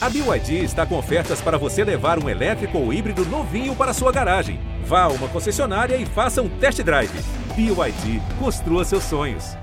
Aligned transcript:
A 0.00 0.08
BYD 0.08 0.62
está 0.62 0.86
com 0.86 0.96
ofertas 0.96 1.40
para 1.40 1.58
você 1.58 1.82
levar 1.82 2.22
um 2.22 2.28
elétrico 2.28 2.78
ou 2.78 2.92
híbrido 2.92 3.24
novinho 3.24 3.74
para 3.74 3.92
sua 3.92 4.12
garagem. 4.12 4.60
Vá 4.84 5.02
a 5.02 5.08
uma 5.08 5.28
concessionária 5.28 5.96
e 5.96 6.06
faça 6.06 6.40
um 6.40 6.48
test 6.48 6.80
drive. 6.82 7.10
BYD, 7.56 8.22
construa 8.38 8.84
seus 8.84 9.02
sonhos. 9.02 9.56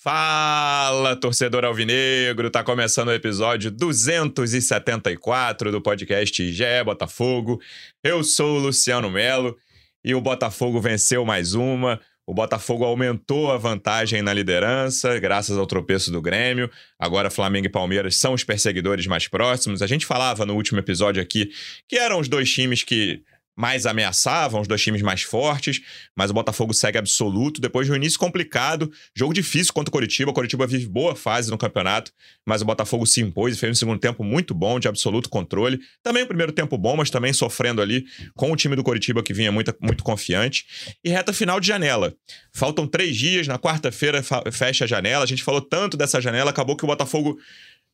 Fala, 0.00 1.16
torcedor 1.16 1.66
alvinegro! 1.66 2.50
Tá 2.50 2.64
começando 2.64 3.08
o 3.08 3.12
episódio 3.12 3.70
274 3.70 5.70
do 5.70 5.82
podcast 5.82 6.50
GE 6.50 6.64
Botafogo. 6.82 7.60
Eu 8.02 8.24
sou 8.24 8.56
o 8.56 8.58
Luciano 8.58 9.10
Melo 9.10 9.54
e 10.02 10.14
o 10.14 10.20
Botafogo 10.20 10.80
venceu 10.80 11.26
mais 11.26 11.52
uma. 11.52 12.00
O 12.24 12.32
Botafogo 12.32 12.84
aumentou 12.84 13.50
a 13.50 13.58
vantagem 13.58 14.22
na 14.22 14.32
liderança, 14.32 15.18
graças 15.18 15.58
ao 15.58 15.66
tropeço 15.66 16.12
do 16.12 16.22
Grêmio. 16.22 16.70
Agora 16.96 17.30
Flamengo 17.30 17.66
e 17.66 17.70
Palmeiras 17.70 18.16
são 18.16 18.32
os 18.32 18.44
perseguidores 18.44 19.06
mais 19.08 19.26
próximos. 19.26 19.82
A 19.82 19.88
gente 19.88 20.06
falava 20.06 20.46
no 20.46 20.54
último 20.54 20.78
episódio 20.78 21.20
aqui 21.20 21.50
que 21.88 21.96
eram 21.96 22.20
os 22.20 22.28
dois 22.28 22.50
times 22.50 22.84
que 22.84 23.22
mais 23.56 23.86
ameaçavam, 23.86 24.60
os 24.60 24.68
dois 24.68 24.82
times 24.82 25.02
mais 25.02 25.22
fortes, 25.22 25.80
mas 26.16 26.30
o 26.30 26.34
Botafogo 26.34 26.72
segue 26.72 26.98
absoluto. 26.98 27.60
Depois 27.60 27.86
de 27.86 27.92
um 27.92 27.96
início 27.96 28.18
complicado, 28.18 28.90
jogo 29.14 29.34
difícil 29.34 29.72
contra 29.72 29.90
o 29.90 29.92
Coritiba. 29.92 30.30
O 30.30 30.34
Coritiba 30.34 30.66
vive 30.66 30.86
boa 30.86 31.14
fase 31.14 31.50
no 31.50 31.58
campeonato, 31.58 32.12
mas 32.46 32.62
o 32.62 32.64
Botafogo 32.64 33.06
se 33.06 33.20
impôs 33.20 33.54
e 33.54 33.58
fez 33.58 33.72
um 33.72 33.74
segundo 33.74 33.98
tempo 33.98 34.24
muito 34.24 34.54
bom, 34.54 34.80
de 34.80 34.88
absoluto 34.88 35.28
controle. 35.28 35.80
Também 36.02 36.22
o 36.22 36.26
primeiro 36.26 36.52
tempo 36.52 36.78
bom, 36.78 36.96
mas 36.96 37.10
também 37.10 37.32
sofrendo 37.32 37.82
ali 37.82 38.04
com 38.34 38.50
o 38.50 38.56
time 38.56 38.74
do 38.74 38.82
Coritiba 38.82 39.22
que 39.22 39.34
vinha 39.34 39.52
muito, 39.52 39.74
muito 39.80 40.02
confiante. 40.02 40.64
E 41.04 41.10
reta 41.10 41.32
final 41.32 41.60
de 41.60 41.68
janela. 41.68 42.14
Faltam 42.52 42.86
três 42.86 43.16
dias, 43.16 43.46
na 43.46 43.58
quarta-feira 43.58 44.22
fecha 44.50 44.84
a 44.84 44.88
janela. 44.88 45.24
A 45.24 45.28
gente 45.28 45.42
falou 45.42 45.60
tanto 45.60 45.96
dessa 45.96 46.20
janela, 46.20 46.50
acabou 46.50 46.76
que 46.76 46.84
o 46.84 46.86
Botafogo 46.86 47.38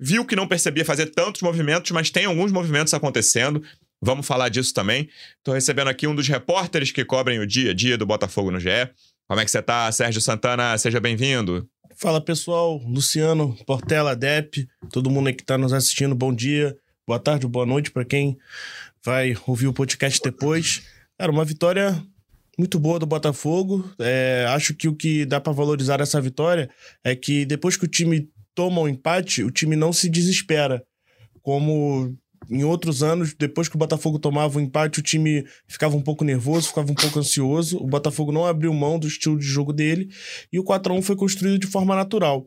viu 0.01 0.25
que 0.25 0.37
não 0.37 0.47
percebia 0.47 0.85
fazer 0.85 1.07
tantos 1.07 1.43
movimentos, 1.43 1.91
mas 1.91 2.11
tem 2.11 2.25
alguns 2.25 2.53
movimentos 2.53 2.95
acontecendo. 2.95 3.63
Vamos 4.01 4.27
falar 4.27 4.49
disso 4.49 4.73
também. 4.73 5.09
Estou 5.39 5.55
recebendo 5.55 5.89
aqui 5.89 6.07
um 6.07 6.15
dos 6.15 6.29
repórteres 6.29 6.93
que 6.93 7.05
cobrem 7.05 7.39
o 7.39 7.47
dia 7.47 7.73
a 7.73 7.75
dia 7.75 7.99
do 7.99 8.07
Botafogo 8.07 8.51
no 8.51 8.61
GE. 8.61 8.69
Como 9.27 9.41
é 9.41 9.45
que 9.45 9.51
você 9.51 9.59
está, 9.59 9.91
Sérgio 9.91 10.21
Santana? 10.21 10.79
Seja 10.79 11.01
bem-vindo. 11.01 11.69
Fala 11.97 12.21
pessoal, 12.21 12.81
Luciano, 12.87 13.57
Portela, 13.67 14.15
Dep, 14.15 14.69
todo 14.93 15.11
mundo 15.11 15.35
que 15.35 15.43
está 15.43 15.59
nos 15.59 15.73
assistindo, 15.73 16.15
bom 16.15 16.33
dia, 16.33 16.77
boa 17.05 17.19
tarde, 17.19 17.45
boa 17.49 17.67
noite 17.67 17.91
para 17.91 18.05
quem 18.05 18.39
vai 19.05 19.37
ouvir 19.49 19.67
o 19.67 19.73
podcast 19.73 20.21
depois. 20.23 20.83
Era 21.19 21.33
uma 21.33 21.45
vitória 21.45 22.01
muito 22.57 22.79
boa 22.79 23.01
do 23.01 23.07
Botafogo. 23.07 23.93
É, 23.99 24.47
acho 24.51 24.75
que 24.75 24.87
o 24.87 24.95
que 24.95 25.27
dá 25.27 25.41
para 25.41 25.53
valorizar 25.53 26.01
essa 26.01 26.21
vitória 26.21 26.71
é 27.03 27.17
que 27.17 27.45
depois 27.45 27.77
que 27.77 27.85
o 27.85 27.89
time 27.89 28.31
toma 28.55 28.81
o 28.81 28.85
um 28.85 28.89
empate, 28.89 29.43
o 29.43 29.51
time 29.51 29.75
não 29.75 29.93
se 29.93 30.09
desespera. 30.09 30.85
Como 31.43 32.17
em 32.51 32.65
outros 32.65 33.03
anos, 33.03 33.35
depois 33.35 33.69
que 33.69 33.77
o 33.77 33.79
Botafogo 33.79 34.19
tomava 34.19 34.57
o 34.57 34.61
um 34.61 34.65
empate, 34.65 35.01
o 35.01 35.03
time 35.03 35.45
ficava 35.67 35.97
um 35.97 36.03
pouco 36.03 36.25
nervoso, 36.25 36.69
ficava 36.69 36.91
um 36.91 36.95
pouco 36.95 37.19
ansioso. 37.19 37.79
O 37.79 37.87
Botafogo 37.87 38.33
não 38.33 38.47
abriu 38.47 38.73
mão 38.73 38.99
do 38.99 39.07
estilo 39.07 39.39
de 39.39 39.45
jogo 39.45 39.73
dele 39.73 40.09
e 40.53 40.59
o 40.59 40.65
4 40.65 40.93
a 40.93 40.97
1 40.97 41.03
foi 41.03 41.17
construído 41.17 41.59
de 41.59 41.67
forma 41.67 41.95
natural. 41.95 42.47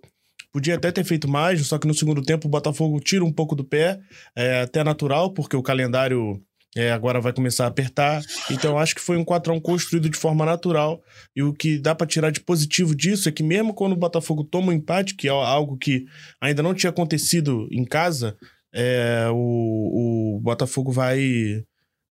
Podia 0.51 0.75
até 0.75 0.91
ter 0.91 1.03
feito 1.03 1.29
mais, 1.29 1.65
só 1.65 1.77
que 1.77 1.87
no 1.87 1.93
segundo 1.93 2.21
tempo 2.21 2.47
o 2.47 2.51
Botafogo 2.51 2.99
tira 2.99 3.23
um 3.23 3.31
pouco 3.31 3.55
do 3.55 3.63
pé, 3.63 3.99
é 4.35 4.61
até 4.61 4.83
natural, 4.83 5.33
porque 5.33 5.55
o 5.55 5.63
calendário 5.63 6.41
é, 6.75 6.91
agora 6.91 7.19
vai 7.19 7.33
começar 7.33 7.65
a 7.65 7.67
apertar. 7.67 8.21
Então, 8.49 8.77
acho 8.77 8.95
que 8.95 9.01
foi 9.01 9.17
um 9.17 9.25
4x1 9.25 9.61
construído 9.61 10.09
de 10.09 10.17
forma 10.17 10.45
natural. 10.45 11.01
E 11.35 11.43
o 11.43 11.53
que 11.53 11.77
dá 11.77 11.93
para 11.93 12.07
tirar 12.07 12.31
de 12.31 12.39
positivo 12.39 12.95
disso 12.95 13.27
é 13.27 13.31
que, 13.31 13.43
mesmo 13.43 13.73
quando 13.73 13.93
o 13.93 13.97
Botafogo 13.97 14.43
toma 14.43 14.69
um 14.69 14.75
empate, 14.75 15.15
que 15.15 15.27
é 15.27 15.31
algo 15.31 15.77
que 15.77 16.05
ainda 16.39 16.63
não 16.63 16.73
tinha 16.73 16.89
acontecido 16.89 17.67
em 17.71 17.83
casa, 17.83 18.37
é, 18.73 19.27
o, 19.31 20.35
o 20.35 20.39
Botafogo 20.41 20.91
vai, 20.91 21.63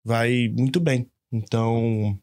vai 0.04 0.48
muito 0.56 0.81
bem. 0.81 1.06
Então, 1.32 2.19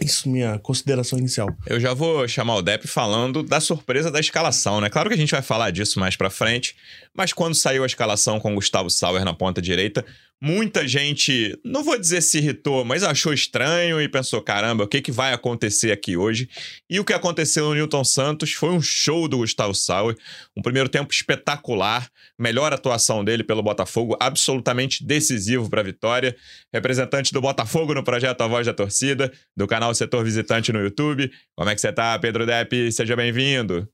isso 0.00 0.28
minha 0.28 0.58
consideração 0.58 1.18
inicial. 1.18 1.48
Eu 1.66 1.78
já 1.78 1.92
vou 1.92 2.26
chamar 2.26 2.56
o 2.56 2.62
Depp 2.62 2.86
falando 2.86 3.42
da 3.42 3.60
surpresa 3.60 4.10
da 4.10 4.20
escalação, 4.20 4.80
né? 4.80 4.88
Claro 4.88 5.08
que 5.08 5.14
a 5.14 5.18
gente 5.18 5.32
vai 5.32 5.42
falar 5.42 5.70
disso 5.70 6.00
mais 6.00 6.16
para 6.16 6.30
frente, 6.30 6.76
mas 7.14 7.32
quando 7.32 7.54
saiu 7.54 7.82
a 7.82 7.86
escalação 7.86 8.40
com 8.40 8.54
Gustavo 8.54 8.88
Sauer 8.88 9.24
na 9.24 9.34
ponta 9.34 9.60
direita, 9.60 10.04
Muita 10.40 10.86
gente, 10.86 11.58
não 11.64 11.82
vou 11.82 11.98
dizer 11.98 12.20
se 12.20 12.38
irritou, 12.38 12.84
mas 12.84 13.02
achou 13.02 13.32
estranho 13.32 14.00
e 14.00 14.08
pensou: 14.08 14.40
caramba, 14.40 14.84
o 14.84 14.86
que, 14.86 15.02
que 15.02 15.10
vai 15.10 15.32
acontecer 15.32 15.90
aqui 15.90 16.16
hoje? 16.16 16.48
E 16.88 17.00
o 17.00 17.04
que 17.04 17.12
aconteceu 17.12 17.64
no 17.64 17.74
Newton 17.74 18.04
Santos 18.04 18.52
foi 18.52 18.68
um 18.68 18.80
show 18.80 19.26
do 19.26 19.38
Gustavo 19.38 19.74
Sauer. 19.74 20.16
Um 20.56 20.62
primeiro 20.62 20.88
tempo 20.88 21.12
espetacular, 21.12 22.08
melhor 22.38 22.72
atuação 22.72 23.24
dele 23.24 23.42
pelo 23.42 23.64
Botafogo, 23.64 24.16
absolutamente 24.20 25.04
decisivo 25.04 25.68
para 25.68 25.80
a 25.80 25.84
vitória. 25.84 26.36
Representante 26.72 27.32
do 27.32 27.40
Botafogo 27.40 27.92
no 27.92 28.04
projeto 28.04 28.40
A 28.40 28.46
Voz 28.46 28.64
da 28.64 28.72
Torcida, 28.72 29.32
do 29.56 29.66
canal 29.66 29.92
Setor 29.92 30.22
Visitante 30.22 30.72
no 30.72 30.78
YouTube. 30.78 31.32
Como 31.56 31.68
é 31.68 31.74
que 31.74 31.80
você 31.80 31.92
tá, 31.92 32.16
Pedro 32.16 32.46
Depp? 32.46 32.92
Seja 32.92 33.16
bem-vindo. 33.16 33.88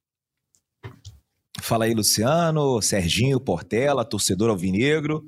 Fala 1.63 1.87
aí, 1.87 1.95
Luciano, 1.95 2.83
Serginho, 2.83 3.41
Portela, 3.41 4.05
torcedor 4.05 4.51
alvinegro. 4.51 5.25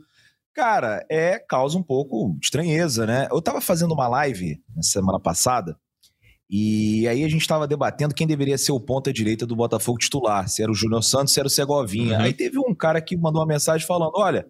Cara, 0.56 1.04
é 1.10 1.38
causa 1.38 1.76
um 1.76 1.82
pouco 1.82 2.34
de 2.40 2.46
estranheza, 2.46 3.04
né? 3.04 3.28
Eu 3.30 3.42
tava 3.42 3.60
fazendo 3.60 3.92
uma 3.92 4.08
live 4.08 4.58
na 4.74 4.82
semana 4.82 5.20
passada 5.20 5.76
e 6.48 7.06
aí 7.06 7.24
a 7.24 7.28
gente 7.28 7.46
tava 7.46 7.68
debatendo 7.68 8.14
quem 8.14 8.26
deveria 8.26 8.56
ser 8.56 8.72
o 8.72 8.80
ponta 8.80 9.12
direita 9.12 9.44
do 9.44 9.54
Botafogo 9.54 9.98
titular, 9.98 10.48
se 10.48 10.62
era 10.62 10.72
o 10.72 10.74
Júnior 10.74 11.04
Santos, 11.04 11.34
se 11.34 11.40
era 11.40 11.46
o 11.46 11.50
Segovinha. 11.50 12.16
Uhum. 12.16 12.24
Aí 12.24 12.32
teve 12.32 12.58
um 12.58 12.74
cara 12.74 13.02
que 13.02 13.18
mandou 13.18 13.42
uma 13.42 13.46
mensagem 13.46 13.86
falando: 13.86 14.12
"Olha, 14.14 14.46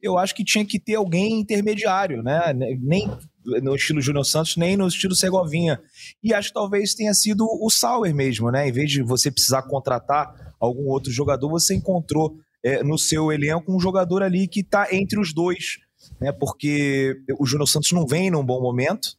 eu 0.00 0.16
acho 0.16 0.32
que 0.32 0.44
tinha 0.44 0.64
que 0.64 0.78
ter 0.78 0.94
alguém 0.94 1.40
intermediário, 1.40 2.22
né? 2.22 2.52
Nem 2.80 3.10
no 3.44 3.74
estilo 3.74 4.00
Júnior 4.00 4.24
Santos, 4.24 4.56
nem 4.56 4.76
no 4.76 4.86
estilo 4.86 5.16
Segovinha. 5.16 5.80
E 6.22 6.32
acho 6.32 6.50
que 6.50 6.54
talvez 6.54 6.94
tenha 6.94 7.12
sido 7.14 7.44
o 7.44 7.68
Sauer 7.68 8.14
mesmo, 8.14 8.48
né? 8.48 8.68
Em 8.68 8.72
vez 8.72 8.92
de 8.92 9.02
você 9.02 9.28
precisar 9.28 9.62
contratar 9.62 10.54
algum 10.60 10.86
outro 10.86 11.10
jogador, 11.10 11.48
você 11.48 11.74
encontrou 11.74 12.36
é, 12.64 12.82
no 12.82 12.98
seu 12.98 13.32
elenco 13.32 13.74
um 13.74 13.80
jogador 13.80 14.22
ali 14.22 14.46
que 14.46 14.60
está 14.60 14.86
entre 14.92 15.18
os 15.18 15.32
dois, 15.32 15.78
né? 16.20 16.32
Porque 16.32 17.16
o 17.38 17.46
Júnior 17.46 17.68
Santos 17.68 17.92
não 17.92 18.06
vem 18.06 18.30
num 18.30 18.44
bom 18.44 18.60
momento, 18.60 19.16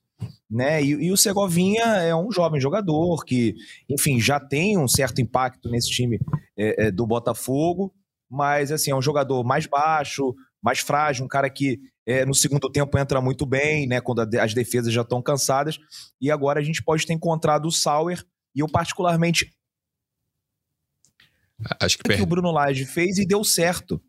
né? 0.50 0.84
E, 0.84 0.92
e, 0.92 1.12
o 1.12 1.18
Segovinha 1.18 1.84
é 1.84 2.16
um 2.16 2.32
jovem 2.32 2.60
jogador 2.60 3.24
que, 3.26 3.56
enfim, 3.90 4.20
já 4.20 4.40
tem 4.40 4.78
um 4.78 4.88
certo 4.88 5.22
impacto 5.22 5.70
nesse 5.70 5.90
time 5.90 6.20
é, 6.58 6.88
é, 6.88 6.92
do 6.92 7.06
Botafogo, 7.06 7.94
mas 8.30 8.72
assim 8.72 8.92
é 8.92 8.96
um 8.96 9.02
jogador 9.02 9.44
mais 9.44 9.66
baixo, 9.66 10.34
mais 10.62 10.80
frágil, 10.80 11.26
um 11.26 11.28
cara 11.28 11.50
que 11.50 11.80
é, 12.06 12.26
no 12.26 12.34
segundo 12.34 12.70
tempo 12.70 12.98
entra 12.98 13.22
muito 13.22 13.46
bem, 13.46 13.88
né? 13.88 14.02
Quando 14.02 14.22
a, 14.22 14.44
as 14.44 14.54
defesas 14.54 14.94
já 14.94 15.02
estão 15.02 15.22
cansadas. 15.22 15.78
E 16.20 16.30
agora 16.32 16.60
a 16.60 16.64
gente 16.64 16.84
pode 16.84 17.06
ter 17.06 17.14
encontrado 17.14 17.66
o 17.66 17.72
Sauer 17.72 18.24
e 18.56 18.60
eu 18.60 18.68
particularmente 18.68 19.52
Acho 21.80 21.98
que, 21.98 22.16
que 22.16 22.22
o 22.22 22.26
Bruno 22.26 22.52
Lage 22.52 22.86
fez 22.86 23.18
e 23.18 23.26
deu 23.26 23.44
certo. 23.44 24.02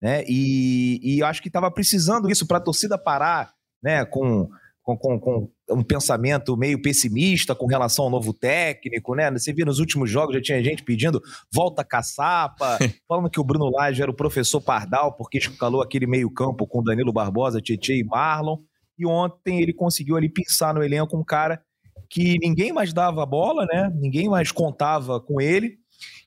Né? 0.00 0.24
E, 0.28 1.00
e 1.02 1.20
eu 1.20 1.26
acho 1.26 1.40
que 1.40 1.48
estava 1.48 1.70
precisando 1.70 2.30
isso 2.30 2.46
para 2.46 2.58
a 2.58 2.60
torcida 2.60 2.98
parar 2.98 3.52
né? 3.82 4.04
com, 4.04 4.48
com, 4.82 4.96
com, 4.96 5.18
com, 5.18 5.50
um 5.70 5.82
pensamento 5.82 6.56
meio 6.56 6.80
pessimista 6.80 7.54
com 7.54 7.66
relação 7.66 8.04
ao 8.04 8.10
novo 8.10 8.32
técnico. 8.32 9.14
Né? 9.14 9.30
Você 9.30 9.52
viu 9.52 9.66
nos 9.66 9.78
últimos 9.78 10.10
jogos, 10.10 10.34
já 10.34 10.40
tinha 10.40 10.62
gente 10.62 10.84
pedindo 10.84 11.20
volta 11.52 11.82
caçapa, 11.82 12.78
falando 13.08 13.30
que 13.30 13.40
o 13.40 13.44
Bruno 13.44 13.70
Lage 13.70 14.02
era 14.02 14.10
o 14.10 14.14
professor 14.14 14.60
Pardal, 14.60 15.14
porque 15.14 15.38
escalou 15.38 15.82
aquele 15.82 16.06
meio-campo 16.06 16.66
com 16.66 16.82
Danilo 16.82 17.12
Barbosa, 17.12 17.60
Tietchan 17.60 17.94
e 17.94 18.04
Marlon. 18.04 18.58
E 18.98 19.04
ontem 19.04 19.60
ele 19.60 19.72
conseguiu 19.74 20.16
ali 20.16 20.28
pensar 20.28 20.72
no 20.72 20.82
elenco 20.82 21.16
um 21.16 21.24
cara 21.24 21.60
que 22.08 22.38
ninguém 22.38 22.72
mais 22.72 22.92
dava 22.92 23.22
a 23.22 23.26
bola, 23.26 23.66
né? 23.66 23.92
Ninguém 23.94 24.28
mais 24.28 24.52
contava 24.52 25.20
com 25.20 25.40
ele 25.40 25.78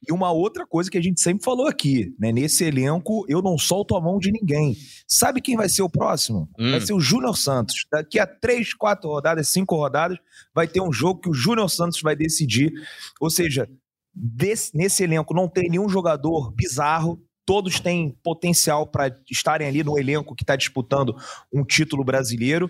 e 0.07 0.13
uma 0.13 0.31
outra 0.31 0.65
coisa 0.65 0.89
que 0.89 0.97
a 0.97 1.01
gente 1.01 1.19
sempre 1.19 1.43
falou 1.43 1.67
aqui, 1.67 2.15
né? 2.17 2.31
Nesse 2.31 2.63
elenco, 2.63 3.25
eu 3.27 3.41
não 3.41 3.57
solto 3.57 3.95
a 3.95 4.01
mão 4.01 4.17
de 4.17 4.31
ninguém. 4.31 4.75
Sabe 5.07 5.41
quem 5.41 5.57
vai 5.57 5.67
ser 5.67 5.81
o 5.81 5.89
próximo? 5.89 6.49
Hum. 6.57 6.71
Vai 6.71 6.81
ser 6.81 6.93
o 6.93 6.99
Júnior 6.99 7.37
Santos. 7.37 7.85
Daqui 7.91 8.17
a 8.17 8.25
três, 8.25 8.73
quatro 8.73 9.09
rodadas, 9.09 9.49
cinco 9.49 9.75
rodadas, 9.75 10.17
vai 10.53 10.67
ter 10.67 10.81
um 10.81 10.91
jogo 10.91 11.21
que 11.21 11.29
o 11.29 11.33
Júnior 11.33 11.69
Santos 11.69 12.01
vai 12.01 12.15
decidir. 12.15 12.71
Ou 13.19 13.29
seja, 13.29 13.69
desse, 14.13 14.75
nesse 14.75 15.03
elenco 15.03 15.33
não 15.33 15.49
tem 15.49 15.69
nenhum 15.69 15.89
jogador 15.89 16.51
bizarro. 16.51 17.21
Todos 17.45 17.79
têm 17.79 18.15
potencial 18.23 18.87
para 18.87 19.13
estarem 19.29 19.67
ali 19.67 19.83
no 19.83 19.97
elenco 19.97 20.35
que 20.35 20.43
está 20.43 20.55
disputando 20.55 21.15
um 21.51 21.65
título 21.65 22.03
brasileiro. 22.03 22.69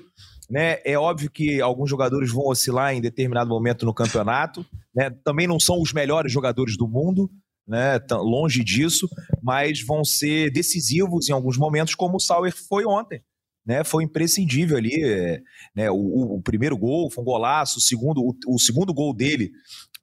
Né? 0.50 0.80
É 0.84 0.98
óbvio 0.98 1.30
que 1.30 1.62
alguns 1.62 1.90
jogadores 1.90 2.32
vão 2.32 2.48
oscilar 2.48 2.94
em 2.94 3.02
determinado 3.02 3.50
momento 3.50 3.86
no 3.86 3.94
campeonato. 3.94 4.66
Né? 4.96 5.10
Também 5.24 5.48
não 5.48 5.60
são 5.60 5.80
os 5.82 5.94
melhores 5.94 6.32
jogadores 6.32 6.76
do 6.76 6.88
mundo, 6.88 7.30
né? 7.68 8.00
longe 8.12 8.64
disso, 8.64 9.08
mas 9.44 9.82
vão 9.86 10.04
ser 10.04 10.52
decisivos 10.52 11.30
em 11.30 11.34
alguns 11.34 11.58
momentos, 11.58 11.94
como 11.94 12.18
o 12.18 12.20
Sauer 12.20 12.52
foi 12.56 12.84
ontem. 12.86 13.22
né, 13.66 13.84
foi 13.84 14.04
imprescindível 14.04 14.78
ali. 14.78 15.04
é, 15.04 15.40
né, 15.76 15.92
o, 15.92 16.38
o 16.38 16.42
primeiro 16.42 16.76
gol 16.76 17.12
foi 17.12 17.22
um 17.22 17.26
golaço, 17.26 17.78
o 17.78 17.82
segundo, 17.82 18.20
o, 18.22 18.36
o 18.56 18.58
segundo 18.60 18.92
gol 18.92 19.14
dele, 19.14 19.52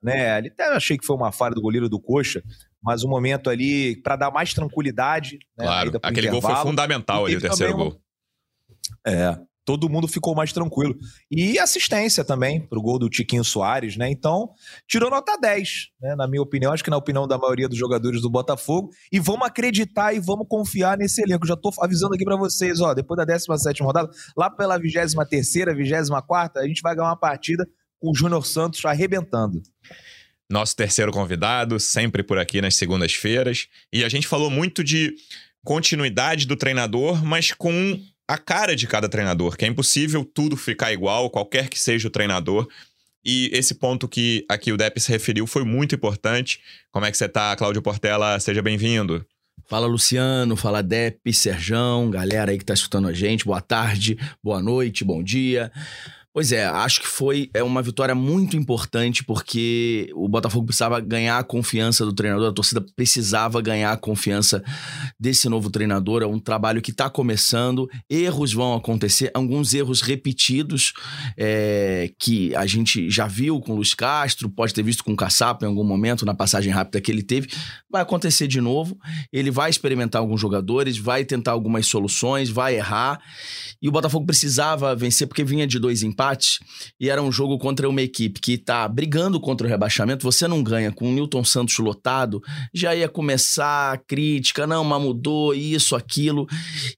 né, 0.00 0.31
ali 0.31 0.48
até 0.48 0.69
achei 0.69 0.96
que 0.96 1.04
foi 1.04 1.16
uma 1.16 1.32
falha 1.32 1.54
do 1.56 1.60
goleiro 1.60 1.88
do 1.88 1.98
Coxa, 1.98 2.40
mas 2.81 3.02
um 3.02 3.08
momento 3.08 3.50
ali 3.50 4.00
para 4.02 4.14
dar 4.14 4.31
mais 4.31 4.54
tranquilidade. 4.54 5.38
né, 5.58 5.64
Claro, 5.64 5.98
aquele 6.00 6.31
gol 6.31 6.40
foi 6.40 6.54
fundamental 6.56 7.26
ali, 7.26 7.37
o 7.37 7.40
terceiro 7.40 7.75
um- 7.75 7.76
gol. 7.76 8.00
É, 9.04 9.37
todo 9.66 9.90
mundo 9.90 10.06
ficou 10.06 10.34
mais 10.34 10.52
tranquilo. 10.52 10.96
E 11.28 11.58
assistência 11.58 12.24
também 12.24 12.60
pro 12.60 12.80
gol 12.80 13.00
do 13.00 13.10
Tiquinho 13.10 13.44
Soares, 13.44 13.96
né? 13.96 14.08
Então, 14.08 14.50
tirou 14.86 15.10
nota 15.10 15.36
10, 15.36 15.88
né? 16.00 16.14
Na 16.14 16.28
minha 16.28 16.40
opinião, 16.40 16.72
acho 16.72 16.84
que 16.84 16.88
na 16.88 16.96
opinião 16.96 17.26
da 17.26 17.36
maioria 17.36 17.68
dos 17.68 17.76
jogadores 17.76 18.22
do 18.22 18.30
Botafogo. 18.30 18.90
E 19.12 19.18
vamos 19.18 19.44
acreditar 19.44 20.14
e 20.14 20.20
vamos 20.20 20.46
confiar 20.48 20.96
nesse 20.96 21.20
elenco. 21.20 21.46
Já 21.46 21.56
tô 21.56 21.70
avisando 21.80 22.14
aqui 22.14 22.24
pra 22.24 22.36
vocês, 22.36 22.80
ó, 22.80 22.94
depois 22.94 23.18
da 23.18 23.26
17ª 23.26 23.84
rodada, 23.84 24.08
lá 24.36 24.48
pela 24.48 24.78
23ª, 24.78 25.74
24ª, 25.74 26.58
a 26.58 26.66
gente 26.66 26.80
vai 26.80 26.94
ganhar 26.94 27.08
uma 27.08 27.19
partida 27.19 27.69
com 27.98 28.12
o 28.12 28.14
Júnior 28.14 28.46
Santos 28.46 28.84
arrebentando. 28.84 29.60
Nosso 30.48 30.76
terceiro 30.76 31.10
convidado, 31.10 31.80
sempre 31.80 32.22
por 32.22 32.38
aqui 32.38 32.60
nas 32.60 32.76
segundas-feiras. 32.76 33.66
E 33.92 34.04
a 34.04 34.08
gente 34.08 34.28
falou 34.28 34.48
muito 34.48 34.84
de 34.84 35.12
continuidade 35.64 36.46
do 36.46 36.54
treinador, 36.54 37.24
mas 37.24 37.50
com 37.50 38.00
a 38.28 38.37
cara 38.38 38.75
de 38.75 38.87
cada 38.87 39.08
treinador, 39.08 39.56
que 39.56 39.64
é 39.64 39.69
impossível 39.69 40.25
tudo 40.25 40.56
ficar 40.56 40.93
igual, 40.93 41.31
qualquer 41.31 41.69
que 41.69 41.78
seja 41.78 42.08
o 42.08 42.11
treinador. 42.11 42.69
E 43.25 43.50
esse 43.52 43.75
ponto 43.75 44.06
que 44.06 44.44
aqui 44.49 44.73
o 44.73 44.76
Depp 44.76 45.00
se 45.00 45.11
referiu 45.11 45.46
foi 45.46 45.64
muito 45.64 45.94
importante. 45.94 46.61
Como 46.93 47.05
é 47.05 47.11
que 47.11 47.17
você 47.17 47.28
tá, 47.28 47.55
Cláudio 47.56 47.82
Portela? 47.82 48.38
Seja 48.38 48.62
bem-vindo. 48.62 49.25
Fala 49.69 49.87
Luciano, 49.87 50.55
fala 50.55 50.81
Dep, 50.81 51.32
Serjão, 51.32 52.08
galera 52.08 52.52
aí 52.52 52.58
que 52.58 52.64
tá 52.64 52.75
escutando 52.75 53.08
a 53.08 53.12
gente, 53.12 53.44
boa 53.44 53.61
tarde, 53.61 54.17
boa 54.43 54.62
noite, 54.62 55.02
bom 55.02 55.25
dia. 55.25 55.72
Pois 56.36 56.52
é, 56.52 56.66
acho 56.66 57.00
que 57.00 57.06
foi 57.06 57.48
é 57.54 57.62
uma 57.62 57.80
vitória 57.80 58.14
muito 58.14 58.58
importante 58.58 59.24
porque 59.24 60.12
o 60.14 60.28
Botafogo 60.28 60.66
precisava 60.66 61.00
ganhar 61.00 61.38
a 61.38 61.42
confiança 61.42 62.04
do 62.04 62.12
treinador, 62.12 62.50
a 62.50 62.52
torcida 62.52 62.84
precisava 62.94 63.58
ganhar 63.62 63.90
a 63.90 63.96
confiança 63.96 64.62
desse 65.18 65.48
novo 65.48 65.70
treinador. 65.70 66.22
É 66.22 66.26
um 66.26 66.38
trabalho 66.38 66.82
que 66.82 66.90
está 66.90 67.08
começando, 67.08 67.88
erros 68.06 68.52
vão 68.52 68.74
acontecer, 68.74 69.30
alguns 69.32 69.72
erros 69.72 70.02
repetidos 70.02 70.92
é, 71.38 72.12
que 72.18 72.54
a 72.54 72.66
gente 72.66 73.08
já 73.08 73.26
viu 73.26 73.58
com 73.58 73.72
o 73.72 73.76
Luiz 73.76 73.94
Castro, 73.94 74.50
pode 74.50 74.74
ter 74.74 74.82
visto 74.82 75.02
com 75.02 75.14
o 75.14 75.16
Caçapa 75.16 75.64
em 75.64 75.68
algum 75.70 75.84
momento 75.84 76.26
na 76.26 76.34
passagem 76.34 76.70
rápida 76.70 77.00
que 77.00 77.10
ele 77.10 77.22
teve. 77.22 77.48
Vai 77.90 78.02
acontecer 78.02 78.46
de 78.46 78.60
novo. 78.60 78.98
Ele 79.32 79.50
vai 79.50 79.70
experimentar 79.70 80.20
alguns 80.20 80.42
jogadores, 80.42 80.98
vai 80.98 81.24
tentar 81.24 81.52
algumas 81.52 81.86
soluções, 81.86 82.50
vai 82.50 82.76
errar. 82.76 83.18
E 83.80 83.88
o 83.88 83.90
Botafogo 83.90 84.26
precisava 84.26 84.94
vencer 84.94 85.26
porque 85.26 85.42
vinha 85.42 85.66
de 85.66 85.78
dois 85.78 86.02
empates 86.02 86.25
e 87.00 87.08
era 87.08 87.23
um 87.23 87.31
jogo 87.31 87.58
contra 87.58 87.88
uma 87.88 88.02
equipe 88.02 88.40
que 88.40 88.58
tá 88.58 88.87
brigando 88.88 89.40
contra 89.40 89.67
o 89.67 89.70
rebaixamento. 89.70 90.25
Você 90.25 90.49
não 90.49 90.62
ganha 90.62 90.90
com 90.93 91.08
o 91.08 91.12
Newton 91.12 91.44
Santos 91.44 91.78
lotado, 91.78 92.43
já 92.73 92.94
ia 92.94 93.08
começar 93.08 93.93
a 93.93 93.99
crítica, 93.99 94.67
não, 94.67 94.84
mas 94.84 95.02
mudou 95.02 95.55
isso, 95.55 95.94
aquilo. 95.94 96.46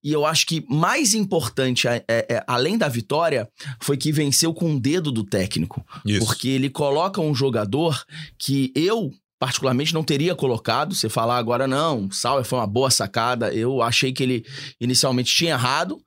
E 0.03 0.13
eu 0.13 0.25
acho 0.25 0.47
que 0.47 0.65
mais 0.69 1.15
importante, 1.15 1.87
é, 1.89 2.05
é, 2.09 2.45
além 2.47 2.79
da 2.79 2.89
vitória, 2.89 3.49
foi 3.81 3.97
que 3.97 4.13
venceu 4.13 4.53
com 4.55 4.75
o 4.75 4.81
dedo 4.81 5.11
do 5.11 5.25
técnico. 5.25 5.85
Isso. 6.05 6.25
Porque 6.25 6.49
ele 6.49 6.71
coloca 6.71 7.21
um 7.21 7.35
jogador 7.35 8.05
que 8.39 8.73
eu, 8.75 9.11
particularmente, 9.39 9.95
não 9.95 10.03
teria 10.03 10.35
colocado. 10.35 10.95
Você 10.95 11.09
falar 11.09 11.39
agora, 11.39 11.67
não, 11.67 12.11
Sauer 12.11 12.45
foi 12.45 12.59
uma 12.59 12.67
boa 12.67 12.91
sacada. 12.91 13.53
Eu 13.55 13.81
achei 13.83 14.13
que 14.13 14.23
ele 14.23 14.45
inicialmente 14.81 15.35
tinha 15.35 15.53
errado. 15.53 16.01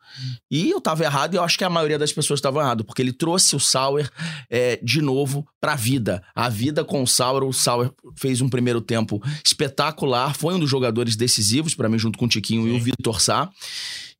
E 0.50 0.70
eu 0.70 0.82
tava 0.82 1.04
errado, 1.04 1.34
e 1.34 1.38
eu 1.38 1.44
acho 1.44 1.58
que 1.58 1.64
a 1.64 1.70
maioria 1.70 1.98
das 1.98 2.12
pessoas 2.12 2.40
estavam 2.40 2.62
errado, 2.62 2.84
porque 2.84 3.02
ele 3.02 3.14
trouxe 3.14 3.56
o 3.56 3.60
Sauer 3.60 4.10
é, 4.50 4.78
de 4.84 5.02
novo 5.02 5.48
pra 5.60 5.76
vida. 5.76 6.22
A 6.36 6.50
vida 6.50 6.84
com 6.84 7.02
o 7.02 7.08
Sauer, 7.08 7.44
o 7.44 7.54
Sauer 7.54 7.92
fez 8.18 8.42
um 8.42 8.50
primeiro 8.50 8.82
tempo 8.82 9.22
espetacular, 9.44 10.36
foi 10.36 10.54
um 10.54 10.60
dos 10.60 10.70
jogadores 10.70 11.16
decisivos 11.16 11.74
para 11.74 11.88
mim, 11.88 11.98
junto 11.98 12.20
com 12.20 12.26
o 12.26 12.30
Tiquinho 12.30 12.68
e 12.68 12.72
o 12.72 12.80
Vitor 12.80 13.22
Sá. 13.22 13.50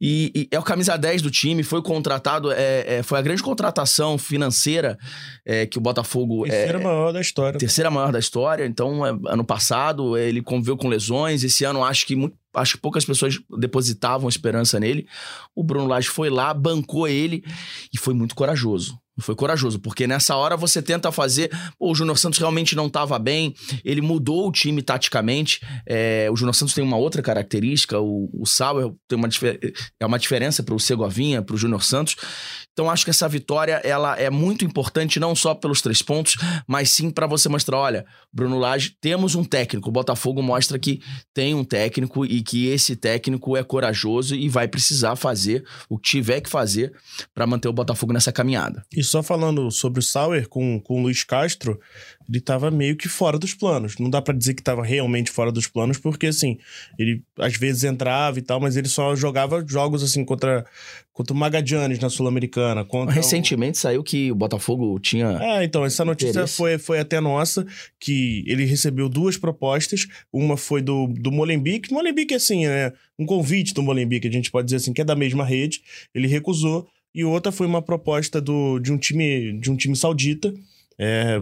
E, 0.04 0.32
e 0.36 0.48
é 0.50 0.58
o 0.58 0.64
camisa 0.64 0.98
10 0.98 1.22
do 1.22 1.30
time, 1.30 1.62
foi 1.62 1.80
contratado, 1.84 2.52
é, 2.52 2.98
é, 2.98 3.04
foi 3.04 3.20
a 3.20 3.22
grande 3.22 3.44
contratação 3.44 4.18
financeira 4.18 4.98
é, 5.46 5.68
que 5.68 5.78
o 5.78 5.82
Botafogo. 5.82 6.44
Terceira 6.46 6.80
é, 6.80 6.84
maior 6.84 7.14
da 7.14 7.22
história. 7.22 7.60
terceira 7.60 7.92
maior 7.92 8.12
da 8.12 8.18
história. 8.18 8.66
Então, 8.66 9.06
é, 9.06 9.12
ano 9.28 9.44
passado, 9.44 10.18
é, 10.18 10.28
ele 10.28 10.42
conviveu 10.42 10.76
com 10.76 10.88
lesões. 10.88 11.44
Esse 11.44 11.64
ano, 11.64 11.84
acho 11.84 12.08
que, 12.08 12.16
muito- 12.16 12.36
acho 12.56 12.78
que 12.78 12.82
poucas 12.82 13.06
pessoas 13.06 13.38
depositavam 13.60 14.28
esperança 14.28 14.80
nele. 14.80 15.08
O 15.56 15.64
Bruno 15.64 15.86
Lage 15.86 16.10
foi 16.10 16.32
lá, 16.32 16.52
bancou 16.52 17.08
ele 17.08 17.44
e 17.94 17.98
foi 18.00 18.16
muito 18.16 18.34
corajoso. 18.34 18.98
Foi 19.20 19.36
corajoso, 19.36 19.80
porque 19.80 20.08
nessa 20.08 20.36
hora 20.36 20.56
você 20.56 20.82
tenta 20.82 21.12
fazer. 21.12 21.50
Pô, 21.78 21.92
o 21.92 21.96
Júnior 21.96 22.18
Santos 22.18 22.40
realmente 22.40 22.76
não 22.76 22.88
estava 22.88 23.20
bem, 23.20 23.54
ele 23.84 24.02
mudou 24.02 24.48
o 24.48 24.52
time 24.52 24.82
taticamente. 24.82 25.60
É, 25.86 26.30
o 26.32 26.36
Júnior 26.36 26.56
Santos 26.56 26.74
tem 26.74 26.84
uma 26.84 26.98
outra 26.98 27.22
característica, 27.22 28.00
o, 28.00 28.30
o 28.34 28.46
Sauer 28.46 28.92
tem 29.08 29.18
uma, 29.18 29.28
é 30.00 30.06
uma 30.06 30.18
diferença 30.18 30.64
para 30.64 30.74
o 30.74 30.80
Segovinha, 30.80 31.42
para 31.42 31.56
o 31.56 31.58
Júnior 31.58 31.84
Santos. 31.84 32.16
Então 32.82 32.90
acho 32.90 33.04
que 33.04 33.12
essa 33.12 33.30
vitória 33.30 33.80
ela 33.84 34.18
é 34.18 34.28
muito 34.32 34.66
importante 34.66 35.20
não 35.20 35.36
só 35.36 35.54
pelos 35.54 35.84
três 35.84 36.02
pontos, 36.02 36.36
mas 36.66 36.90
sim 36.90 37.12
para 37.12 37.28
você 37.28 37.48
mostrar, 37.48 37.78
olha, 37.78 38.08
Bruno 38.34 38.58
Lage, 38.58 38.98
temos 39.00 39.36
um 39.36 39.44
técnico. 39.44 39.90
O 39.90 39.92
Botafogo 39.92 40.42
mostra 40.42 40.80
que 40.80 41.00
tem 41.32 41.54
um 41.54 41.64
técnico 41.64 42.26
e 42.26 42.42
que 42.42 42.70
esse 42.70 42.96
técnico 42.96 43.56
é 43.56 43.64
corajoso 43.64 44.34
e 44.34 44.50
vai 44.50 44.68
precisar 44.68 45.16
fazer 45.16 45.64
o 45.88 45.96
que 45.96 46.10
tiver 46.10 46.42
que 46.42 46.50
fazer 46.50 46.92
para 47.36 47.46
manter 47.46 47.68
o 47.68 47.74
Botafogo 47.74 48.14
nessa 48.14 48.32
caminhada. 48.32 48.84
E 48.92 49.04
só 49.04 49.22
falando 49.22 49.70
sobre 49.70 50.00
o 50.00 50.04
Sauer 50.04 50.50
com, 50.50 50.80
com 50.80 51.00
o 51.00 51.04
Luiz 51.04 51.24
Castro, 51.24 51.80
ele 52.32 52.40
tava 52.40 52.72
meio 52.72 52.96
que 52.96 53.10
fora 53.10 53.38
dos 53.38 53.54
planos. 53.54 53.98
Não 54.00 54.10
dá 54.10 54.22
pra 54.22 54.34
dizer 54.34 54.54
que 54.54 54.64
tava 54.64 54.84
realmente 54.84 55.30
fora 55.30 55.52
dos 55.52 55.68
planos, 55.68 55.98
porque 55.98 56.28
assim, 56.28 56.58
ele 56.98 57.22
às 57.38 57.58
vezes 57.58 57.84
entrava 57.84 58.40
e 58.40 58.42
tal, 58.42 58.60
mas 58.60 58.78
ele 58.78 58.88
só 58.88 59.14
jogava 59.16 59.64
jogos 59.68 60.02
assim 60.02 60.24
contra, 60.24 60.66
contra 61.12 61.34
o 61.34 61.38
Magadianes 61.38 62.00
na 62.00 62.10
Sul-Americana. 62.10 62.88
o- 62.90 63.06
Recentemente 63.06 63.78
saiu 63.78 64.02
que 64.02 64.32
o 64.32 64.36
Botafogo 64.36 64.98
tinha. 65.00 65.38
É, 65.42 65.64
então, 65.66 65.84
essa 65.84 66.06
notícia 66.06 66.32
Interesse. 66.32 66.56
foi, 66.56 66.78
foi 66.78 67.00
até 67.00 67.20
nossa, 67.20 67.68
que 68.00 68.44
ele 68.48 68.64
recebeu 68.64 69.10
duas 69.10 69.36
propostas. 69.36 70.08
Uma 70.32 70.56
foi 70.56 70.82
do, 70.82 71.08
do 71.08 71.32
Molenbeek. 71.32 71.92
Molenbeek, 71.92 72.34
assim, 72.34 72.66
né? 72.66 72.94
Um 73.20 73.26
convite 73.26 73.74
do 73.74 73.84
Molenbeek, 73.84 74.28
a 74.28 74.32
gente 74.32 74.50
pode 74.50 74.66
dizer 74.66 74.78
assim, 74.78 74.94
que 74.94 75.02
é 75.02 75.06
da 75.06 75.16
mesma 75.16 75.44
rede. 75.44 75.82
Ele 76.16 76.28
recusou. 76.28 76.88
E 77.14 77.26
outra 77.26 77.52
foi 77.52 77.68
uma 77.68 77.82
proposta 77.82 78.40
do, 78.40 78.80
de, 78.80 78.90
um 78.90 78.98
time, 78.98 79.60
de 79.60 79.70
um 79.70 79.76
time 79.76 79.96
saudita. 79.98 80.54
É, 81.00 81.42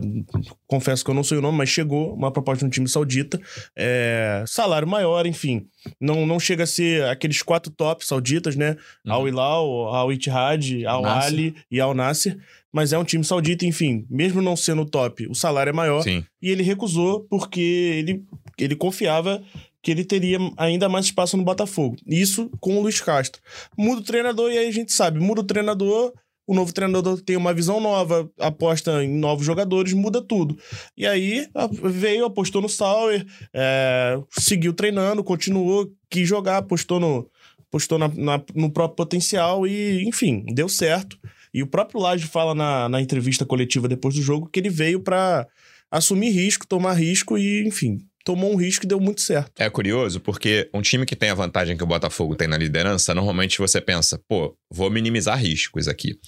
confesso 0.67 1.03
que 1.03 1.11
eu 1.11 1.15
não 1.15 1.23
sei 1.23 1.37
o 1.37 1.41
nome, 1.41 1.57
mas 1.57 1.69
chegou 1.69 2.13
uma 2.13 2.31
proposta 2.31 2.59
de 2.59 2.65
um 2.65 2.69
time 2.69 2.87
saudita. 2.87 3.39
É, 3.75 4.43
salário 4.47 4.87
maior, 4.87 5.25
enfim. 5.25 5.67
Não, 5.99 6.25
não 6.25 6.39
chega 6.39 6.63
a 6.63 6.67
ser 6.67 7.03
aqueles 7.05 7.41
quatro 7.41 7.71
tops 7.71 8.07
sauditas, 8.07 8.55
né? 8.55 8.77
Uhum. 9.05 9.13
Al 9.13 9.27
Hilal, 9.27 9.95
Al 9.95 10.13
Ittihad, 10.13 10.85
Al 10.85 11.01
Nasser. 11.01 11.27
Ali 11.27 11.55
e 11.69 11.79
Al 11.79 11.93
Nasser. 11.93 12.37
Mas 12.71 12.93
é 12.93 12.97
um 12.97 13.03
time 13.03 13.23
saudita, 13.23 13.65
enfim. 13.65 14.05
Mesmo 14.09 14.41
não 14.41 14.55
sendo 14.55 14.85
top, 14.85 15.27
o 15.27 15.33
salário 15.33 15.71
é 15.71 15.73
maior. 15.73 16.03
Sim. 16.03 16.23
E 16.41 16.49
ele 16.49 16.63
recusou 16.63 17.25
porque 17.29 17.59
ele, 17.59 18.23
ele 18.57 18.75
confiava 18.75 19.43
que 19.81 19.91
ele 19.91 20.03
teria 20.03 20.37
ainda 20.57 20.89
mais 20.89 21.05
espaço 21.05 21.37
no 21.37 21.43
Botafogo. 21.43 21.95
Isso 22.05 22.49
com 22.59 22.77
o 22.77 22.81
Luiz 22.81 23.01
Castro. 23.01 23.41
Muda 23.77 24.01
o 24.01 24.03
treinador 24.03 24.51
e 24.51 24.57
aí 24.57 24.67
a 24.67 24.71
gente 24.71 24.91
sabe, 24.91 25.19
muda 25.19 25.41
o 25.41 25.45
treinador, 25.45 26.13
o 26.51 26.55
novo 26.55 26.73
treinador 26.73 27.21
tem 27.21 27.37
uma 27.37 27.53
visão 27.53 27.79
nova, 27.79 28.27
aposta 28.39 29.03
em 29.03 29.09
novos 29.19 29.45
jogadores, 29.45 29.93
muda 29.93 30.19
tudo. 30.21 30.57
E 30.97 31.05
aí 31.05 31.47
veio, 31.83 32.25
apostou 32.25 32.59
no 32.61 32.67
Sauer, 32.67 33.23
é, 33.53 34.19
seguiu 34.31 34.73
treinando, 34.73 35.23
continuou, 35.23 35.87
quis 36.09 36.27
jogar, 36.27 36.57
apostou 36.57 36.99
no, 36.99 37.29
apostou 37.67 37.99
na- 37.99 38.07
na- 38.07 38.43
no 38.55 38.71
próprio 38.71 38.95
potencial 38.95 39.67
e, 39.67 40.03
enfim, 40.07 40.43
deu 40.53 40.67
certo. 40.67 41.19
E 41.53 41.61
o 41.61 41.67
próprio 41.67 41.99
Laje 41.99 42.25
fala 42.25 42.55
na, 42.55 42.89
na 42.89 42.99
entrevista 43.01 43.45
coletiva 43.45 43.87
depois 43.87 44.15
do 44.15 44.21
jogo 44.21 44.49
que 44.51 44.59
ele 44.59 44.69
veio 44.69 44.99
pra 45.01 45.47
assumir 45.91 46.29
risco, 46.31 46.65
tomar 46.67 46.93
risco 46.93 47.37
e, 47.37 47.67
enfim, 47.67 47.99
tomou 48.23 48.53
um 48.53 48.55
risco 48.55 48.85
e 48.85 48.87
deu 48.87 48.99
muito 48.99 49.21
certo. 49.21 49.51
É 49.57 49.69
curioso 49.69 50.19
porque 50.19 50.69
um 50.73 50.81
time 50.81 51.05
que 51.05 51.15
tem 51.15 51.29
a 51.29 51.35
vantagem 51.35 51.77
que 51.77 51.83
o 51.83 51.87
Botafogo 51.87 52.35
tem 52.35 52.47
na 52.47 52.57
liderança, 52.57 53.13
normalmente 53.15 53.57
você 53.57 53.79
pensa, 53.81 54.21
pô, 54.27 54.55
vou 54.69 54.89
minimizar 54.89 55.37
riscos 55.37 55.87
aqui. 55.87 56.19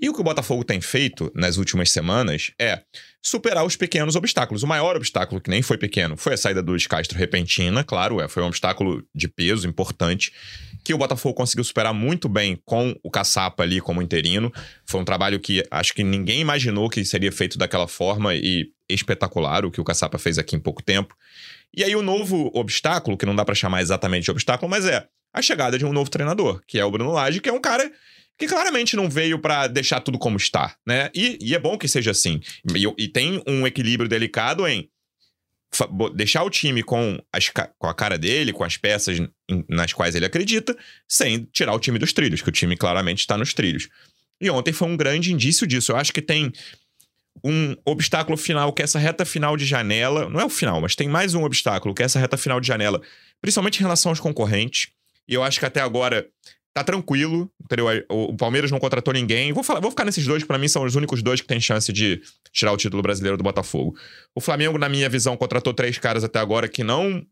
E 0.00 0.08
o 0.08 0.14
que 0.14 0.20
o 0.20 0.24
Botafogo 0.24 0.64
tem 0.64 0.80
feito 0.80 1.30
nas 1.34 1.56
últimas 1.56 1.90
semanas 1.90 2.50
é 2.60 2.82
superar 3.22 3.64
os 3.64 3.76
pequenos 3.76 4.16
obstáculos. 4.16 4.62
O 4.62 4.66
maior 4.66 4.96
obstáculo, 4.96 5.40
que 5.40 5.48
nem 5.48 5.62
foi 5.62 5.78
pequeno, 5.78 6.16
foi 6.16 6.34
a 6.34 6.36
saída 6.36 6.62
do 6.62 6.72
Luiz 6.72 6.86
Castro 6.86 7.16
repentina, 7.16 7.84
claro, 7.84 8.20
é, 8.20 8.28
foi 8.28 8.42
um 8.42 8.46
obstáculo 8.46 9.02
de 9.14 9.28
peso 9.28 9.68
importante, 9.68 10.32
que 10.84 10.92
o 10.92 10.98
Botafogo 10.98 11.34
conseguiu 11.34 11.64
superar 11.64 11.94
muito 11.94 12.28
bem 12.28 12.58
com 12.64 12.94
o 13.02 13.10
Caçapa 13.10 13.62
ali 13.62 13.80
como 13.80 14.02
interino. 14.02 14.52
Foi 14.84 15.00
um 15.00 15.04
trabalho 15.04 15.40
que 15.40 15.62
acho 15.70 15.94
que 15.94 16.04
ninguém 16.04 16.40
imaginou 16.40 16.90
que 16.90 17.04
seria 17.04 17.32
feito 17.32 17.56
daquela 17.56 17.88
forma 17.88 18.34
e 18.34 18.66
espetacular 18.88 19.64
o 19.64 19.70
que 19.70 19.80
o 19.80 19.84
Caçapa 19.84 20.18
fez 20.18 20.38
aqui 20.38 20.56
em 20.56 20.60
pouco 20.60 20.82
tempo. 20.82 21.16
E 21.76 21.82
aí 21.82 21.96
o 21.96 22.02
novo 22.02 22.50
obstáculo, 22.54 23.16
que 23.16 23.26
não 23.26 23.34
dá 23.34 23.44
pra 23.44 23.54
chamar 23.54 23.82
exatamente 23.82 24.24
de 24.24 24.30
obstáculo, 24.30 24.70
mas 24.70 24.84
é 24.86 25.06
a 25.32 25.42
chegada 25.42 25.78
de 25.78 25.84
um 25.84 25.92
novo 25.92 26.10
treinador, 26.10 26.62
que 26.66 26.78
é 26.78 26.84
o 26.84 26.90
Bruno 26.90 27.12
Lage, 27.12 27.40
que 27.40 27.48
é 27.48 27.52
um 27.52 27.60
cara 27.60 27.90
que 28.38 28.46
claramente 28.46 28.96
não 28.96 29.08
veio 29.08 29.38
pra 29.38 29.66
deixar 29.66 30.00
tudo 30.00 30.18
como 30.18 30.36
está, 30.36 30.76
né? 30.86 31.10
E, 31.14 31.38
e 31.40 31.54
é 31.54 31.58
bom 31.58 31.78
que 31.78 31.88
seja 31.88 32.10
assim. 32.10 32.40
E, 32.74 33.04
e 33.04 33.08
tem 33.08 33.42
um 33.46 33.66
equilíbrio 33.66 34.08
delicado 34.08 34.66
em 34.66 34.88
deixar 36.14 36.44
o 36.44 36.50
time 36.50 36.82
com, 36.82 37.18
as 37.32 37.48
com 37.48 37.88
a 37.88 37.94
cara 37.94 38.16
dele, 38.16 38.52
com 38.52 38.62
as 38.62 38.76
peças 38.76 39.18
nas 39.68 39.92
quais 39.92 40.14
ele 40.14 40.24
acredita, 40.24 40.76
sem 41.08 41.48
tirar 41.52 41.74
o 41.74 41.80
time 41.80 41.98
dos 41.98 42.12
trilhos, 42.12 42.42
que 42.42 42.48
o 42.48 42.52
time 42.52 42.76
claramente 42.76 43.20
está 43.20 43.36
nos 43.36 43.52
trilhos. 43.52 43.88
E 44.40 44.50
ontem 44.50 44.72
foi 44.72 44.88
um 44.88 44.96
grande 44.96 45.32
indício 45.32 45.66
disso. 45.66 45.92
Eu 45.92 45.96
acho 45.96 46.12
que 46.12 46.22
tem 46.22 46.52
um 47.42 47.74
obstáculo 47.84 48.36
final, 48.36 48.72
que 48.72 48.82
é 48.82 48.84
essa 48.84 48.98
reta 48.98 49.24
final 49.24 49.56
de 49.56 49.64
janela. 49.64 50.28
Não 50.28 50.40
é 50.40 50.44
o 50.44 50.50
final, 50.50 50.80
mas 50.80 50.94
tem 50.94 51.08
mais 51.08 51.34
um 51.34 51.44
obstáculo, 51.44 51.94
que 51.94 52.02
é 52.02 52.06
essa 52.06 52.18
reta 52.18 52.36
final 52.36 52.60
de 52.60 52.68
janela, 52.68 53.00
principalmente 53.40 53.78
em 53.78 53.82
relação 53.82 54.10
aos 54.10 54.20
concorrentes. 54.20 54.88
E 55.26 55.34
eu 55.34 55.42
acho 55.42 55.58
que 55.58 55.66
até 55.66 55.80
agora 55.80 56.26
tá 56.74 56.82
tranquilo, 56.82 57.48
entendeu? 57.62 57.86
O, 58.10 58.36
Palmeiras 58.36 58.70
não 58.70 58.80
contratou 58.80 59.14
ninguém. 59.14 59.52
Vou, 59.52 59.62
falar, 59.62 59.80
vou 59.80 59.90
ficar 59.90 60.04
nesses 60.04 60.26
dois, 60.26 60.42
pra 60.42 60.58
mim 60.58 60.66
são 60.66 60.84
os 60.84 60.96
únicos 60.96 61.22
dois 61.22 61.40
que 61.40 61.46
têm 61.46 61.60
chance 61.60 61.92
de 61.92 62.20
tirar 62.52 62.72
o 62.72 62.76
título 62.76 63.00
brasileiro 63.00 63.36
do 63.36 63.44
Botafogo. 63.44 63.96
O 64.34 64.40
Flamengo, 64.40 64.76
na 64.76 64.88
minha 64.88 65.08
visão, 65.08 65.36
contratou 65.36 65.72
três 65.72 65.98
caras 65.98 66.24
até 66.24 66.40
agora 66.40 66.68
que 66.68 66.82
não 66.82 67.24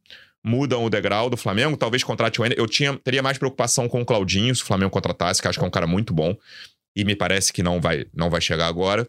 mudam 0.44 0.84
o 0.84 0.90
degrau 0.90 1.28
do 1.28 1.36
Flamengo. 1.36 1.76
Talvez 1.76 2.04
contrate 2.04 2.40
o 2.40 2.46
Ender. 2.46 2.58
Eu 2.58 2.68
tinha, 2.68 2.96
teria 2.98 3.22
mais 3.22 3.36
preocupação 3.36 3.88
com 3.88 4.00
o 4.00 4.04
Claudinho 4.04 4.54
se 4.54 4.62
o 4.62 4.66
Flamengo 4.66 4.90
contratasse, 4.90 5.42
que 5.42 5.48
acho 5.48 5.58
que 5.58 5.64
é 5.64 5.68
um 5.68 5.72
cara 5.72 5.88
muito 5.88 6.14
bom. 6.14 6.36
E 6.94 7.04
me 7.04 7.16
parece 7.16 7.52
que 7.52 7.62
não 7.62 7.80
vai, 7.80 8.06
não 8.14 8.30
vai 8.30 8.40
chegar 8.40 8.68
agora. 8.68 9.08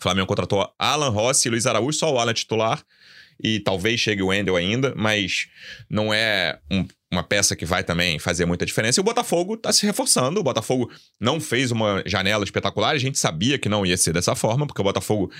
O 0.00 0.02
Flamengo 0.02 0.26
contratou 0.26 0.66
Alan 0.78 1.10
Rossi 1.10 1.46
e 1.46 1.50
Luiz 1.50 1.66
Araújo, 1.66 1.98
só 1.98 2.10
o 2.10 2.18
Alan 2.18 2.32
titular. 2.32 2.82
E 3.42 3.60
talvez 3.60 4.00
chegue 4.00 4.22
o 4.22 4.28
Wendel 4.28 4.56
ainda, 4.56 4.94
mas 4.96 5.48
não 5.88 6.12
é 6.12 6.58
um- 6.70 6.86
uma 7.12 7.22
peça 7.22 7.54
que 7.54 7.64
vai 7.66 7.82
também 7.84 8.18
fazer 8.18 8.44
muita 8.46 8.64
diferença. 8.66 8.98
E 9.00 9.02
o 9.02 9.04
Botafogo 9.04 9.56
tá 9.56 9.72
se 9.72 9.84
reforçando. 9.84 10.40
O 10.40 10.42
Botafogo 10.42 10.90
não 11.18 11.40
fez 11.40 11.70
uma 11.70 12.02
janela 12.06 12.44
espetacular. 12.44 12.90
A 12.94 12.98
gente 12.98 13.18
sabia 13.18 13.58
que 13.58 13.68
não 13.68 13.84
ia 13.84 13.96
ser 13.96 14.12
dessa 14.12 14.34
forma, 14.34 14.66
porque 14.66 14.80
o 14.80 14.84
Botafogo. 14.84 15.30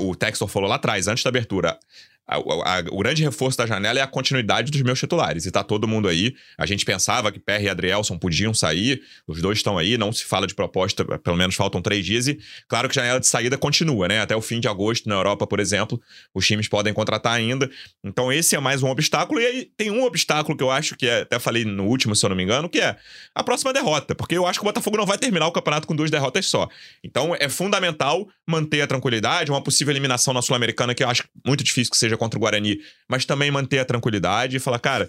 O 0.00 0.16
Textor 0.16 0.48
falou 0.48 0.68
lá 0.68 0.76
atrás, 0.76 1.06
antes 1.06 1.22
da 1.22 1.28
abertura. 1.28 1.78
A- 2.26 2.36
a- 2.36 2.84
o 2.90 2.98
grande 2.98 3.22
reforço 3.22 3.56
da 3.56 3.66
janela 3.66 3.98
é 3.98 4.02
a 4.02 4.06
continuidade 4.06 4.70
dos 4.70 4.82
meus 4.82 4.98
titulares. 4.98 5.46
E 5.46 5.50
tá 5.50 5.62
todo 5.62 5.86
mundo 5.86 6.08
aí. 6.08 6.34
A 6.58 6.66
gente 6.66 6.84
pensava 6.84 7.30
que 7.30 7.38
Perry 7.38 7.64
e 7.64 7.68
Adrielson 7.68 8.18
podiam 8.18 8.52
sair. 8.52 9.00
Os 9.26 9.40
dois 9.40 9.58
estão 9.58 9.78
aí. 9.78 9.96
Não 9.96 10.12
se 10.12 10.24
fala 10.24 10.46
de 10.46 10.54
proposta, 10.54 11.04
pelo 11.18 11.36
menos 11.36 11.54
faltam 11.54 11.80
três 11.80 12.04
dias. 12.04 12.26
E 12.26 12.38
claro 12.68 12.88
que 12.88 12.98
a 12.98 13.02
janela 13.02 13.20
de 13.20 13.26
saída 13.26 13.56
continua, 13.56 14.08
né? 14.08 14.20
Até 14.20 14.34
o 14.34 14.40
fim 14.40 14.58
de 14.58 14.68
agosto, 14.68 15.08
na 15.08 15.14
Europa, 15.14 15.46
por 15.46 15.60
exemplo, 15.60 16.00
os 16.34 16.46
times 16.46 16.68
podem 16.68 16.92
contratar 16.92 17.32
ainda. 17.34 17.70
Então, 18.04 18.32
esse 18.32 18.56
é 18.56 18.60
mais 18.60 18.82
um 18.82 18.88
obstáculo. 18.88 19.40
E 19.40 19.46
aí 19.46 19.70
tem 19.76 19.90
um 19.90 20.02
obstáculo 20.04 20.56
que 20.56 20.64
eu 20.64 20.70
acho 20.70 20.96
que 20.96 21.06
é, 21.06 21.20
até 21.20 21.38
falei 21.38 21.64
no 21.64 21.84
último, 21.84 22.16
se 22.16 22.24
eu 22.24 22.30
não 22.30 22.36
me 22.36 22.42
engano, 22.42 22.68
que 22.68 22.80
é 22.80 22.96
a 23.34 23.44
próxima 23.44 23.72
derrota. 23.72 24.14
Porque 24.14 24.36
eu 24.36 24.46
acho 24.46 24.58
que 24.58 24.64
o 24.64 24.68
Botafogo 24.68 24.96
não 24.96 25.06
vai 25.06 25.18
terminar 25.18 25.46
o 25.46 25.52
campeonato 25.52 25.86
com 25.86 25.94
duas 25.94 26.10
derrotas 26.10 26.46
só. 26.46 26.68
Então, 27.04 27.36
é 27.38 27.48
fundamental 27.48 28.26
manter 28.46 28.80
a 28.82 28.86
tranquilidade. 28.86 29.50
Uma 29.50 29.62
possível 29.62 29.92
eliminação 29.92 30.34
na 30.34 30.42
Sul-Americana, 30.42 30.94
que 30.94 31.04
eu 31.04 31.08
acho 31.08 31.24
muito 31.46 31.62
difícil 31.62 31.90
que 31.90 31.96
seja 31.96 32.15
contra 32.16 32.38
o 32.38 32.40
Guarani, 32.40 32.78
mas 33.08 33.24
também 33.24 33.50
manter 33.50 33.78
a 33.78 33.84
tranquilidade 33.84 34.56
e 34.56 34.60
falar, 34.60 34.78
cara. 34.78 35.08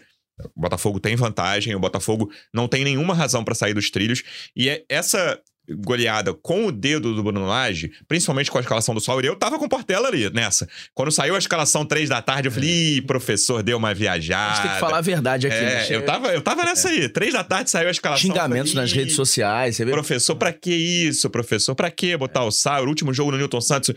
O 0.55 0.61
Botafogo 0.61 0.99
tem 0.99 1.15
vantagem, 1.15 1.73
o 1.73 1.79
Botafogo 1.79 2.31
não 2.53 2.67
tem 2.67 2.83
nenhuma 2.83 3.15
razão 3.15 3.43
pra 3.43 3.55
sair 3.55 3.73
dos 3.73 3.89
trilhos. 3.89 4.21
E 4.55 4.69
é 4.69 4.83
essa 4.87 5.41
goleada 5.69 6.33
com 6.33 6.67
o 6.67 6.71
dedo 6.71 7.13
do 7.13 7.21
Bruno 7.23 7.45
Lage, 7.45 7.91
principalmente 8.07 8.49
com 8.49 8.57
a 8.57 8.61
escalação 8.61 8.95
do 8.95 9.01
Sauer, 9.01 9.25
eu 9.25 9.35
tava 9.35 9.59
com 9.59 9.65
o 9.65 9.69
Portela 9.69 10.07
ali 10.07 10.29
nessa. 10.29 10.67
Quando 10.93 11.11
saiu 11.11 11.35
a 11.35 11.37
escalação 11.37 11.85
3 11.85 12.09
da 12.09 12.21
tarde, 12.21 12.47
eu 12.47 12.51
falei, 12.51 12.97
ih, 12.97 13.01
professor, 13.01 13.61
deu 13.61 13.77
uma 13.77 13.89
A 13.89 13.93
viajada. 13.93 14.55
gente 14.55 14.63
tem 14.63 14.71
que 14.73 14.79
falar 14.79 14.97
a 14.97 15.01
verdade 15.01 15.47
aqui. 15.47 15.55
né? 15.55 15.87
É, 15.89 15.95
eu 15.95 16.05
tava, 16.05 16.27
eu 16.33 16.41
tava 16.41 16.63
nessa 16.63 16.89
aí. 16.89 17.09
Três 17.09 17.33
da 17.33 17.43
tarde 17.43 17.69
saiu 17.69 17.87
a 17.87 17.91
escalação. 17.91 18.21
Xingamentos 18.21 18.71
falei, 18.71 18.83
nas 18.85 18.91
"Ih, 18.91 18.99
redes 18.99 19.15
sociais, 19.15 19.75
você 19.75 19.85
vê? 19.85 19.91
Professor, 19.91 20.35
pra 20.35 20.53
que 20.53 20.73
isso, 20.73 21.29
professor? 21.29 21.75
Pra 21.75 21.91
que 21.91 22.15
botar 22.17 22.43
o 22.43 22.51
Sauer? 22.51 22.85
O 22.85 22.89
último 22.89 23.13
jogo 23.13 23.31
no 23.31 23.37
Newton 23.37 23.61
Santos, 23.61 23.93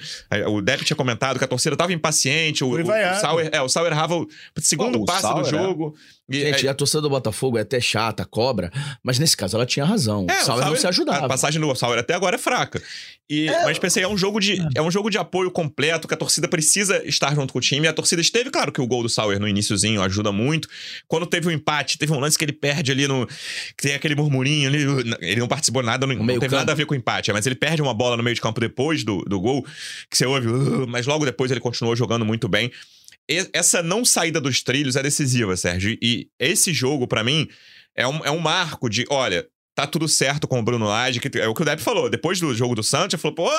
o 0.48 0.60
Depp 0.60 0.84
tinha 0.84 0.96
comentado 0.96 1.38
que 1.38 1.44
a 1.44 1.48
torcida 1.48 1.76
tava 1.76 1.92
impaciente. 1.92 2.64
O, 2.64 2.68
o, 2.68 2.80
o. 2.82 3.20
Sauer, 3.20 3.48
é, 3.52 3.60
o 3.62 3.68
Sauer 3.68 3.92
errava 3.92 4.16
o 4.16 4.26
segundo 4.58 4.98
Pô, 4.98 5.02
o 5.02 5.06
passe 5.06 5.22
do 5.34 5.44
Sauer, 5.44 5.54
é. 5.54 5.92
E, 6.30 6.40
Gente, 6.40 6.68
a 6.68 6.74
torcida 6.74 7.00
do 7.00 7.10
Botafogo 7.10 7.58
é 7.58 7.62
até 7.62 7.80
chata, 7.80 8.24
cobra, 8.24 8.70
mas 9.02 9.18
nesse 9.18 9.36
caso 9.36 9.56
ela 9.56 9.66
tinha 9.66 9.84
razão. 9.84 10.26
É, 10.30 10.42
o 10.42 10.44
Sauer 10.44 10.64
não 10.64 10.76
se 10.76 10.86
ajudava. 10.86 11.26
A 11.26 11.28
passagem 11.28 11.60
do 11.60 11.74
Sauer 11.74 11.98
até 11.98 12.14
agora 12.14 12.36
é 12.36 12.38
fraca. 12.38 12.80
E, 13.28 13.46
Mas 13.64 13.78
pensei, 13.78 14.02
é 14.02 14.08
um 14.08 14.16
jogo 14.18 14.40
de 14.40 14.58
é 14.74 14.82
um 14.82 14.90
jogo 14.90 15.08
de 15.08 15.16
apoio 15.16 15.50
completo, 15.52 16.08
que 16.08 16.14
a 16.14 16.16
torcida 16.16 16.48
precisa 16.48 17.00
estar 17.06 17.32
junto 17.34 17.52
com 17.52 17.58
o 17.58 17.62
time. 17.62 17.86
E 17.86 17.88
a 17.88 17.92
torcida 17.92 18.20
esteve, 18.20 18.50
claro 18.50 18.72
que 18.72 18.80
o 18.80 18.86
gol 18.86 19.02
do 19.04 19.08
Sauer 19.08 19.38
no 19.38 19.46
iníciozinho 19.46 20.02
ajuda 20.02 20.32
muito. 20.32 20.68
Quando 21.06 21.26
teve 21.26 21.46
o 21.46 21.50
empate, 21.50 21.96
teve 21.96 22.12
um 22.12 22.18
lance 22.18 22.36
que 22.36 22.44
ele 22.44 22.52
perde 22.52 22.90
ali 22.90 23.06
no. 23.06 23.26
Que 23.76 23.82
tem 23.84 23.94
aquele 23.94 24.16
murmurinho 24.16 24.68
ali. 24.68 24.82
Ele 25.20 25.40
não 25.40 25.46
participou 25.48 25.82
nada, 25.82 26.06
não, 26.06 26.14
não 26.16 26.26
teve 26.26 26.40
campo. 26.40 26.54
nada 26.56 26.72
a 26.72 26.74
ver 26.74 26.86
com 26.86 26.94
o 26.94 26.96
empate, 26.96 27.32
mas 27.32 27.46
ele 27.46 27.54
perde 27.54 27.80
uma 27.82 27.94
bola 27.94 28.16
no 28.16 28.22
meio 28.22 28.34
de 28.34 28.40
campo 28.40 28.60
depois 28.60 29.04
do, 29.04 29.22
do 29.22 29.40
gol, 29.40 29.64
que 30.10 30.16
você 30.18 30.26
ouve, 30.26 30.48
"Uh", 30.48 30.86
mas 30.88 31.06
logo 31.06 31.24
depois 31.24 31.50
ele 31.52 31.60
continuou 31.60 31.94
jogando 31.94 32.24
muito 32.24 32.48
bem. 32.48 32.70
Essa 33.52 33.82
não 33.82 34.04
saída 34.04 34.40
dos 34.40 34.62
trilhos 34.62 34.96
é 34.96 35.02
decisiva, 35.02 35.56
Sérgio. 35.56 35.96
E 36.02 36.28
esse 36.38 36.72
jogo, 36.72 37.06
pra 37.06 37.22
mim, 37.22 37.48
é 37.94 38.06
um, 38.06 38.24
é 38.24 38.30
um 38.30 38.38
marco 38.38 38.88
de, 38.88 39.04
olha, 39.08 39.46
tá 39.74 39.86
tudo 39.86 40.08
certo 40.08 40.48
com 40.48 40.58
o 40.58 40.62
Bruno 40.62 40.86
Lage, 40.86 41.20
que 41.20 41.38
é 41.38 41.46
o 41.48 41.54
que 41.54 41.62
o 41.62 41.64
Depp 41.64 41.80
falou. 41.82 42.10
Depois 42.10 42.40
do 42.40 42.52
jogo 42.54 42.74
do 42.74 42.82
Santos, 42.82 43.14
ele 43.14 43.20
falou, 43.22 43.34
pô, 43.36 43.50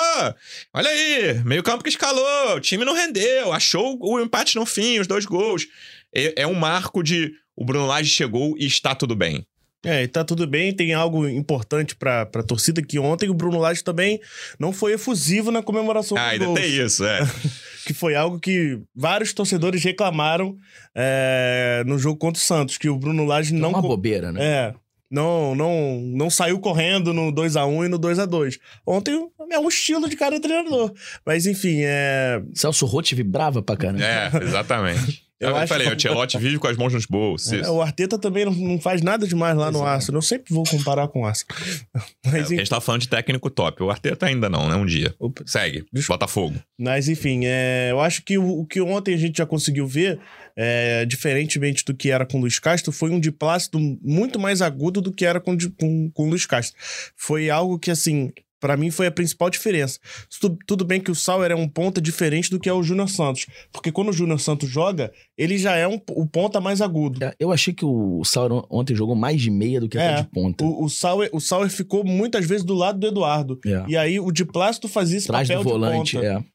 olha 0.74 0.88
aí, 0.90 1.42
meio 1.44 1.62
campo 1.62 1.82
que 1.82 1.88
escalou, 1.90 2.56
o 2.56 2.60
time 2.60 2.84
não 2.84 2.94
rendeu, 2.94 3.52
achou 3.52 3.96
o 4.00 4.20
empate 4.20 4.56
no 4.56 4.66
fim, 4.66 4.98
os 4.98 5.06
dois 5.06 5.24
gols. 5.24 5.66
É, 6.14 6.42
é 6.42 6.46
um 6.46 6.54
marco 6.54 7.02
de 7.02 7.32
o 7.56 7.64
Bruno 7.64 7.86
Lage 7.86 8.10
chegou 8.10 8.54
e 8.58 8.66
está 8.66 8.94
tudo 8.94 9.16
bem. 9.16 9.46
É, 9.84 10.04
e 10.04 10.08
tá 10.08 10.22
tudo 10.22 10.46
bem. 10.46 10.72
Tem 10.72 10.94
algo 10.94 11.28
importante 11.28 11.96
pra, 11.96 12.24
pra 12.24 12.42
torcida 12.44 12.80
que 12.80 13.00
ontem 13.00 13.28
o 13.28 13.34
Bruno 13.34 13.58
Lage 13.58 13.82
também 13.82 14.20
não 14.56 14.72
foi 14.72 14.92
efusivo 14.92 15.50
na 15.50 15.60
comemoração 15.60 16.16
Ah, 16.16 16.28
ainda 16.28 16.44
gols. 16.44 16.60
tem 16.60 16.70
isso, 16.70 17.04
é. 17.04 17.18
Que 17.84 17.92
foi 17.94 18.14
algo 18.14 18.38
que 18.38 18.78
vários 18.94 19.32
torcedores 19.32 19.82
reclamaram 19.82 20.56
é, 20.94 21.82
no 21.86 21.98
jogo 21.98 22.18
contra 22.18 22.40
o 22.40 22.44
Santos, 22.44 22.78
que 22.78 22.88
o 22.88 22.96
Bruno 22.96 23.24
Lage 23.24 23.54
É 23.54 23.58
não... 23.58 23.70
uma 23.70 23.80
co- 23.82 23.88
bobeira, 23.88 24.30
né? 24.32 24.40
É, 24.44 24.74
não, 25.10 25.54
não, 25.54 26.00
não 26.14 26.30
saiu 26.30 26.58
correndo 26.58 27.12
no 27.12 27.30
2x1 27.32 27.84
e 27.86 27.88
no 27.88 27.98
2x2. 27.98 28.58
Ontem 28.86 29.28
é 29.50 29.58
um 29.58 29.68
estilo 29.68 30.08
de 30.08 30.16
cada 30.16 30.40
treinador. 30.40 30.92
Mas 31.26 31.44
enfim, 31.46 31.80
é... 31.82 32.42
Celso 32.54 32.86
Rotti 32.86 33.14
vibrava 33.14 33.60
pra 33.62 33.76
caramba. 33.76 34.04
É, 34.04 34.30
exatamente. 34.42 35.24
Eu 35.42 35.50
Eu, 35.50 35.56
acho 35.56 35.66
falei, 35.68 35.86
que- 35.88 35.92
o 35.92 35.96
Tielotti 35.96 36.38
vive 36.38 36.58
com 36.58 36.68
as 36.68 36.76
mãos 36.76 36.92
nos 36.94 37.04
bolsos. 37.04 37.52
É, 37.52 37.68
o 37.68 37.82
Arteta 37.82 38.16
também 38.18 38.44
não, 38.44 38.52
não 38.52 38.80
faz 38.80 39.02
nada 39.02 39.26
demais 39.26 39.56
lá 39.56 39.70
no 39.70 39.78
Exato. 39.78 39.88
Arsenal. 39.90 40.18
Eu 40.18 40.22
sempre 40.22 40.54
vou 40.54 40.64
comparar 40.64 41.08
com 41.08 41.22
o 41.22 41.26
Arsenal. 41.26 41.56
É, 42.24 42.30
Mas, 42.30 42.34
a 42.34 42.38
enfim, 42.46 42.56
gente 42.58 42.70
tá 42.70 42.80
falando 42.80 43.00
de 43.02 43.08
técnico 43.08 43.50
top. 43.50 43.82
O 43.82 43.90
Arteta 43.90 44.26
ainda 44.26 44.48
não, 44.48 44.68
né? 44.68 44.76
Um 44.76 44.86
dia. 44.86 45.14
Opa. 45.18 45.42
Segue. 45.44 45.84
Desculpa. 45.92 46.18
Botafogo. 46.24 46.54
mas, 46.78 47.08
enfim 47.08 47.40
é, 47.44 47.88
eu 47.90 48.00
acho 48.00 48.22
que 48.22 48.38
o, 48.38 48.60
o 48.60 48.66
que 48.66 48.80
ontem 48.80 49.14
a 49.14 49.16
gente 49.18 49.38
já 49.38 49.46
conseguiu 49.46 49.86
ver, 49.86 50.20
é, 50.56 51.04
diferentemente 51.04 51.84
do 51.84 51.92
que 51.94 52.10
era 52.10 52.24
com 52.24 52.38
o 52.38 52.40
Luiz 52.42 52.58
Castro, 52.58 52.92
foi 52.92 53.10
um 53.10 53.18
de 53.18 53.32
Plácido 53.32 53.78
muito 54.02 54.38
mais 54.38 54.62
agudo 54.62 55.00
do 55.00 55.10
que 55.12 55.24
era 55.24 55.40
com, 55.40 55.56
com, 55.78 56.10
com 56.10 56.26
o 56.26 56.28
Luiz 56.30 56.46
Castro. 56.46 56.78
Foi 57.16 57.50
algo 57.50 57.78
que, 57.78 57.90
assim, 57.90 58.30
pra 58.62 58.76
mim 58.76 58.90
foi 58.92 59.08
a 59.08 59.10
principal 59.10 59.50
diferença. 59.50 59.98
Tu- 60.40 60.56
tudo 60.66 60.84
bem 60.84 61.00
que 61.00 61.10
o 61.10 61.14
Sauer 61.14 61.50
é 61.50 61.54
um 61.54 61.68
ponta 61.68 62.00
diferente 62.00 62.48
do 62.48 62.60
que 62.60 62.68
é 62.68 62.72
o 62.72 62.82
Júnior 62.82 63.08
Santos. 63.10 63.44
Porque 63.72 63.90
quando 63.90 64.08
o 64.10 64.12
Júnior 64.12 64.38
Santos 64.40 64.68
joga, 64.70 65.12
ele 65.36 65.58
já 65.58 65.74
é 65.76 65.86
um, 65.88 66.00
o 66.12 66.26
ponta 66.26 66.60
mais 66.60 66.80
agudo. 66.80 67.22
É, 67.24 67.34
Eu 67.40 67.50
achei 67.50 67.74
que 67.74 67.84
o 67.84 68.22
Sauron 68.24 68.64
ontem 68.70 68.94
jogou 68.94 69.16
mais 69.16 69.40
de 69.42 69.50
meia 69.50 69.80
do 69.80 69.88
que 69.88 69.98
É, 69.98 70.08
até 70.12 70.22
de 70.22 70.28
ponta. 70.30 70.64
O, 70.64 70.84
o, 70.84 70.88
Sauer, 70.88 71.28
o 71.32 71.40
Sauer 71.40 71.68
ficou 71.68 72.04
muitas 72.04 72.46
vezes 72.46 72.64
do 72.64 72.74
lado 72.74 72.98
do 73.00 73.06
Eduardo. 73.08 73.58
É. 73.66 73.84
E 73.88 73.96
aí 73.96 74.20
o 74.20 74.30
de 74.30 74.44
Plácido 74.44 74.86
fazia 74.86 75.18
esse 75.18 75.26
Atrás 75.26 75.48
papel 75.48 75.64
do 75.64 75.68
volante, 75.70 76.12
de 76.16 76.22
ponta. 76.22 76.26
é. 76.48 76.51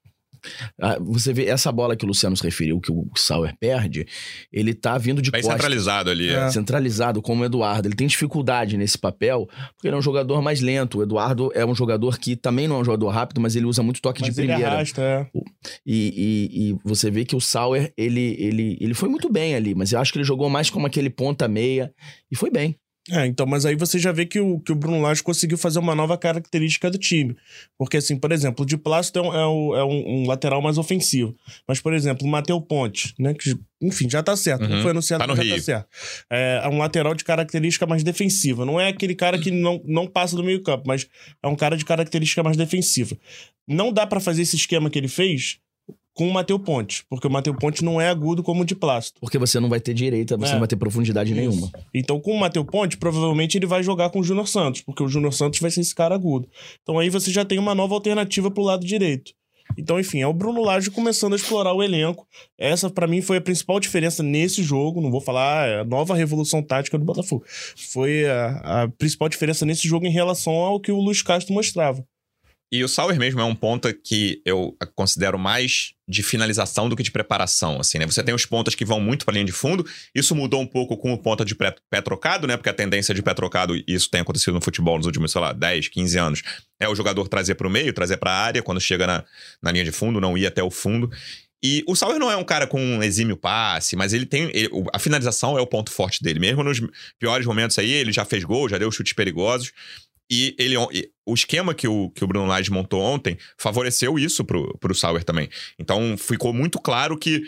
Ah, 0.82 0.98
você 1.00 1.34
vê 1.34 1.46
essa 1.46 1.72
bola 1.72 1.96
que 1.96 2.06
o 2.06 2.08
Luciano 2.08 2.36
se 2.38 2.44
referiu, 2.44 2.80
que 2.80 2.92
o 2.92 3.08
Sauer 3.16 3.56
perde, 3.60 4.06
ele 4.52 4.74
tá 4.74 4.98
vindo 4.98 5.22
de 5.22 5.32
Bem 5.32 5.42
costas. 5.42 5.60
centralizado 5.62 6.10
ali. 6.10 6.30
É. 6.30 6.50
centralizado 6.52 7.22
como 7.22 7.42
o 7.44 7.46
Eduardo. 7.46 7.88
Ele 7.88 7.96
tem 7.96 8.08
dificuldade 8.08 8.78
nesse 8.78 8.98
papel, 8.98 9.48
porque 9.76 9.88
ele 9.88 9.96
é 9.96 10.00
um 10.00 10.02
jogador 10.02 10.42
mais 10.42 10.62
lento. 10.62 11.00
O 11.00 11.04
Eduardo 11.04 11.52
é 11.54 11.66
um 11.66 11.76
jogador 11.76 12.18
que 12.20 12.36
também 12.36 12.68
não 12.68 12.78
é 12.78 12.80
um 12.80 12.86
jogador 12.86 13.10
rápido, 13.10 13.40
mas 13.42 13.56
ele 13.56 13.66
usa 13.66 13.82
muito 13.84 14.02
toque 14.02 14.22
Mas 14.22 14.34
de 14.34 14.42
ele 14.42 14.48
primeira. 14.48 14.74
arrasta, 14.76 15.02
é. 15.02 15.28
E, 15.86 16.50
e- 16.56 16.70
e 16.72 16.76
você 16.84 17.10
vê 17.12 17.26
que 17.26 17.36
o 17.36 17.42
Sauer, 17.42 17.92
ele, 17.98 18.36
ele, 18.40 18.78
ele 18.80 18.94
foi 18.94 19.10
muito 19.10 19.30
bem 19.32 19.56
ali, 19.56 19.74
mas 19.76 19.92
eu 19.92 20.00
acho 20.00 20.12
que 20.12 20.18
ele 20.18 20.26
jogou 20.26 20.50
mais 20.50 20.70
como 20.70 20.86
aquele 20.88 21.10
ponta 21.10 21.48
meia 21.48 21.92
e 22.32 22.36
foi 22.36 22.50
bem. 22.52 22.76
É, 23.10 23.26
então, 23.26 23.46
mas 23.46 23.66
aí 23.66 23.74
você 23.76 23.98
já 23.98 24.12
vê 24.12 24.26
que 24.26 24.38
o, 24.40 24.60
que 24.60 24.72
o 24.72 24.76
Bruno 24.76 25.02
Lage 25.02 25.24
conseguiu 25.24 25.58
fazer 25.58 25.80
uma 25.80 25.96
nova 25.96 26.18
característica 26.18 26.92
do 26.92 26.98
time. 26.98 27.38
Porque, 27.78 27.96
assim, 27.98 28.18
por 28.18 28.34
exemplo, 28.34 28.64
o 28.64 28.66
de 28.66 28.76
Plácido 28.78 29.20
é, 29.20 29.22
um, 29.22 29.34
é 29.36 29.48
um- 29.48 29.76
é 29.78 29.84
um- 29.86 30.28
lateral 30.28 30.62
mais 30.62 30.78
ofensivo. 30.78 31.34
Mas, 31.66 31.80
por 31.80 31.94
exemplo, 31.94 32.28
o 32.28 32.30
Mateu 32.30 32.60
Ponte, 32.60 33.14
né? 33.18 33.34
Que, 33.34 33.56
enfim, 33.82 34.10
já 34.10 34.22
tá 34.22 34.36
certo. 34.36 34.68
Não 34.68 34.76
Uhum. 34.78 34.82
foi 34.82 34.92
anunciado, 34.92 35.26
Tá 35.26 35.36
já 35.36 35.42
Rio. 35.42 35.56
tá 35.56 35.62
certo. 35.62 35.88
É, 36.30 36.62
é 36.66 36.68
um 36.68 36.78
lateral 36.78 37.16
de 37.16 37.24
característica 37.24 37.86
mais 37.86 38.04
defensiva. 38.04 38.66
Não 38.66 38.78
é 38.80 38.90
aquele 38.90 39.16
cara 39.16 39.40
que 39.40 39.52
não, 39.52 39.82
não 39.86 40.06
passa 40.06 40.36
do 40.36 40.44
meio 40.44 40.62
campo, 40.62 40.84
mas 40.86 41.08
é 41.42 41.48
um 41.48 41.56
cara 41.56 41.78
de 41.78 41.86
característica 41.86 42.44
mais 42.44 42.58
defensiva. 42.58 43.18
Não 43.66 43.92
dá 43.94 44.06
pra 44.06 44.20
fazer 44.20 44.42
esse 44.42 44.56
esquema 44.58 44.90
que 44.90 45.00
ele 45.00 45.08
fez 45.08 45.60
com 46.18 46.28
o 46.28 46.34
Mateu 46.34 46.58
Ponte, 46.58 47.04
porque 47.08 47.28
o 47.28 47.30
Mateu 47.30 47.54
Ponte 47.54 47.86
não 47.86 48.02
é 48.02 48.10
agudo 48.10 48.42
como 48.42 48.64
o 48.64 48.66
de 48.66 48.74
plástico. 48.74 49.20
Porque 49.22 49.38
você 49.38 49.60
não 49.60 49.70
vai 49.70 49.80
ter 49.80 49.94
direita, 49.94 50.36
você 50.36 50.50
É. 50.50 50.54
não 50.54 50.60
vai 50.60 50.68
ter 50.68 50.76
profundidade 50.76 51.32
Isso. 51.32 51.40
nenhuma. 51.40 51.72
Então, 51.94 52.20
com 52.20 52.32
o 52.32 52.40
Mateu 52.40 52.66
Ponte, 52.66 52.98
provavelmente 52.98 53.56
ele 53.56 53.68
vai 53.68 53.84
jogar 53.84 54.10
com 54.10 54.20
o 54.20 54.24
Júnior 54.24 54.48
Santos, 54.48 54.82
porque 54.82 55.04
o 55.04 55.08
Júnior 55.08 55.32
Santos 55.32 55.60
vai 55.60 55.70
ser 55.70 55.82
esse 55.82 55.94
cara 55.94 56.16
agudo. 56.16 56.50
Então 56.82 56.98
aí 56.98 57.10
você 57.12 57.30
já 57.32 57.46
tem 57.46 57.60
uma 57.60 57.76
nova 57.76 57.94
alternativa 57.94 58.50
pro 58.50 58.64
lado 58.64 58.84
direito. 58.84 59.32
Então, 59.78 60.00
enfim, 60.00 60.22
é 60.22 60.28
o 60.28 60.34
Bruno 60.34 60.64
Lage 60.64 60.90
começando 60.90 61.34
a 61.34 61.36
explorar 61.36 61.74
o 61.74 61.84
elenco. 61.84 62.26
Essa, 62.58 62.90
pra 62.90 63.06
mim, 63.06 63.22
foi 63.22 63.38
a 63.38 63.42
principal 63.42 63.80
diferença 63.80 64.24
nesse 64.24 64.64
jogo. 64.64 65.02
Não 65.02 65.12
vou 65.12 65.22
falar 65.22 65.68
é 65.68 65.80
a 65.82 65.84
nova 65.84 66.16
revolução 66.16 66.64
tática 66.64 66.98
do 66.98 67.06
Botafogo. 67.06 67.44
Foi 67.76 68.26
a, 68.28 68.84
a 68.84 68.88
principal 68.88 69.30
diferença 69.30 69.66
nesse 69.68 69.88
jogo 69.88 70.08
em 70.08 70.12
relação 70.12 70.54
ao 70.54 70.80
que 70.80 70.92
o 70.92 71.00
Luiz 71.00 71.22
Castro 71.22 71.54
mostrava. 71.54 72.04
E 72.72 72.84
o 72.84 72.88
Sauer 72.88 73.20
mesmo 73.20 73.40
é 73.40 73.44
um 73.44 73.54
ponta 73.56 73.94
que 73.94 74.42
eu 74.46 74.76
considero 74.96 75.38
mais 75.38 75.94
de 76.10 76.24
finalização 76.24 76.88
do 76.88 76.96
que 76.96 77.04
de 77.04 77.12
preparação, 77.12 77.80
assim, 77.82 77.98
né? 78.00 78.06
Você 78.06 78.24
tem 78.24 78.34
os 78.34 78.46
pontas 78.46 78.74
que 78.76 78.86
vão 78.86 79.00
muito 79.00 79.26
pra 79.26 79.34
linha 79.34 79.44
de 79.46 79.52
fundo. 79.52 79.86
Isso 80.16 80.34
mudou 80.34 80.62
um 80.62 80.66
pouco 80.68 80.96
com 80.98 81.12
o 81.12 81.18
ponta 81.18 81.44
de 81.44 81.54
pré, 81.54 81.76
pé 81.90 82.00
trocado, 82.02 82.48
né? 82.48 82.56
Porque 82.56 82.70
a 82.70 82.74
tendência 82.74 83.14
de 83.14 83.22
pé 83.22 83.34
trocado, 83.34 83.76
e 83.76 83.84
isso 83.88 84.10
tem 84.10 84.22
acontecido 84.22 84.54
no 84.54 84.62
futebol 84.62 84.98
nos 84.98 85.06
últimos, 85.06 85.32
sei 85.32 85.42
lá, 85.42 85.52
10, 85.52 85.90
15 85.90 86.18
anos, 86.18 86.44
é 86.80 86.88
o 86.88 86.96
jogador 86.96 87.28
trazer 87.28 87.56
pro 87.56 87.70
meio, 87.70 87.92
trazer 87.92 88.18
pra 88.18 88.32
área, 88.32 88.64
quando 88.64 88.80
chega 88.80 89.06
na, 89.06 89.24
na 89.62 89.72
linha 89.72 89.84
de 89.84 89.92
fundo, 89.92 90.22
não 90.22 90.38
ir 90.38 90.46
até 90.48 90.64
o 90.64 90.72
fundo. 90.72 91.10
E 91.62 91.84
o 91.88 91.96
Sauer 91.96 92.20
não 92.20 92.32
é 92.32 92.38
um 92.38 92.44
cara 92.44 92.68
com 92.68 92.80
um 92.80 93.02
exímio 93.02 93.36
passe, 93.36 93.96
mas 93.96 94.14
ele 94.14 94.26
tem. 94.28 94.44
ele- 94.54 94.70
o- 94.72 94.86
a 94.94 95.00
finalização 95.00 95.58
é 95.58 95.62
o 95.62 95.66
ponto 95.68 95.92
forte 95.92 96.22
dele. 96.24 96.40
Mesmo 96.40 96.64
nos 96.64 96.80
piores 97.20 97.46
momentos 97.48 97.78
aí, 97.80 97.92
ele 97.92 98.12
já 98.14 98.24
fez 98.24 98.44
gol, 98.44 98.70
já 98.70 98.78
deu 98.78 98.92
chutes 98.92 99.14
perigosos. 99.14 99.72
E 100.30 100.56
ele, 100.58 100.76
o 101.26 101.34
esquema 101.34 101.74
que 101.74 101.88
o, 101.88 102.10
que 102.10 102.24
o 102.24 102.28
Bruno 102.28 102.46
Lage 102.46 102.72
montou 102.72 103.02
ontem 103.02 103.38
favoreceu 103.58 104.20
isso 104.20 104.44
pro, 104.44 104.78
pro 104.78 104.96
Sauer 104.96 105.24
também. 105.24 105.50
Então 105.80 106.18
ficou 106.18 106.54
muito 106.54 106.80
claro 106.80 107.18
que 107.18 107.44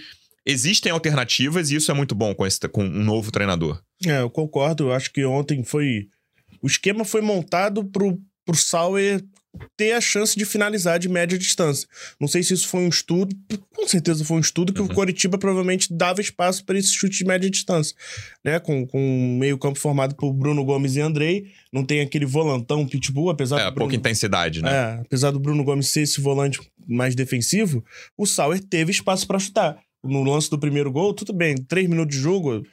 existem 0.46 0.92
alternativas 0.92 1.70
e 1.70 1.76
isso 1.76 1.92
é 1.92 1.94
muito 1.94 2.16
bom 2.16 2.34
com, 2.34 2.46
esse, 2.46 2.60
com 2.70 2.84
um 2.84 3.04
novo 3.04 3.32
treinador. 3.32 3.82
É, 4.06 4.22
eu 4.22 4.30
concordo. 4.30 4.86
Eu 4.86 4.94
acho 4.94 5.12
que 5.12 5.26
ontem 5.26 5.64
foi. 5.64 6.08
O 6.62 6.68
esquema 6.68 7.06
foi 7.06 7.22
montado 7.22 7.84
pro, 7.86 8.20
pro 8.46 8.56
Sauer 8.56 9.24
ter 9.76 9.94
a 9.94 10.02
chance 10.02 10.38
de 10.38 10.46
finalizar 10.46 11.00
de 11.00 11.10
média 11.10 11.38
distância. 11.38 11.88
Não 12.20 12.28
sei 12.28 12.44
se 12.44 12.54
isso 12.54 12.68
foi 12.68 12.82
um 12.82 12.90
estudo, 12.90 13.36
com 13.76 13.88
certeza 13.88 14.24
foi 14.24 14.38
um 14.38 14.42
estudo 14.42 14.72
que 14.72 14.80
Uhum. 14.80 14.88
o 14.88 14.94
Coritiba 14.94 15.38
provavelmente 15.38 15.92
dava 15.92 16.22
espaço 16.22 16.64
para 16.64 16.78
esse 16.78 16.94
chute 16.94 17.18
de 17.20 17.26
média 17.26 17.50
distância, 17.50 17.96
né? 18.46 18.60
Com, 18.60 18.86
com 18.86 19.00
um 19.00 19.38
meio-campo 19.38 19.80
formado 19.80 20.16
por 20.16 20.32
Bruno 20.34 20.64
Gomes 20.64 20.96
e 20.96 21.02
Andrei, 21.02 21.48
não 21.74 21.84
tem 21.84 22.02
aquele 22.02 22.26
volantão 22.26 22.88
pitbull, 22.88 23.30
apesar 23.30 23.58
É, 23.58 23.60
do 23.66 23.66
pouca 23.66 23.80
Bruno, 23.86 23.96
intensidade, 23.96 24.62
né? 24.62 24.72
é, 24.72 25.02
apesar 25.02 25.32
do 25.32 25.40
Bruno 25.40 25.64
Gomes 25.64 25.90
ser 25.90 26.02
esse 26.02 26.22
volante 26.22 26.60
mais 26.88 27.16
defensivo, 27.16 27.84
o 28.18 28.26
Sauer 28.26 28.60
teve 28.64 28.92
espaço 28.92 29.26
para 29.28 29.40
chutar. 29.40 29.78
No 30.04 30.24
lance 30.24 30.50
do 30.50 30.58
primeiro 30.58 30.90
gol, 30.92 31.14
tudo 31.14 31.34
bem, 31.34 31.56
três 31.58 31.90
minutos 31.90 32.16
de 32.16 32.22
jogo, 32.22 32.64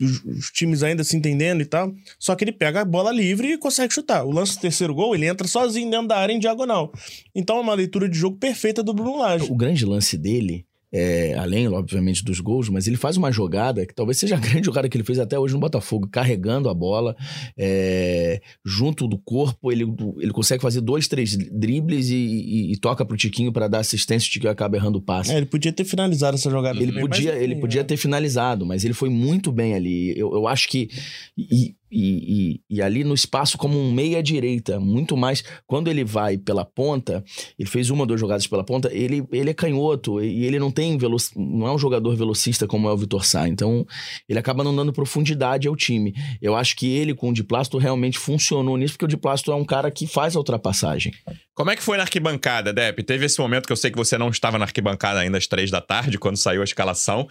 os, 0.00 0.50
times 0.52 0.82
ainda 0.82 1.02
se 1.02 1.16
entendendo 1.16 1.60
e 1.60 1.64
tal. 1.64 1.92
Só 2.18 2.34
que 2.34 2.44
ele 2.44 2.52
pega 2.52 2.80
a 2.80 2.84
bola 2.84 3.12
livre 3.12 3.52
e 3.52 3.58
consegue 3.58 3.92
chutar. 3.92 4.24
O 4.24 4.30
lance 4.30 4.56
do 4.56 4.60
terceiro 4.60 4.94
gol, 4.94 5.14
ele 5.14 5.26
entra 5.26 5.48
sozinho 5.48 5.90
dentro 5.90 6.08
da 6.08 6.18
área 6.18 6.32
em 6.32 6.38
diagonal. 6.38 6.92
Então 7.34 7.56
é 7.56 7.60
uma 7.60 7.74
leitura 7.74 8.08
de 8.08 8.18
jogo 8.18 8.36
perfeita 8.36 8.82
do 8.82 8.94
Bruno 8.94 9.18
Lage. 9.18 9.50
O 9.50 9.56
grande 9.56 9.84
lance 9.84 10.16
dele, 10.16 10.66
é, 10.92 11.34
além, 11.34 11.68
obviamente, 11.68 12.24
dos 12.24 12.40
gols, 12.40 12.68
mas 12.68 12.86
ele 12.86 12.96
faz 12.96 13.16
uma 13.16 13.30
jogada 13.30 13.84
que 13.86 13.94
talvez 13.94 14.18
seja 14.18 14.36
a 14.36 14.38
grande 14.40 14.66
jogada 14.66 14.88
que 14.88 14.96
ele 14.96 15.04
fez 15.04 15.18
até 15.18 15.38
hoje 15.38 15.54
no 15.54 15.60
Botafogo, 15.60 16.08
carregando 16.10 16.68
a 16.68 16.74
bola, 16.74 17.14
é, 17.56 18.40
junto 18.64 19.06
do 19.06 19.18
corpo, 19.18 19.70
ele, 19.70 19.84
ele 20.18 20.32
consegue 20.32 20.62
fazer 20.62 20.80
dois, 20.80 21.08
três 21.08 21.36
dribles 21.36 22.10
e, 22.10 22.16
e- 22.16 22.72
e 22.72 22.76
toca 22.76 23.04
pro 23.04 23.16
Tiquinho 23.16 23.52
para 23.52 23.68
dar 23.68 23.80
assistência, 23.80 24.28
o 24.28 24.30
Tiquinho 24.30 24.52
acaba 24.52 24.76
errando 24.76 24.98
o 24.98 25.02
passe. 25.02 25.32
É, 25.32 25.36
ele 25.36 25.46
podia 25.46 25.72
ter 25.72 25.84
finalizado 25.84 26.36
essa 26.36 26.50
jogada. 26.50 26.78
Ele 26.78 26.88
também, 26.92 27.02
podia, 27.02 27.32
mas, 27.32 27.42
ele 27.42 27.56
podia 27.56 27.80
é. 27.80 27.84
ter 27.84 27.96
finalizado, 27.96 28.64
mas 28.66 28.84
ele 28.84 28.94
foi 28.94 29.08
muito 29.08 29.52
bem 29.52 29.74
ali. 29.74 30.18
Eu, 30.18 30.32
eu 30.32 30.46
acho 30.46 30.68
que. 30.68 30.88
E, 31.36 31.74
e, 31.90 32.60
e- 32.70 32.76
e 32.78 32.82
ali 32.82 33.04
no 33.04 33.14
espaço 33.14 33.56
como 33.58 33.78
um 33.78 33.92
meia-direita, 33.92 34.78
muito 34.80 35.16
mais. 35.16 35.42
Quando 35.66 35.88
ele 35.88 36.04
vai 36.04 36.36
pela 36.38 36.64
ponta, 36.64 37.24
ele 37.58 37.68
fez 37.68 37.90
uma 37.90 38.02
ou 38.02 38.06
duas 38.06 38.20
jogadas 38.20 38.46
pela 38.46 38.64
ponta, 38.64 38.92
ele, 38.92 39.24
ele 39.32 39.50
é 39.50 39.54
canhoto 39.54 40.22
e 40.22 40.44
ele 40.44 40.58
não 40.58 40.70
tem 40.70 40.96
velo, 40.98 41.16
não 41.36 41.66
é 41.66 41.72
um 41.72 41.78
jogador 41.78 42.14
velocista 42.16 42.66
como 42.66 42.88
é 42.88 42.92
o 42.92 42.96
Vitor 42.96 43.24
Sá. 43.24 43.48
Então, 43.48 43.86
ele 44.28 44.38
acaba 44.38 44.62
não 44.64 44.74
dando 44.74 44.92
profundidade 44.92 45.66
ao 45.68 45.76
time. 45.76 46.14
Eu 46.40 46.54
acho 46.56 46.76
que 46.76 46.86
ele 46.86 47.14
com 47.14 47.30
o 47.30 47.32
Diplácito 47.32 47.78
realmente 47.78 48.18
funcionou 48.18 48.76
nisso, 48.76 48.94
porque 48.94 49.04
o 49.04 49.08
Diplácito 49.08 49.50
é 49.52 49.54
um 49.54 49.64
cara 49.64 49.90
que 49.90 50.06
faz 50.06 50.36
a 50.36 50.38
ultrapassagem. 50.38 51.12
Como 51.54 51.70
é 51.70 51.76
que 51.76 51.82
foi 51.82 51.96
na 51.96 52.04
arquibancada, 52.04 52.72
Depp? 52.72 53.02
Teve 53.02 53.26
esse 53.26 53.40
momento 53.40 53.66
que 53.66 53.72
eu 53.72 53.76
sei 53.76 53.90
que 53.90 53.96
você 53.96 54.16
não 54.16 54.28
estava 54.28 54.58
na 54.58 54.64
arquibancada 54.64 55.18
ainda 55.20 55.38
às 55.38 55.46
três 55.46 55.70
da 55.70 55.80
tarde, 55.80 56.18
quando 56.18 56.36
saiu 56.36 56.60
a 56.60 56.64
escalação. 56.64 57.26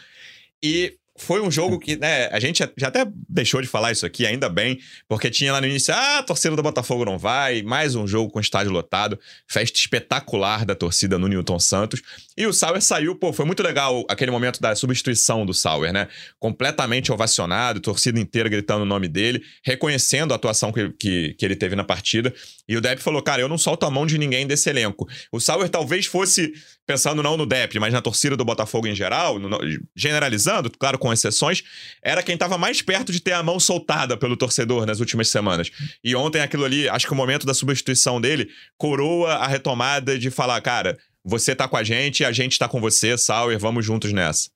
E 0.64 0.94
foi 1.18 1.42
um 1.42 1.52
jogo 1.52 1.80
que, 1.80 1.98
né, 1.98 2.28
a 2.28 2.40
gente 2.40 2.64
já 2.78 2.88
até 2.88 3.06
deixou 3.28 3.62
de 3.62 3.68
falar 3.68 3.92
isso 3.92 4.06
aqui, 4.06 4.26
ainda 4.26 4.48
bem, 4.48 4.80
porque 5.08 5.30
tinha 5.30 5.52
lá 5.52 5.60
no 5.60 5.68
início, 5.68 5.94
ah, 5.94 6.20
a 6.20 6.24
torcida 6.24 6.56
do 6.56 6.64
Botafogo 6.64 7.04
não 7.04 7.18
vai, 7.18 7.62
mais 7.64 7.96
um 7.96 8.08
jogo 8.08 8.32
com 8.32 8.40
estádio 8.40 8.72
lotado, 8.72 9.20
festa 9.48 9.78
espetacular 9.78 10.66
da 10.66 10.76
torcida 10.76 11.18
no 11.18 11.28
Newton 11.28 11.60
Santos. 11.60 12.02
E 12.38 12.46
o 12.46 12.54
Sauer 12.54 12.82
saiu, 12.82 13.16
pô, 13.16 13.34
foi 13.34 13.46
muito 13.46 13.64
legal 13.64 14.06
aquele 14.08 14.30
momento 14.30 14.62
da 14.62 14.76
substituição 14.76 15.46
do 15.46 15.54
Sauer, 15.54 15.92
né? 15.92 16.08
Completamente 16.40 17.12
ovacionado, 17.12 17.80
torcida 17.80 18.20
inteira 18.20 18.48
gritando 18.48 18.84
o 18.84 18.86
nome 18.86 19.08
dele, 19.08 19.44
reconhecendo 19.64 20.34
a 20.34 20.36
atuação 20.36 20.72
que, 20.72 20.90
que, 20.92 21.34
que 21.34 21.46
ele 21.46 21.56
teve 21.56 21.76
na 21.76 21.84
partida. 21.84 22.34
E 22.68 22.78
o 22.78 22.82
Depp 22.82 23.02
falou, 23.02 23.22
cara, 23.22 23.42
eu 23.42 23.50
não 23.50 23.58
solto 23.58 23.86
a 23.86 23.92
mão 23.92 24.06
de 24.06 24.18
ninguém 24.18 24.46
desse 24.46 24.70
elenco. 24.70 25.08
O 25.32 25.40
Sauer 25.40 25.70
talvez 25.70 26.06
fosse, 26.06 26.54
pensando 26.88 27.22
não 27.22 27.36
no 27.36 27.46
Depp, 27.46 27.78
mas 27.80 27.94
na 27.94 28.02
torcida 28.02 28.38
do 28.38 28.46
Botafogo 28.46 28.88
em 28.88 28.96
geral, 28.96 29.38
no- 29.38 29.60
generalizando, 29.94 30.72
claro, 30.72 30.98
com 30.98 31.12
exceções, 31.12 31.62
era 32.02 32.24
quem 32.24 32.36
estava 32.36 32.58
mais 32.58 32.82
perto 32.82 33.12
de 33.12 33.20
ter 33.20 33.34
a 33.34 33.44
mão 33.44 33.60
soltada 33.60 34.16
pelo 34.16 34.38
torcedor 34.38 34.86
nas 34.86 35.02
últimas 35.02 35.28
semanas. 35.30 35.70
E 36.02 36.16
ontem 36.16 36.40
aquilo 36.42 36.64
ali, 36.64 36.88
acho 36.88 37.06
que 37.06 37.12
o 37.12 37.16
momento 37.16 37.46
da 37.46 37.54
substituição 37.54 38.22
dele 38.22 38.50
coroa 38.78 39.34
a 39.34 39.48
retomada 39.48 40.18
de 40.18 40.32
falar, 40.32 40.60
cara, 40.62 40.98
você 41.24 41.54
tá 41.54 41.68
com 41.68 41.76
a 41.76 41.84
gente, 41.84 42.24
a 42.24 42.32
gente 42.32 42.58
tá 42.58 42.70
com 42.70 42.80
você, 42.80 43.18
Sauer, 43.18 43.60
vamos 43.60 43.86
juntos 43.86 44.14
nessa. 44.14 44.50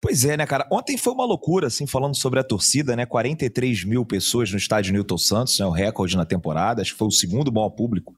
Pois 0.00 0.24
é, 0.24 0.36
né, 0.36 0.46
cara? 0.46 0.68
Ontem 0.70 0.96
foi 0.96 1.12
uma 1.12 1.24
loucura, 1.26 1.66
assim, 1.66 1.84
falando 1.84 2.14
sobre 2.16 2.38
a 2.38 2.44
torcida, 2.44 2.94
né? 2.94 3.04
43 3.04 3.82
mil 3.82 4.06
pessoas 4.06 4.52
no 4.52 4.56
estádio 4.56 4.92
Newton 4.92 5.18
Santos, 5.18 5.58
né? 5.58 5.66
O 5.66 5.70
recorde 5.72 6.16
na 6.16 6.24
temporada. 6.24 6.80
Acho 6.80 6.92
que 6.92 6.98
foi 6.98 7.08
o 7.08 7.12
segundo 7.12 7.52
maior 7.52 7.70
público 7.70 8.14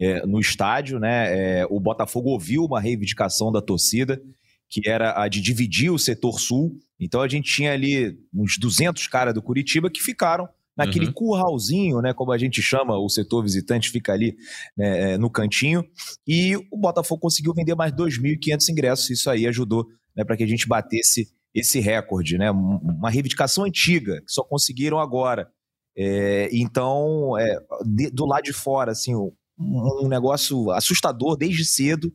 é, 0.00 0.24
no 0.26 0.40
estádio, 0.40 0.98
né? 0.98 1.60
É, 1.60 1.66
o 1.70 1.78
Botafogo 1.80 2.30
ouviu 2.30 2.64
uma 2.64 2.80
reivindicação 2.80 3.50
da 3.52 3.60
torcida, 3.62 4.20
que 4.68 4.88
era 4.88 5.20
a 5.22 5.28
de 5.28 5.40
dividir 5.40 5.90
o 5.90 5.98
setor 5.98 6.40
sul. 6.40 6.78
Então 6.98 7.20
a 7.22 7.28
gente 7.28 7.52
tinha 7.52 7.72
ali 7.72 8.18
uns 8.32 8.58
200 8.58 9.06
caras 9.08 9.32
do 9.34 9.42
Curitiba 9.42 9.90
que 9.90 10.00
ficaram 10.02 10.48
naquele 10.76 11.06
Uhum. 11.06 11.12
curralzinho, 11.12 12.00
né? 12.00 12.12
Como 12.12 12.32
a 12.32 12.38
gente 12.38 12.60
chama, 12.60 12.98
o 12.98 13.08
setor 13.08 13.42
visitante 13.42 13.90
fica 13.90 14.12
ali 14.12 14.36
né, 14.76 15.12
é, 15.12 15.18
no 15.18 15.30
cantinho. 15.30 15.84
E 16.26 16.56
o 16.72 16.76
Botafogo 16.76 17.20
conseguiu 17.20 17.54
vender 17.54 17.76
mais 17.76 17.92
2.500 17.92 18.68
ingressos. 18.70 19.10
Isso 19.10 19.30
aí 19.30 19.46
ajudou 19.46 19.86
né, 20.16 20.24
para 20.24 20.36
que 20.36 20.42
a 20.42 20.46
gente 20.48 20.66
batesse 20.66 21.28
esse 21.54 21.78
recorde, 21.78 22.36
né? 22.36 22.50
Um- 22.50 22.78
Uma 22.78 23.10
reivindicação 23.10 23.62
antiga, 23.64 24.20
que 24.22 24.32
só 24.32 24.42
conseguiram 24.42 24.98
agora. 24.98 25.48
É, 25.96 26.48
então, 26.52 27.38
é, 27.38 27.56
de- 27.86 28.10
do 28.10 28.26
lado 28.26 28.42
de 28.42 28.52
fora, 28.52 28.90
assim, 28.90 29.12
um 29.58 30.08
negócio 30.08 30.70
assustador 30.72 31.36
desde 31.36 31.64
cedo. 31.64 32.12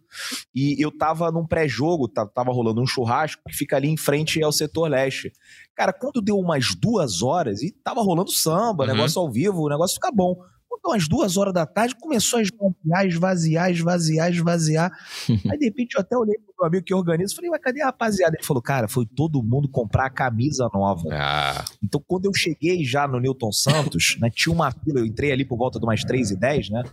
E 0.54 0.76
eu 0.84 0.92
tava 0.92 1.32
num 1.32 1.46
pré-jogo, 1.46 2.08
tava 2.08 2.52
rolando 2.52 2.82
um 2.82 2.88
churrasco 2.88 3.42
que 3.48 3.56
fica 3.56 3.76
ali 3.78 3.88
em 3.88 3.98
frente 3.98 4.42
ao 4.44 4.52
setor 4.52 4.90
leste. 4.90 5.32
Cara, 5.76 5.94
quando 5.94 6.22
deu 6.22 6.38
umas 6.38 6.76
duas 6.76 7.22
horas, 7.22 7.62
e 7.62 7.72
tava 7.72 8.02
rolando 8.02 8.32
samba, 8.32 8.84
Uhum. 8.86 8.92
negócio 8.94 9.22
ao 9.22 9.32
vivo, 9.32 9.62
o 9.66 9.70
negócio 9.70 9.96
fica 9.96 10.12
bom. 10.12 10.36
Quando 10.68 10.82
deu 10.84 10.92
umas 10.92 11.08
duas 11.08 11.38
horas 11.38 11.54
da 11.54 11.66
tarde, 11.66 11.96
começou 12.00 12.40
a 12.40 12.42
esvaziar, 12.42 13.06
esvaziar, 13.08 13.72
esvaziar, 13.72 14.30
esvaziar. 14.30 14.92
Aí, 15.52 15.58
de 15.58 15.66
repente, 15.66 15.96
eu 15.96 16.02
até 16.02 16.18
olhei 16.18 16.36
pro 16.38 16.54
meu 16.60 16.68
amigo 16.68 16.84
que 16.86 16.94
organiza 16.94 17.32
e 17.34 17.36
falei, 17.36 17.50
mas 17.50 17.62
cadê 17.62 17.82
a 17.82 17.86
rapaziada? 17.88 18.36
Ele 18.38 18.46
falou, 18.46 18.62
cara, 18.62 18.88
foi 18.88 19.06
todo 19.06 19.42
mundo 19.42 19.68
comprar 19.70 20.06
a 20.06 20.10
camisa 20.10 20.70
nova. 20.74 21.08
Ah, 21.12 21.66
Então, 21.82 22.04
quando 22.06 22.26
eu 22.26 22.34
cheguei 22.36 22.84
já 22.84 23.08
no 23.08 23.20
Newton 23.20 23.52
Santos, 23.52 24.18
né, 24.20 24.30
tinha 24.30 24.54
uma 24.54 24.70
fila, 24.72 25.00
eu 25.00 25.06
entrei 25.06 25.32
ali 25.32 25.44
por 25.46 25.58
volta 25.58 25.80
de 25.80 25.86
umas 25.86 26.04
3 26.04 26.32
e 26.32 26.36
10, 26.38 26.70
né? 26.70 26.84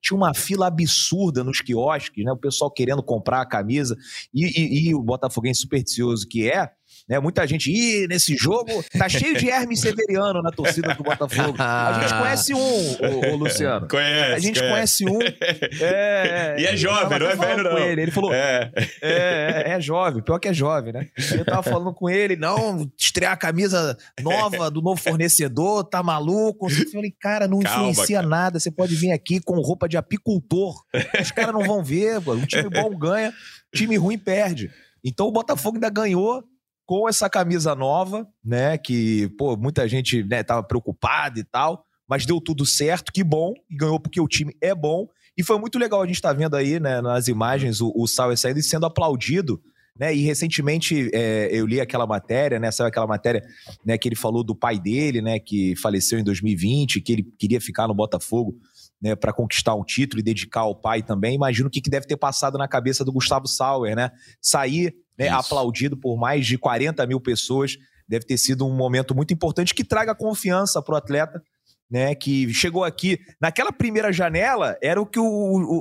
Tinha 0.00 0.16
uma 0.16 0.34
fila 0.34 0.66
absurda 0.66 1.42
nos 1.42 1.60
quiosques, 1.60 2.24
né? 2.24 2.30
O 2.32 2.36
pessoal 2.36 2.70
querendo 2.70 3.02
comprar 3.02 3.40
a 3.40 3.46
camisa. 3.46 3.96
E, 4.32 4.44
e- 4.46 4.88
e 4.90 4.94
o 4.94 5.02
Botafoguense 5.02 5.60
supersticioso 5.60 6.26
que 6.28 6.48
é, 6.50 6.70
Né? 7.08 7.20
Muita 7.20 7.46
gente, 7.46 7.70
ih, 7.70 8.08
nesse 8.08 8.34
jogo 8.34 8.84
tá 8.98 9.08
cheio 9.08 9.38
de 9.38 9.48
Hermes 9.48 9.80
Severiano 9.80 10.42
na 10.42 10.50
torcida 10.50 10.92
do 10.94 11.04
Botafogo. 11.04 11.54
A 11.58 12.00
gente 12.00 12.14
conhece 12.18 12.54
um, 12.54 12.58
o, 12.58 13.32
o 13.32 13.36
Luciano. 13.36 13.86
Conhece. 13.86 14.32
A 14.32 14.38
gente 14.40 14.58
conhece. 14.60 15.04
conhece 15.04 15.06
um. 15.06 15.18
É, 15.80 16.56
E 16.58 16.66
é 16.66 16.76
jovem, 16.76 17.18
não 17.18 17.26
é 17.26 17.36
velho, 17.36 17.62
com 17.62 17.70
não. 17.70 17.78
Ele. 17.78 18.02
ele 18.02 18.10
falou, 18.10 18.32
É. 18.32 18.72
é, 19.02 19.64
é, 19.66 19.70
é 19.72 19.80
jovem, 19.80 20.22
pior 20.22 20.38
que 20.38 20.48
é 20.48 20.52
jovem, 20.52 20.92
né? 20.92 21.08
Eu 21.36 21.44
tava 21.44 21.62
falando 21.62 21.92
com 21.94 22.08
ele, 22.10 22.34
não, 22.34 22.90
estrear 22.98 23.32
a 23.32 23.36
camisa 23.36 23.96
nova 24.20 24.70
do 24.70 24.82
novo 24.82 25.00
fornecedor, 25.00 25.84
tá 25.84 26.02
maluco? 26.02 26.68
Eu 26.70 26.90
falei, 26.90 27.14
cara, 27.20 27.46
não 27.46 27.60
Calma, 27.60 27.90
influencia 27.90 28.22
nada, 28.22 28.58
você 28.58 28.70
pode 28.70 28.94
vir 28.96 29.12
aqui 29.12 29.40
com 29.40 29.54
roupa 29.60 29.88
de 29.88 29.96
apicultor. 29.96 30.74
Os 31.20 31.30
caras 31.30 31.54
não 31.54 31.62
vão 31.62 31.84
ver, 31.84 32.20
pô. 32.20 32.34
um 32.34 32.46
time 32.46 32.68
bom 32.68 32.96
ganha, 32.96 33.32
time 33.74 33.96
ruim 33.96 34.18
perde. 34.18 34.70
Então 35.04 35.26
o 35.26 35.32
Botafogo 35.32 35.76
ainda 35.76 35.90
ganhou 35.90 36.42
com 36.86 37.08
essa 37.08 37.28
camisa 37.28 37.74
nova, 37.74 38.26
né? 38.44 38.78
Que, 38.78 39.28
pô, 39.36 39.56
muita 39.56 39.88
gente 39.88 40.22
né, 40.22 40.42
tava 40.42 40.62
preocupada 40.62 41.38
e 41.38 41.44
tal, 41.44 41.84
mas 42.08 42.24
deu 42.24 42.40
tudo 42.40 42.64
certo, 42.64 43.12
que 43.12 43.24
bom, 43.24 43.52
e 43.68 43.76
ganhou 43.76 43.98
porque 43.98 44.20
o 44.20 44.28
time 44.28 44.56
é 44.60 44.74
bom. 44.74 45.08
E 45.36 45.42
foi 45.42 45.58
muito 45.58 45.78
legal 45.78 46.00
a 46.00 46.06
gente 46.06 46.14
estar 46.14 46.32
vendo 46.32 46.54
aí, 46.54 46.78
né, 46.78 47.02
nas 47.02 47.28
imagens, 47.28 47.80
o, 47.80 47.92
o 47.94 48.06
Sauer 48.06 48.38
saindo 48.38 48.60
e 48.60 48.62
sendo 48.62 48.86
aplaudido. 48.86 49.60
Né, 49.98 50.14
e 50.14 50.20
recentemente 50.20 51.10
é, 51.14 51.48
eu 51.50 51.66
li 51.66 51.80
aquela 51.80 52.06
matéria, 52.06 52.60
né? 52.60 52.70
Saiu 52.70 52.88
aquela 52.88 53.06
matéria 53.06 53.42
né, 53.82 53.96
que 53.96 54.06
ele 54.06 54.14
falou 54.14 54.44
do 54.44 54.54
pai 54.54 54.78
dele, 54.78 55.22
né? 55.22 55.38
Que 55.38 55.74
faleceu 55.74 56.18
em 56.18 56.22
2020, 56.22 57.00
que 57.00 57.12
ele 57.12 57.22
queria 57.38 57.58
ficar 57.62 57.88
no 57.88 57.94
Botafogo 57.94 58.54
né, 59.00 59.16
para 59.16 59.32
conquistar 59.32 59.74
um 59.74 59.82
título 59.82 60.20
e 60.20 60.22
dedicar 60.22 60.60
ao 60.60 60.74
pai 60.74 61.02
também. 61.02 61.34
Imagino 61.34 61.68
o 61.68 61.70
que, 61.70 61.80
que 61.80 61.88
deve 61.88 62.06
ter 62.06 62.18
passado 62.18 62.58
na 62.58 62.68
cabeça 62.68 63.06
do 63.06 63.12
Gustavo 63.12 63.46
Sauer, 63.46 63.96
né? 63.96 64.10
Sair 64.38 64.94
né, 65.18 65.28
aplaudido 65.28 65.96
por 65.96 66.16
mais 66.18 66.46
de 66.46 66.56
40 66.58 67.06
mil 67.06 67.20
pessoas 67.20 67.76
deve 68.08 68.24
ter 68.24 68.38
sido 68.38 68.66
um 68.66 68.74
momento 68.74 69.14
muito 69.14 69.34
importante 69.34 69.74
que 69.74 69.82
traga 69.84 70.14
confiança 70.14 70.80
para 70.80 70.94
o 70.94 70.96
atleta, 70.96 71.42
né? 71.90 72.14
Que 72.16 72.52
chegou 72.52 72.82
aqui 72.84 73.18
naquela 73.40 73.72
primeira 73.72 74.12
janela, 74.12 74.76
era 74.82 75.00
o 75.00 75.06
que 75.06 75.18
o, 75.20 75.24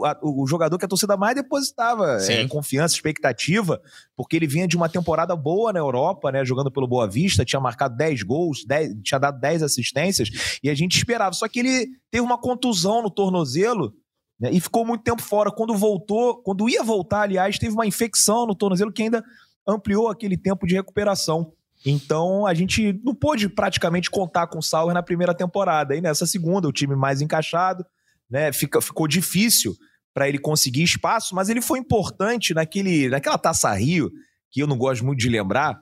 o, 0.02 0.06
a- 0.06 0.20
o 0.22 0.46
jogador 0.48 0.78
que 0.78 0.86
a 0.86 0.88
torcida 0.88 1.18
mais 1.18 1.36
depositava 1.36 2.20
é, 2.42 2.48
confiança, 2.48 2.94
expectativa, 2.96 3.82
porque 4.16 4.36
ele 4.36 4.46
vinha 4.48 4.68
de 4.68 4.76
uma 4.78 4.88
temporada 4.90 5.36
boa 5.36 5.74
na 5.74 5.80
Europa, 5.80 6.32
né? 6.32 6.46
Jogando 6.46 6.72
pelo 6.72 6.88
Boa 6.88 7.08
Vista, 7.10 7.44
tinha 7.46 7.60
marcado 7.60 7.96
10 7.96 8.22
gols, 8.24 8.64
10 8.68 8.96
tinha 9.04 9.20
dado 9.20 9.40
10 9.40 9.64
assistências, 9.64 10.30
e 10.64 10.70
a 10.70 10.76
gente 10.76 10.96
esperava. 10.98 11.34
Só 11.34 11.48
que 11.48 11.60
ele 11.60 11.88
teve 12.12 12.24
uma 12.24 12.40
contusão 12.40 13.02
no 13.02 13.10
tornozelo. 13.10 13.92
Né, 14.40 14.52
E 14.52 14.60
ficou 14.60 14.86
muito 14.86 15.04
tempo 15.04 15.22
fora. 15.22 15.52
Quando 15.52 15.76
voltou, 15.76 16.42
quando 16.42 16.70
ia 16.70 16.84
voltar, 16.84 17.22
aliás, 17.22 17.58
teve 17.58 17.74
uma 17.74 17.86
infecção 17.86 18.46
no 18.46 18.56
tornozelo 18.56 18.92
que 18.92 19.04
ainda 19.04 19.24
ampliou 19.68 20.10
aquele 20.10 20.38
tempo 20.38 20.68
de 20.68 20.76
recuperação. 20.76 21.54
Então 21.86 22.46
a 22.46 22.54
gente 22.54 23.00
não 23.04 23.14
pôde 23.14 23.48
praticamente 23.48 24.10
contar 24.10 24.48
com 24.48 24.60
o 24.60 24.64
Sauer 24.64 24.94
na 24.94 25.04
primeira 25.04 25.34
temporada. 25.34 25.96
E 25.96 26.02
nessa 26.02 26.26
segunda, 26.26 26.68
o 26.68 26.72
time 26.72 26.96
mais 26.96 27.22
encaixado, 27.22 27.86
né? 28.30 28.52
Fica, 28.52 28.82
ficou 28.82 29.08
difícil 29.08 29.76
para 30.14 30.28
ele 30.30 30.40
conseguir 30.40 30.84
espaço, 30.84 31.36
mas 31.36 31.50
ele 31.50 31.62
foi 31.62 31.78
importante 31.78 32.54
naquele, 32.54 33.10
naquela 33.10 33.38
taça 33.38 33.74
Rio, 33.74 34.10
que 34.50 34.62
eu 34.62 34.68
não 34.68 34.78
gosto 34.78 35.06
muito 35.06 35.20
de 35.20 35.30
lembrar, 35.30 35.82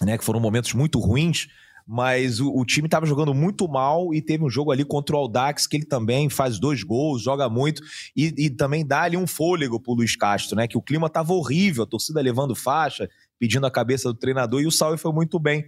né? 0.00 0.16
Que 0.16 0.24
foram 0.24 0.40
momentos 0.40 0.72
muito 0.74 0.98
ruins. 0.98 1.48
Mas 1.90 2.38
o, 2.38 2.52
o 2.54 2.66
time 2.66 2.86
estava 2.86 3.06
jogando 3.06 3.32
muito 3.32 3.66
mal 3.66 4.12
e 4.12 4.20
teve 4.20 4.44
um 4.44 4.50
jogo 4.50 4.70
ali 4.70 4.84
contra 4.84 5.16
o 5.16 5.18
Aldax 5.18 5.66
que 5.66 5.78
ele 5.78 5.86
também 5.86 6.28
faz 6.28 6.58
dois 6.58 6.82
gols, 6.82 7.22
joga 7.22 7.48
muito 7.48 7.82
e, 8.14 8.34
e 8.36 8.50
também 8.50 8.86
dá 8.86 9.04
ali 9.04 9.16
um 9.16 9.26
fôlego 9.26 9.80
pro 9.80 9.94
Luiz 9.94 10.14
Castro, 10.14 10.54
né? 10.54 10.68
Que 10.68 10.76
o 10.76 10.82
clima 10.82 11.08
tava 11.08 11.32
horrível, 11.32 11.84
a 11.84 11.86
torcida 11.86 12.20
levando 12.20 12.54
faixa, 12.54 13.08
pedindo 13.38 13.66
a 13.66 13.70
cabeça 13.70 14.12
do 14.12 14.18
treinador 14.18 14.60
e 14.60 14.66
o 14.66 14.70
Salve 14.70 14.98
foi 14.98 15.12
muito 15.12 15.38
bem 15.38 15.64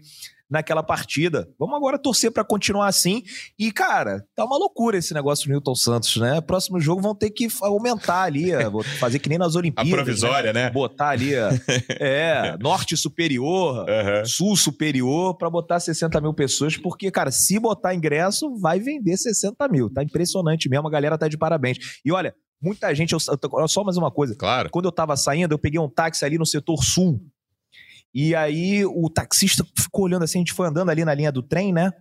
naquela 0.51 0.83
partida. 0.83 1.49
Vamos 1.59 1.77
agora 1.77 1.99
torcer 1.99 2.33
para 2.33 2.45
continuar 2.45 2.89
assim. 2.89 3.23
E, 3.59 3.71
cara, 3.71 4.25
tá 4.35 4.45
uma 4.45 4.59
loucura 4.59 4.99
esse 4.99 5.15
negócio 5.15 5.47
do 5.47 5.53
Newton 5.53 5.75
Santos, 5.75 6.17
né? 6.17 6.41
Próximo 6.41 6.81
jogo 6.81 7.01
vão 7.01 7.15
ter 7.15 7.31
que 7.31 7.47
aumentar 7.63 8.23
ali, 8.23 8.51
eh, 8.53 8.69
vou 8.69 8.83
fazer 8.99 9.19
que 9.19 9.29
nem 9.29 9.39
nas 9.39 9.55
A 9.55 9.59
Olimpíadas. 9.59 9.93
provisória, 9.93 10.53
né? 10.53 10.71
Botar 10.71 11.11
ali, 11.11 11.35
eh, 11.35 11.51
é, 12.01 12.57
norte 12.61 12.97
superior, 12.97 13.89
Aham. 13.89 14.25
sul 14.25 14.57
superior, 14.57 15.37
para 15.37 15.49
botar 15.49 15.79
60 15.79 16.21
mil 16.21 16.35
pessoas, 16.35 16.77
porque, 16.77 17.11
cara, 17.11 17.31
se 17.31 17.59
botar 17.59 17.95
ingresso, 17.95 18.57
vai 18.59 18.81
vender 18.81 19.17
60 19.17 19.69
mil. 19.69 19.89
Tá 19.89 20.03
impressionante 20.03 20.69
mesmo, 20.69 20.89
a 20.89 20.91
galera 20.91 21.17
tá 21.17 21.29
de 21.29 21.39
parabéns. 21.39 21.79
E 22.05 22.11
olha, 22.11 22.35
muita 22.61 22.93
gente, 22.95 23.13
eu, 23.13 23.21
só 23.69 23.85
mais 23.85 23.97
uma 23.97 24.11
coisa. 24.11 24.35
Claro. 24.37 24.69
Quando 24.71 24.87
eu 24.87 24.93
tava 24.93 25.17
saindo, 25.17 25.53
eu 25.53 25.59
peguei 25.59 25.79
um 25.79 25.89
táxi 25.89 26.25
ali 26.25 26.37
no 26.39 26.47
setor 26.47 26.83
sul. 26.83 27.21
E 28.13 28.35
aí 28.35 28.85
o 28.85 29.09
taxista 29.09 29.65
ficou 29.79 30.05
olhando 30.05 30.25
assim, 30.25 30.39
a 30.39 30.41
gente 30.41 30.53
foi 30.53 30.67
andando 30.67 30.91
ali 30.91 31.05
na 31.05 31.15
linha 31.15 31.31
do 31.31 31.43
trem, 31.43 31.73
né? 31.73 31.93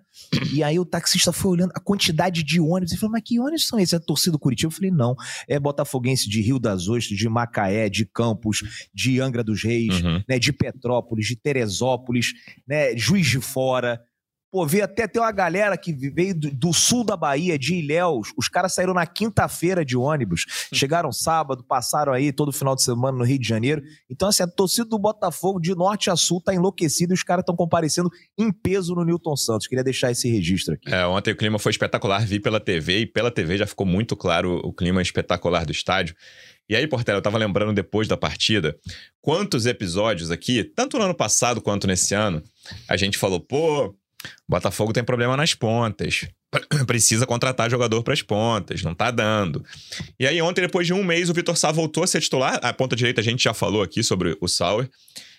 E 0.54 0.64
aí 0.64 0.80
o 0.80 0.86
taxista 0.86 1.32
foi 1.32 1.52
olhando 1.52 1.72
a 1.76 1.80
quantidade 1.80 2.42
de 2.44 2.60
ônibus. 2.60 2.92
Ele 2.92 3.00
falou, 3.00 3.12
mas 3.14 3.22
que 3.24 3.40
ônibus 3.40 3.68
são 3.68 3.80
esses? 3.80 3.94
É 3.94 4.00
torcida 4.00 4.32
do 4.32 4.40
Curitiba? 4.40 4.68
Eu 4.72 4.76
falei, 4.76 4.92
não. 4.92 5.16
É 5.48 5.60
botafoguense 5.60 6.28
de 6.28 6.42
Rio 6.42 6.58
das 6.60 6.88
Ostras, 6.88 7.18
de 7.18 7.30
Macaé, 7.30 7.90
de 7.90 8.06
Campos, 8.06 8.64
de 8.94 9.20
Angra 9.22 9.44
dos 9.44 9.64
Reis, 9.64 10.02
Uhum. 10.02 10.22
né? 10.28 10.40
De 10.40 10.52
Petrópolis, 10.52 11.28
de 11.28 11.36
Teresópolis, 11.36 12.34
né? 12.68 12.98
Juiz 12.98 13.28
de 13.28 13.40
Fora. 13.40 14.02
Pô, 14.52 14.66
veio 14.66 14.84
até 14.84 15.08
ter 15.08 15.20
uma 15.20 15.32
galera 15.32 15.78
que 15.78 15.94
veio 15.94 16.34
do, 16.34 16.50
do 16.52 16.74
sul 16.74 17.04
da 17.04 17.16
Bahia, 17.16 17.58
de 17.58 17.76
Ilhéus. 17.76 18.34
Os 18.36 18.50
caras 18.50 18.74
saíram 18.74 18.94
na 18.96 19.06
quinta-feira 19.06 19.86
de 19.86 19.96
ônibus. 19.96 20.46
Chegaram 20.74 21.12
sábado, 21.12 21.64
passaram 21.64 22.14
aí 22.14 22.32
todo 22.32 22.52
final 22.52 22.76
de 22.76 22.84
semana 22.84 23.18
no 23.18 23.24
Rio 23.24 23.38
de 23.38 23.48
Janeiro. 23.48 23.84
Então, 24.10 24.28
assim, 24.28 24.42
a 24.42 24.48
torcida 24.48 24.90
do 24.90 24.98
Botafogo, 24.98 25.60
de 25.60 25.76
norte 25.76 26.10
a 26.10 26.16
sul, 26.16 26.42
tá 26.42 26.54
enlouquecida 26.54 27.14
e 27.14 27.16
os 27.16 27.22
caras 27.22 27.44
estão 27.44 27.56
comparecendo 27.56 28.10
em 28.38 28.52
peso 28.52 28.96
no 28.96 29.06
Newton 29.06 29.36
Santos. 29.36 29.68
Queria 29.68 29.84
deixar 29.84 30.10
esse 30.10 30.28
registro 30.28 30.74
aqui. 30.74 30.92
É, 30.92 31.06
ontem 31.06 31.32
o 31.32 31.38
clima 31.38 31.60
foi 31.60 31.72
espetacular, 31.72 32.26
vi 32.26 32.40
pela 32.40 32.60
TV 32.60 33.02
e 33.02 33.06
pela 33.06 33.30
TV 33.30 33.58
já 33.58 33.68
ficou 33.68 33.86
muito 33.86 34.16
claro 34.16 34.60
o 34.64 34.74
clima 34.74 35.02
espetacular 35.02 35.64
do 35.64 35.72
estádio. 35.72 36.16
E 36.68 36.76
aí, 36.76 36.88
Portela, 36.88 37.18
eu 37.18 37.22
tava 37.22 37.38
lembrando 37.38 37.74
depois 37.74 38.08
da 38.08 38.16
partida, 38.16 38.78
quantos 39.22 39.66
episódios 39.66 40.30
aqui, 40.30 40.64
tanto 40.64 41.00
no 41.00 41.06
ano 41.06 41.16
passado 41.16 41.60
quanto 41.60 41.88
nesse 41.88 42.14
ano, 42.14 42.44
a 42.88 42.96
gente 42.96 43.18
falou, 43.18 43.40
pô, 43.40 43.96
Botafogo 44.48 44.94
tem 44.94 45.04
problema 45.04 45.38
nas 45.38 45.54
pontas. 45.54 46.28
Precisa 46.88 47.26
contratar 47.26 47.70
jogador 47.70 48.04
para 48.04 48.14
as 48.14 48.22
pontas, 48.22 48.82
não 48.84 48.94
tá 48.94 49.12
dando. 49.12 49.64
E 50.20 50.26
aí, 50.28 50.42
ontem, 50.42 50.62
depois 50.62 50.88
de 50.88 50.94
um 50.94 51.04
mês, 51.04 51.30
o 51.30 51.34
Vitor 51.34 51.56
Sá 51.56 51.72
voltou 51.72 52.04
a 52.04 52.08
ser 52.08 52.22
titular. 52.22 52.60
A 52.62 52.74
ponta 52.74 52.96
direita 52.96 53.22
a 53.22 53.24
gente 53.24 53.44
já 53.44 53.54
falou 53.54 53.82
aqui 53.82 54.04
sobre 54.04 54.38
o 54.42 54.48
Sauer. 54.48 54.90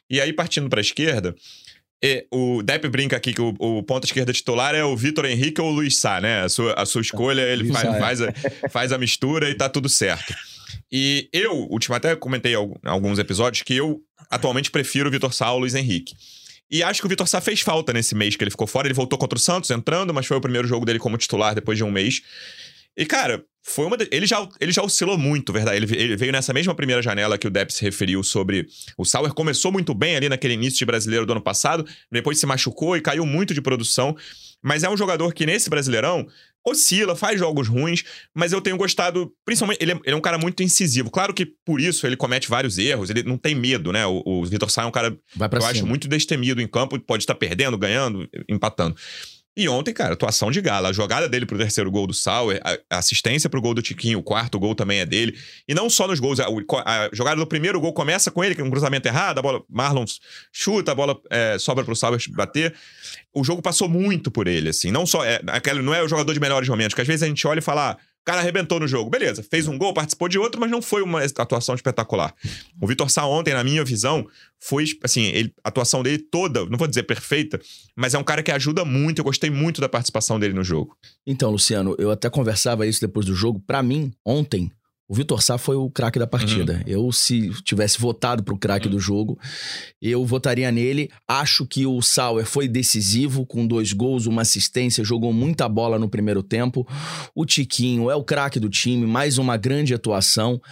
E 0.09 0.21
aí, 0.21 0.33
partindo 0.33 0.69
para 0.69 0.81
a 0.81 0.83
esquerda, 0.83 1.35
e 2.03 2.27
o 2.31 2.63
Depp 2.63 2.89
brinca 2.89 3.17
aqui 3.17 3.35
que 3.35 3.43
o, 3.43 3.55
o 3.59 3.83
ponta 3.83 4.07
esquerda 4.07 4.33
titular 4.33 4.75
é 4.75 4.83
o 4.83 4.97
Vitor 4.97 5.27
Henrique 5.27 5.61
ou 5.61 5.69
o 5.69 5.73
Luiz 5.73 5.99
Sá, 5.99 6.21
né? 6.21 6.43
A 6.43 6.49
sua, 6.49 6.73
a 6.73 6.87
sua 6.87 7.03
escolha, 7.03 7.43
ele 7.43 7.71
faz, 7.71 7.85
é. 7.85 7.99
faz, 7.99 8.23
a, 8.23 8.33
faz 8.71 8.93
a 8.93 8.99
mistura 8.99 9.51
e 9.51 9.55
tá 9.55 9.69
tudo 9.69 9.89
certo. 9.89 10.35
E 10.91 11.29
eu, 11.33 11.53
último, 11.71 11.95
até 11.95 12.17
comentei 12.17 12.55
em 12.55 12.79
alguns 12.85 13.19
episódios 13.19 13.63
que 13.63 13.77
eu 13.77 14.01
atualmente 14.31 14.71
prefiro 14.71 15.09
o 15.09 15.13
Vitor 15.13 15.33
Sá 15.35 15.47
ao 15.47 15.59
Luiz 15.59 15.75
Henrique. 15.75 16.15
E 16.71 16.83
acho 16.83 17.01
que 17.01 17.07
o 17.07 17.09
Vitor 17.09 17.27
Sá 17.27 17.41
fez 17.41 17.61
falta 17.61 17.93
nesse 17.93 18.15
mês 18.15 18.37
que 18.37 18.45
ele 18.45 18.51
ficou 18.51 18.67
fora. 18.67 18.87
Ele 18.87 18.95
voltou 18.95 19.19
contra 19.19 19.37
o 19.37 19.41
Santos, 19.41 19.71
entrando, 19.71 20.15
mas 20.15 20.27
foi 20.27 20.37
o 20.37 20.41
primeiro 20.41 20.69
jogo 20.69 20.87
dele 20.87 20.99
como 20.99 21.17
titular 21.17 21.55
depois 21.55 21.77
de 21.77 21.83
um 21.85 21.91
mês. 21.91 22.23
E, 22.97 23.05
cara, 23.07 23.45
foi 23.63 23.87
uma. 23.87 23.97
de- 23.97 24.09
Ele, 24.11 24.27
já, 24.27 24.47
ele 24.61 24.73
já 24.73 24.83
oscilou 24.83 25.17
muito, 25.19 25.53
verdade? 25.53 25.77
Ele, 25.77 25.97
ele 25.97 26.17
veio 26.17 26.33
nessa 26.33 26.53
mesma 26.53 26.75
primeira 26.75 27.01
janela 27.01 27.39
que 27.39 27.47
o 27.47 27.51
Depp 27.51 27.73
se 27.73 27.83
referiu 27.83 28.23
sobre. 28.23 28.67
O 28.97 29.05
Sauer 29.05 29.33
começou 29.33 29.71
muito 29.73 29.95
bem 29.95 30.17
ali 30.17 30.29
naquele 30.29 30.55
início 30.55 30.79
de 30.79 30.85
brasileiro 30.85 31.25
do 31.27 31.33
ano 31.33 31.41
passado, 31.41 31.87
depois 32.11 32.39
se 32.39 32.47
machucou 32.47 32.97
e 32.97 33.01
caiu 33.01 33.25
muito 33.27 33.55
de 33.55 33.61
produção. 33.61 34.17
Mas 34.63 34.83
é 34.83 34.91
um 34.91 34.97
jogador 34.97 35.33
que 35.33 35.47
nesse 35.47 35.71
brasileirão 35.71 36.27
oscila, 36.67 37.17
faz 37.17 37.39
jogos 37.39 37.69
ruins, 37.69 38.05
mas 38.35 38.53
eu 38.53 38.61
tenho 38.61 38.77
gostado, 38.77 39.33
principalmente, 39.45 39.83
ele 39.83 39.93
é, 39.93 40.01
ele 40.05 40.15
é 40.15 40.17
um 40.17 40.21
cara 40.21 40.39
muito 40.39 40.63
incisivo. 40.63 41.11
Claro 41.11 41.33
que 41.33 41.47
por 41.65 41.81
isso 41.81 42.07
ele 42.07 42.17
comete 42.17 42.49
vários 42.49 42.79
erros, 42.79 43.11
ele 43.11 43.23
não 43.23 43.39
tem 43.39 43.55
medo, 43.55 43.93
né? 43.93 44.07
O, 44.07 44.23
o 44.25 44.45
Vitor 44.45 44.71
Sá 44.71 44.83
é 44.83 44.87
um 44.87 44.91
cara 44.91 45.17
pra 45.37 45.49
eu 45.53 45.61
cima. 45.61 45.71
acho 45.71 45.87
muito 45.87 46.09
destemido 46.09 46.61
em 46.61 46.69
campo, 46.69 46.99
pode 47.01 47.23
estar 47.23 47.35
perdendo, 47.35 47.79
ganhando, 47.79 48.29
empatando. 48.49 48.95
E 49.57 49.69
ontem, 49.69 49.93
cara, 49.93 50.15
atuação 50.15 50.51
de 50.51 50.61
gala. 50.61 50.89
A 50.89 50.93
jogada 50.93 51.29
dele 51.29 51.45
pro 51.45 51.59
terceiro 51.59 51.91
gol 51.91 52.07
do 52.07 52.15
Sauer, 52.15 52.61
a 52.89 52.99
assistência 52.99 53.51
pro 53.51 53.61
gol 53.61 53.75
do 53.75 53.83
Tiquinho, 53.83 54.21
o 54.21 54.23
quarto 54.23 54.59
gol 54.59 54.75
também 54.75 55.01
é 55.01 55.07
dele. 55.07 55.37
E 55.69 55.75
não 55.75 55.91
só 55.91 56.07
nos 56.07 56.21
gols, 56.21 56.39
a, 56.39 56.47
a 56.47 57.11
jogada 57.13 57.37
do 57.37 57.47
primeiro 57.47 57.81
gol 57.81 57.93
começa 57.93 58.31
com 58.31 58.45
ele, 58.45 58.55
que 58.55 58.61
é 58.61 58.65
um 58.65 58.71
cruzamento 58.71 59.09
errado, 59.09 59.39
a 59.39 59.43
bola, 59.43 59.63
Marlon 59.69 60.05
chuta, 60.53 60.93
a 60.93 60.95
bola 60.95 61.21
é, 61.29 61.59
sobra 61.59 61.85
pro 61.85 61.97
Sauer 61.97 62.21
bater. 62.31 62.75
O 63.35 63.43
jogo 63.43 63.61
passou 63.61 63.89
muito 63.89 64.31
por 64.31 64.47
ele, 64.47 64.69
assim. 64.69 64.91
Não 64.93 65.05
só, 65.05 65.25
é, 65.25 65.41
aquele, 65.49 65.83
não 65.83 65.95
é 65.95 66.03
o 66.03 66.09
jogador 66.09 66.33
de 66.33 66.41
melhores 66.41 66.69
momentos, 66.69 66.95
que 66.95 67.01
às 67.01 67.07
vezes 67.07 67.25
a 67.25 67.27
gente 67.27 67.47
olha 67.47 67.59
e 67.59 67.63
fala, 67.63 67.91
ah, 67.91 67.97
o 68.23 68.25
cara 68.25 68.41
arrebentou 68.41 68.79
no 68.79 68.87
jogo. 68.87 69.11
Beleza, 69.11 69.43
fez 69.43 69.67
um 69.67 69.79
gol, 69.79 69.95
participou 69.95 70.29
de 70.29 70.39
outro, 70.39 70.61
mas 70.61 70.71
não 70.71 70.83
foi 70.83 71.03
uma 71.03 71.23
atuação 71.23 71.75
espetacular. 71.75 72.35
O 72.81 72.87
Vitor 72.87 73.11
Sá 73.11 73.25
ontem, 73.27 73.55
na 73.55 73.65
minha 73.65 73.83
visão, 73.83 74.27
foi, 74.59 74.85
assim, 75.03 75.23
ele, 75.23 75.55
a 75.65 75.71
atuação 75.71 76.03
dele 76.03 76.19
toda, 76.19 76.67
não 76.67 76.77
vou 76.77 76.87
dizer 76.87 77.05
perfeita, 77.05 77.59
mas 77.97 78.13
é 78.13 78.19
um 78.19 78.25
cara 78.25 78.43
que 78.43 78.53
ajuda 78.53 78.85
muito. 78.85 79.21
Eu 79.21 79.25
gostei 79.25 79.49
muito 79.49 79.81
da 79.81 79.89
participação 79.89 80.39
dele 80.39 80.53
no 80.53 80.63
jogo. 80.63 80.97
Então, 81.27 81.51
Luciano, 81.51 81.97
eu 81.99 82.11
até 82.11 82.29
conversava 82.29 82.87
isso 82.87 83.01
depois 83.01 83.25
do 83.25 83.35
jogo. 83.35 83.63
Pra 83.67 83.83
mim, 83.83 84.13
ontem, 84.25 84.71
O 85.11 85.15
Vitor 85.15 85.43
Sá 85.43 85.59
foi 85.59 85.75
o 85.75 85.91
craque 85.91 86.21
da 86.21 86.27
partida. 86.27 86.75
Uhum. 86.75 86.83
Eu, 87.07 87.11
se 87.13 87.51
tivesse 87.65 87.99
votado 88.01 88.45
pro 88.45 88.57
craque 88.57 88.89
do 88.89 89.01
jogo, 89.01 89.37
eu 90.01 90.25
votaria 90.25 90.71
nele. 90.71 91.11
Acho 91.27 91.67
que 91.67 91.85
o 91.85 92.01
Sauer 92.01 92.47
foi 92.47 92.69
decisivo, 92.69 93.45
com 93.45 93.67
dois 93.67 93.93
gols, 93.93 94.27
uma 94.27 94.43
assistência, 94.43 95.03
jogou 95.03 95.33
muita 95.33 95.69
bola 95.69 95.99
no 95.99 96.09
primeiro 96.09 96.45
tempo. 96.45 96.87
O 97.35 97.45
Tiquinho 97.45 98.09
é 98.09 98.15
o 98.15 98.23
craque 98.23 98.61
do 98.61 98.69
time, 98.69 99.05
mais 99.05 99.37
uma 99.37 99.57
grande 99.57 99.93
atuação. 99.93 100.63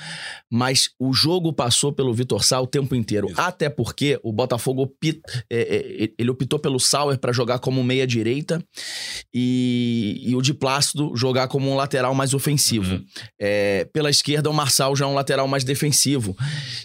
Mas 0.49 0.91
o 1.01 1.13
jogo 1.13 1.53
passou 1.53 1.93
pelo 1.93 2.15
Vitor 2.15 2.45
Sá 2.45 2.61
o 2.61 2.67
tempo 2.67 2.95
inteiro. 2.95 3.29
Até 3.35 3.69
porque 3.69 4.21
o 4.23 4.33
Botafogo 4.33 4.83
opi- 4.83 5.21
é, 5.51 6.05
é, 6.05 6.11
ele 6.17 6.31
optou 6.31 6.61
pelo 6.61 6.79
Sauer 6.79 7.19
para 7.19 7.33
jogar 7.33 7.59
como 7.59 7.83
meia-direita 7.83 8.65
e, 9.35 10.23
e 10.25 10.37
o 10.37 10.41
de 10.41 10.55
Plácido 10.55 11.11
jogar 11.17 11.49
como 11.49 11.69
um 11.69 11.75
lateral 11.75 12.15
mais 12.15 12.35
ofensivo. 12.35 12.95
Uhum. 12.95 13.05
É, 13.41 13.85
pela 13.93 14.09
esquerda, 14.09 14.28
o 14.37 14.53
Marçal 14.53 14.95
já 14.97 15.05
é 15.05 15.09
um 15.09 15.15
lateral 15.15 15.47
mais 15.49 15.65
defensivo. 15.65 16.37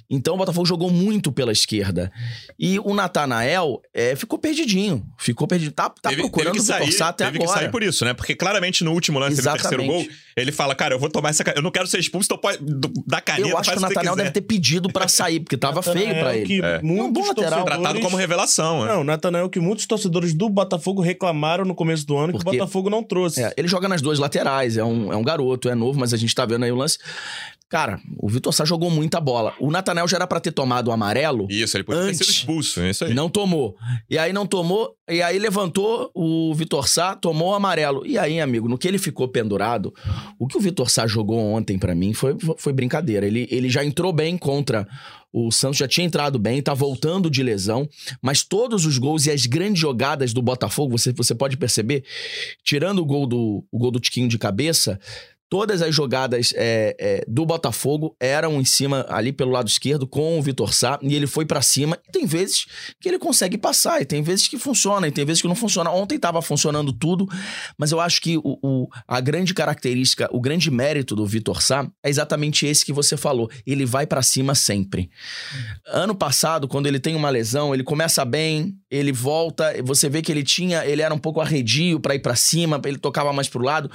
Então 0.09 0.35
o 0.35 0.37
Botafogo 0.37 0.65
jogou 0.65 0.89
muito 0.89 1.31
pela 1.31 1.51
esquerda. 1.51 2.11
E 2.59 2.79
o 2.79 2.93
Natanael 2.93 3.81
é, 3.93 4.15
ficou 4.15 4.37
perdidinho. 4.39 5.03
Ficou 5.17 5.47
perdido. 5.47 5.71
Tá, 5.71 5.89
tá 5.89 6.09
teve, 6.09 6.21
procurando 6.21 6.53
teve 6.53 6.59
o 6.59 6.61
que 6.63 6.67
sair, 6.85 6.91
Sá 6.91 7.09
até 7.09 7.25
teve 7.25 7.37
agora. 7.37 7.53
que 7.53 7.59
sair 7.59 7.71
por 7.71 7.83
isso, 7.83 8.05
né? 8.05 8.13
Porque 8.13 8.35
claramente 8.35 8.83
no 8.83 8.91
último 8.91 9.19
lance 9.19 9.41
do 9.41 9.51
terceiro 9.51 9.83
gol, 9.85 10.05
ele 10.37 10.51
fala, 10.51 10.75
cara, 10.75 10.93
eu 10.95 10.99
vou 10.99 11.09
tomar 11.09 11.29
essa... 11.29 11.43
Eu 11.55 11.61
não 11.61 11.71
quero 11.71 11.87
ser 11.87 11.99
expulso, 11.99 12.27
então 12.27 12.37
pode... 12.37 12.59
Da 13.07 13.19
caneta, 13.21 13.47
Eu 13.49 13.57
acho 13.57 13.69
que 13.71 13.75
faz 13.79 13.81
o 13.81 13.85
o 13.85 13.89
que 13.89 13.95
Natanael 13.95 14.15
deve 14.15 14.31
ter 14.31 14.41
pedido 14.41 14.91
pra 14.91 15.07
sair, 15.07 15.39
porque 15.39 15.57
tava 15.57 15.81
feio 15.81 15.95
pra 16.07 16.07
Natanael 16.15 16.35
ele. 16.37 16.45
Que 16.45 16.61
É. 16.61 16.81
muitos 16.81 17.05
um 17.05 17.11
bom 17.13 17.19
lateral. 17.27 17.49
torcedores- 17.49 17.73
Tratado 17.81 17.99
como 18.01 18.15
revelação, 18.17 18.85
né? 18.85 18.93
Não, 18.93 19.03
Natanael 19.03 19.49
que 19.49 19.59
muitos 19.59 19.85
torcedores 19.85 20.33
do 20.33 20.47
Botafogo 20.49 21.01
reclamaram 21.01 21.65
no 21.65 21.73
começo 21.75 22.05
do 22.05 22.17
ano 22.17 22.33
que 22.33 22.43
Porque- 22.43 22.57
o 22.57 22.59
Botafogo 22.59 22.89
não 22.89 23.03
trouxe. 23.03 23.41
É, 23.43 23.53
ele 23.57 23.67
joga 23.67 23.87
nas 23.87 24.01
duas 24.01 24.19
laterais, 24.19 24.77
é 24.77 24.83
um, 24.83 25.11
é 25.11 25.15
um 25.17 25.23
garoto, 25.23 25.69
é 25.69 25.75
novo, 25.75 25.99
mas 25.99 26.13
a 26.13 26.17
gente 26.17 26.33
tá 26.33 26.45
vendo 26.45 26.63
aí 26.65 26.71
o 26.71 26.75
lance. 26.75 26.97
Cara, 27.69 27.99
o 28.19 28.29
Vitor 28.29 28.53
Sá 28.53 28.65
jogou 28.65 28.91
muita 28.91 29.19
bola. 29.19 29.55
O 29.59 29.71
Natanael 29.71 30.07
já 30.07 30.17
era 30.17 30.27
pra 30.27 30.39
ter 30.39 30.51
tomado 30.51 30.89
o 30.89 30.91
amarelo 30.91 31.47
Isso, 31.49 31.75
ele 31.75 31.83
podia 31.83 32.03
ter 32.03 32.13
sido 32.13 32.21
Antes. 32.25 32.35
expulso, 32.35 32.79
é 32.81 32.91
isso 32.91 33.05
aí. 33.05 33.15
não 33.15 33.27
tomou. 33.27 33.75
E 34.07 34.15
aí 34.15 34.31
não 34.31 34.45
tomou, 34.45 34.95
e 35.09 35.23
aí 35.23 35.39
levantou 35.39 36.11
o 36.13 36.53
Vitor 36.53 36.87
Sá, 36.87 37.15
tomou 37.15 37.49
o 37.49 37.55
amarelo. 37.55 38.05
E 38.05 38.15
aí, 38.15 38.39
amigo, 38.39 38.69
no 38.69 38.77
que 38.77 38.87
ele 38.87 38.99
ficou 38.99 39.27
pendurado, 39.27 39.91
o 40.37 40.45
que 40.45 40.55
o 40.55 40.59
Vitor 40.61 40.87
Sá 40.87 41.07
jogou 41.07 41.39
ontem 41.39 41.79
pra 41.79 41.95
mim 41.95 42.13
foi, 42.13 42.37
foi 42.59 42.71
brincadeira. 42.71 43.25
Ele, 43.25 43.47
ele 43.49 43.67
já 43.69 43.83
entrou 43.83 44.13
bem 44.13 44.37
contra 44.37 44.87
o 45.33 45.51
Santos, 45.51 45.79
já 45.79 45.87
tinha 45.87 46.05
entrado 46.05 46.37
bem, 46.37 46.61
tá 46.61 46.75
voltando 46.75 47.27
de 47.27 47.41
lesão, 47.41 47.89
mas 48.21 48.43
todos 48.43 48.85
os 48.85 48.99
gols 48.99 49.25
e 49.25 49.31
as 49.31 49.47
grandes 49.47 49.81
jogadas 49.81 50.31
do 50.31 50.43
Botafogo, 50.43 50.95
você, 50.95 51.11
você 51.11 51.33
pode 51.33 51.57
perceber, 51.57 52.03
tirando 52.63 52.99
o 52.99 53.05
gol 53.05 53.25
do, 53.25 53.65
o 53.71 53.79
gol 53.79 53.89
do 53.89 53.99
Tiquinho 53.99 54.27
de 54.27 54.37
cabeça, 54.37 54.99
todas 55.53 55.83
as 55.83 55.93
jogadas 55.93 56.51
é, 56.57 56.95
é, 56.99 57.23
do 57.27 57.45
Botafogo 57.45 58.15
eram 58.19 58.59
em 58.59 58.65
cima, 58.65 59.05
ali 59.07 59.31
pelo 59.31 59.51
lado 59.51 59.67
esquerdo, 59.67 60.07
com 60.07 60.39
o 60.39 60.41
Vitor 60.41 60.73
Sá, 60.73 60.97
e 60.99 61.13
ele 61.13 61.27
foi 61.27 61.45
pra 61.45 61.61
cima. 61.61 61.95
E 62.07 62.11
tem 62.11 62.25
vezes 62.25 62.65
que 62.99 63.07
ele 63.07 63.19
consegue 63.19 63.55
passar, 63.55 64.01
e 64.01 64.05
tem 64.05 64.23
vezes 64.23 64.47
que 64.47 64.57
funciona, 64.57 65.07
e 65.07 65.11
tem 65.11 65.23
vezes 65.23 65.43
que 65.43 65.47
não 65.47 65.53
funciona. 65.53 65.91
Ontem 65.91 66.17
tava 66.17 66.41
funcionando 66.41 66.91
tudo, 66.91 67.29
mas 67.77 67.91
eu 67.91 67.99
acho 67.99 68.19
que 68.19 68.35
o, 68.37 68.57
o- 68.63 68.87
a 69.07 69.19
grande 69.19 69.53
característica, 69.53 70.27
o 70.31 70.41
grande 70.41 70.71
mérito 70.71 71.15
do 71.15 71.23
Vitor 71.23 71.61
Sá 71.61 71.87
é 72.03 72.09
exatamente 72.09 72.65
esse 72.65 72.83
que 72.83 72.91
você 72.91 73.15
falou. 73.15 73.47
Ele 73.63 73.85
vai 73.85 74.07
pra 74.07 74.23
cima 74.23 74.55
sempre. 74.55 75.07
Ano 75.85 76.15
passado, 76.15 76.67
quando 76.67 76.87
ele 76.87 76.99
tem 76.99 77.15
uma 77.15 77.29
lesão, 77.29 77.75
ele 77.75 77.83
começa 77.83 78.25
bem, 78.25 78.73
ele 78.95 79.11
volta, 79.11 79.73
você 79.83 80.07
vê 80.07 80.21
que 80.21 80.31
ele 80.31 80.43
tinha, 80.43 80.85
ele 80.85 81.01
era 81.01 81.13
um 81.13 81.17
pouco 81.17 81.41
arredio 81.41 81.99
pra 81.99 82.13
ir 82.13 82.19
pra 82.19 82.35
cima, 82.35 82.79
ele 82.85 82.97
tocava 82.99 83.33
mais 83.33 83.49
pro 83.49 83.63
lado. 83.63 83.89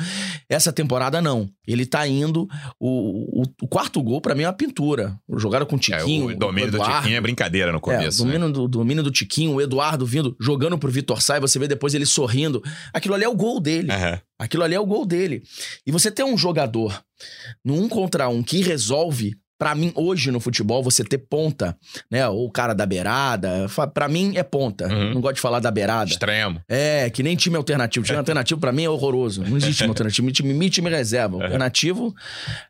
Essa 0.48 0.72
temporada 0.72 1.22
não. 1.22 1.48
Ele 1.66 1.87
tá 1.87 2.06
indo. 2.08 2.48
O, 2.80 3.42
o, 3.42 3.44
o 3.62 3.68
quarto 3.68 4.02
gol, 4.02 4.20
pra 4.20 4.34
mim, 4.34 4.42
é 4.42 4.46
uma 4.48 4.52
pintura. 4.52 5.16
Jogaram 5.37 5.66
com 5.66 5.76
o 5.76 5.78
É, 5.78 5.80
Tiquinho. 5.82 6.26
o 6.26 6.37
domínio 6.37 6.70
do 6.70 6.76
Eduardo. 6.78 6.96
Tiquinho 7.02 7.16
é 7.16 7.20
brincadeira 7.20 7.70
no 7.70 7.78
É, 7.78 7.80
começo. 7.80 8.22
o 8.22 8.26
né? 8.26 8.32
domínio, 8.32 8.52
do, 8.52 8.68
domínio 8.68 9.02
do 9.04 9.11
Tiquinho, 9.11 9.52
o 9.52 9.61
Eduardo 9.61 10.04
vindo, 10.04 10.37
jogando 10.40 10.76
pro 10.78 10.90
Vitor 10.90 11.18
e 11.37 11.40
você 11.40 11.58
vê 11.58 11.68
depois 11.68 11.94
ele 11.94 12.06
sorrindo. 12.06 12.62
Aquilo 12.92 13.14
ali 13.14 13.24
é 13.24 13.28
o 13.28 13.37
gol 13.37 13.61
dele. 13.61 13.92
Aham. 13.92 14.20
Aquilo 14.38 14.62
ali 14.64 14.74
é 14.74 14.80
o 14.80 14.87
gol 14.87 15.04
dele. 15.06 15.42
E 15.87 15.92
você 15.92 16.11
ter 16.11 16.24
um 16.24 16.37
jogador 16.37 17.02
no 17.64 17.74
um 17.74 17.88
contra 17.88 18.28
um 18.28 18.42
que 18.42 18.62
resolve. 18.62 19.37
Pra 19.58 19.74
mim, 19.74 19.92
hoje 19.96 20.30
no 20.30 20.38
futebol, 20.38 20.82
você 20.82 21.02
ter 21.02 21.18
ponta, 21.18 21.76
né? 22.08 22.28
Ou 22.28 22.46
o 22.46 22.50
cara 22.50 22.74
da 22.74 22.86
beirada. 22.86 23.66
Pra 23.92 24.08
mim 24.08 24.36
é 24.36 24.42
ponta. 24.44 24.86
Uhum. 24.86 25.14
Não 25.14 25.20
gosto 25.20 25.34
de 25.34 25.40
falar 25.40 25.58
da 25.58 25.70
beirada. 25.70 26.08
Extremo. 26.08 26.62
É, 26.68 27.10
que 27.10 27.22
nem 27.24 27.34
time 27.34 27.56
alternativo. 27.56 28.06
Time 28.06 28.18
alternativo 28.18 28.60
pra 28.60 28.70
mim 28.70 28.84
é 28.84 28.88
horroroso. 28.88 29.42
Não 29.42 29.56
existe 29.56 29.78
time 29.78 29.88
alternativo. 29.88 30.30
Time, 30.30 30.52
time, 30.52 30.70
time 30.70 30.90
reserva. 30.90 31.42
Alternativo, 31.42 32.14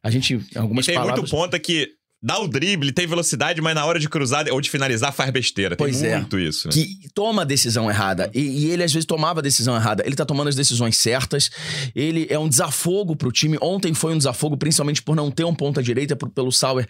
a 0.03 0.11
gente, 0.11 0.35
em 0.35 0.47
E 0.55 0.59
algumas 0.59 0.87
tem 0.87 0.95
palavras... 0.95 1.21
muito 1.21 1.31
ponta 1.31 1.59
que 1.59 1.98
dá 2.23 2.39
o 2.41 2.49
drible, 2.49 2.93
tem 2.93 3.07
velocidade, 3.07 3.61
mas 3.61 3.75
na 3.75 3.85
hora 3.85 3.99
de 3.99 4.09
cruzar 4.09 4.47
ou 4.51 4.61
de 4.61 4.69
finalizar 4.69 5.13
faz 5.13 5.31
besteira. 5.31 5.77
Pois 5.77 6.01
tem 6.01 6.11
é. 6.11 6.19
muito 6.19 6.39
isso. 6.39 6.69
Né? 6.69 6.75
que 6.75 7.09
toma 7.15 7.43
a 7.43 7.45
decisão 7.45 7.89
errada. 7.91 8.31
E, 8.35 8.41
e 8.41 8.71
ele, 8.71 8.83
às 8.83 8.93
vezes, 8.93 9.07
tomava 9.07 9.41
a 9.41 9.43
decisão 9.43 9.75
errada. 9.77 10.03
Ele 10.07 10.17
tá 10.17 10.25
tomando 10.25 10.49
as 10.49 10.55
decisões 10.57 10.97
certas. 10.97 11.51
Ele 11.95 12.27
é 12.29 12.39
um 12.39 12.49
desafogo 12.49 13.15
pro 13.15 13.31
time. 13.31 13.57
Ontem 13.61 13.95
foi 13.95 14.15
um 14.15 14.19
desafogo, 14.19 14.57
principalmente 14.57 15.03
por 15.03 15.15
não 15.15 15.31
ter 15.31 15.45
um 15.45 15.55
ponta-direita, 15.55 16.17
por- 16.17 16.31
pelo 16.31 16.51
Sauer 16.53 16.89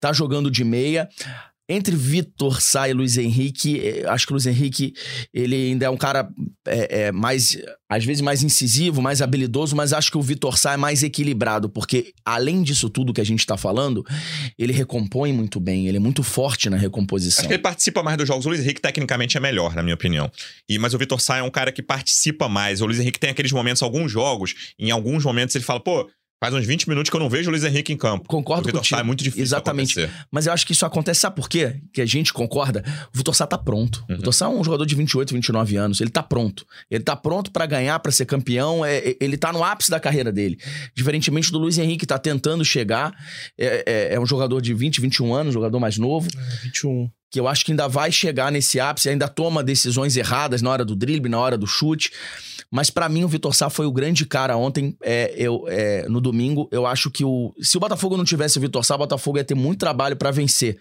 tá 0.00 0.12
jogando 0.12 0.50
de 0.50 0.64
meia. 0.64 1.08
Entre 1.72 1.94
Vitor 1.94 2.60
Sá 2.60 2.88
e 2.88 2.92
Luiz 2.92 3.16
Henrique, 3.16 3.78
eh, 3.78 4.04
acho 4.08 4.26
que 4.26 4.32
o 4.32 4.34
Luiz 4.34 4.44
Henrique, 4.44 4.92
ele 5.32 5.54
ainda 5.54 5.86
é 5.86 5.90
um 5.90 5.96
cara 5.96 6.28
é, 6.66 7.02
é, 7.02 7.12
mais, 7.12 7.56
às 7.88 8.04
vezes, 8.04 8.20
mais 8.20 8.42
incisivo, 8.42 9.00
mais 9.00 9.22
habilidoso, 9.22 9.76
mas 9.76 9.92
acho 9.92 10.10
que 10.10 10.18
o 10.18 10.22
Vitor 10.22 10.58
Sá 10.58 10.72
é 10.72 10.76
mais 10.76 11.04
equilibrado, 11.04 11.68
porque 11.68 12.12
além 12.24 12.64
disso 12.64 12.90
tudo 12.90 13.12
que 13.12 13.20
a 13.20 13.24
gente 13.24 13.46
tá 13.46 13.56
falando, 13.56 14.04
ele 14.58 14.72
recompõe 14.72 15.32
muito 15.32 15.60
bem, 15.60 15.86
ele 15.86 15.98
é 15.98 16.00
muito 16.00 16.24
forte 16.24 16.68
na 16.68 16.76
recomposição. 16.76 17.42
Acho 17.42 17.48
que 17.48 17.54
ele 17.54 17.62
participa 17.62 18.02
mais 18.02 18.18
dos 18.18 18.26
jogos. 18.26 18.46
O 18.46 18.48
Luiz 18.48 18.60
Henrique, 18.60 18.80
tecnicamente, 18.80 19.36
é 19.36 19.40
melhor, 19.40 19.76
na 19.76 19.82
minha 19.82 19.94
opinião. 19.94 20.28
E, 20.68 20.76
mas 20.76 20.92
o 20.92 20.98
Vitor 20.98 21.20
Sá 21.20 21.36
é 21.36 21.42
um 21.42 21.50
cara 21.50 21.70
que 21.70 21.82
participa 21.82 22.48
mais. 22.48 22.80
O 22.80 22.86
Luiz 22.86 22.98
Henrique 22.98 23.20
tem 23.20 23.30
aqueles 23.30 23.52
momentos, 23.52 23.80
alguns 23.80 24.10
jogos, 24.10 24.74
em 24.76 24.90
alguns 24.90 25.24
momentos 25.24 25.54
ele 25.54 25.64
fala, 25.64 25.78
pô, 25.78 26.10
faz 26.42 26.54
uns 26.54 26.64
20 26.64 26.88
minutos 26.88 27.10
que 27.10 27.16
eu 27.16 27.20
não 27.20 27.28
vejo 27.28 27.48
o 27.48 27.50
Luiz 27.50 27.64
Henrique 27.64 27.92
em 27.92 27.96
campo. 27.98 28.26
Concordo 28.26 28.62
o 28.62 28.66
Vitor. 28.72 28.84
Sá 28.86 29.00
é 29.00 29.02
muito 29.02 29.22
difícil 29.22 29.42
Exatamente. 29.42 30.00
acontecer. 30.00 30.26
Mas 30.30 30.46
eu 30.46 30.52
acho 30.54 30.66
que 30.66 30.72
isso 30.72 30.86
acontece, 30.86 31.20
sabe 31.20 31.36
por 31.36 31.48
quê? 31.48 31.76
Que 31.92 32.00
a 32.00 32.06
gente 32.06 32.32
concorda. 32.32 32.82
O 33.14 33.18
Vitor 33.18 33.34
Sá 33.34 33.46
tá 33.46 33.58
pronto. 33.58 34.02
Uhum. 34.08 34.14
O 34.14 34.18
Vitor 34.18 34.32
Sá 34.32 34.46
é 34.46 34.48
um 34.48 34.64
jogador 34.64 34.86
de 34.86 34.94
28, 34.94 35.34
29 35.34 35.76
anos. 35.76 36.00
Ele 36.00 36.10
tá 36.10 36.22
pronto. 36.22 36.64
Ele 36.90 37.04
tá 37.04 37.14
pronto 37.14 37.50
pra 37.50 37.66
ganhar, 37.66 37.98
pra 38.00 38.10
ser 38.10 38.24
campeão. 38.24 38.84
É, 38.84 38.96
é- 38.98 39.16
ele 39.20 39.36
tá 39.36 39.52
no 39.52 39.62
ápice 39.62 39.90
da 39.90 40.00
carreira 40.00 40.32
dele. 40.32 40.58
Diferentemente 40.94 41.52
do 41.52 41.58
Luiz 41.58 41.76
Henrique, 41.76 41.98
que 42.00 42.06
tá 42.06 42.18
tentando 42.18 42.64
chegar. 42.64 43.12
É, 43.58 43.84
é- 44.10 44.14
é 44.14 44.20
um 44.20 44.24
jogador 44.24 44.62
de 44.62 44.72
20, 44.72 45.00
21 45.00 45.34
anos, 45.34 45.52
jogador 45.52 45.78
mais 45.78 45.98
novo. 45.98 46.28
21. 46.62 47.10
Que 47.30 47.38
eu 47.38 47.46
acho 47.46 47.64
que 47.64 47.70
ainda 47.70 47.86
vai 47.86 48.10
chegar 48.10 48.50
nesse 48.50 48.80
ápice, 48.80 49.08
ainda 49.08 49.28
toma 49.28 49.62
decisões 49.62 50.16
erradas 50.16 50.62
na 50.62 50.70
hora 50.70 50.84
do 50.84 50.96
drible, 50.96 51.30
na 51.30 51.38
hora 51.38 51.56
do 51.56 51.64
chute. 51.66 52.10
Mas 52.72 52.88
pra 52.88 53.08
mim 53.08 53.24
o 53.24 53.28
Vitor 53.28 53.54
Sá 53.54 53.68
foi 53.68 53.84
o 53.86 53.92
grande 53.92 54.24
cara 54.24 54.56
ontem, 54.56 54.96
é, 55.02 55.34
eu, 55.36 55.64
é, 55.68 56.08
no 56.08 56.20
domingo. 56.20 56.68
Eu 56.70 56.86
acho 56.86 57.10
que 57.10 57.24
o 57.24 57.52
se 57.60 57.76
o 57.76 57.80
Botafogo 57.80 58.16
não 58.16 58.24
tivesse 58.24 58.58
o 58.58 58.60
Vitor 58.60 58.84
Sá, 58.84 58.94
o 58.94 58.98
Botafogo 58.98 59.38
ia 59.38 59.44
ter 59.44 59.54
muito 59.56 59.80
trabalho 59.80 60.16
pra 60.16 60.30
vencer. 60.30 60.78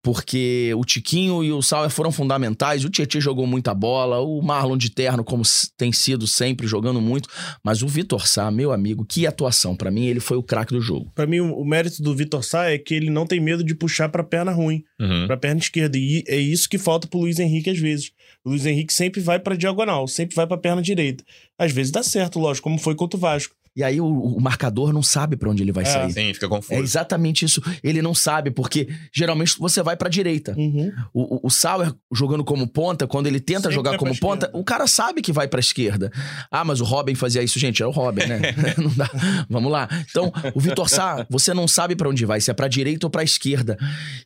Porque 0.00 0.72
o 0.76 0.84
Tiquinho 0.84 1.42
e 1.42 1.50
o 1.52 1.60
Sauer 1.60 1.90
foram 1.90 2.12
fundamentais. 2.12 2.84
O 2.84 2.88
Tietchan 2.88 3.20
jogou 3.20 3.46
muita 3.48 3.74
bola. 3.74 4.20
O 4.20 4.40
Marlon 4.40 4.76
de 4.76 4.90
Terno, 4.90 5.24
como 5.24 5.42
tem 5.76 5.92
sido 5.92 6.24
sempre, 6.26 6.68
jogando 6.68 7.00
muito. 7.00 7.28
Mas 7.64 7.82
o 7.82 7.88
Vitor 7.88 8.26
Sá, 8.26 8.48
meu 8.50 8.70
amigo, 8.70 9.04
que 9.04 9.26
atuação. 9.26 9.74
Pra 9.74 9.90
mim, 9.90 10.06
ele 10.06 10.20
foi 10.20 10.36
o 10.36 10.42
craque 10.42 10.72
do 10.72 10.80
jogo. 10.80 11.10
Pra 11.16 11.26
mim, 11.26 11.40
o, 11.40 11.52
o 11.52 11.64
mérito 11.64 12.00
do 12.00 12.14
Vitor 12.14 12.44
Sá 12.44 12.70
é 12.70 12.78
que 12.78 12.94
ele 12.94 13.10
não 13.10 13.26
tem 13.26 13.40
medo 13.40 13.64
de 13.64 13.74
puxar 13.74 14.08
pra 14.08 14.22
perna 14.22 14.52
ruim, 14.52 14.84
Uhum. 15.00 15.26
pra 15.26 15.36
perna 15.36 15.60
esquerda. 15.60 15.98
E 15.98 16.22
é 16.28 16.36
isso 16.36 16.68
que 16.68 16.78
falta 16.78 17.08
pro 17.08 17.18
Luiz 17.18 17.38
Henrique 17.40 17.68
às 17.68 17.78
vezes. 17.78 18.12
Luiz 18.48 18.66
Henrique 18.66 18.92
sempre 18.92 19.20
vai 19.20 19.38
pra 19.38 19.56
diagonal, 19.56 20.08
sempre 20.08 20.34
vai 20.34 20.46
pra 20.46 20.56
perna 20.56 20.82
direita. 20.82 21.24
Às 21.58 21.72
vezes 21.72 21.92
dá 21.92 22.02
certo, 22.02 22.38
lógico, 22.38 22.64
como 22.64 22.78
foi 22.78 22.94
contra 22.94 23.16
o 23.16 23.20
Vasco. 23.20 23.54
E 23.78 23.84
aí 23.84 24.00
o, 24.00 24.06
o 24.06 24.40
marcador 24.40 24.92
não 24.92 25.04
sabe 25.04 25.36
pra 25.36 25.48
onde 25.48 25.62
ele 25.62 25.70
vai 25.70 25.84
É. 25.84 25.86
sair. 25.86 26.12
Sim, 26.12 26.34
fica 26.34 26.46
É 26.46 26.48
confuso. 26.48 26.80
exatamente 26.82 27.44
isso. 27.44 27.62
Ele 27.80 28.02
não 28.02 28.12
sabe, 28.12 28.50
porque 28.50 28.88
geralmente 29.14 29.56
você 29.56 29.80
vai 29.84 29.96
pra 29.96 30.08
direita. 30.08 30.52
Uhum. 30.58 30.90
O, 31.14 31.36
o, 31.36 31.40
o 31.44 31.48
Sauer 31.50 31.94
jogando 32.12 32.42
como 32.42 32.66
ponta, 32.66 33.06
quando 33.06 33.28
ele 33.28 33.38
tenta 33.38 33.60
Sempre 33.60 33.74
jogar 33.76 33.96
como 33.96 34.10
ponta, 34.18 34.46
esquerda. 34.46 34.58
o 34.58 34.64
cara 34.64 34.88
sabe 34.88 35.22
que 35.22 35.32
vai 35.32 35.46
pra 35.46 35.60
esquerda. 35.60 36.10
Ah, 36.50 36.64
mas 36.64 36.80
o 36.80 36.84
Robin 36.84 37.14
fazia 37.14 37.40
isso, 37.40 37.56
gente, 37.56 37.80
é 37.80 37.86
o 37.86 37.90
Robin, 37.92 38.26
né? 38.26 38.40
não 38.76 38.92
dá. 38.96 39.08
Vamos 39.48 39.70
lá. 39.70 39.88
Então, 40.10 40.32
o 40.56 40.58
Vitor 40.60 40.88
Sá, 40.88 41.24
você 41.30 41.54
não 41.54 41.68
sabe 41.68 41.94
pra 41.94 42.08
onde 42.08 42.26
vai, 42.26 42.40
se 42.40 42.50
é 42.50 42.54
pra 42.54 42.66
direita 42.66 43.06
ou 43.06 43.10
pra 43.10 43.22
esquerda. 43.22 43.78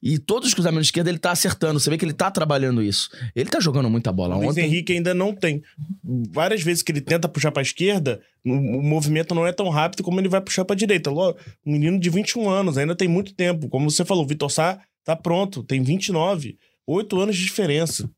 E 0.02 0.18
todos 0.18 0.48
os 0.48 0.54
cruzamentos 0.54 0.86
de 0.86 0.88
esquerda 0.92 1.10
ele 1.10 1.18
tá 1.18 1.30
acertando. 1.30 1.78
Você 1.78 1.90
vê 1.90 1.98
que 1.98 2.06
ele 2.06 2.14
tá 2.14 2.30
trabalhando 2.30 2.82
isso. 2.82 3.10
Ele 3.36 3.50
tá 3.50 3.60
jogando 3.60 3.90
muita 3.90 4.10
bola. 4.10 4.34
O 4.34 4.38
Luiz 4.38 4.50
Ontem, 4.52 4.64
Henrique 4.64 4.94
ainda 4.94 5.12
não 5.12 5.34
tem. 5.34 5.62
Várias 6.32 6.62
vezes 6.62 6.82
que 6.82 6.90
ele 6.90 7.02
tenta 7.02 7.28
puxar 7.28 7.52
pra 7.52 7.60
esquerda, 7.60 8.20
o 8.44 8.82
movimento 8.82 9.34
não 9.34 9.41
é 9.46 9.52
tão 9.52 9.68
rápido 9.68 10.02
como 10.02 10.20
ele 10.20 10.28
vai 10.28 10.40
puxar 10.40 10.64
pra 10.64 10.76
direita. 10.76 11.10
Ló- 11.10 11.34
Um 11.66 11.72
menino 11.72 11.98
de 11.98 12.10
21 12.10 12.48
anos, 12.48 12.76
ainda 12.78 12.94
tem 12.94 13.08
muito 13.08 13.34
tempo. 13.34 13.68
Como 13.68 13.90
você 13.90 14.04
falou, 14.04 14.24
o 14.24 14.26
Vitor 14.26 14.50
Sá 14.50 14.78
tá 15.04 15.14
pronto, 15.16 15.62
tem 15.64 15.82
29. 15.82 16.56
Oito 16.86 17.20
anos 17.20 17.36
de 17.36 17.44
diferença. 17.44 18.08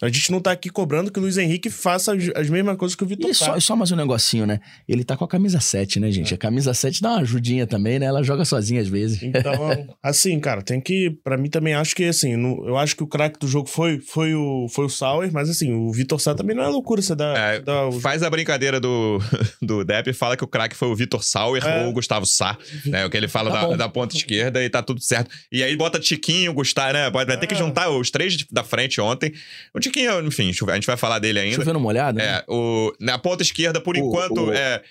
A 0.00 0.08
gente 0.08 0.30
não 0.30 0.40
tá 0.40 0.52
aqui 0.52 0.68
cobrando 0.70 1.10
que 1.10 1.18
o 1.18 1.22
Luiz 1.22 1.36
Henrique 1.38 1.70
faça 1.70 2.14
as, 2.14 2.24
as 2.34 2.48
mesmas 2.50 2.76
coisas 2.76 2.94
que 2.94 3.02
o 3.04 3.06
Vitor 3.06 3.30
E 3.30 3.34
só, 3.34 3.54
Sá. 3.54 3.60
só 3.60 3.76
mais 3.76 3.90
um 3.92 3.96
negocinho, 3.96 4.46
né? 4.46 4.60
Ele 4.88 5.04
tá 5.04 5.16
com 5.16 5.24
a 5.24 5.28
camisa 5.28 5.60
7, 5.60 6.00
né, 6.00 6.10
gente? 6.10 6.34
A 6.34 6.38
camisa 6.38 6.72
7 6.74 7.00
dá 7.02 7.10
uma 7.12 7.20
ajudinha 7.20 7.66
também, 7.66 7.98
né? 7.98 8.06
Ela 8.06 8.22
joga 8.22 8.44
sozinha 8.44 8.80
às 8.80 8.88
vezes. 8.88 9.22
Então, 9.22 9.52
assim, 10.02 10.38
cara, 10.40 10.62
tem 10.62 10.80
que. 10.80 11.10
Pra 11.24 11.36
mim 11.36 11.48
também 11.48 11.74
acho 11.74 11.94
que, 11.94 12.04
assim, 12.04 12.36
no- 12.36 12.66
eu 12.66 12.76
acho 12.76 12.94
que 12.96 13.02
o 13.02 13.06
craque 13.06 13.38
do 13.38 13.48
jogo 13.48 13.68
foi, 13.68 13.98
foi, 14.00 14.34
o, 14.34 14.66
foi 14.68 14.84
o 14.86 14.88
Sauer, 14.88 15.30
mas, 15.32 15.48
assim, 15.48 15.72
o 15.72 15.90
Vitor 15.92 16.20
Sá 16.20 16.34
também 16.34 16.54
não 16.56 16.62
é 16.64 16.68
loucura 16.68 17.00
você 17.02 17.14
dar. 17.14 17.36
É, 17.36 17.60
dar 17.60 17.86
o- 17.88 17.92
Faz 18.00 18.22
a 18.22 18.30
brincadeira 18.30 18.78
do, 18.80 19.18
do 19.62 19.84
Depp 19.84 20.10
e 20.10 20.12
fala 20.12 20.36
que 20.36 20.44
o 20.44 20.48
craque 20.48 20.76
foi 20.76 20.88
o 20.88 20.94
Vitor 20.94 21.22
Sauer 21.24 21.64
É. 21.66 21.82
ou 21.84 21.90
o 21.90 21.92
Gustavo 21.92 22.26
Sá, 22.26 22.56
né? 22.86 23.04
O 23.06 23.10
que 23.10 23.16
ele 23.16 23.28
fala 23.28 23.50
Tá 23.50 23.66
da, 23.68 23.76
da 23.76 23.88
ponta 23.88 24.16
esquerda 24.16 24.62
e 24.64 24.68
tá 24.70 24.82
tudo 24.82 25.00
certo. 25.00 25.30
E 25.50 25.62
aí 25.62 25.76
bota 25.76 25.98
Tiquinho, 25.98 26.52
Gustavo, 26.52 26.92
né? 26.92 27.10
Vai 27.10 27.24
vai 27.26 27.38
ter 27.38 27.46
que 27.46 27.54
É. 27.54 27.58
juntar 27.58 27.88
os 27.90 28.10
três 28.10 28.36
da 28.50 28.62
frente 28.62 29.00
ontem. 29.00 29.32
O 29.74 29.80
Tiquinho, 29.80 30.20
enfim, 30.26 30.50
a 30.68 30.74
gente 30.74 30.86
vai 30.86 30.96
falar 30.96 31.18
dele 31.18 31.38
ainda. 31.40 31.56
Chovendo 31.56 31.80
molhado, 31.80 32.18
né? 32.18 32.24
É, 32.24 32.44
o, 32.48 32.92
na 33.00 33.18
ponta 33.18 33.42
esquerda, 33.42 33.80
por 33.80 33.94
O- 33.96 33.98
enquanto, 33.98 34.46
o- 34.46 34.52
é, 34.52 34.82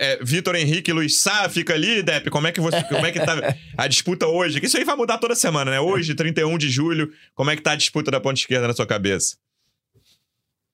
é 0.00 0.18
Vitor 0.22 0.54
Henrique 0.56 0.90
e 0.90 0.94
Luiz 0.94 1.20
Sá 1.20 1.48
fica 1.48 1.74
ali, 1.74 2.02
Depp. 2.02 2.30
Como 2.30 2.46
é 2.46 2.52
que 2.52 2.60
você. 2.60 2.82
Como 2.84 3.06
é 3.06 3.12
que 3.12 3.20
tá 3.20 3.36
a 3.76 3.86
disputa 3.86 4.26
hoje? 4.26 4.60
Que 4.60 4.66
isso 4.66 4.76
aí 4.76 4.84
vai 4.84 4.96
mudar 4.96 5.18
toda 5.18 5.34
semana, 5.34 5.70
né? 5.70 5.80
Hoje, 5.80 6.14
31 6.14 6.58
de 6.58 6.68
julho, 6.70 7.10
como 7.34 7.50
é 7.50 7.56
que 7.56 7.62
tá 7.62 7.72
a 7.72 7.76
disputa 7.76 8.10
da 8.10 8.20
ponta 8.20 8.38
esquerda 8.40 8.66
na 8.68 8.74
sua 8.74 8.86
cabeça? 8.86 9.36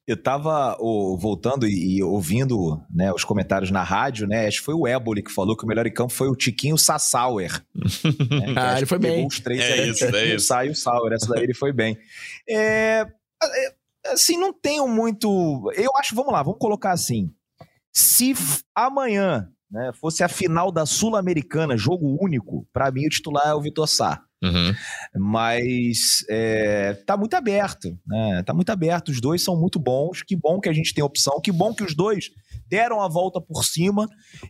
Eu 0.07 0.17
tava 0.17 0.75
ô, 0.81 1.19
voltando 1.19 1.67
e, 1.69 1.99
e 1.99 2.03
ouvindo 2.03 2.81
né, 2.91 3.13
os 3.13 3.25
comentários 3.25 3.71
na 3.71 3.83
rádio, 3.83 4.27
né? 4.27 4.47
Acho 4.47 4.61
que 4.61 4.65
foi 4.65 4.75
o 4.75 4.87
Éboli 4.87 5.23
que 5.23 5.31
falou 5.31 5.55
que 5.55 5.65
o 5.65 5.69
melhor 5.69 5.87
em 5.87 5.93
campo 5.93 6.15
foi 6.15 6.29
o 6.29 6.35
Tiquinho 6.35 6.79
Sassauer. 6.79 7.63
né, 7.75 8.55
Ah, 8.57 8.79
ele 8.79 8.87
foi 8.87 8.99
bem. 8.99 9.27
Os 9.27 9.39
três, 9.39 9.61
É 9.61 9.87
isso, 9.87 10.05
é 10.07 10.09
o 10.33 10.37
isso. 10.37 10.47
Sá 10.47 10.65
e 10.65 10.71
o 10.71 10.75
Sauer. 10.75 11.13
Essa 11.13 11.29
daí 11.29 11.43
ele 11.43 11.53
foi 11.53 11.75
bem. 11.75 11.99
É, 12.49 13.07
assim, 14.07 14.37
não 14.37 14.53
tenho 14.53 14.87
muito. 14.88 15.70
Eu 15.74 15.96
acho, 15.96 16.14
vamos 16.14 16.33
lá, 16.33 16.42
vamos 16.42 16.59
colocar 16.59 16.92
assim. 16.92 17.33
Se 17.92 18.35
amanhã 18.74 19.51
né, 19.70 19.92
fosse 19.94 20.22
a 20.22 20.29
final 20.29 20.70
da 20.72 20.87
Sul-Americana, 20.87 21.77
jogo 21.77 22.16
único, 22.20 22.66
pra 22.72 22.90
mim 22.90 23.07
o 23.07 23.11
titular 23.11 23.48
é 23.48 23.55
o 23.55 23.61
Vitor 23.61 23.87
Sá. 23.88 24.22
Uhum. 24.42 24.72
Mas 25.16 26.24
é, 26.31 26.94
tá 27.07 27.16
muito 27.16 27.35
aberto, 27.35 27.98
né? 28.07 28.42
Tá 28.44 28.55
muito 28.55 28.70
aberto. 28.70 29.09
Os 29.09 29.20
dois 29.20 29.42
são 29.42 29.59
muito 29.59 29.79
bons. 29.79 30.22
Que 30.22 30.37
bom 30.37 30.61
que 30.61 30.68
a 30.68 30.72
gente 30.72 30.94
tem 30.94 31.03
opção. 31.03 31.40
Que 31.40 31.51
bom 31.51 31.74
que 31.74 31.83
os 31.83 31.94
dois 31.94 32.31
deram 32.68 33.01
a 33.01 33.09
volta 33.09 33.40
por 33.40 33.64
cima. 33.64 34.07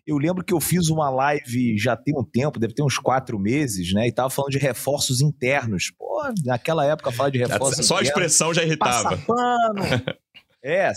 Eu 0.06 0.18
lembro 0.18 0.44
que 0.44 0.52
eu 0.52 0.60
fiz 0.60 0.88
uma 0.88 1.08
live 1.08 1.78
já 1.78 1.96
tem 1.96 2.14
um 2.16 2.24
tempo, 2.24 2.58
deve 2.58 2.74
ter 2.74 2.82
uns 2.82 2.98
quatro 2.98 3.38
meses, 3.38 3.92
né? 3.94 4.06
E 4.06 4.12
tava 4.12 4.30
falando 4.30 4.52
de 4.52 4.58
reforços 4.58 5.20
internos. 5.20 5.90
Pô, 5.96 6.22
naquela 6.44 6.84
época 6.84 7.12
falar 7.12 7.30
de 7.30 7.38
reforços 7.38 7.86
Só 7.86 7.96
a 7.96 8.02
internos. 8.02 8.08
expressão 8.08 8.52
já 8.52 8.62
irritava. 8.62 9.16
Passa 9.16 9.24
pano. 9.26 9.82
é, 10.62 10.92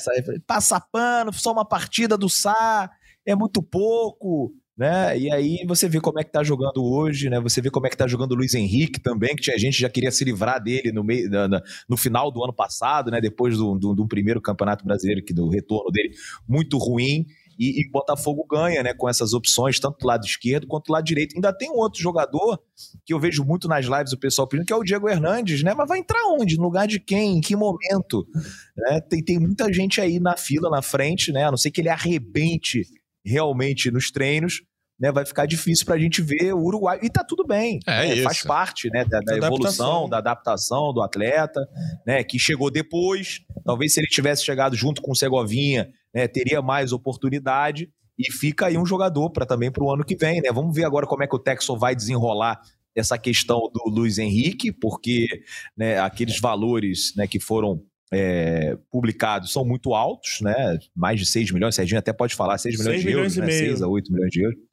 pano, 0.91 1.33
só 1.33 1.51
uma 1.51 1.65
partida 1.65 2.17
do 2.17 2.27
Sá, 2.27 2.89
é 3.25 3.35
muito 3.35 3.61
pouco, 3.61 4.51
né? 4.81 5.15
E 5.15 5.31
aí 5.31 5.63
você 5.67 5.87
vê 5.87 6.01
como 6.01 6.19
é 6.19 6.23
que 6.23 6.31
tá 6.31 6.41
jogando 6.41 6.83
hoje, 6.83 7.29
né? 7.29 7.39
Você 7.39 7.61
vê 7.61 7.69
como 7.69 7.85
é 7.85 7.89
que 7.91 7.95
tá 7.95 8.07
jogando 8.07 8.31
o 8.31 8.35
Luiz 8.35 8.55
Henrique 8.55 8.99
também, 8.99 9.35
que 9.35 9.43
tinha 9.43 9.55
gente 9.55 9.75
que 9.75 9.81
já 9.81 9.89
queria 9.91 10.09
se 10.09 10.25
livrar 10.25 10.59
dele 10.59 10.91
no 10.91 11.03
meio 11.03 11.29
no 11.87 11.95
final 11.95 12.31
do 12.31 12.43
ano 12.43 12.51
passado, 12.51 13.11
né? 13.11 13.21
Depois 13.21 13.55
do, 13.55 13.77
do, 13.77 13.93
do 13.93 14.07
primeiro 14.07 14.41
campeonato 14.41 14.83
brasileiro, 14.83 15.23
que 15.23 15.35
do 15.35 15.47
retorno 15.49 15.91
dele 15.91 16.15
muito 16.49 16.79
ruim. 16.79 17.27
E, 17.59 17.79
e 17.79 17.91
Botafogo 17.91 18.43
ganha, 18.49 18.81
né? 18.81 18.91
Com 18.91 19.07
essas 19.07 19.35
opções, 19.35 19.79
tanto 19.79 19.99
do 19.99 20.07
lado 20.07 20.25
esquerdo 20.25 20.65
quanto 20.65 20.87
do 20.87 20.93
lado 20.93 21.05
direito. 21.05 21.35
Ainda 21.35 21.55
tem 21.55 21.69
um 21.69 21.77
outro 21.77 22.01
jogador 22.01 22.59
que 23.05 23.13
eu 23.13 23.19
vejo 23.19 23.45
muito 23.45 23.67
nas 23.67 23.85
lives 23.85 24.13
o 24.13 24.17
pessoal 24.17 24.47
pedindo, 24.47 24.65
que 24.65 24.73
é 24.73 24.75
o 24.75 24.83
Diego 24.83 25.07
Hernandes, 25.07 25.61
né? 25.61 25.75
Mas 25.77 25.87
vai 25.87 25.99
entrar 25.99 26.23
onde? 26.39 26.57
No 26.57 26.63
lugar 26.63 26.87
de 26.87 26.99
quem? 26.99 27.37
Em 27.37 27.41
que 27.41 27.55
momento? 27.55 28.25
né? 28.75 28.99
Tem, 29.01 29.23
tem 29.23 29.37
muita 29.37 29.71
gente 29.71 30.01
aí 30.01 30.19
na 30.19 30.35
fila, 30.35 30.71
na 30.71 30.81
frente, 30.81 31.31
né? 31.31 31.43
A 31.43 31.51
não 31.51 31.57
ser 31.57 31.69
que 31.69 31.81
ele 31.81 31.89
arrebente 31.89 32.83
realmente 33.23 33.91
nos 33.91 34.09
treinos, 34.09 34.63
né? 35.01 35.11
Vai 35.11 35.25
ficar 35.25 35.47
difícil 35.47 35.83
pra 35.83 35.97
gente 35.97 36.21
ver 36.21 36.53
o 36.53 36.59
Uruguai. 36.59 36.99
E 37.01 37.09
tá 37.09 37.23
tudo 37.23 37.43
bem. 37.43 37.79
É 37.87 38.07
né? 38.07 38.13
isso. 38.13 38.23
Faz 38.23 38.43
parte, 38.43 38.87
né? 38.91 39.03
Da, 39.03 39.19
da 39.19 39.35
evolução, 39.35 40.05
adaptação. 40.05 40.09
da 40.09 40.17
adaptação 40.19 40.93
do 40.93 41.01
atleta, 41.01 41.59
né? 42.05 42.23
Que 42.23 42.37
chegou 42.37 42.69
depois. 42.69 43.41
Talvez 43.65 43.95
se 43.95 43.99
ele 43.99 44.07
tivesse 44.07 44.45
chegado 44.45 44.75
junto 44.75 45.01
com 45.01 45.11
o 45.11 45.15
Segovinha, 45.15 45.89
né? 46.13 46.27
Teria 46.27 46.61
mais 46.61 46.91
oportunidade. 46.91 47.89
E 48.19 48.31
fica 48.31 48.67
aí 48.67 48.77
um 48.77 48.85
jogador 48.85 49.31
para 49.31 49.47
também 49.47 49.71
para 49.71 49.83
o 49.83 49.91
ano 49.91 50.05
que 50.05 50.15
vem, 50.15 50.39
né? 50.39 50.51
Vamos 50.53 50.75
ver 50.75 50.85
agora 50.85 51.07
como 51.07 51.23
é 51.23 51.27
que 51.27 51.35
o 51.35 51.39
Texel 51.39 51.75
vai 51.75 51.95
desenrolar 51.95 52.61
essa 52.95 53.17
questão 53.17 53.71
do 53.73 53.89
Luiz 53.89 54.19
Henrique, 54.19 54.71
porque 54.71 55.25
né, 55.75 55.97
aqueles 55.97 56.39
valores 56.39 57.13
né, 57.15 57.25
que 57.25 57.39
foram 57.39 57.81
é, 58.13 58.77
publicados 58.91 59.51
são 59.51 59.65
muito 59.65 59.95
altos, 59.95 60.41
né? 60.41 60.77
Mais 60.93 61.19
de 61.19 61.25
6 61.25 61.51
milhões, 61.51 61.73
Serginho 61.73 61.97
até 61.97 62.11
pode 62.11 62.35
falar, 62.35 62.57
6 62.57 62.77
milhões 62.77 63.01
Seis 63.01 63.01
de 63.03 63.11
euros, 63.11 63.35
milhões 63.35 63.37
e 63.37 63.39
né? 63.39 63.59
meio. 63.61 63.77
6 63.77 63.81
a 63.81 63.87
8 63.87 64.13
milhões 64.13 64.31
de 64.31 64.43
euros. 64.43 64.70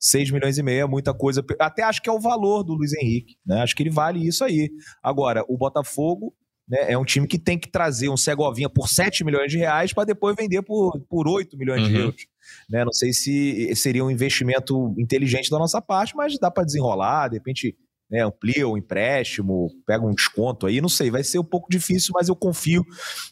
6 0.00 0.30
milhões 0.30 0.56
e 0.58 0.62
meio 0.62 0.82
é 0.82 0.86
muita 0.86 1.12
coisa. 1.12 1.44
Até 1.58 1.82
acho 1.82 2.00
que 2.00 2.08
é 2.08 2.12
o 2.12 2.18
valor 2.18 2.62
do 2.64 2.72
Luiz 2.72 2.92
Henrique, 2.94 3.36
né? 3.44 3.60
Acho 3.60 3.76
que 3.76 3.82
ele 3.82 3.90
vale 3.90 4.26
isso 4.26 4.42
aí. 4.42 4.70
Agora, 5.02 5.44
o 5.46 5.58
Botafogo 5.58 6.34
né, 6.66 6.92
é 6.92 6.96
um 6.96 7.04
time 7.04 7.26
que 7.26 7.38
tem 7.38 7.58
que 7.58 7.68
trazer 7.70 8.08
um 8.08 8.16
Segovinha 8.16 8.70
por 8.70 8.88
7 8.88 9.24
milhões 9.24 9.50
de 9.52 9.58
reais 9.58 9.92
para 9.92 10.04
depois 10.04 10.34
vender 10.36 10.62
por, 10.62 10.98
por 11.08 11.28
8 11.28 11.56
milhões 11.58 11.86
de 11.86 11.94
Uhum. 11.94 12.00
euros. 12.00 12.26
Né? 12.68 12.84
Não 12.84 12.92
sei 12.92 13.12
se 13.12 13.74
seria 13.76 14.04
um 14.04 14.10
investimento 14.10 14.94
inteligente 14.98 15.50
da 15.50 15.58
nossa 15.58 15.82
parte, 15.82 16.16
mas 16.16 16.38
dá 16.38 16.50
para 16.50 16.64
desenrolar, 16.64 17.28
de 17.28 17.36
repente 17.36 17.76
né, 18.10 18.24
amplia 18.24 18.66
o 18.66 18.76
empréstimo, 18.76 19.70
pega 19.86 20.04
um 20.04 20.12
desconto 20.14 20.66
aí, 20.66 20.80
não 20.80 20.88
sei, 20.88 21.10
vai 21.10 21.22
ser 21.22 21.38
um 21.38 21.44
pouco 21.44 21.68
difícil, 21.70 22.12
mas 22.14 22.28
eu 22.28 22.34
confio 22.34 22.84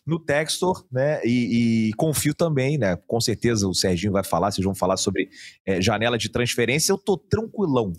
no 0.06 0.18
Textor, 0.18 0.86
né, 0.92 1.20
e, 1.24 1.88
e 1.88 1.92
confio 1.94 2.32
também, 2.34 2.78
né, 2.78 2.96
com 3.06 3.20
certeza 3.20 3.66
o 3.66 3.74
Serginho 3.74 4.12
vai 4.12 4.22
falar, 4.24 4.50
vocês 4.52 4.64
vão 4.64 4.74
falar 4.74 4.96
sobre 4.96 5.28
é, 5.66 5.80
janela 5.82 6.16
de 6.16 6.28
transferência, 6.28 6.92
eu 6.92 6.98
tô 6.98 7.16
tranquilão, 7.16 7.92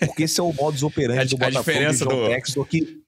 porque 0.00 0.24
esse 0.24 0.40
é 0.40 0.42
o 0.42 0.52
modus 0.52 0.82
operandi 0.82 1.20
A- 1.20 1.24
do 1.24 1.44
a 1.44 1.48
Botafogo 1.50 1.60
diferença 1.60 2.04
e 2.04 2.08
do- 2.08 2.26
Textor, 2.26 2.66
que 2.66 3.03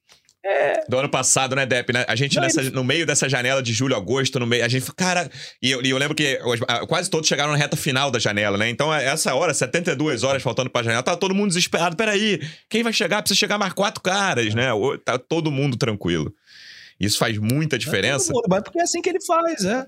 Do 0.89 0.97
ano 0.97 1.09
passado, 1.09 1.55
né, 1.55 1.65
Depp? 1.65 1.91
Né? 1.93 2.05
A 2.07 2.15
gente, 2.15 2.35
Não, 2.35 2.43
nessa- 2.43 2.61
no 2.71 2.83
meio 2.83 3.05
dessa 3.05 3.27
janela 3.27 3.61
de 3.61 3.73
julho, 3.73 3.95
agosto, 3.95 4.39
no 4.39 4.45
meio, 4.47 4.63
a 4.63 4.67
gente, 4.67 4.91
cara. 4.95 5.29
E 5.61 5.71
eu, 5.71 5.81
e 5.83 5.89
eu 5.89 5.97
lembro 5.97 6.15
que 6.15 6.39
quase 6.87 7.09
todos 7.09 7.27
chegaram 7.27 7.51
na 7.51 7.57
reta 7.57 7.75
final 7.75 8.09
da 8.09 8.19
janela, 8.19 8.57
né? 8.57 8.69
Então, 8.69 8.93
essa 8.93 9.33
hora, 9.35 9.53
72 9.53 10.23
horas 10.23 10.41
faltando 10.43 10.69
pra 10.69 10.83
janela, 10.83 11.03
tá 11.03 11.15
todo 11.17 11.35
mundo 11.35 11.49
desesperado. 11.49 11.95
Peraí, 11.95 12.39
quem 12.69 12.83
vai 12.83 12.93
chegar? 12.93 13.21
Precisa 13.21 13.37
chegar 13.39 13.57
mais 13.57 13.73
quatro 13.73 14.01
caras, 14.01 14.53
né? 14.55 14.69
Tá 15.03 15.17
todo 15.17 15.51
mundo 15.51 15.75
tranquilo. 15.77 16.33
Isso 16.99 17.17
faz 17.19 17.37
muita 17.37 17.77
diferença. 17.77 18.33
Mundo, 18.33 18.45
mas 18.49 18.63
porque 18.63 18.79
é 18.79 18.83
assim 18.83 19.01
que 19.01 19.09
ele 19.09 19.23
faz, 19.23 19.63
é. 19.65 19.85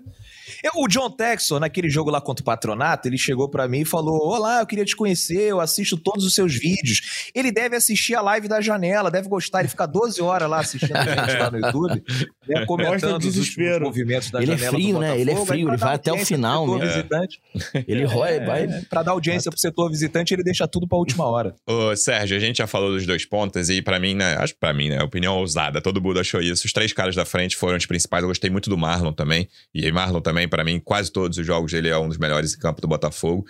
Eu- 0.64 0.72
o 0.84 0.88
John 0.88 1.10
Texor, 1.10 1.60
naquele 1.60 1.90
jogo 1.90 2.10
lá 2.10 2.22
contra 2.22 2.42
o 2.42 2.46
Patronato, 2.46 3.08
ele 3.08 3.18
chegou 3.18 3.50
pra 3.50 3.68
mim 3.68 3.82
e 3.82 3.86
falou: 3.86 4.18
Olá, 4.28 4.60
eu 4.62 4.66
queria 4.66 4.86
te 4.86 4.96
conhecer, 4.96 5.42
eu 5.50 5.60
assisto 5.60 5.98
todos 5.98 6.26
os 6.26 6.34
seus 6.34 6.54
vídeos. 6.58 7.30
Ele 7.36 7.52
deve 7.52 7.76
assistir 7.76 8.16
a 8.16 8.22
live 8.22 8.48
da 8.48 8.62
janela, 8.62 9.12
deve 9.12 9.28
gostar, 9.28 9.60
ele 9.60 9.68
fica 9.70 9.86
12 9.86 10.22
horas 10.22 10.50
lá 10.50 10.60
assistindo 10.60 10.96
a 10.96 11.04
gente 11.06 11.38
lá 11.38 11.52
no 11.52 11.58
YouTube, 11.60 12.04
né, 12.48 12.66
comentando 12.66 13.24
os 13.24 13.56
movimentos 13.82 14.32
da 14.32 14.42
Ele 14.42 14.54
é 14.54 14.58
janela. 14.58 14.72
do 14.78 14.82
frio, 14.84 15.00
né? 15.00 15.20
Ele 15.20 15.32
é 15.32 15.46
frio, 15.46 15.68
ele 15.70 15.78
vai 15.78 15.96
até 15.96 16.12
o 16.14 16.18
final 16.26 16.80
visitante. 16.80 17.40
Ele 17.88 18.06
vai. 18.08 18.38
É, 18.40 18.82
pra 18.90 19.04
dar 19.04 19.12
audiência 19.12 19.50
pro 19.52 19.60
setor 19.60 19.90
visitante, 19.90 20.34
ele 20.34 20.44
deixa 20.44 20.68
tudo 20.68 20.88
pra 20.88 20.98
última 20.98 21.26
hora. 21.26 21.56
Ô, 21.68 21.96
Sérgio, 21.96 22.38
a 22.38 22.40
gente 22.40 22.58
já 22.58 22.68
falou 22.68 22.92
dos 22.92 23.06
dois 23.06 23.26
pontas 23.26 23.70
e 23.70 23.82
pra 23.82 24.00
mim, 24.00 24.14
né, 24.16 24.36
acho 24.40 24.54
que 24.54 24.60
pra 24.60 24.74
mim, 24.74 24.90
né, 24.90 25.02
opinião 25.04 25.38
ousada, 25.38 25.82
todo 25.82 26.02
mundo 26.02 26.20
achou 26.20 26.42
isso. 26.42 26.66
Os 26.66 26.74
três 26.74 26.94
caras 26.94 27.16
da 27.16 27.26
frente 27.26 27.56
foram 27.56 27.78
os 27.78 27.86
principais. 27.86 28.22
Eu 28.24 28.28
gostei 28.30 28.50
muito 28.50 28.70
do 28.70 28.78
Marlon 28.78 29.12
também. 29.14 29.48
E 29.74 29.92
Marlon 29.92 30.22
também, 30.22 30.39
pra 30.48 30.64
mim, 30.64 30.80
quase 30.80 31.12
todos 31.12 31.38
os 31.38 31.46
jogos 31.46 31.74
ele 31.74 31.90
é 31.90 31.98
um 31.98 32.08
dos 32.08 32.18
melhores 32.18 32.54
em 32.54 32.60
campo 32.60 32.82
do 32.82 32.88
Botafogo. 32.88 33.46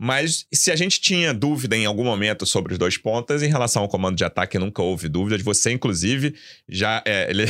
Mas 0.00 0.44
se 0.52 0.70
a 0.70 0.76
gente 0.76 1.00
tinha 1.00 1.32
dúvida 1.32 1.76
em 1.76 1.86
algum 1.86 2.04
momento 2.04 2.44
sobre 2.46 2.72
os 2.72 2.78
dois 2.78 2.96
pontas, 2.98 3.42
em 3.42 3.48
relação 3.48 3.82
ao 3.82 3.88
comando 3.88 4.16
de 4.16 4.24
ataque, 4.24 4.58
nunca 4.58 4.82
houve 4.82 5.08
dúvidas. 5.08 5.40
Você, 5.42 5.70
inclusive, 5.72 6.34
já. 6.68 7.02
É, 7.06 7.28
ele... 7.30 7.44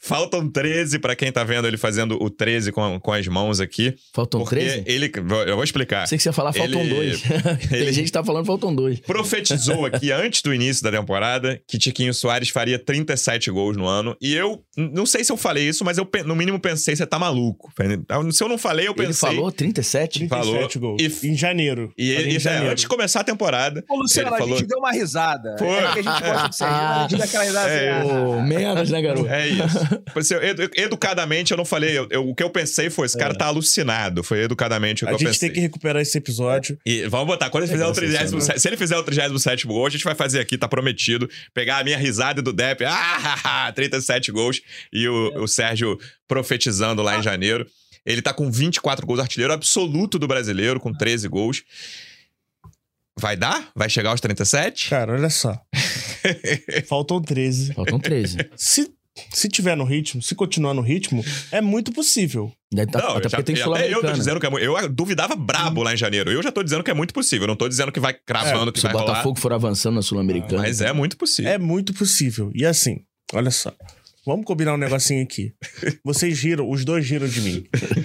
Faltam 0.00 0.48
13 0.50 0.98
pra 0.98 1.14
quem 1.16 1.30
tá 1.32 1.44
vendo 1.44 1.66
ele 1.66 1.76
fazendo 1.76 2.22
o 2.22 2.30
13 2.30 2.72
com, 2.72 2.98
com 3.00 3.12
as 3.12 3.26
mãos 3.26 3.60
aqui. 3.60 3.94
Faltam 4.12 4.40
porque 4.40 4.56
13? 4.56 4.82
ele. 4.86 5.10
Eu 5.46 5.54
vou 5.56 5.64
explicar. 5.64 6.06
Sei 6.06 6.16
que 6.18 6.22
você 6.22 6.28
ia 6.28 6.32
falar, 6.32 6.52
faltam 6.52 6.80
Ele- 6.80 6.94
dois. 6.94 7.22
Tem 7.68 7.78
ele- 7.80 7.92
gente 7.92 8.06
que 8.06 8.12
tá 8.12 8.24
falando, 8.24 8.46
faltam 8.46 8.74
dois. 8.74 9.00
profetizou 9.00 9.86
aqui 9.86 10.10
antes 10.12 10.42
do 10.42 10.52
início 10.52 10.82
da 10.82 10.90
temporada 10.90 11.60
que 11.66 11.78
Tiquinho 11.78 12.12
Soares 12.14 12.48
faria 12.50 12.78
37 12.78 13.50
gols 13.50 13.76
no 13.76 13.86
ano. 13.86 14.16
E 14.20 14.34
eu 14.34 14.62
não 14.76 15.06
sei 15.06 15.24
se 15.24 15.32
eu 15.32 15.36
falei 15.36 15.68
isso, 15.68 15.84
mas 15.84 15.98
eu 15.98 16.08
no 16.24 16.36
mínimo 16.36 16.58
pensei, 16.60 16.94
você 16.94 17.06
tá 17.06 17.18
maluco. 17.18 17.72
Se 18.32 18.42
eu 18.44 18.48
não 18.48 18.58
falei, 18.58 18.86
eu 18.86 18.92
Ele 18.96 19.06
pensei. 19.06 19.28
falou 19.28 19.50
37? 19.50 20.28
37 20.28 20.28
Falou. 20.28 20.96
gols. 20.96 21.02
E- 21.02 21.28
janeiro. 21.38 21.92
E 21.96 22.10
ele, 22.10 22.32
em 22.32 22.36
é, 22.36 22.38
janeiro. 22.38 22.70
antes 22.72 22.82
de 22.82 22.88
começar 22.88 23.20
a 23.20 23.24
temporada, 23.24 23.84
Ô, 23.88 23.96
Luciano, 23.96 24.28
ele 24.28 24.34
a 24.34 24.38
falou. 24.38 24.56
gente 24.58 24.66
deu 24.68 24.78
uma 24.78 24.92
risada. 24.92 25.56
Foi. 25.58 25.68
É 25.68 25.92
que 25.92 25.98
a 26.00 26.02
gente 26.02 26.22
gosta 26.22 26.48
de 26.48 26.56
ser. 26.56 26.64
A 26.64 27.06
gente 27.08 27.18
dá 27.18 27.24
aquela 27.24 27.44
risada 27.44 27.68
É. 27.70 27.90
assim, 27.98 28.10
ah, 28.10 28.14
Ô, 28.28 28.42
menos, 28.42 28.90
né, 28.90 29.02
garoto? 29.02 29.28
É 29.28 29.48
isso. 29.48 29.78
Edu- 30.42 30.70
educadamente, 30.76 31.52
eu 31.52 31.56
não 31.56 31.64
falei. 31.64 31.96
eu- 31.98 32.08
eu- 32.10 32.28
o 32.28 32.34
que 32.34 32.42
eu 32.42 32.50
pensei 32.50 32.90
foi: 32.90 33.06
esse 33.06 33.16
cara 33.16 33.34
tá 33.34 33.46
alucinado. 33.46 34.22
Foi 34.22 34.42
educadamente 34.42 35.04
o 35.04 35.06
que 35.06 35.12
A 35.12 35.14
eu 35.14 35.18
gente 35.18 35.28
pensei. 35.28 35.48
tem 35.48 35.54
que 35.54 35.60
recuperar 35.60 36.02
esse 36.02 36.16
episódio. 36.18 36.78
E 36.84 37.02
vamos 37.06 37.26
botar, 37.26 37.50
quando 37.50 37.64
ele 37.64 37.72
fizer 37.72 37.84
o 37.84 37.88
Nossa 37.88 38.00
37, 38.00 38.60
se 38.60 38.68
ele 38.68 38.76
fizer 38.76 38.96
o 38.96 39.02
37 39.02 39.66
gol, 39.66 39.86
a 39.86 39.90
gente 39.90 40.04
vai 40.04 40.14
fazer 40.14 40.40
aqui, 40.40 40.56
tá 40.58 40.68
prometido. 40.68 41.28
Pegar 41.54 41.78
a 41.78 41.84
minha 41.84 41.96
risada 41.98 42.42
do 42.42 42.52
Depp, 42.52 42.84
ah, 42.84 43.70
37 43.74 44.30
gols, 44.32 44.60
e 44.92 45.06
o, 45.08 45.42
o 45.42 45.48
Sérgio 45.48 45.98
profetizando 46.26 47.02
lá 47.02 47.18
em 47.18 47.22
janeiro. 47.22 47.66
Ele 48.04 48.22
tá 48.22 48.32
com 48.32 48.50
24 48.50 49.06
gols, 49.06 49.20
artilheiro 49.20 49.52
absoluto 49.52 50.18
do 50.18 50.26
brasileiro, 50.26 50.80
com 50.80 50.92
13 50.92 51.28
gols. 51.28 51.62
Vai 53.18 53.36
dar? 53.36 53.70
Vai 53.74 53.90
chegar 53.90 54.10
aos 54.10 54.20
37? 54.20 54.90
Cara, 54.90 55.12
olha 55.14 55.30
só. 55.30 55.60
Faltam 56.86 57.20
13. 57.20 57.74
Faltam 57.74 57.98
13. 57.98 58.38
Se, 58.56 58.88
se 59.32 59.48
tiver 59.48 59.76
no 59.76 59.82
ritmo, 59.84 60.22
se 60.22 60.34
continuar 60.36 60.72
no 60.74 60.82
ritmo, 60.82 61.24
é 61.50 61.60
muito 61.60 61.90
possível. 61.92 62.52
Deve 62.72 62.92
tá- 62.92 62.98
Não, 63.00 63.16
até 63.16 63.26
eu 63.26 63.30
já- 63.30 63.36
porque 63.38 63.52
tem 63.52 63.54
até 63.54 63.62
eu 63.62 63.64
tô 63.64 63.76
Sul-Americana. 63.76 64.12
dizendo 64.14 64.40
que 64.40 64.46
é, 64.46 64.66
Eu 64.66 64.88
duvidava 64.88 65.34
brabo 65.34 65.82
lá 65.82 65.92
em 65.94 65.96
janeiro. 65.96 66.30
Eu 66.30 66.42
já 66.42 66.52
tô 66.52 66.62
dizendo 66.62 66.84
que 66.84 66.90
é 66.90 66.94
muito 66.94 67.12
possível. 67.12 67.44
Eu 67.44 67.48
não 67.48 67.56
tô 67.56 67.68
dizendo 67.68 67.90
que 67.90 67.98
vai 67.98 68.14
cravando 68.14 68.72
que 68.72 68.78
Se 68.78 68.86
o 68.86 68.88
vai 68.88 68.92
rolar. 69.00 69.06
Botafogo 69.14 69.40
for 69.40 69.52
avançando 69.52 69.96
na 69.96 70.02
Sul-Americana. 70.02 70.62
Mas 70.62 70.80
é 70.80 70.92
muito 70.92 71.16
possível. 71.16 71.50
É 71.50 71.58
muito 71.58 71.92
possível. 71.94 72.52
E 72.54 72.64
assim, 72.64 73.00
olha 73.32 73.50
só. 73.50 73.72
Vamos 74.28 74.44
combinar 74.44 74.74
um 74.74 74.76
negocinho 74.76 75.22
aqui. 75.22 75.54
Vocês 76.04 76.38
riram, 76.42 76.68
os 76.68 76.84
dois 76.84 77.08
riram 77.08 77.26
de 77.26 77.40
mim. 77.40 77.64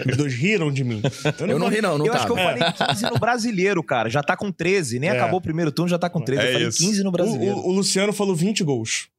Os 0.10 0.16
dois 0.16 0.34
riram 0.34 0.72
de 0.72 0.82
mim. 0.82 1.02
Eu 1.38 1.48
não 1.48 1.66
falei- 1.66 1.76
ri, 1.76 1.82
não, 1.82 1.98
não 1.98 2.06
eu 2.06 2.14
acho 2.14 2.26
que 2.26 2.32
eu 2.32 2.36
tava. 2.38 2.58
falei 2.58 2.88
15 2.94 3.04
no 3.12 3.20
brasileiro, 3.20 3.84
cara. 3.84 4.10
Já 4.10 4.24
tá 4.24 4.38
com 4.38 4.50
13. 4.50 5.00
Nem 5.00 5.10
É. 5.10 5.14
acabou 5.14 5.40
o 5.40 5.42
primeiro 5.42 5.70
turno, 5.70 5.90
já 5.90 6.00
tá 6.00 6.10
com 6.10 6.22
13. 6.22 6.42
É 6.42 6.48
eu 6.48 6.54
falei 6.54 6.68
isso. 6.70 6.78
15 6.78 7.04
no 7.04 7.10
O, 7.10 7.12
brasileiro. 7.12 7.56
o- 7.58 7.68
o 7.68 7.72
Luciano 7.74 8.14
falou 8.14 8.34
20 8.34 8.64
gols. 8.64 9.10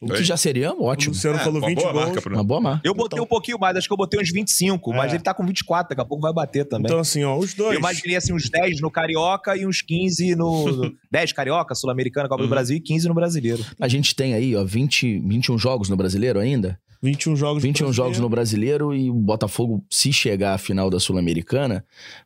O 0.00 0.06
que 0.06 0.22
já 0.22 0.36
seria 0.36 0.72
O 0.72 0.84
ótimo. 0.84 1.12
Luciano 1.12 1.38
É, 1.38 1.40
falou 1.42 1.58
uma 1.60 1.66
20 1.68 1.78
boa 1.80 1.92
gols. 1.92 2.04
marca 2.06 2.22
pro- 2.22 2.34
Uma 2.34 2.44
boa 2.44 2.60
marca. 2.60 2.80
Eu 2.88 2.94
botei 2.94 3.16
Então- 3.16 3.24
um 3.24 3.28
pouquinho 3.28 3.58
mais, 3.58 3.76
acho 3.76 3.88
que 3.88 3.92
eu 3.92 3.96
botei 3.96 4.20
uns 4.20 4.30
25, 4.32 4.92
mas 4.92 5.12
É. 5.12 5.16
ele 5.16 5.22
tá 5.24 5.34
com 5.34 5.44
24, 5.44 5.88
daqui 5.90 6.00
a 6.00 6.04
pouco 6.04 6.22
vai 6.22 6.32
bater 6.32 6.64
também. 6.64 6.86
Então, 6.86 7.00
assim, 7.00 7.24
ó, 7.24 7.36
os 7.36 7.52
dois. 7.54 7.72
eu 7.74 7.78
imaginei 7.80 8.14
assim 8.16 8.32
uns 8.32 8.48
10 8.48 8.80
no 8.80 8.90
Carioca 8.90 9.56
e 9.56 9.66
uns 9.66 9.82
15 9.82 10.36
no. 10.36 10.64
no 10.90 10.92
10 11.10 11.32
Carioca, 11.32 11.74
Sul-Americana, 11.74 12.28
Copa 12.28 12.42
Uhum. 12.42 12.48
do 12.48 12.50
Brasil 12.50 12.76
e 12.76 12.80
15 12.80 13.08
no 13.08 13.14
Brasileiro. 13.14 13.64
A 13.80 13.88
gente 13.88 14.14
tem 14.14 14.34
aí, 14.34 14.54
ó, 14.54 14.62
20, 14.64 15.18
21 15.18 15.58
jogos 15.58 15.88
no 15.88 15.96
Brasileiro 15.96 16.38
ainda. 16.38 16.78
21 17.02 17.36
jogos 17.36 17.62
21 17.62 17.92
jogos 17.92 18.18
no 18.18 18.28
brasileiro. 18.28 18.92
E 18.92 19.08
o 19.08 19.14
Botafogo, 19.14 19.84
se 19.88 20.12
chegar 20.12 20.54
à 20.54 20.58
final 20.58 20.90
da 20.90 20.98
Sul-Americana, 20.98 21.84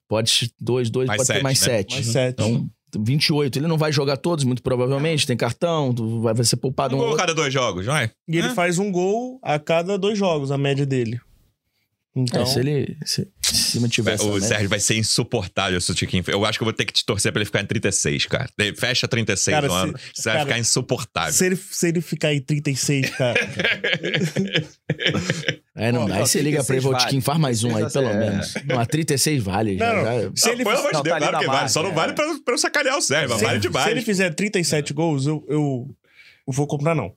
pode 0.08 0.50
2, 0.58 0.88
2, 0.88 1.06
Mais 1.08 1.18
pode 1.18 1.26
ter 1.26 1.32
sete, 1.34 1.42
mais 1.42 1.60
né? 1.60 1.66
7. 1.66 1.94
Mais 1.94 2.06
7. 2.06 2.32
Então, 2.32 2.70
28. 2.98 3.58
Ele 3.58 3.66
não 3.66 3.78
vai 3.78 3.92
jogar 3.92 4.16
todos, 4.16 4.44
muito 4.44 4.62
provavelmente. 4.62 5.26
Tem 5.26 5.36
cartão, 5.36 5.92
vai 6.20 6.34
vai 6.34 6.44
ser 6.44 6.56
poupado 6.56 6.94
Um 6.94 6.98
um 6.98 7.02
gol 7.02 7.14
a 7.14 7.16
cada 7.16 7.34
dois 7.34 7.52
jogos, 7.52 7.86
vai. 7.86 8.10
e 8.28 8.36
ele 8.38 8.48
É. 8.48 8.54
faz 8.54 8.78
um 8.78 8.90
gol 8.92 9.38
a 9.42 9.58
cada 9.58 9.96
dois 9.98 10.18
jogos, 10.18 10.50
a 10.50 10.58
média 10.58 10.84
dele. 10.86 11.20
Então, 12.14 12.42
É, 12.42 12.46
se 12.46 12.58
ele 12.60 12.96
se, 13.06 13.26
se 13.42 13.80
mantiver 13.80 14.20
o 14.20 14.32
média. 14.34 14.46
Sérgio 14.48 14.68
vai 14.68 14.78
ser 14.80 14.96
insuportável 14.98 15.80
se 15.80 15.90
o 15.90 15.94
Tiquinho. 15.94 16.22
Eu 16.28 16.44
acho 16.44 16.58
que 16.58 16.62
eu 16.62 16.66
vou 16.66 16.72
ter 16.74 16.84
que 16.84 16.92
te 16.92 17.06
torcer 17.06 17.32
pra 17.32 17.40
ele 17.40 17.46
ficar 17.46 17.62
em 17.62 17.66
36, 17.66 18.26
cara. 18.26 18.50
Ele 18.58 18.76
Fecha 18.76 19.08
36 19.08 19.54
Cara, 19.54 19.66
no 19.66 19.72
se- 19.72 19.78
ano. 19.80 19.92
Você 20.14 20.22
vai 20.24 20.32
cara, 20.34 20.44
ficar 20.46 20.58
insuportável. 20.58 21.32
se 21.32 21.46
ele, 21.46 21.56
se 21.56 21.88
ele 21.88 22.00
ficar 22.02 22.34
em 22.34 22.40
36, 22.42 23.10
cara. 23.16 23.40
É, 25.74 25.90
não, 25.90 26.06
Pô, 26.06 26.12
aí 26.12 26.20
você 26.20 26.40
liga 26.42 26.62
pra 26.62 26.74
ele, 26.74 26.82
36 26.82 26.82
vou 26.82 26.96
Tiquinho, 26.98 27.22
faz 27.22 27.38
mais 27.38 27.64
um 27.64 27.68
aí, 27.76 27.84
36 27.86 27.92
pelo 27.92 28.08
é. 28.14 28.18
menos. 28.30 28.54
Não, 28.66 28.78
a 28.78 28.86
36 28.86 29.42
vale. 29.42 29.78
já- 29.78 29.94
Não, 29.94 30.04
já- 30.04 30.22
não. 30.22 30.36
Se 30.36 30.50
ele, 30.50 30.64
Pelo 30.64 30.76
amor 30.78 30.92
de 30.92 31.02
Deus, 31.02 31.04
tá 31.08 31.16
ali 31.16 31.26
claro 31.26 31.38
que 31.38 31.46
vale. 31.46 31.68
Só 31.70 31.82
não 31.82 31.90
é. 31.90 31.94
vale 31.94 32.12
pra, 32.12 32.24
eu- 32.26 32.42
pra 32.44 32.54
eu 32.54 32.58
sacanear 32.58 32.98
o 32.98 33.02
Sérgio, 33.02 33.30
mas 33.30 33.38
se, 33.38 33.44
vale 33.44 33.56
ele, 33.56 33.62
demais. 33.62 33.84
se 33.86 33.90
ele 33.90 34.02
fizer 34.02 34.34
37 34.34 34.92
gols, 34.92 35.26
eu, 35.26 35.42
eu, 35.48 35.86
eu 36.46 36.52
vou 36.52 36.66
comprar, 36.66 36.94
não. 36.94 37.12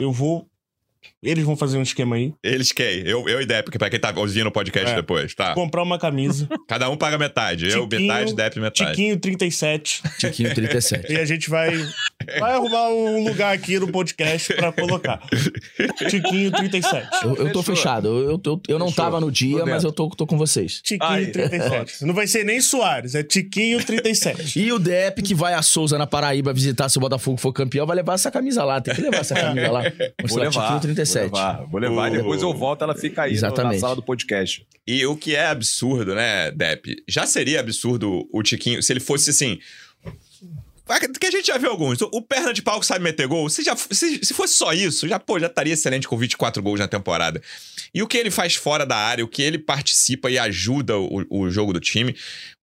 Eu 0.00 0.12
vou. 0.12 0.49
Eles 1.22 1.44
vão 1.44 1.54
fazer 1.56 1.76
um 1.76 1.82
esquema 1.82 2.16
aí. 2.16 2.32
Eles 2.42 2.72
quem? 2.72 3.00
Eu, 3.06 3.28
eu 3.28 3.40
e 3.42 3.46
Depp, 3.46 3.64
porque 3.64 3.78
pra 3.78 3.90
quem 3.90 4.00
tá 4.00 4.12
ouvindo 4.16 4.46
o 4.46 4.50
podcast 4.52 4.90
É. 4.92 4.96
depois, 4.96 5.34
tá? 5.34 5.52
Comprar 5.54 5.82
uma 5.82 5.98
camisa. 5.98 6.48
Cada 6.66 6.88
um 6.88 6.96
paga 6.96 7.18
metade. 7.18 7.68
Eu, 7.68 7.86
Tiquinho, 7.86 8.08
metade, 8.08 8.34
Depp, 8.34 8.58
metade. 8.60 8.90
Tiquinho 8.92 9.18
37. 9.18 10.02
Tiquinho 10.18 10.54
37. 10.54 11.12
E 11.12 11.16
a 11.18 11.24
gente 11.26 11.50
vai, 11.50 11.70
vai 12.38 12.52
arrumar 12.54 12.88
um 12.88 13.24
lugar 13.28 13.54
aqui 13.54 13.78
no 13.78 13.88
podcast 13.88 14.54
pra 14.54 14.72
colocar. 14.72 15.20
Tiquinho 16.08 16.50
37. 16.52 17.08
Eu, 17.22 17.36
eu 17.36 17.52
tô 17.52 17.62
Fechou. 17.62 17.76
fechado. 17.76 18.08
Eu, 18.08 18.30
eu, 18.32 18.40
eu, 18.44 18.60
eu 18.68 18.78
não 18.78 18.88
Fechou. 18.88 19.04
tava 19.04 19.20
no 19.20 19.30
dia, 19.30 19.64
mas 19.66 19.84
eu 19.84 19.92
tô, 19.92 20.08
tô 20.10 20.26
com 20.26 20.36
vocês. 20.38 20.80
Tiquinho 20.82 21.10
Aí. 21.10 21.26
37. 21.26 22.04
Não 22.06 22.14
vai 22.14 22.26
ser 22.26 22.44
nem 22.44 22.60
Soares, 22.60 23.14
é 23.14 23.22
Tiquinho 23.22 23.82
37. 23.84 24.58
E 24.58 24.72
o 24.72 24.78
Depp, 24.78 25.22
que 25.22 25.34
vai 25.34 25.54
a 25.54 25.62
Souza 25.62 25.98
na 25.98 26.06
Paraíba 26.06 26.52
visitar 26.52 26.88
se 26.88 26.98
o 26.98 27.00
Botafogo 27.00 27.36
for 27.36 27.52
campeão, 27.52 27.86
vai 27.86 27.96
levar 27.96 28.14
essa 28.14 28.30
camisa 28.30 28.64
lá. 28.64 28.80
Tem 28.80 28.94
que 28.94 29.02
levar 29.02 29.18
essa 29.18 29.34
camisa 29.34 29.70
lá. 29.70 29.82
Mostrar 30.22 30.50
Tiquinho 30.50 30.80
37. 30.80 30.89
Vou 31.30 31.38
levar, 31.38 31.66
vou 31.66 31.80
levar. 31.80 32.10
O- 32.10 32.14
Depois 32.16 32.42
eu 32.42 32.52
volto, 32.54 32.82
ela 32.82 32.94
fica 32.94 33.22
aí 33.22 33.34
no- 33.34 33.40
na 33.40 33.46
Exatamente. 33.48 33.80
sala 33.80 33.96
do 33.96 34.02
podcast. 34.02 34.66
E 34.86 35.04
o 35.06 35.16
que 35.16 35.34
é 35.36 35.46
absurdo, 35.46 36.14
né, 36.14 36.50
Depp? 36.50 37.02
Já 37.08 37.26
seria 37.26 37.60
absurdo 37.60 38.28
o 38.32 38.42
Tiquinho 38.42 38.82
se 38.82 38.92
ele 38.92 39.00
fosse 39.00 39.30
assim. 39.30 39.58
Que 41.20 41.26
a 41.26 41.30
gente 41.30 41.46
já 41.46 41.56
viu 41.56 41.70
alguns. 41.70 42.00
O 42.02 42.20
perna 42.20 42.52
de 42.52 42.62
pau 42.62 42.80
que 42.80 42.86
sabe 42.86 43.04
meter 43.04 43.28
gol. 43.28 43.48
Se, 43.48 43.62
já, 43.62 43.76
se, 43.76 44.18
se 44.24 44.34
fosse 44.34 44.54
só 44.54 44.72
isso, 44.72 45.06
já, 45.06 45.20
pô, 45.20 45.38
já 45.38 45.46
estaria 45.46 45.72
excelente 45.74 46.08
com 46.08 46.18
24 46.18 46.60
gols 46.60 46.80
na 46.80 46.88
temporada. 46.88 47.40
E 47.94 48.02
o 48.02 48.08
que 48.08 48.18
ele 48.18 48.28
faz 48.30 48.56
fora 48.56 48.84
da 48.84 48.96
área, 48.96 49.24
o 49.24 49.28
que 49.28 49.40
ele 49.40 49.56
participa 49.56 50.28
e 50.28 50.36
ajuda 50.36 50.98
o, 50.98 51.24
o 51.30 51.48
jogo 51.48 51.72
do 51.72 51.78
time. 51.78 52.16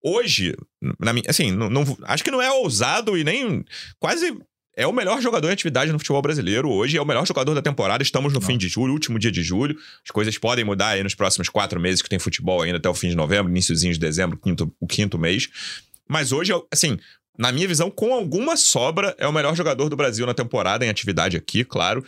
Hoje, 0.04 0.54
na 1.00 1.14
minha, 1.14 1.24
assim, 1.26 1.50
não, 1.50 1.70
não- 1.70 1.96
acho 2.02 2.22
que 2.22 2.30
não 2.30 2.42
é 2.42 2.50
ousado 2.52 3.16
e 3.16 3.24
nem. 3.24 3.64
Quase. 3.98 4.36
É 4.78 4.86
o 4.86 4.92
melhor 4.92 5.20
jogador 5.20 5.48
em 5.48 5.52
atividade 5.52 5.90
no 5.90 5.98
futebol 5.98 6.22
brasileiro 6.22 6.70
hoje, 6.70 6.96
é 6.96 7.02
o 7.02 7.04
melhor 7.04 7.26
jogador 7.26 7.52
da 7.52 7.60
temporada. 7.60 8.00
Estamos 8.00 8.32
no 8.32 8.40
fim 8.40 8.56
de 8.56 8.68
julho, 8.68 8.92
último 8.92 9.18
dia 9.18 9.32
de 9.32 9.42
julho. 9.42 9.76
As 10.04 10.12
coisas 10.12 10.38
podem 10.38 10.64
mudar 10.64 10.90
aí 10.90 11.02
nos 11.02 11.16
próximos 11.16 11.48
quatro 11.48 11.80
meses 11.80 12.00
que 12.00 12.08
tem 12.08 12.16
futebol 12.20 12.62
ainda 12.62 12.78
até 12.78 12.88
o 12.88 12.94
fim 12.94 13.08
de 13.08 13.16
novembro, 13.16 13.50
iníciozinho 13.50 13.92
de 13.92 13.98
dezembro, 13.98 14.36
quinto, 14.38 14.72
o 14.78 14.86
quinto 14.86 15.18
mês. 15.18 15.48
Mas 16.08 16.30
hoje, 16.30 16.52
assim, 16.72 16.96
na 17.36 17.50
minha 17.50 17.66
visão, 17.66 17.90
com 17.90 18.14
alguma 18.14 18.56
sobra, 18.56 19.16
é 19.18 19.26
o 19.26 19.32
melhor 19.32 19.56
jogador 19.56 19.88
do 19.88 19.96
Brasil 19.96 20.24
na 20.24 20.32
temporada, 20.32 20.86
em 20.86 20.88
atividade 20.88 21.36
aqui, 21.36 21.64
claro. 21.64 22.04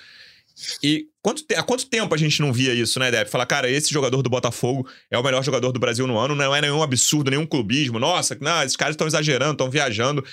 E 0.81 1.07
quanto 1.21 1.43
te- 1.43 1.57
há 1.57 1.65
quanto 1.65 1.87
tempo 1.87 2.15
a 2.15 2.19
gente 2.19 2.41
não 2.41 2.53
via 2.53 2.73
isso, 2.73 3.01
né, 3.01 3.11
Deb? 3.11 3.27
Falar, 3.27 3.47
cara, 3.47 3.69
esse 3.69 3.93
jogador 3.93 4.23
do 4.23 4.31
Botafogo 4.31 4.89
é 5.11 5.19
o 5.19 5.25
melhor 5.25 5.43
jogador 5.43 5.73
do 5.73 5.81
Brasil 5.81 6.07
no 6.07 6.17
ano, 6.17 6.37
não 6.37 6.55
é 6.55 6.61
nenhum 6.61 6.85
absurdo, 6.85 7.33
nenhum 7.33 7.47
clubismo. 7.47 7.99
Nossa, 7.99 8.39
não, 8.41 8.63
esses 8.63 8.77
caras 8.77 8.93
estão 8.95 9.09
exagerando, 9.09 9.53
estão 9.53 9.69
viajando. 9.69 10.25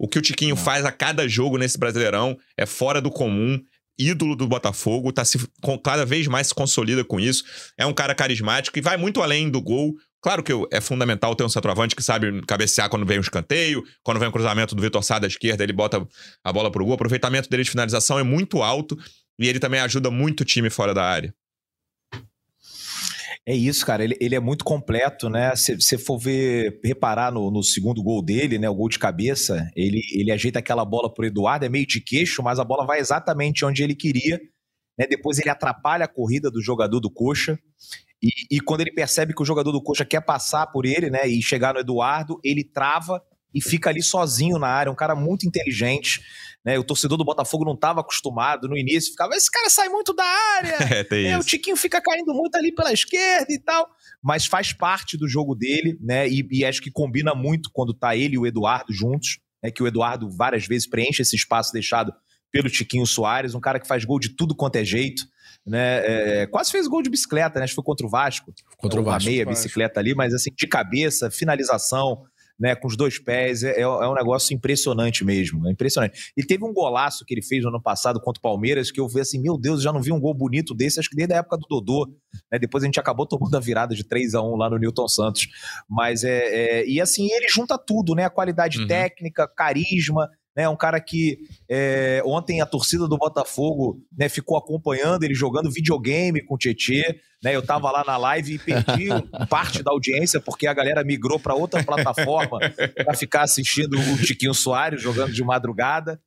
O 0.00 0.08
que 0.08 0.18
o 0.18 0.22
Tiquinho 0.22 0.56
faz 0.56 0.82
a 0.86 0.90
cada 0.90 1.28
jogo 1.28 1.58
nesse 1.58 1.76
Brasileirão 1.76 2.34
é 2.56 2.64
fora 2.64 3.02
do 3.02 3.10
comum. 3.10 3.60
Ídolo 3.98 4.34
do 4.34 4.48
Botafogo, 4.48 5.12
tá 5.12 5.26
se, 5.26 5.38
cada 5.84 6.06
vez 6.06 6.26
mais 6.26 6.46
se 6.46 6.54
consolida 6.54 7.04
com 7.04 7.20
isso. 7.20 7.44
É 7.76 7.84
um 7.84 7.92
cara 7.92 8.14
carismático 8.14 8.78
e 8.78 8.80
vai 8.80 8.96
muito 8.96 9.20
além 9.20 9.50
do 9.50 9.60
gol. 9.60 9.92
Claro 10.22 10.42
que 10.42 10.52
é 10.72 10.80
fundamental 10.80 11.36
ter 11.36 11.44
um 11.44 11.50
centroavante 11.50 11.94
que 11.94 12.02
sabe 12.02 12.40
cabecear 12.46 12.88
quando 12.88 13.04
vem 13.04 13.18
um 13.18 13.20
escanteio, 13.20 13.84
quando 14.02 14.18
vem 14.18 14.30
um 14.30 14.32
cruzamento 14.32 14.74
do 14.74 14.80
Vitor 14.80 15.02
Sá 15.02 15.18
da 15.18 15.26
esquerda, 15.26 15.62
ele 15.62 15.74
bota 15.74 16.02
a 16.42 16.50
bola 16.50 16.70
pro 16.70 16.82
gol. 16.82 16.92
O 16.92 16.94
aproveitamento 16.94 17.50
dele 17.50 17.62
de 17.62 17.70
finalização 17.70 18.18
é 18.18 18.22
muito 18.22 18.62
alto 18.62 18.96
e 19.38 19.46
ele 19.46 19.58
também 19.58 19.80
ajuda 19.80 20.10
muito 20.10 20.40
o 20.40 20.44
time 20.46 20.70
fora 20.70 20.94
da 20.94 21.04
área. 21.04 21.34
É 23.46 23.54
isso, 23.54 23.84
cara. 23.86 24.04
Ele, 24.04 24.16
ele 24.20 24.34
é 24.34 24.40
muito 24.40 24.64
completo, 24.64 25.28
né? 25.28 25.54
Se 25.56 25.74
você 25.74 25.96
for 25.96 26.18
ver, 26.18 26.78
reparar 26.84 27.32
no, 27.32 27.50
no 27.50 27.62
segundo 27.62 28.02
gol 28.02 28.22
dele, 28.22 28.58
né? 28.58 28.68
O 28.68 28.74
gol 28.74 28.88
de 28.88 28.98
cabeça, 28.98 29.68
ele, 29.74 30.00
ele 30.12 30.30
ajeita 30.30 30.58
aquela 30.58 30.84
bola 30.84 31.12
pro 31.12 31.24
Eduardo, 31.24 31.64
é 31.64 31.68
meio 31.68 31.86
de 31.86 32.00
queixo, 32.00 32.42
mas 32.42 32.58
a 32.58 32.64
bola 32.64 32.86
vai 32.86 33.00
exatamente 33.00 33.64
onde 33.64 33.82
ele 33.82 33.94
queria. 33.94 34.38
Né? 34.98 35.06
Depois 35.08 35.38
ele 35.38 35.48
atrapalha 35.48 36.04
a 36.04 36.08
corrida 36.08 36.50
do 36.50 36.62
jogador 36.62 37.00
do 37.00 37.10
Coxa. 37.10 37.58
E, 38.22 38.56
e 38.56 38.60
quando 38.60 38.82
ele 38.82 38.92
percebe 38.92 39.34
que 39.34 39.42
o 39.42 39.46
jogador 39.46 39.72
do 39.72 39.82
Coxa 39.82 40.04
quer 40.04 40.20
passar 40.20 40.66
por 40.66 40.84
ele, 40.84 41.08
né? 41.08 41.26
E 41.26 41.42
chegar 41.42 41.72
no 41.72 41.80
Eduardo, 41.80 42.38
ele 42.44 42.62
trava 42.62 43.22
e 43.54 43.62
fica 43.62 43.88
ali 43.88 44.02
sozinho 44.02 44.58
na 44.58 44.68
área. 44.68 44.92
Um 44.92 44.96
cara 44.96 45.14
muito 45.14 45.46
inteligente. 45.48 46.20
Né? 46.64 46.78
O 46.78 46.84
torcedor 46.84 47.16
do 47.16 47.24
Botafogo 47.24 47.64
não 47.64 47.74
estava 47.74 48.00
acostumado 48.00 48.68
no 48.68 48.76
início, 48.76 49.12
ficava, 49.12 49.34
esse 49.34 49.50
cara 49.50 49.70
sai 49.70 49.88
muito 49.88 50.12
da 50.12 50.24
área. 50.24 50.76
É, 51.00 51.04
É, 51.26 51.38
o. 51.38 51.42
Tiquinho 51.44 51.76
fica 51.76 52.00
caindo 52.00 52.34
muito 52.34 52.54
ali 52.56 52.72
pela 52.72 52.92
esquerda 52.92 53.52
e 53.52 53.58
tal. 53.58 53.88
Mas 54.22 54.46
faz 54.46 54.72
parte 54.72 55.16
do 55.16 55.28
jogo 55.28 55.54
dele, 55.54 55.98
né? 56.00 56.28
E, 56.28 56.46
e 56.50 56.64
acho 56.64 56.82
que 56.82 56.90
combina 56.90 57.34
muito 57.34 57.70
quando 57.72 57.94
tá 57.94 58.14
ele 58.14 58.34
e 58.34 58.38
o 58.38 58.46
Eduardo 58.46 58.92
juntos. 58.92 59.38
Né, 59.62 59.70
que 59.70 59.82
o 59.82 59.86
Eduardo 59.86 60.30
várias 60.30 60.66
vezes 60.66 60.88
preenche 60.88 61.20
esse 61.20 61.36
espaço 61.36 61.70
deixado 61.70 62.14
pelo 62.50 62.70
Tiquinho 62.70 63.06
Soares, 63.06 63.54
um 63.54 63.60
cara 63.60 63.78
que 63.78 63.86
faz 63.86 64.04
gol 64.06 64.18
de 64.18 64.30
tudo 64.30 64.54
quanto 64.54 64.76
é 64.76 64.84
jeito. 64.84 65.22
Né? 65.66 66.42
É, 66.42 66.46
quase 66.46 66.70
fez 66.70 66.88
gol 66.88 67.02
de 67.02 67.10
bicicleta, 67.10 67.58
né? 67.58 67.64
Acho 67.64 67.72
que 67.72 67.76
foi 67.76 67.84
contra 67.84 68.06
o 68.06 68.10
Vasco. 68.10 68.52
Contra 68.78 68.98
o 68.98 69.02
Uma 69.02 69.12
Vasco. 69.12 69.28
meia 69.28 69.44
Vasco. 69.44 69.62
bicicleta 69.62 70.00
ali, 70.00 70.14
mas 70.14 70.32
assim, 70.34 70.50
de 70.56 70.66
cabeça, 70.66 71.30
finalização. 71.30 72.24
Né, 72.60 72.74
com 72.74 72.86
os 72.86 72.96
dois 72.96 73.18
pés, 73.18 73.62
é, 73.62 73.80
é 73.80 73.88
um 73.88 74.14
negócio 74.14 74.54
impressionante 74.54 75.24
mesmo, 75.24 75.66
é 75.66 75.72
impressionante. 75.72 76.30
E 76.36 76.44
teve 76.44 76.62
um 76.62 76.74
golaço 76.74 77.24
que 77.24 77.32
ele 77.32 77.42
fez 77.42 77.62
no 77.62 77.70
ano 77.70 77.82
passado 77.82 78.20
contra 78.20 78.38
o 78.38 78.42
Palmeiras, 78.42 78.90
que 78.90 79.00
eu 79.00 79.08
vi 79.08 79.20
assim, 79.20 79.40
meu 79.40 79.56
Deus, 79.56 79.82
já 79.82 79.90
não 79.90 80.02
vi 80.02 80.12
um 80.12 80.20
gol 80.20 80.34
bonito 80.34 80.74
desse, 80.74 81.00
acho 81.00 81.08
que 81.08 81.16
desde 81.16 81.32
a 81.32 81.38
época 81.38 81.56
do 81.56 81.66
Dodô, 81.66 82.06
né, 82.52 82.58
depois 82.58 82.84
a 82.84 82.86
gente 82.86 83.00
acabou 83.00 83.26
tomando 83.26 83.56
a 83.56 83.60
virada 83.60 83.94
de 83.94 84.04
3 84.04 84.34
a 84.34 84.42
1 84.42 84.56
lá 84.56 84.68
no 84.68 84.76
Newton 84.76 85.08
Santos, 85.08 85.48
mas 85.88 86.22
é, 86.22 86.82
é 86.82 86.86
e 86.86 87.00
assim, 87.00 87.28
ele 87.32 87.48
junta 87.48 87.78
tudo, 87.78 88.14
né, 88.14 88.26
a 88.26 88.30
qualidade 88.30 88.80
uhum. 88.80 88.86
técnica, 88.86 89.48
carisma, 89.48 90.28
né, 90.60 90.68
um 90.68 90.76
cara 90.76 91.00
que 91.00 91.38
é, 91.66 92.22
ontem 92.26 92.60
a 92.60 92.66
torcida 92.66 93.08
do 93.08 93.16
Botafogo 93.16 93.98
né, 94.16 94.28
ficou 94.28 94.58
acompanhando 94.58 95.24
ele 95.24 95.34
jogando 95.34 95.70
videogame 95.70 96.44
com 96.44 96.54
o 96.54 96.58
Tietê. 96.58 97.18
Né, 97.42 97.56
eu 97.56 97.62
tava 97.62 97.90
lá 97.90 98.04
na 98.06 98.18
live 98.18 98.54
e 98.54 98.58
perdi 98.58 99.08
parte 99.48 99.82
da 99.82 99.90
audiência 99.90 100.38
porque 100.38 100.66
a 100.66 100.74
galera 100.74 101.02
migrou 101.02 101.40
para 101.40 101.54
outra 101.54 101.82
plataforma 101.82 102.58
para 102.94 103.14
ficar 103.14 103.42
assistindo 103.42 103.98
o 103.98 104.16
Tiquinho 104.18 104.52
Soares 104.52 105.00
jogando 105.00 105.32
de 105.32 105.42
madrugada. 105.42 106.20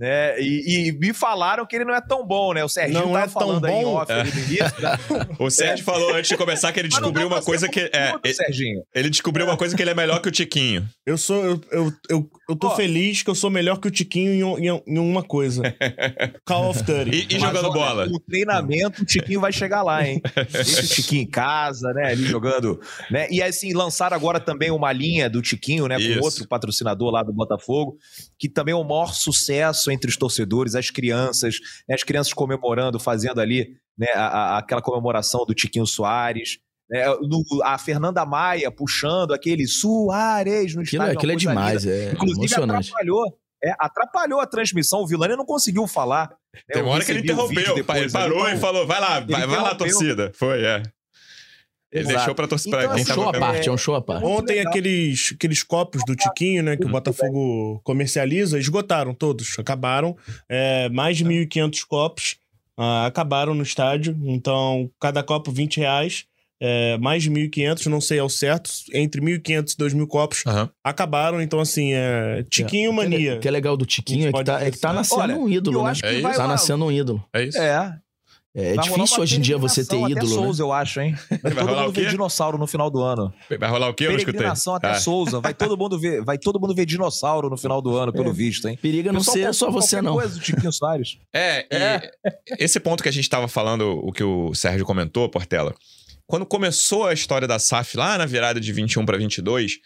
Né? 0.00 0.40
E, 0.40 0.88
e, 0.88 0.92
me 0.92 1.12
falaram 1.12 1.66
que 1.66 1.76
ele 1.76 1.84
não 1.84 1.94
é 1.94 2.00
tão 2.00 2.26
bom, 2.26 2.54
né? 2.54 2.64
O 2.64 2.70
Serginho 2.70 3.00
não 3.04 3.18
é 3.18 3.28
falando 3.28 3.60
tão 3.60 3.76
aí 3.76 3.84
bom. 3.84 3.96
off, 3.96 4.10
é. 4.10 4.20
início, 4.20 4.80
né? 4.80 4.98
O 5.38 5.50
Sérgio 5.50 5.82
é. 5.82 5.84
falou 5.84 6.14
antes 6.14 6.30
de 6.30 6.38
começar 6.38 6.72
que 6.72 6.80
ele 6.80 6.88
descobriu 6.88 7.26
uma 7.26 7.42
coisa 7.42 7.68
que. 7.68 7.80
É, 7.92 8.14
ele, 8.24 8.32
Serginho. 8.34 8.82
ele 8.94 9.10
descobriu 9.10 9.44
uma 9.44 9.58
coisa 9.58 9.76
que 9.76 9.82
ele 9.82 9.90
é 9.90 9.94
melhor 9.94 10.22
que 10.22 10.28
o 10.28 10.32
Tiquinho. 10.32 10.88
Eu 11.04 11.18
sou. 11.18 11.44
Eu, 11.44 11.60
eu, 11.70 11.92
eu, 12.08 12.30
eu 12.48 12.56
tô 12.56 12.70
feliz 12.70 13.22
que 13.22 13.28
eu 13.28 13.34
sou 13.34 13.50
melhor 13.50 13.78
que 13.78 13.88
o 13.88 13.90
Tiquinho 13.90 14.58
em, 14.58 14.68
em, 14.68 14.82
em 14.86 14.98
uma 14.98 15.22
coisa. 15.22 15.62
Call 16.46 16.70
of 16.70 16.82
Duty. 16.82 17.10
E, 17.10 17.36
e 17.36 17.38
jogando 17.38 17.68
Mas, 17.68 17.74
bola? 17.74 18.06
O 18.06 18.18
treinamento, 18.20 19.02
o 19.02 19.04
Tiquinho 19.04 19.40
vai 19.40 19.52
chegar 19.52 19.82
lá, 19.82 20.06
hein? 20.06 20.22
Esse 20.54 20.94
Tiquinho 20.94 21.24
em 21.24 21.30
casa, 21.30 21.92
né? 21.92 22.12
Ali 22.12 22.24
jogando. 22.24 22.80
Né? 23.10 23.28
E 23.30 23.42
assim, 23.42 23.74
lançaram 23.74 24.16
agora 24.16 24.40
também 24.40 24.70
uma 24.70 24.92
linha 24.94 25.28
do 25.28 25.42
Tiquinho, 25.42 25.86
né? 25.86 25.98
Isso. 26.00 26.18
Com 26.18 26.24
outro 26.24 26.48
patrocinador 26.48 27.10
lá 27.10 27.22
do 27.22 27.34
Botafogo, 27.34 27.98
que 28.40 28.48
também 28.48 28.72
é 28.72 28.76
o 28.76 28.82
maior 28.82 29.12
sucesso 29.12 29.90
entre 29.90 30.08
os 30.08 30.16
torcedores 30.16 30.74
as 30.74 30.88
crianças, 30.88 31.56
né, 31.86 31.94
as 31.94 32.02
crianças 32.02 32.32
comemorando, 32.32 32.98
fazendo 32.98 33.38
ali 33.38 33.76
né, 33.98 34.08
a, 34.14 34.26
a, 34.26 34.58
aquela 34.58 34.80
comemoração 34.80 35.44
do 35.44 35.54
Tiquinho 35.54 35.86
Soares. 35.86 36.58
Né, 36.90 37.04
no, 37.20 37.44
a 37.62 37.76
Fernanda 37.76 38.24
Maia 38.24 38.70
puxando 38.70 39.32
aquele 39.34 39.66
Soares 39.68 40.74
no 40.74 40.80
aquilo, 40.80 41.02
estádio. 41.02 41.18
Aquilo 41.18 41.32
é 41.32 41.36
demais, 41.36 41.86
é 41.86 42.12
Inclusive, 42.12 42.40
emocionante. 42.40 42.88
atrapalhou. 42.88 43.38
É, 43.62 43.74
atrapalhou 43.78 44.40
a 44.40 44.46
transmissão. 44.46 45.02
O 45.02 45.06
Vilani 45.06 45.36
não 45.36 45.44
conseguiu 45.44 45.86
falar. 45.86 46.30
Né, 46.30 46.60
Tem 46.72 46.82
uma 46.82 46.92
hora 46.92 47.04
que 47.04 47.12
ele 47.12 47.20
interrompeu. 47.20 47.76
Ele 47.76 48.10
parou 48.10 48.44
ali, 48.44 48.56
e 48.56 48.58
falou: 48.58 48.86
vai 48.86 48.98
lá, 48.98 49.20
vai, 49.20 49.46
vai 49.46 49.60
lá, 49.60 49.74
torcida. 49.74 50.32
Foi, 50.34 50.64
é. 50.64 50.82
Ele 51.92 52.02
Exato. 52.04 52.16
deixou 52.18 52.34
pra 52.36 52.46
torcida. 52.46 52.76
Então, 52.76 52.88
pra 52.88 52.90
É 52.90 52.92
um 52.92 53.04
quem 53.04 53.14
show 53.14 53.24
tava 53.24 53.36
à 53.36 53.40
parte, 53.40 53.68
é 53.68 53.72
um 53.72 53.76
show 53.76 53.94
à 53.96 54.00
parte. 54.02 54.24
Ontem 54.24 54.60
aqueles, 54.60 55.32
aqueles 55.34 55.62
copos 55.64 56.02
do 56.06 56.14
Tiquinho, 56.14 56.62
né, 56.62 56.76
que 56.76 56.84
o 56.86 56.88
Botafogo 56.88 57.80
comercializa, 57.82 58.58
esgotaram 58.58 59.12
todos, 59.12 59.58
acabaram. 59.58 60.16
É, 60.48 60.88
mais 60.90 61.16
de 61.16 61.24
1.500 61.24 61.84
copos 61.86 62.36
ah, 62.78 63.06
acabaram 63.06 63.54
no 63.54 63.62
estádio, 63.62 64.16
então 64.24 64.88
cada 65.00 65.22
copo 65.22 65.50
20 65.50 65.78
reais, 65.78 66.24
é, 66.62 66.96
mais 66.98 67.22
de 67.24 67.30
1.500, 67.30 67.86
não 67.86 68.00
sei 68.00 68.18
ao 68.20 68.28
certo, 68.28 68.70
entre 68.94 69.20
1.500 69.20 69.72
e 69.72 69.76
2.000 69.76 70.06
copos 70.06 70.44
Aham. 70.46 70.70
acabaram, 70.84 71.42
então 71.42 71.58
assim, 71.58 71.92
é, 71.92 72.44
Tiquinho 72.48 72.90
é- 72.92 72.94
mania. 72.94 73.34
O 73.36 73.40
que 73.40 73.48
é 73.48 73.50
legal 73.50 73.76
do 73.76 73.84
Tiquinho 73.84 74.28
é 74.28 74.32
que, 74.32 74.44
tá, 74.44 74.62
é 74.62 74.70
que 74.70 74.78
tá 74.78 74.92
nascendo 74.92 75.20
Olha, 75.22 75.36
um 75.36 75.48
ídolo, 75.48 75.80
eu 75.80 75.84
né? 75.84 75.90
acho 75.90 76.02
que 76.02 76.06
É. 76.08 76.20
Tá 76.22 76.28
lá- 76.38 76.46
nascendo 76.48 76.84
um 76.84 76.92
ídolo. 76.92 77.22
É 77.34 77.42
isso? 77.42 77.58
É, 78.54 78.74
É 78.74 78.76
difícil 78.76 79.20
hoje 79.22 79.38
em 79.38 79.40
dia 79.40 79.56
você 79.56 79.84
ter 79.84 79.96
ídolo, 79.96 80.12
até 80.12 80.20
né? 80.22 80.26
Souza, 80.26 80.62
eu 80.62 80.72
acho, 80.72 81.00
hein? 81.00 81.14
Vai 81.30 81.38
Vai 81.40 81.52
todo 81.52 81.68
rolar 81.68 81.82
mundo 81.84 81.92
ver 81.94 82.10
dinossauro 82.10 82.58
no 82.58 82.66
final 82.66 82.90
do 82.90 83.00
ano. 83.00 83.32
Vai 83.58 83.70
rolar 83.70 83.88
o 83.88 83.94
quê? 83.94 84.06
Eu 84.06 84.10
não 84.10 84.16
escutei. 84.16 84.32
Peregrinação 84.38 84.74
até 84.74 84.90
Ah. 84.90 84.94
Souza. 84.94 85.40
Vai 85.40 85.54
todo 85.54 85.76
mundo 85.76 85.98
ver, 85.98 86.24
vai 86.24 86.36
todo 86.36 86.58
mundo 86.60 86.74
ver 86.74 86.84
dinossauro 86.84 87.48
no 87.48 87.56
final 87.56 87.80
do 87.80 87.96
ano, 87.96 88.12
pelo 88.12 88.32
visto, 88.32 88.66
hein? 88.68 88.76
Periga 88.80 89.12
não 89.12 89.22
ser 89.22 89.54
só 89.54 89.70
você, 89.70 90.02
não. 90.02 90.14
Coisa 90.14 90.34
do 90.34 90.40
Tiquinho 90.40 90.72
Soares. 90.72 91.18
É, 91.32 91.66
e 92.58 92.64
esse 92.64 92.78
ponto 92.80 93.02
que 93.02 93.08
a 93.08 93.12
gente 93.12 93.24
estava 93.24 93.46
falando, 93.46 94.00
o 94.02 94.12
que 94.12 94.22
o 94.24 94.52
Sérgio 94.54 94.84
comentou, 94.84 95.28
Portela, 95.28 95.74
quando 96.26 96.44
começou 96.44 97.06
a 97.06 97.12
história 97.12 97.46
da 97.48 97.58
SAF 97.58 97.96
lá 97.96 98.18
na 98.18 98.26
virada 98.26 98.60
de 98.60 98.72
21 98.72 99.04
para 99.06 99.16
22, 99.16 99.78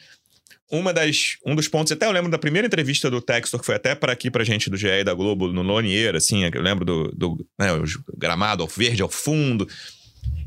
uma 0.79 0.93
das, 0.93 1.37
um 1.47 1.55
dos 1.55 1.69
pontos, 1.69 1.93
até 1.93 2.07
eu 2.07 2.13
lembro 2.13 2.31
da 2.31 2.39
primeira 2.39 2.67
entrevista 2.67 3.11
do 3.11 3.21
Textor, 3.21 3.61
que 3.61 3.67
foi 3.67 3.77
até 3.77 3.95
para 3.95 4.13
aqui 4.13 4.31
pra 4.31 4.45
gente 4.45 4.69
do 4.69 4.77
GE 4.77 4.89
e 4.89 5.05
da 5.05 5.15
Globo, 5.15 5.53
no 5.53 5.63
Lonier, 5.63 6.17
assim, 6.17 6.45
eu 6.45 6.63
lembro 6.63 6.85
do, 6.85 7.11
do 7.13 7.47
né, 7.59 7.69
gramado 8.17 8.63
ao 8.63 8.69
verde 8.69 9.03
ao 9.03 9.09
fundo. 9.09 9.69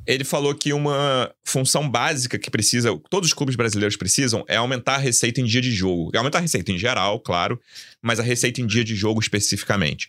Ele 0.05 0.23
falou 0.23 0.55
que 0.55 0.71
uma 0.71 1.29
função 1.45 1.89
básica 1.89 2.39
que 2.39 2.49
precisa, 2.49 2.97
todos 3.09 3.29
os 3.29 3.33
clubes 3.33 3.55
brasileiros 3.55 3.97
precisam, 3.97 4.45
é 4.47 4.55
aumentar 4.55 4.95
a 4.95 4.99
receita 4.99 5.41
em 5.41 5.45
dia 5.45 5.61
de 5.61 5.71
jogo. 5.71 6.11
Aumentar 6.15 6.37
a 6.37 6.41
receita 6.41 6.71
em 6.71 6.77
geral, 6.77 7.19
claro, 7.19 7.59
mas 8.01 8.19
a 8.19 8.23
receita 8.23 8.61
em 8.61 8.65
dia 8.65 8.83
de 8.83 8.95
jogo 8.95 9.19
especificamente. 9.19 10.07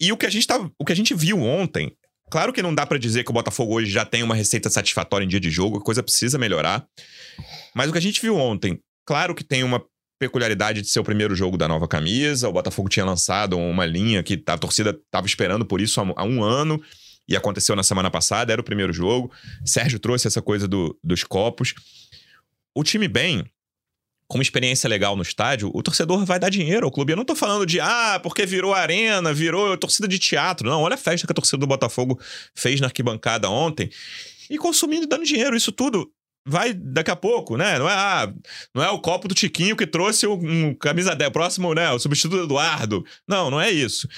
E 0.00 0.10
o 0.10 0.16
que 0.16 0.26
a 0.26 0.30
gente, 0.30 0.46
tá, 0.46 0.58
o 0.78 0.84
que 0.84 0.92
a 0.92 0.96
gente 0.96 1.14
viu 1.14 1.42
ontem, 1.42 1.92
claro 2.30 2.52
que 2.52 2.62
não 2.62 2.74
dá 2.74 2.86
pra 2.86 2.98
dizer 2.98 3.22
que 3.22 3.30
o 3.30 3.34
Botafogo 3.34 3.74
hoje 3.74 3.90
já 3.90 4.04
tem 4.04 4.22
uma 4.22 4.34
receita 4.34 4.70
satisfatória 4.70 5.24
em 5.24 5.28
dia 5.28 5.38
de 5.38 5.50
jogo, 5.50 5.78
a 5.78 5.82
coisa 5.82 6.02
precisa 6.02 6.38
melhorar. 6.38 6.86
Mas 7.74 7.88
o 7.88 7.92
que 7.92 7.98
a 7.98 8.02
gente 8.02 8.20
viu 8.20 8.36
ontem, 8.36 8.80
claro 9.04 9.34
que 9.34 9.44
tem 9.44 9.62
uma 9.64 9.82
peculiaridade 10.18 10.82
de 10.82 10.88
ser 10.88 11.00
o 11.00 11.04
primeiro 11.04 11.34
jogo 11.34 11.56
da 11.56 11.66
nova 11.66 11.88
camisa. 11.88 12.48
O 12.48 12.52
Botafogo 12.52 12.88
tinha 12.88 13.04
lançado 13.04 13.58
uma 13.58 13.84
linha 13.84 14.22
que 14.22 14.40
a 14.46 14.56
torcida 14.56 14.90
estava 14.90 15.26
esperando 15.26 15.66
por 15.66 15.80
isso 15.80 16.00
há, 16.00 16.24
um 16.24 16.44
ano. 16.44 16.80
E 17.28 17.36
aconteceu 17.36 17.74
na 17.74 17.82
semana 17.82 18.10
passada, 18.10 18.52
era 18.52 18.60
o 18.60 18.64
primeiro 18.64 18.92
jogo. 18.92 19.32
Sérgio 19.64 19.98
trouxe 19.98 20.26
essa 20.28 20.40
coisa 20.42 20.68
do- 20.68 20.96
dos 21.02 21.24
copos. 21.24 21.74
O 22.74 22.82
time 22.84 23.06
bem, 23.08 23.44
com 24.28 24.38
uma 24.38 24.42
experiência 24.42 24.88
legal 24.88 25.16
no 25.16 25.22
estádio, 25.22 25.70
o 25.74 25.82
torcedor 25.82 26.24
vai 26.24 26.38
dar 26.38 26.50
dinheiro 26.50 26.86
ao 26.86 26.92
clube. 26.92 27.12
Eu 27.12 27.16
não 27.16 27.24
tô 27.24 27.34
falando 27.34 27.66
de, 27.66 27.80
ah, 27.80 28.20
porque 28.22 28.46
virou 28.46 28.72
arena, 28.74 29.32
virou 29.32 29.76
torcida 29.76 30.06
de 30.08 30.18
teatro. 30.18 30.68
Não, 30.68 30.82
olha 30.82 30.94
a 30.94 30.98
festa 30.98 31.26
que 31.26 31.32
a 31.32 31.34
torcida 31.34 31.58
do 31.58 31.66
Botafogo 31.66 32.18
fez 32.54 32.80
na 32.80 32.86
arquibancada 32.86 33.48
ontem. 33.50 33.90
E 34.48 34.56
consumindo 34.58 35.04
e 35.04 35.08
dando 35.08 35.24
dinheiro. 35.24 35.56
Isso 35.56 35.72
tudo 35.72 36.10
vai 36.46 36.72
daqui 36.72 37.10
a 37.10 37.16
pouco, 37.16 37.56
né? 37.56 37.78
Não 37.78 37.88
é, 37.88 37.92
ah, 37.92 38.32
não 38.74 38.82
é 38.82 38.90
o 38.90 38.98
copo 38.98 39.28
do 39.28 39.34
Tiquinho 39.34 39.76
que 39.76 39.86
trouxe 39.86 40.26
o 40.26 40.34
um 40.34 40.74
camisa 40.74 41.14
10, 41.14 41.30
próximo, 41.30 41.74
né? 41.74 41.90
O 41.90 41.98
substituto 41.98 42.38
do 42.38 42.44
Eduardo. 42.44 43.04
Não, 43.26 43.50
não 43.50 43.60
é 43.60 43.70
isso. 43.70 44.08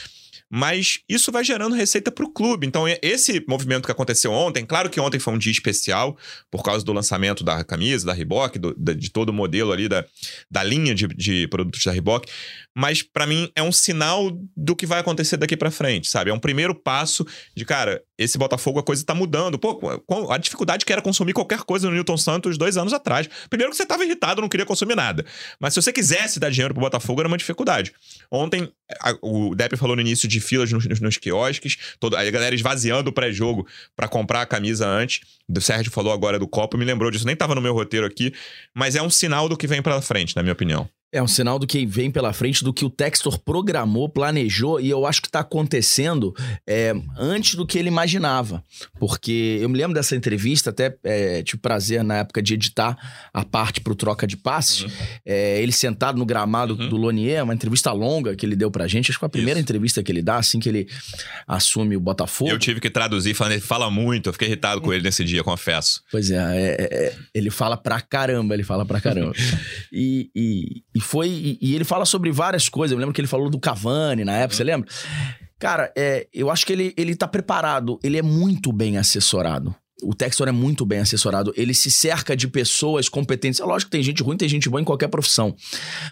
Mas 0.56 1.00
isso 1.08 1.32
vai 1.32 1.42
gerando 1.42 1.74
receita 1.74 2.12
para 2.12 2.24
o 2.24 2.32
clube. 2.32 2.64
Então, 2.64 2.84
esse 3.02 3.44
movimento 3.48 3.86
que 3.86 3.90
aconteceu 3.90 4.30
ontem, 4.30 4.64
claro 4.64 4.88
que 4.88 5.00
ontem 5.00 5.18
foi 5.18 5.34
um 5.34 5.38
dia 5.38 5.50
especial, 5.50 6.16
por 6.48 6.62
causa 6.62 6.84
do 6.84 6.92
lançamento 6.92 7.42
da 7.42 7.64
camisa, 7.64 8.06
da 8.06 8.12
Reebok, 8.12 8.56
do- 8.56 8.72
de 8.94 9.10
todo 9.10 9.30
o 9.30 9.32
modelo 9.32 9.72
ali 9.72 9.88
da, 9.88 10.04
da 10.48 10.62
linha 10.62 10.94
de, 10.94 11.08
de 11.08 11.48
produtos 11.48 11.82
da 11.82 11.90
Reebok. 11.90 12.30
Mas, 12.72 13.02
para 13.02 13.26
mim, 13.26 13.50
é 13.56 13.62
um 13.64 13.72
sinal 13.72 14.30
do 14.56 14.76
que 14.76 14.86
vai 14.86 15.00
acontecer 15.00 15.36
daqui 15.36 15.56
para 15.56 15.72
frente, 15.72 16.06
sabe? 16.06 16.30
É 16.30 16.34
um 16.34 16.38
primeiro 16.38 16.72
passo 16.72 17.26
de, 17.56 17.64
cara, 17.64 18.00
esse 18.16 18.38
Botafogo, 18.38 18.78
a 18.78 18.82
coisa 18.82 19.04
tá 19.04 19.14
mudando. 19.14 19.58
Pô, 19.58 19.80
a 20.30 20.38
dificuldade 20.38 20.84
que 20.84 20.92
era 20.92 21.02
consumir 21.02 21.32
qualquer 21.32 21.60
coisa 21.62 21.88
no 21.88 21.94
Newton 21.94 22.16
Santos 22.16 22.56
dois 22.56 22.76
anos 22.76 22.92
atrás. 22.92 23.28
Primeiro 23.50 23.72
que 23.72 23.76
você 23.76 23.84
tava 23.84 24.04
irritado, 24.04 24.40
não 24.40 24.48
queria 24.48 24.64
consumir 24.66 24.94
nada. 24.94 25.24
Mas 25.58 25.74
se 25.74 25.82
você 25.82 25.92
quisesse 25.92 26.38
dar 26.38 26.50
dinheiro 26.50 26.72
pro 26.74 26.80
Botafogo, 26.80 27.20
era 27.20 27.26
uma 27.28 27.36
dificuldade. 27.36 27.92
Ontem, 28.30 28.70
a- 29.00 29.16
o 29.22 29.54
Depp 29.54 29.76
falou 29.76 29.96
no 29.96 30.02
início 30.02 30.28
de 30.28 30.40
filas 30.40 30.70
nos, 30.72 30.86
nos- 30.86 31.00
nos 31.00 31.16
quiosques, 31.16 31.76
aí 32.16 32.28
a 32.28 32.30
galera 32.30 32.54
esvaziando 32.54 33.10
o 33.10 33.12
pré-jogo 33.12 33.66
pra 33.96 34.08
comprar 34.08 34.42
a 34.42 34.46
camisa 34.46 34.86
antes. 34.86 35.20
O 35.48 35.60
Sérgio 35.60 35.90
falou 35.90 36.12
agora 36.12 36.38
do 36.38 36.46
copo, 36.48 36.76
me 36.76 36.84
lembrou 36.84 37.10
disso, 37.10 37.26
nem 37.26 37.36
tava 37.36 37.54
no 37.54 37.60
meu 37.60 37.72
roteiro 37.74 38.06
aqui, 38.06 38.32
mas 38.74 38.94
é 38.96 39.02
um 39.02 39.10
sinal 39.10 39.48
do 39.48 39.56
que 39.56 39.66
vem 39.66 39.82
pela 39.82 40.00
frente, 40.02 40.34
na 40.36 40.42
minha 40.42 40.52
opinião. 40.52 40.88
É 41.14 41.22
um 41.22 41.28
sinal 41.28 41.58
do 41.58 41.66
que 41.66 41.86
vem 41.86 42.10
pela 42.10 42.32
frente, 42.32 42.64
do 42.64 42.72
que 42.72 42.84
o 42.84 42.90
Textor 42.90 43.38
programou, 43.38 44.08
planejou, 44.08 44.80
e 44.80 44.90
eu 44.90 45.06
acho 45.06 45.22
que 45.22 45.28
está 45.28 45.40
acontecendo 45.40 46.34
é, 46.66 46.92
antes 47.16 47.54
do 47.54 47.66
que 47.66 47.78
ele 47.78 47.88
imaginava. 47.88 48.62
Porque 48.98 49.58
eu 49.60 49.68
me 49.68 49.78
lembro 49.78 49.94
dessa 49.94 50.16
entrevista, 50.16 50.70
até 50.70 50.96
é, 51.04 51.42
tive 51.42 51.58
prazer 51.60 52.02
na 52.02 52.16
época 52.16 52.42
de 52.42 52.54
editar 52.54 52.96
a 53.32 53.44
parte 53.44 53.80
pro 53.80 53.94
troca 53.94 54.26
de 54.26 54.36
passes. 54.36 54.86
É, 55.24 55.62
ele 55.62 55.72
sentado 55.72 56.18
no 56.18 56.26
gramado 56.26 56.74
Uhum. 56.74 56.88
do 56.88 56.96
Lonier, 56.96 57.44
uma 57.44 57.54
entrevista 57.54 57.92
longa 57.92 58.34
que 58.34 58.44
ele 58.44 58.56
deu 58.56 58.70
pra 58.70 58.86
gente. 58.88 59.10
Acho 59.10 59.18
que 59.18 59.20
foi 59.20 59.26
a 59.26 59.30
primeira 59.30 59.58
Isso. 59.60 59.64
entrevista 59.64 60.02
que 60.02 60.10
ele 60.10 60.22
dá, 60.22 60.36
assim 60.36 60.58
que 60.58 60.68
ele 60.68 60.88
assume 61.46 61.96
o 61.96 62.00
Botafogo. 62.00 62.50
Eu 62.50 62.58
tive 62.58 62.80
que 62.80 62.90
traduzir, 62.90 63.34
falando, 63.34 63.52
ele 63.52 63.60
fala 63.60 63.90
muito, 63.90 64.28
eu 64.28 64.32
fiquei 64.32 64.48
irritado 64.48 64.80
com 64.80 64.92
ele 64.92 65.02
nesse 65.04 65.24
dia, 65.24 65.44
confesso. 65.44 66.02
Pois 66.10 66.30
é, 66.30 66.36
é, 66.36 66.76
é, 66.78 67.06
é, 67.06 67.16
ele 67.34 67.50
fala 67.50 67.76
pra 67.76 68.00
caramba, 68.00 68.54
ele 68.54 68.64
fala 68.64 68.84
pra 68.84 69.00
caramba. 69.00 69.32
e, 69.92 70.30
e, 70.34 70.82
e 70.94 71.00
foi. 71.04 71.28
E, 71.28 71.58
e 71.60 71.74
ele 71.74 71.84
fala 71.84 72.04
sobre 72.04 72.30
várias 72.32 72.68
coisas. 72.68 72.92
Eu 72.92 72.98
lembro 72.98 73.14
que 73.14 73.20
ele 73.20 73.28
falou 73.28 73.48
do 73.48 73.58
Cavani 73.58 74.24
na 74.24 74.36
época, 74.36 74.56
você 74.56 74.64
lembra? 74.64 74.88
Cara, 75.58 75.92
é, 75.96 76.26
eu 76.32 76.50
acho 76.50 76.66
que 76.66 76.72
ele, 76.72 76.92
ele 76.96 77.14
tá 77.14 77.28
preparado, 77.28 77.98
ele 78.02 78.18
é 78.18 78.22
muito 78.22 78.72
bem 78.72 78.98
assessorado. 78.98 79.74
O 80.04 80.14
Textor 80.14 80.48
é 80.48 80.52
muito 80.52 80.84
bem 80.84 80.98
assessorado. 81.00 81.52
Ele 81.56 81.74
se 81.74 81.90
cerca 81.90 82.36
de 82.36 82.46
pessoas 82.48 83.08
competentes. 83.08 83.60
É 83.60 83.64
lógico 83.64 83.90
que 83.90 83.96
tem 83.96 84.02
gente 84.02 84.22
ruim, 84.22 84.36
tem 84.36 84.48
gente 84.48 84.68
boa 84.68 84.80
em 84.80 84.84
qualquer 84.84 85.08
profissão. 85.08 85.54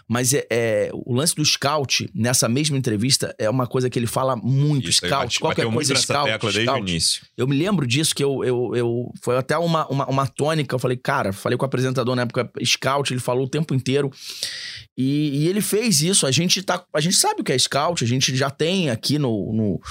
Mas 0.07 0.33
é, 0.33 0.45
é- 0.49 0.89
o 0.93 1.13
lance 1.13 1.35
do 1.35 1.45
scout, 1.45 2.09
nessa 2.13 2.49
mesma 2.49 2.77
entrevista, 2.77 3.33
é 3.37 3.49
uma 3.49 3.67
coisa 3.67 3.89
que 3.89 3.97
ele 3.99 4.07
fala 4.07 4.35
muito. 4.35 4.89
Isso, 4.89 4.97
scout, 5.05 5.11
bate- 5.11 5.39
qualquer 5.39 5.71
coisa, 5.71 5.95
scout. 5.95 6.29
tecla 6.31 6.51
desde 6.51 6.69
o 6.69 6.73
scout. 6.73 6.89
início. 6.91 7.21
Eu 7.37 7.47
me 7.47 7.55
lembro 7.57 7.85
disso, 7.87 8.13
que 8.15 8.23
eu, 8.23 8.43
eu, 8.43 8.71
eu 8.75 9.11
foi 9.21 9.37
até 9.37 9.57
uma, 9.57 9.87
uma, 9.87 10.05
uma 10.07 10.27
tônica. 10.27 10.73
Eu 10.75 10.79
falei, 10.79 10.97
cara, 10.97 11.31
falei 11.31 11.57
com 11.57 11.63
o 11.63 11.67
apresentador 11.67 12.15
na 12.15 12.23
época, 12.23 12.49
scout, 12.65 13.13
ele 13.13 13.19
falou 13.21 13.45
o 13.45 13.49
tempo 13.49 13.73
inteiro. 13.73 14.11
E, 14.97 15.43
e 15.43 15.47
ele 15.47 15.61
fez 15.61 16.01
isso. 16.01 16.25
A 16.27 16.31
gente, 16.31 16.61
tá, 16.61 16.83
a 16.93 16.99
gente 16.99 17.15
sabe 17.15 17.41
o 17.41 17.43
que 17.43 17.51
é 17.51 17.57
scout, 17.57 18.03
a 18.03 18.07
gente 18.07 18.35
já 18.35 18.49
tem 18.49 18.89
aqui 18.89 19.17
no, 19.17 19.51
no, 19.53 19.81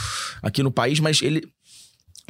aqui 0.43 0.63
no 0.63 0.71
país, 0.71 1.01
mas 1.01 1.21
ele 1.23 1.43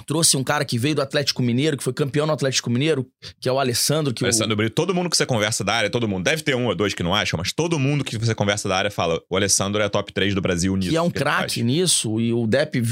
trouxe 0.07 0.37
um 0.37 0.43
cara 0.45 0.65
que 0.65 0.79
veio 0.79 0.95
do 0.95 1.03
Atlético 1.03 1.43
Mineiro, 1.43 1.77
que 1.77 1.85
foi 1.85 1.93
campeão 1.93 2.27
no 2.27 2.33
Atlético 2.33 2.71
Mineiro, 2.71 3.07
que 3.41 3.49
é 3.49 3.53
o 3.53 3.59
Alessandro, 3.59 4.13
que 4.13 4.23
o- 4.23 4.27
Alessandro 4.27 4.57
Brito, 4.57 4.75
todo 4.75 4.95
mundo 4.95 5.09
que 5.11 5.17
você 5.17 5.27
conversa 5.27 5.63
da 5.63 5.75
área, 5.75 5.91
todo 5.91 6.09
mundo, 6.09 6.25
deve 6.25 6.43
ter 6.43 6.55
um 6.57 6.67
ou 6.67 6.75
dois 6.75 6.95
que 6.95 7.03
não 7.03 7.15
acham, 7.15 7.37
mas 7.39 7.53
todo 7.53 7.79
mundo 7.79 8.03
que 8.05 8.17
você 8.19 8.35
conversa 8.35 8.69
da 8.69 8.77
área 8.77 8.91
fala: 8.91 9.21
o 9.29 9.37
Alessandro 9.37 9.83
é 9.83 9.89
top 9.89 10.13
3 10.13 10.35
do 10.35 10.41
Brasil 10.41 10.75
nisso. 10.77 10.91
que 10.91 10.97
é 10.97 11.03
um 11.03 11.11
craque 11.11 11.57
faz." 11.61 11.67
nisso, 11.67 12.21
e 12.21 12.33
o 12.33 12.47
Depp, 12.47 12.83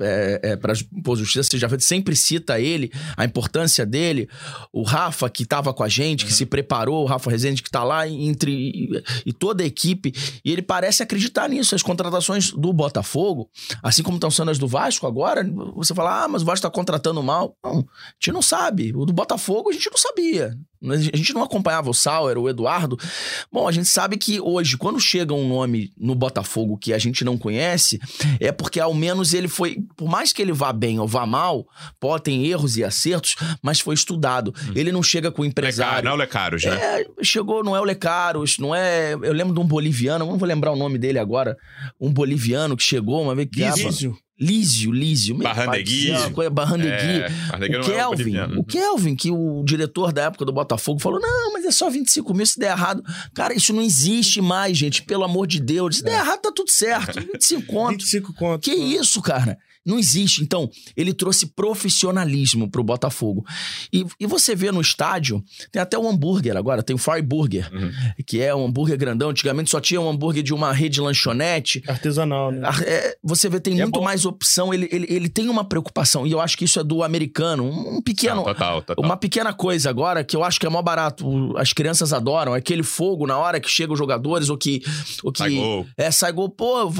é, 0.00 0.40
é, 0.42 0.56
para 0.56 0.74
pôr 1.04 1.16
justiça 1.16 1.48
seja 1.50 1.68
feita, 1.68 1.84
sempre 1.84 2.14
cita 2.16 2.60
ele, 2.60 2.90
a 3.16 3.24
importância 3.24 3.86
dele. 3.86 4.28
O 4.72 4.82
Rafa, 4.82 5.28
que 5.30 5.42
estava 5.44 5.72
com 5.72 5.82
a 5.82 5.88
gente, 5.88 6.22
Uhum. 6.24 6.28
que 6.28 6.34
se 6.34 6.46
preparou, 6.46 7.02
o 7.02 7.06
Rafa 7.06 7.30
Rezende, 7.30 7.62
que 7.62 7.70
tá 7.70 7.84
lá 7.84 8.08
entre. 8.08 8.50
E, 8.52 9.02
e 9.26 9.32
toda 9.32 9.62
a 9.62 9.66
equipe, 9.66 10.12
e 10.44 10.52
ele 10.52 10.62
parece 10.62 11.02
acreditar 11.02 11.48
nisso. 11.48 11.74
As 11.74 11.82
contratações 11.82 12.50
do 12.50 12.72
Botafogo, 12.72 13.48
assim 13.82 14.02
como 14.02 14.16
estão 14.16 14.30
sendo 14.30 14.50
as 14.50 14.58
do 14.58 14.66
Vasco 14.66 15.06
agora, 15.06 15.42
você 15.74 15.94
fala, 15.94 16.24
ah, 16.24 16.28
mas 16.28 16.39
o 16.42 16.44
Vasco 16.44 16.66
está 16.66 16.70
contratando 16.70 17.22
mal. 17.22 17.56
Não, 17.64 17.78
a 17.80 18.12
gente 18.20 18.32
não 18.32 18.42
sabe. 18.42 18.92
O 18.94 19.04
do 19.04 19.12
Botafogo 19.12 19.70
a 19.70 19.72
gente 19.72 19.88
não 19.90 19.98
sabia. 19.98 20.56
A 20.82 21.16
gente 21.16 21.34
não 21.34 21.42
acompanhava 21.42 21.90
o 21.90 21.94
Sauer, 21.94 22.38
o 22.38 22.48
Eduardo. 22.48 22.98
Bom, 23.52 23.68
a 23.68 23.72
gente 23.72 23.86
sabe 23.86 24.16
que 24.16 24.40
hoje, 24.40 24.78
quando 24.78 24.98
chega 24.98 25.34
um 25.34 25.46
nome 25.46 25.92
no 25.96 26.14
Botafogo 26.14 26.78
que 26.78 26.94
a 26.94 26.98
gente 26.98 27.22
não 27.22 27.36
conhece, 27.36 28.00
é 28.40 28.50
porque 28.50 28.80
ao 28.80 28.94
menos 28.94 29.34
ele 29.34 29.46
foi. 29.46 29.76
Por 29.94 30.08
mais 30.08 30.32
que 30.32 30.40
ele 30.40 30.52
vá 30.52 30.72
bem 30.72 30.98
ou 30.98 31.06
vá 31.06 31.26
mal, 31.26 31.66
pode 31.98 32.24
ter 32.24 32.32
erros 32.32 32.78
e 32.78 32.84
acertos, 32.84 33.36
mas 33.62 33.78
foi 33.78 33.94
estudado. 33.94 34.54
Ele 34.74 34.90
não 34.90 35.02
chega 35.02 35.30
com 35.30 35.42
o 35.42 35.44
Lecaro, 35.44 35.66
empresário. 35.68 36.04
não 36.04 36.12
é 36.12 36.14
o 36.14 36.16
Lecaros, 36.16 36.64
né? 36.64 37.02
É, 37.02 37.06
chegou, 37.22 37.62
não 37.62 37.76
é 37.76 37.80
o 37.80 37.84
Lecaros, 37.84 38.58
não 38.58 38.74
é. 38.74 39.12
Eu 39.12 39.34
lembro 39.34 39.52
de 39.52 39.60
um 39.60 39.66
boliviano, 39.66 40.24
não 40.24 40.38
vou 40.38 40.48
lembrar 40.48 40.72
o 40.72 40.76
nome 40.76 40.96
dele 40.98 41.18
agora. 41.18 41.58
Um 42.00 42.10
boliviano 42.10 42.74
que 42.74 42.82
chegou 42.82 43.22
uma 43.22 43.34
vez 43.34 43.48
que. 43.52 43.62
Lísio. 43.62 44.16
Lísio, 44.40 44.90
Lísio. 44.90 45.34
Barrandegui. 45.36 46.12
Barrandegui. 46.50 46.90
É, 46.92 47.28
O 47.54 47.58
não 47.58 47.66
é 47.66 47.80
o 47.80 47.84
Kelvin, 47.84 48.36
o 48.56 48.64
Kelvin, 48.64 49.14
que 49.14 49.30
o 49.30 49.62
diretor 49.64 50.12
da 50.12 50.22
época 50.24 50.44
do 50.46 50.52
Botafogo 50.52 50.98
falou: 50.98 51.20
não, 51.20 51.52
mas 51.52 51.64
é 51.66 51.70
só 51.70 51.90
25 51.90 52.32
mil, 52.32 52.46
se 52.46 52.58
der 52.58 52.70
errado. 52.70 53.02
Cara, 53.34 53.52
isso 53.54 53.72
não 53.72 53.82
existe 53.82 54.40
mais, 54.40 54.78
gente, 54.78 55.02
pelo 55.02 55.24
amor 55.24 55.46
de 55.46 55.60
Deus. 55.60 55.98
Se 55.98 56.04
der 56.04 56.18
errado, 56.20 56.40
tá 56.40 56.52
tudo 56.54 56.70
certo. 56.70 57.20
25 57.32 57.66
conto. 57.66 57.90
25 57.98 58.32
conto. 58.34 58.62
Que 58.62 58.72
isso, 58.72 59.20
cara? 59.20 59.58
Não 59.90 59.98
existe. 59.98 60.42
Então, 60.42 60.70
ele 60.96 61.12
trouxe 61.12 61.46
profissionalismo 61.46 62.70
pro 62.70 62.82
Botafogo. 62.82 63.44
E, 63.92 64.04
e 64.18 64.26
você 64.26 64.54
vê 64.54 64.70
no 64.70 64.80
estádio, 64.80 65.42
tem 65.72 65.80
até 65.82 65.98
o 65.98 66.08
hambúrguer 66.08 66.56
agora, 66.56 66.82
tem 66.82 66.94
o 66.94 66.98
Fire 66.98 67.22
Burger, 67.22 67.68
Uhum. 67.72 67.90
que 68.26 68.40
é 68.40 68.54
um 68.54 68.66
hambúrguer 68.66 68.96
grandão. 68.96 69.30
Antigamente 69.30 69.70
só 69.70 69.80
tinha 69.80 70.00
um 70.00 70.08
hambúrguer 70.08 70.42
de 70.42 70.54
uma 70.54 70.72
rede 70.72 71.00
lanchonete. 71.00 71.82
Artesanal, 71.88 72.50
né? 72.52 72.60
Ah, 72.64 72.82
é, 72.84 73.16
você 73.22 73.48
vê, 73.48 73.58
tem 73.60 73.74
E 73.76 73.80
é 73.80 73.84
muito 73.84 73.98
bom. 73.98 74.04
mais 74.04 74.24
opção. 74.24 74.72
Ele, 74.72 74.88
ele, 74.92 75.06
ele 75.08 75.28
tem 75.28 75.48
uma 75.48 75.64
preocupação. 75.64 76.26
E 76.26 76.32
eu 76.32 76.40
acho 76.40 76.56
que 76.56 76.64
isso 76.64 76.78
é 76.80 76.84
do 76.84 77.02
americano. 77.02 77.64
Um, 77.64 77.96
um 77.96 78.02
pequeno. 78.02 78.36
Não, 78.36 78.44
total, 78.44 78.82
total. 78.82 79.04
Uma 79.04 79.16
pequena 79.16 79.52
coisa 79.52 79.90
agora 79.90 80.22
que 80.24 80.36
eu 80.36 80.44
acho 80.44 80.58
que 80.60 80.66
é 80.66 80.68
mó 80.68 80.80
barato. 80.82 81.56
As 81.56 81.72
crianças 81.72 82.12
adoram. 82.12 82.54
É 82.54 82.58
aquele 82.58 82.82
fogo 82.82 83.26
na 83.26 83.36
hora 83.36 83.58
que 83.60 83.68
chegam 83.68 83.92
os 83.94 83.98
jogadores 83.98 84.48
ou 84.48 84.56
que. 84.56 84.82
Ou 85.22 85.32
que 85.32 85.38
Sai 85.38 85.54
gol. 85.54 85.86
É, 85.96 86.10
sai 86.10 86.32
gol. 86.32 86.48
Pô, 86.48 86.90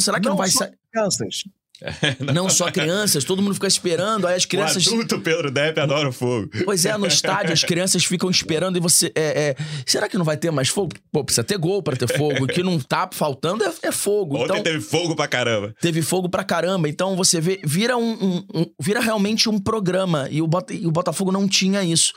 será 0.00 0.18
que 0.18 0.24
não, 0.26 0.32
Não 0.32 0.36
vai 0.38 0.48
sair? 0.50 0.72
Crianças. 0.92 1.44
Não 2.34 2.48
só 2.48 2.70
crianças, 2.70 3.24
todo 3.24 3.40
mundo 3.42 3.54
fica 3.54 3.66
esperando. 3.66 4.26
Aí 4.26 4.34
as 4.34 4.44
crianças. 4.44 4.86
O 4.86 4.90
adulto 4.94 5.20
Pedro 5.20 5.50
Depp 5.50 5.80
adora 5.80 6.08
o 6.08 6.12
fogo. 6.12 6.48
Pois 6.64 6.84
é, 6.84 6.96
no 6.96 7.06
estádio 7.06 7.52
as 7.52 7.64
crianças 7.64 8.04
ficam 8.04 8.30
esperando 8.30 8.76
e 8.76 8.80
você. 8.80 9.10
É, 9.14 9.56
é, 9.58 9.64
será 9.86 10.08
que 10.08 10.18
não 10.18 10.24
vai 10.24 10.36
ter 10.36 10.50
mais 10.50 10.68
fogo? 10.68 10.94
Pô, 11.12 11.24
precisa 11.24 11.44
ter 11.44 11.56
gol 11.58 11.82
pra 11.82 11.96
ter 11.96 12.08
fogo. 12.16 12.44
O 12.44 12.46
que 12.46 12.62
não 12.62 12.78
tá 12.78 13.08
faltando 13.12 13.64
é, 13.64 13.72
é 13.82 13.92
fogo. 13.92 14.36
Ontem 14.36 14.44
então, 14.52 14.62
teve 14.62 14.80
fogo 14.80 15.16
pra 15.16 15.26
caramba. 15.28 15.74
teve 15.80 16.02
fogo 16.02 16.28
pra 16.28 16.44
caramba. 16.44 16.88
Então 16.88 17.16
você 17.16 17.40
vê, 17.40 17.60
vira 17.64 17.96
um, 17.96 18.12
um- 18.12 18.44
um- 18.60 18.66
vira 18.80 19.00
realmente 19.00 19.48
um 19.48 19.58
programa 19.58 20.28
e 20.30 20.42
o, 20.42 20.46
Bota- 20.46 20.74
e 20.74 20.86
o 20.86 20.90
Botafogo 20.90 21.32
não 21.32 21.48
tinha 21.48 21.82
isso. 21.82 22.12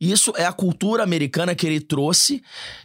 E 0.00 0.10
isso 0.12 0.32
é 0.36 0.44
a 0.44 0.52
cultura 0.52 1.02
americana 1.02 1.54
que 1.54 1.66
ele 1.66 1.80
trouxe. 1.80 2.42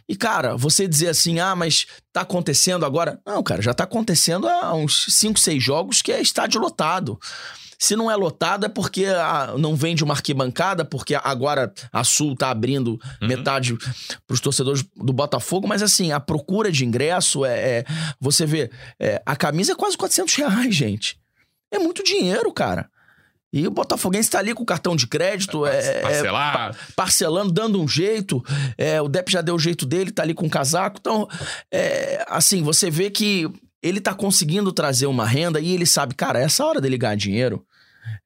E 0.08 0.16
cara, 0.16 0.56
você 0.56 0.86
dizer 0.86 1.08
assim, 1.08 1.38
ah, 1.38 1.54
mas 1.54 1.86
tá 2.12 2.20
acontecendo 2.20 2.84
agora? 2.86 3.18
Não, 3.26 3.42
cara, 3.42 3.60
já 3.62 3.72
tá 3.74 3.84
acontecendo 3.84 4.46
há 4.48 4.74
uns 4.74 5.06
5, 5.08 5.38
6 5.40 5.62
jogos 5.62 6.02
que 6.02 6.12
é 6.12 6.20
estádio 6.24 6.60
lotado. 6.60 7.18
Se 7.78 7.96
não 7.96 8.10
é 8.10 8.16
lotado 8.16 8.64
é 8.64 8.68
porque 8.68 9.06
ah, 9.06 9.54
não 9.58 9.76
vende 9.76 10.02
uma 10.02 10.14
arquibancada, 10.14 10.84
porque 10.84 11.14
agora 11.14 11.72
a 11.92 12.02
Sul 12.04 12.34
tá 12.34 12.50
abrindo 12.50 12.98
metade 13.20 13.76
pros 14.26 14.40
torcedores 14.40 14.84
do 14.96 15.12
Botafogo, 15.12 15.66
mas 15.68 15.82
assim, 15.82 16.12
a 16.12 16.20
procura 16.20 16.72
de 16.72 16.84
ingresso 16.84 17.44
é. 17.44 17.78
é- 17.78 17.84
você 18.20 18.46
vê, 18.46 18.70
é, 18.98 19.20
a 19.26 19.36
camisa 19.36 19.72
é 19.72 19.76
quase 19.76 19.96
400 19.96 20.34
reais, 20.34 20.74
gente. 20.74 21.18
É 21.70 21.78
muito 21.78 22.02
dinheiro, 22.02 22.52
cara. 22.52 22.88
E 23.52 23.68
o 23.68 23.70
Botafoguense 23.70 24.28
tá 24.30 24.40
ali 24.40 24.52
com 24.52 24.64
o 24.64 24.66
cartão 24.66 24.96
de 24.96 25.06
crédito, 25.06 25.64
é, 25.64 25.98
é, 25.98 26.00
Parcelar. 26.00 26.76
parcelando, 26.96 27.52
dando 27.52 27.80
um 27.80 27.86
jeito. 27.86 28.42
É, 28.76 29.00
o 29.00 29.08
Depp 29.08 29.30
já 29.30 29.40
deu 29.40 29.54
o 29.54 29.58
jeito 29.60 29.86
dele, 29.86 30.10
tá 30.10 30.24
ali 30.24 30.34
com 30.34 30.46
o 30.46 30.50
casaco. 30.50 30.96
Então, 30.98 31.28
é, 31.70 32.24
assim, 32.28 32.64
você 32.64 32.90
vê 32.90 33.10
que 33.10 33.48
ele 33.86 34.00
tá 34.00 34.14
conseguindo 34.14 34.72
trazer 34.72 35.06
uma 35.06 35.26
renda 35.26 35.60
e 35.60 35.72
ele 35.72 35.84
sabe, 35.86 36.14
cara, 36.14 36.38
essa 36.40 36.64
hora 36.64 36.80
dele 36.80 36.96
ganhar 36.98 37.14
dinheiro. 37.16 37.64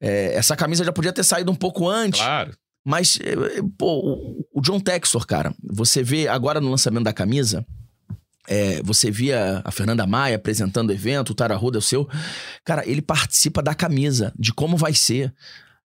é, 0.01 0.33
essa 0.35 0.55
camisa 0.55 0.83
já 0.83 0.91
podia 0.91 1.13
ter 1.13 1.23
saído 1.23 1.51
um 1.51 1.55
pouco 1.55 1.87
antes. 1.87 2.19
Claro. 2.19 2.53
Mas, 2.83 3.17
eh, 3.21 3.61
pô, 3.77 4.43
o- 4.53 4.61
John 4.61 4.79
Textor, 4.79 5.25
cara, 5.25 5.53
você 5.63 6.01
vê 6.03 6.27
agora 6.27 6.59
no 6.59 6.69
lançamento 6.69 7.03
da 7.05 7.13
camisa, 7.13 7.65
é, 8.47 8.81
você 8.83 9.09
via 9.11 9.61
a 9.63 9.71
Fernanda 9.71 10.05
Maia 10.07 10.35
apresentando 10.35 10.89
o 10.89 10.93
evento, 10.93 11.29
o 11.31 11.33
Tara 11.35 11.55
Ruda 11.55 11.77
é 11.77 11.79
o 11.79 11.81
seu. 11.81 12.09
Cara, 12.65 12.85
ele 12.87 13.01
participa 13.01 13.61
da 13.61 13.73
camisa, 13.75 14.33
de 14.37 14.51
como 14.53 14.75
vai 14.75 14.93
ser. 14.93 15.33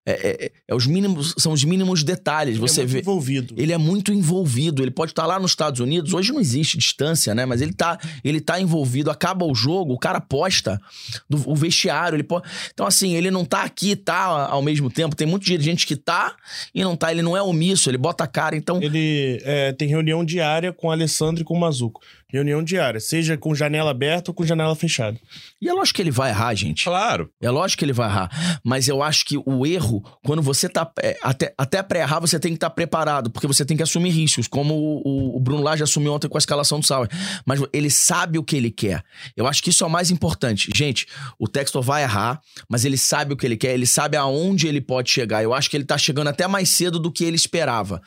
É, 0.07 0.45
é- 0.47 0.53
é 0.69 0.75
os 0.75 0.87
mínimos, 0.87 1.35
são 1.39 1.53
os 1.53 1.65
mínimos 1.65 2.03
detalhes. 2.05 2.57
Ele 2.57 2.65
é 2.65 2.69
Você 2.69 2.81
muito 2.83 2.93
vê. 2.93 2.99
envolvido. 3.01 3.55
Ele 3.57 3.73
é 3.73 3.79
muito 3.79 4.13
envolvido. 4.13 4.83
Ele 4.83 4.91
pode 4.91 5.13
estar 5.13 5.27
lá 5.27 5.41
nos 5.41 5.53
Estados 5.53 5.81
Unidos. 5.81 6.13
Hoje 6.13 6.31
não 6.33 6.41
existe 6.41 6.77
distância, 6.77 7.35
né? 7.35 7.47
Mas 7.47 7.63
ele 7.63 7.73
tá, 7.73 7.99
ele 8.23 8.41
tá 8.41 8.61
envolvido. 8.61 9.11
Acaba 9.11 9.47
o 9.47 9.55
jogo, 9.55 9.95
o 9.95 9.99
cara 9.99 10.21
posta 10.21 10.81
do, 11.29 11.43
o 11.51 11.55
vestiário. 11.55 12.17
Ele 12.17 12.23
pode... 12.23 12.47
Então, 12.73 12.87
assim, 12.87 13.15
ele 13.15 13.31
não 13.31 13.45
tá 13.45 13.63
aqui 13.63 13.93
e 13.93 13.97
tá 13.97 14.49
ao 14.49 14.61
mesmo 14.63 14.91
tempo. 14.91 15.17
Tem 15.17 15.27
muito 15.27 15.45
dirigente 15.45 15.87
que 15.87 15.97
tá 15.97 16.37
e 16.75 16.83
não 16.85 16.97
tá. 16.97 17.11
Ele 17.11 17.23
não 17.23 17.37
é 17.37 17.43
omisso, 17.43 17.89
ele 17.89 17.99
bota 17.99 18.25
a 18.25 18.27
cara. 18.27 18.55
Então, 18.57 18.83
Ele 18.83 19.41
é, 19.43 19.73
tem 19.73 19.89
reunião 19.89 20.25
diária 20.25 20.73
com 20.73 20.89
o 20.89 20.91
Alessandro 20.91 21.43
e 21.43 21.45
com 21.45 21.55
o 21.55 21.61
Mazuco. 21.61 22.01
Reunião 22.35 22.63
diária, 22.63 22.99
seja 23.01 23.37
com 23.37 23.55
janela 23.55 23.91
aberta 23.93 24.31
ou 24.31 24.35
com 24.35 24.45
janela 24.45 24.75
fechada. 24.75 25.19
e 25.63 25.69
é 25.69 25.73
lógico 25.73 25.97
que 25.97 26.03
ele 26.03 26.11
vai 26.11 26.31
errar, 26.31 26.55
gente. 26.55 26.85
Claro. 26.85 27.31
É 27.41 27.49
lógico 27.49 27.79
que 27.79 27.85
ele 27.85 27.93
vai 27.93 28.09
errar. 28.09 28.61
Mas 28.65 28.89
eu 28.89 29.03
acho 29.03 29.25
que 29.25 29.39
o 29.47 29.65
erro, 29.67 30.03
quando 30.25 30.43
você 30.43 30.69
tá. 30.69 30.91
é, 31.01 31.17
até 31.23 31.55
até 31.57 31.83
pra 31.83 32.01
errar, 32.01 32.19
você 32.21 32.39
tem 32.41 32.51
que 32.53 32.57
estar 32.57 32.71
preparado, 32.71 33.31
porque 33.31 33.47
você 33.47 33.65
tem 33.65 33.77
que 33.77 33.83
assumir 33.83 34.11
riscos, 34.11 34.49
como 34.49 34.75
o, 34.75 35.03
o- 35.05 35.37
o 35.37 35.41
Bruno 35.41 35.63
Lage 35.63 35.83
assumiu 35.83 36.13
ontem 36.13 36.29
com 36.29 36.37
a 36.37 36.39
escalação 36.39 36.81
do 36.81 36.87
Sauer. 36.87 37.09
Mas 37.47 37.61
ele 37.73 37.89
sabe 37.91 38.39
o 38.39 38.43
que 38.43 38.57
ele 38.57 38.71
quer. 38.71 39.03
Eu 39.37 39.47
acho 39.47 39.63
que 39.63 39.71
isso 39.71 39.85
é 39.85 39.87
o 39.87 39.91
mais 39.91 40.11
importante. 40.11 40.71
Gente, 40.75 41.07
o 41.39 41.47
Textor 41.47 41.83
vai 41.83 42.03
errar, 42.03 42.41
mas 42.69 42.85
ele 42.85 42.97
sabe 42.97 43.33
o 43.33 43.37
que 43.37 43.47
ele 43.47 43.57
quer, 43.57 43.75
ele 43.75 43.87
sabe 43.87 44.17
aonde 44.17 44.67
ele 44.67 44.81
pode 44.81 45.11
chegar. 45.11 45.43
Eu 45.43 45.55
acho 45.55 45.71
que 45.71 45.77
ele 45.77 45.85
tá 45.85 45.97
chegando 45.97 46.29
até 46.29 46.47
mais 46.49 46.69
cedo 46.71 46.99
do 46.99 47.13
que 47.13 47.25
ele 47.25 47.37
esperava. 47.37 48.03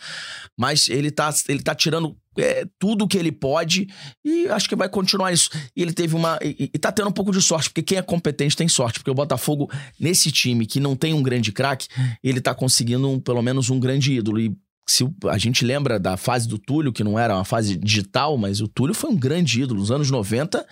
Mas 0.58 0.90
ele 0.90 1.12
tá, 1.12 1.34
ele 1.48 1.62
tá 1.62 1.74
tirando. 1.74 2.16
É, 2.38 2.66
tudo 2.80 3.08
que 3.08 3.18
ele 3.18 3.32
pode 3.32 3.88
e 4.24 4.48
acho 4.50 4.68
que 4.70 4.76
vai 4.76 4.90
continuar 4.90 5.32
isso. 5.32 5.50
E 5.76 5.82
ele 5.82 5.94
teve 5.94 6.16
uma. 6.16 6.38
E, 6.44 6.70
e 6.74 6.78
tá 6.80 6.92
tendo 6.92 7.10
um 7.10 7.14
pouco 7.14 7.32
de 7.32 7.42
sorte, 7.42 7.70
porque 7.70 7.84
quem 7.84 7.98
é 7.98 8.02
competente 8.02 8.56
tem 8.56 8.68
sorte. 8.68 9.00
Porque 9.00 9.12
o 9.12 9.16
Botafogo, 9.16 9.70
nesse 10.00 10.32
time 10.32 10.66
que 10.66 10.80
não 10.80 10.96
tem 10.96 11.14
um 11.14 11.22
grande 11.24 11.52
craque, 11.52 11.88
ele 12.24 12.40
tá 12.42 12.54
conseguindo 12.54 13.10
um- 13.10 13.20
pelo 13.20 13.42
menos 13.42 13.70
um 13.70 13.80
grande 13.80 14.14
ídolo. 14.14 14.40
E 14.40 14.56
se 14.90 15.04
a 15.26 15.38
gente 15.38 15.66
lembra 15.66 16.00
da 16.00 16.16
fase 16.16 16.48
do 16.48 16.58
Túlio, 16.58 16.94
que 16.94 17.04
não 17.04 17.20
era 17.20 17.36
uma 17.36 17.44
fase 17.44 17.76
digital, 17.76 18.38
mas 18.38 18.62
o 18.62 18.68
Túlio 18.70 18.96
foi 18.96 19.10
um 19.10 19.18
grande 19.18 19.62
ídolo. 19.62 19.82
Nos 19.82 19.92
anos 19.92 20.10
90, 20.10 20.60
é, 20.60 20.66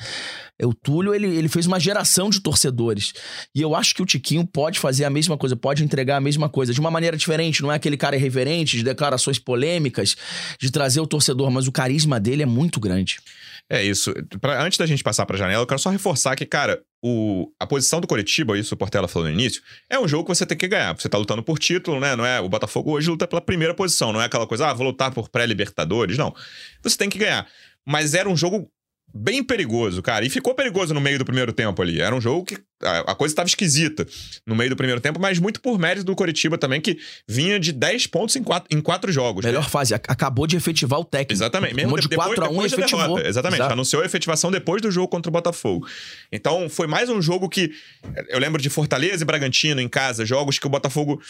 o 0.63 0.73
Túlio 0.73 1.13
ele, 1.13 1.27
ele 1.27 1.49
fez 1.49 1.65
uma 1.65 1.79
geração 1.79 2.29
de 2.29 2.39
torcedores. 2.39 3.13
E 3.53 3.61
eu 3.61 3.75
acho 3.75 3.93
que 3.93 4.01
o 4.01 4.05
Tiquinho 4.05 4.45
pode 4.45 4.79
fazer 4.79 5.03
a 5.03 5.09
mesma 5.09 5.37
coisa, 5.37 5.55
pode 5.55 5.83
entregar 5.83 6.17
a 6.17 6.21
mesma 6.21 6.47
coisa, 6.47 6.73
de 6.73 6.79
uma 6.79 6.91
maneira 6.91 7.17
diferente. 7.17 7.61
Não 7.61 7.71
é 7.71 7.75
aquele 7.75 7.97
cara 7.97 8.15
irreverente, 8.15 8.77
de 8.77 8.83
declarações 8.83 9.39
polêmicas, 9.39 10.15
de 10.59 10.71
trazer 10.71 11.01
o 11.01 11.07
torcedor, 11.07 11.51
mas 11.51 11.67
o 11.67 11.71
carisma 11.71 12.19
dele 12.19 12.43
é 12.43 12.45
muito 12.45 12.79
grande. 12.79 13.17
É 13.69 13.83
isso. 13.83 14.13
Pra- 14.39 14.63
antes 14.63 14.77
da 14.77 14.85
gente 14.85 15.03
passar 15.03 15.25
pra 15.25 15.37
janela, 15.37 15.63
eu 15.63 15.67
quero 15.67 15.79
só 15.79 15.89
reforçar 15.89 16.35
que, 16.35 16.45
cara, 16.45 16.81
o, 17.03 17.51
a 17.59 17.65
posição 17.65 17.99
do 17.99 18.07
Coritiba, 18.07 18.57
isso 18.57 18.75
o 18.75 18.77
Portela 18.77 19.07
falou 19.07 19.27
no 19.27 19.33
início, 19.33 19.61
é 19.89 19.99
um 19.99 20.07
jogo 20.07 20.23
que 20.25 20.35
você 20.35 20.45
tem 20.45 20.57
que 20.57 20.67
ganhar. 20.67 20.95
Você 20.95 21.09
tá 21.09 21.17
lutando 21.17 21.43
por 21.43 21.57
título, 21.57 21.99
né? 21.99 22.15
Não 22.15 22.25
é, 22.25 22.39
o 22.39 22.47
Botafogo 22.47 22.91
hoje 22.91 23.09
luta 23.09 23.27
pela 23.27 23.41
primeira 23.41 23.73
posição, 23.73 24.13
não 24.13 24.21
é 24.21 24.25
aquela 24.25 24.47
coisa, 24.47 24.67
ah, 24.67 24.73
vou 24.73 24.87
lutar 24.87 25.11
por 25.11 25.29
pré-libertadores, 25.29 26.17
não. 26.17 26.33
Você 26.83 26.95
tem 26.97 27.09
que 27.09 27.17
ganhar. 27.17 27.47
Mas 27.87 28.13
era 28.13 28.27
um 28.29 28.35
jogo 28.35 28.69
bem 29.15 29.41
perigoso, 29.43 30.01
cara. 30.01 30.25
E 30.25 30.29
ficou 30.29 30.53
perigoso 30.53 30.93
no 30.93 30.99
meio 30.99 31.17
do 31.17 31.23
primeiro 31.25 31.53
tempo 31.53 31.81
ali. 31.81 32.01
Era 32.01 32.13
um 32.13 32.19
jogo 32.19 32.43
que 32.45 32.57
a, 32.83 33.15
coisa 33.15 33.31
estava 33.31 33.47
esquisita 33.47 34.05
no 34.45 34.53
meio 34.53 34.69
do 34.69 34.75
primeiro 34.75 34.99
tempo, 34.99 35.19
mas 35.19 35.39
muito 35.39 35.61
por 35.61 35.79
mérito 35.79 36.05
do 36.05 36.13
Coritiba 36.15 36.57
também, 36.57 36.81
que 36.81 36.97
vinha 37.27 37.57
de 37.59 37.71
10 37.71 38.07
pontos 38.07 38.35
em 38.35 38.43
quatro, 38.43 38.67
em 38.75 38.81
quatro 38.81 39.11
jogos. 39.11 39.45
Melhor 39.45 39.69
fase. 39.69 39.93
ac- 39.93 40.05
Acabou 40.09 40.45
de 40.45 40.57
efetivar 40.57 40.99
o 40.99 41.05
técnico. 41.05 41.31
Exatamente. 41.33 41.73
Mesmo 41.73 41.97
de 41.99 42.09
depois, 42.09 42.27
4 42.35 42.43
a 42.43 42.47
1 42.49 42.51
depois 42.51 42.71
da 42.71 42.77
efetivou. 42.79 43.03
derrota. 43.05 43.27
Exatamente. 43.27 43.59
Exato. 43.61 43.73
Anunciou 43.73 44.01
a 44.03 44.05
efetivação 44.05 44.51
depois 44.51 44.81
do 44.81 44.91
jogo 44.91 45.07
contra 45.07 45.29
o 45.29 45.31
Botafogo. 45.33 45.87
Então, 46.31 46.67
foi 46.69 46.85
mais 46.85 47.09
um 47.09 47.21
jogo 47.21 47.47
que. 47.47 47.71
Eu 48.27 48.39
lembro 48.39 48.61
de 48.61 48.69
Fortaleza 48.69 49.23
e 49.23 49.25
Bragantino 49.25 49.79
em 49.79 49.87
casa, 49.87 50.25
jogos 50.25 50.59
que 50.59 50.67
o 50.67 50.69
Botafogo 50.69 51.21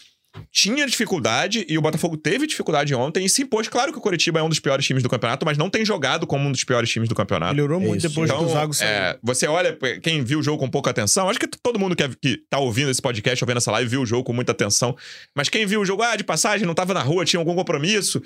tinha 0.51 0.85
dificuldade 0.85 1.65
e 1.69 1.77
o 1.77 1.81
Botafogo 1.81 2.17
teve 2.17 2.45
dificuldade 2.47 2.93
ontem 2.95 3.25
e 3.25 3.29
se 3.29 3.41
impôs. 3.43 3.67
Claro 3.67 3.91
que 3.91 3.97
o 3.97 4.01
Coritiba 4.01 4.39
é 4.39 4.43
um 4.43 4.49
dos 4.49 4.59
piores 4.59 4.85
times 4.85 5.01
do 5.03 5.09
campeonato, 5.09 5.45
mas 5.45 5.57
não 5.57 5.69
tem 5.69 5.85
jogado 5.85 6.25
como 6.27 6.47
um 6.47 6.51
dos 6.51 6.63
piores 6.63 6.89
times 6.89 7.07
do 7.09 7.15
campeonato. 7.15 7.53
Melhorou 7.53 7.79
muito 7.79 7.99
isso. 7.99 8.09
depois 8.09 8.29
Então, 8.29 8.43
do 8.45 8.51
Zago 8.51 8.73
sair. 8.73 8.87
é, 8.87 9.19
você 9.23 9.47
olha, 9.47 9.77
quem 10.01 10.23
viu 10.23 10.39
o 10.39 10.43
jogo 10.43 10.57
com 10.59 10.69
pouca 10.69 10.89
atenção, 10.91 11.29
acho 11.29 11.39
que 11.39 11.47
todo 11.47 11.79
mundo 11.79 11.95
que, 11.95 12.03
é- 12.03 12.09
que 12.21 12.37
tá 12.49 12.59
ouvindo 12.59 12.89
esse 12.91 13.01
podcast, 13.01 13.43
ouvindo 13.43 13.57
essa 13.57 13.71
live, 13.71 13.89
viu 13.89 14.01
o 14.01 14.05
jogo 14.05 14.23
com 14.23 14.33
muita 14.33 14.51
atenção. 14.51 14.95
Mas 15.35 15.49
quem 15.49 15.65
viu 15.65 15.81
o 15.81 15.85
jogo, 15.85 16.01
ah, 16.03 16.15
de 16.15 16.23
passagem, 16.23 16.65
não 16.67 16.73
tava 16.73 16.93
na 16.93 17.01
rua, 17.01 17.25
tinha 17.25 17.39
algum 17.39 17.55
compromisso. 17.55 18.21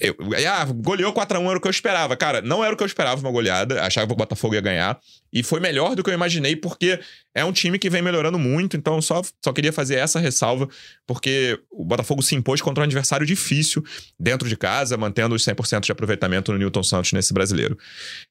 Eu, 0.00 0.16
ah, 0.50 0.64
goleou 0.64 1.12
4x1 1.12 1.48
era 1.48 1.58
o 1.58 1.60
que 1.60 1.66
eu 1.68 1.70
esperava. 1.70 2.16
Cara, 2.16 2.42
não 2.42 2.64
era 2.64 2.74
o 2.74 2.76
que 2.76 2.82
eu 2.82 2.86
esperava 2.86 3.20
uma 3.20 3.30
goleada. 3.30 3.82
Achava 3.82 4.06
que 4.06 4.12
o 4.12 4.16
Botafogo 4.16 4.54
ia 4.54 4.60
ganhar. 4.60 4.98
E 5.32 5.42
foi 5.42 5.60
melhor 5.60 5.94
do 5.94 6.02
que 6.02 6.10
eu 6.10 6.14
imaginei, 6.14 6.56
porque 6.56 6.98
é 7.34 7.44
um 7.44 7.52
time 7.52 7.78
que 7.78 7.88
vem 7.88 8.02
melhorando 8.02 8.38
muito. 8.38 8.76
Então, 8.76 9.00
só, 9.00 9.22
só 9.44 9.52
queria 9.52 9.72
fazer 9.72 9.94
essa 9.96 10.18
ressalva, 10.18 10.68
porque 11.06 11.58
o 11.70 11.84
Botafogo 11.84 12.22
se 12.22 12.34
impôs 12.34 12.60
contra 12.62 12.82
um 12.82 12.84
adversário 12.84 13.26
difícil 13.26 13.82
dentro 14.18 14.48
de 14.48 14.56
casa, 14.56 14.96
mantendo 14.96 15.34
os 15.34 15.44
100% 15.44 15.80
de 15.84 15.92
aproveitamento 15.92 16.52
no 16.52 16.58
Newton 16.58 16.82
Santos 16.82 17.12
nesse 17.12 17.32
brasileiro. 17.34 17.76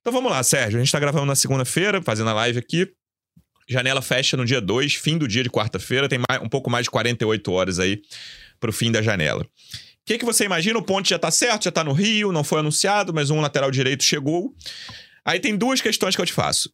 Então 0.02 0.12
vamos 0.12 0.32
lá, 0.32 0.42
Sérgio. 0.44 0.78
A 0.80 0.84
gente 0.84 0.92
tá 0.92 1.00
gravando 1.00 1.26
na 1.26 1.36
segunda-feira, 1.36 2.02
fazendo 2.02 2.30
a 2.30 2.34
live 2.34 2.60
aqui. 2.60 2.88
Janela 3.70 4.02
fecha 4.02 4.36
no 4.36 4.44
dia 4.46 4.60
2, 4.60 4.96
fim 4.96 5.18
do 5.18 5.28
dia 5.28 5.44
de 5.44 5.50
quarta-feira. 5.50 6.10
Tem 6.10 6.20
mais- 6.30 6.42
um 6.42 6.50
pouco 6.50 6.70
mais 6.70 6.86
de 6.86 6.90
48 6.92 7.52
horas 7.52 7.80
aí 7.80 8.02
pro 8.60 8.74
fim 8.74 8.92
da 8.92 9.02
janela. 9.02 9.44
O 9.44 9.48
que, 10.06 10.18
que 10.18 10.26
você 10.26 10.44
imagina? 10.44 10.78
O 10.78 10.84
ponte 10.84 11.12
já 11.12 11.20
tá 11.20 11.32
certo, 11.32 11.64
já 11.64 11.72
tá 11.72 11.82
no 11.84 11.94
Rio, 11.94 12.32
não 12.34 12.44
foi 12.44 12.60
anunciado, 12.60 13.14
mas 13.14 13.30
um 13.30 13.40
lateral 13.40 13.72
direito 13.72 14.04
chegou. 14.04 14.54
Aí 15.24 15.40
tem 15.40 15.56
duas 15.56 15.80
questões 15.80 16.14
que 16.16 16.22
eu 16.22 16.26
te 16.26 16.34
faço. 16.34 16.70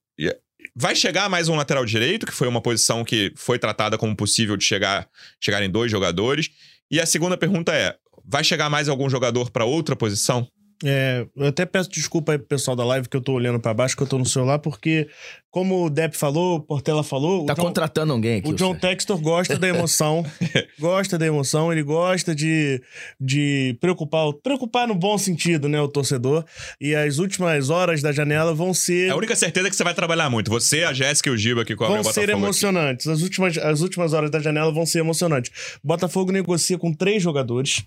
Vai 0.81 0.95
chegar 0.95 1.27
mais 1.29 1.49
um 1.49 1.57
lateral 1.57 1.83
direito, 1.83 2.25
que 2.25 2.31
foi 2.31 2.47
uma 2.47 2.61
posição 2.61 3.03
que 3.03 3.33
foi 3.35 3.59
tratada 3.59 3.97
como 3.97 4.15
possível 4.15 4.55
de 4.55 4.63
chegar 4.63 5.09
chegarem 5.37 5.69
dois 5.69 5.91
jogadores. 5.91 6.49
E 6.89 7.01
a 7.01 7.05
segunda 7.05 7.35
pergunta 7.35 7.73
é: 7.73 7.97
vai 8.23 8.45
chegar 8.45 8.69
mais 8.69 8.87
algum 8.87 9.09
jogador 9.09 9.51
para 9.51 9.65
outra 9.65 9.93
posição? 9.93 10.47
É, 10.83 11.25
eu 11.35 11.47
até 11.47 11.65
peço 11.65 11.89
desculpa 11.89 12.31
aí 12.31 12.37
pro 12.37 12.47
pessoal 12.47 12.75
da 12.75 12.85
live 12.85 13.09
que 13.09 13.17
eu 13.17 13.21
tô 13.21 13.33
olhando 13.33 13.59
pra 13.59 13.73
baixo, 13.73 13.97
que 13.97 14.03
eu 14.03 14.07
tô 14.07 14.17
no 14.17 14.25
celular, 14.25 14.59
porque, 14.59 15.09
como 15.51 15.85
o 15.85 15.89
Depp 15.89 16.15
falou, 16.15 16.55
o 16.55 16.61
Portela 16.61 17.03
falou, 17.03 17.45
Tá 17.45 17.51
o 17.51 17.55
John, 17.57 17.61
contratando 17.63 18.13
alguém 18.13 18.37
aqui. 18.39 18.47
o 18.49 18.53
John. 18.53 18.73
Textor 18.75 19.19
gosta 19.19 19.57
da 19.57 19.67
emoção. 19.67 20.25
gosta 20.79 21.17
da 21.17 21.25
emoção, 21.25 21.71
ele 21.71 21.83
gosta 21.83 22.33
de, 22.33 22.81
de 23.19 23.77
preocupar, 23.81 24.31
preocupar 24.41 24.87
no 24.87 24.95
bom 24.95 25.17
sentido, 25.17 25.67
né, 25.67 25.81
o 25.81 25.87
torcedor. 25.89 26.45
E 26.79 26.95
as 26.95 27.17
últimas 27.17 27.69
horas 27.69 28.01
da 28.01 28.13
janela 28.13 28.53
vão 28.53 28.73
ser. 28.73 29.09
É 29.09 29.11
a 29.11 29.17
única 29.17 29.35
certeza 29.35 29.67
é 29.67 29.69
que 29.69 29.75
você 29.75 29.83
vai 29.83 29.93
trabalhar 29.93 30.29
muito. 30.29 30.49
Você, 30.49 30.83
a 30.83 30.93
Jéssica 30.93 31.29
e 31.29 31.33
o 31.33 31.37
Giba 31.37 31.65
que 31.65 31.75
cobrem 31.75 31.95
Vão 31.95 32.01
o 32.01 32.03
Botafogo. 32.03 32.25
ser 32.25 32.31
aqui. 32.31 32.41
emocionantes. 32.41 33.07
As 33.07 33.21
últimas, 33.21 33.57
as 33.57 33.81
últimas 33.81 34.13
horas 34.13 34.31
da 34.31 34.39
janela 34.39 34.71
vão 34.71 34.85
ser 34.85 34.99
emocionantes. 34.99 35.51
O 35.83 35.87
Botafogo 35.87 36.31
negocia 36.31 36.77
com 36.77 36.93
três 36.93 37.21
jogadores. 37.21 37.83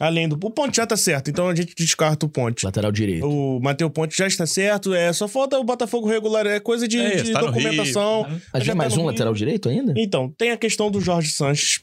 Além 0.00 0.28
do. 0.28 0.36
O 0.36 0.50
Ponte 0.50 0.76
já 0.76 0.86
tá 0.86 0.96
certo, 0.96 1.28
então 1.30 1.48
a 1.48 1.54
gente 1.54 1.74
descarta 1.74 2.24
o 2.24 2.28
Ponte. 2.28 2.64
Lateral 2.64 2.92
direito. 2.92 3.26
O 3.26 3.60
Mateu 3.60 3.90
Ponte 3.90 4.16
já 4.16 4.26
está 4.26 4.46
certo, 4.46 4.94
é 4.94 5.12
só 5.12 5.26
falta 5.26 5.58
o 5.58 5.64
Botafogo 5.64 6.08
regular, 6.08 6.46
é 6.46 6.60
coisa 6.60 6.86
de, 6.86 6.98
É 6.98 7.16
isso, 7.16 7.24
de 7.24 7.32
tá 7.32 7.40
documentação. 7.40 8.22
Rio. 8.22 8.42
Mas 8.52 8.64
já 8.64 8.72
vem 8.72 8.78
mais 8.78 8.92
tá 8.92 8.98
um 8.98 9.02
Rio. 9.02 9.10
lateral 9.10 9.34
direito 9.34 9.68
ainda? 9.68 9.94
Então, 9.96 10.32
tem 10.38 10.50
a 10.50 10.56
questão 10.56 10.90
do 10.90 11.00
Jorge 11.00 11.30
Sanches, 11.30 11.80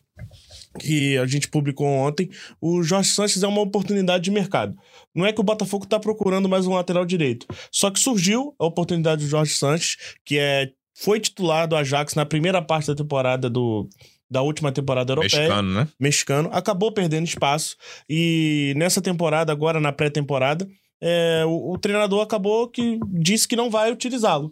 que 0.80 1.18
a 1.18 1.26
gente 1.26 1.48
publicou 1.50 1.88
ontem. 1.88 2.30
O 2.62 2.82
Jorge 2.84 3.10
Sanches 3.10 3.44
é 3.44 3.48
uma 3.48 3.62
oportunidade 3.62 4.24
de 4.24 4.32
mercado. 4.32 4.76
Não 5.14 5.26
é 5.26 5.34
que 5.34 5.42
o 5.42 5.44
Botafogo 5.44 5.84
está 5.84 6.00
procurando 6.00 6.48
mais 6.48 6.66
um 6.66 6.74
lateral 6.74 7.06
direito. 7.06 7.46
Só 7.72 7.90
que 7.92 8.00
surgiu 8.00 8.56
a 8.60 8.66
oportunidade 8.66 9.24
do 9.24 9.30
Jorge 9.30 9.54
Sanches, 9.54 9.98
que 10.26 10.38
é, 10.38 10.70
foi 10.94 11.20
titular 11.20 11.68
do 11.68 11.76
Ajax 11.76 12.16
na 12.16 12.26
primeira 12.26 12.62
parte 12.62 12.88
da 12.88 12.96
temporada 12.96 13.50
do. 13.50 13.90
Da 14.30 14.42
última 14.42 14.72
temporada 14.72 15.12
europeia 15.14 15.40
Mexicano, 15.42 15.74
né? 15.74 15.88
mexicano, 16.00 16.50
acabou 16.52 16.92
perdendo 16.92 17.26
espaço. 17.26 17.76
E 18.10 18.74
nessa 18.76 19.02
temporada, 19.02 19.52
agora 19.52 19.80
na 19.80 19.92
pré-temporada, 19.92 20.68
é, 21.02 21.44
o, 21.46 21.74
o 21.74 21.78
treinador 21.78 22.22
acabou 22.22 22.68
que 22.68 23.00
disse 23.08 23.48
que 23.48 23.56
não 23.56 23.70
vai 23.70 23.92
utilizá-lo. 23.92 24.52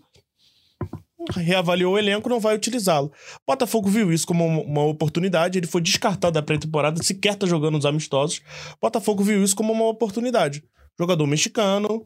Reavaliou 1.35 1.93
o 1.93 1.97
elenco, 1.97 2.27
não 2.29 2.39
vai 2.39 2.53
utilizá-lo. 2.55 3.11
Botafogo 3.47 3.89
viu 3.89 4.11
isso 4.11 4.27
como 4.27 4.45
uma- 4.45 4.83
oportunidade, 4.83 5.57
ele 5.57 5.67
foi 5.67 5.81
descartado 5.81 6.33
da 6.33 6.41
pré-temporada, 6.41 7.01
sequer 7.01 7.35
tá 7.35 7.47
jogando 7.47 7.77
os 7.77 7.85
amistosos. 7.85 8.41
Botafogo 8.81 9.23
viu 9.23 9.41
isso 9.43 9.55
como 9.55 9.71
uma 9.71 9.85
oportunidade. 9.87 10.63
Jogador 10.99 11.25
mexicano, 11.25 12.03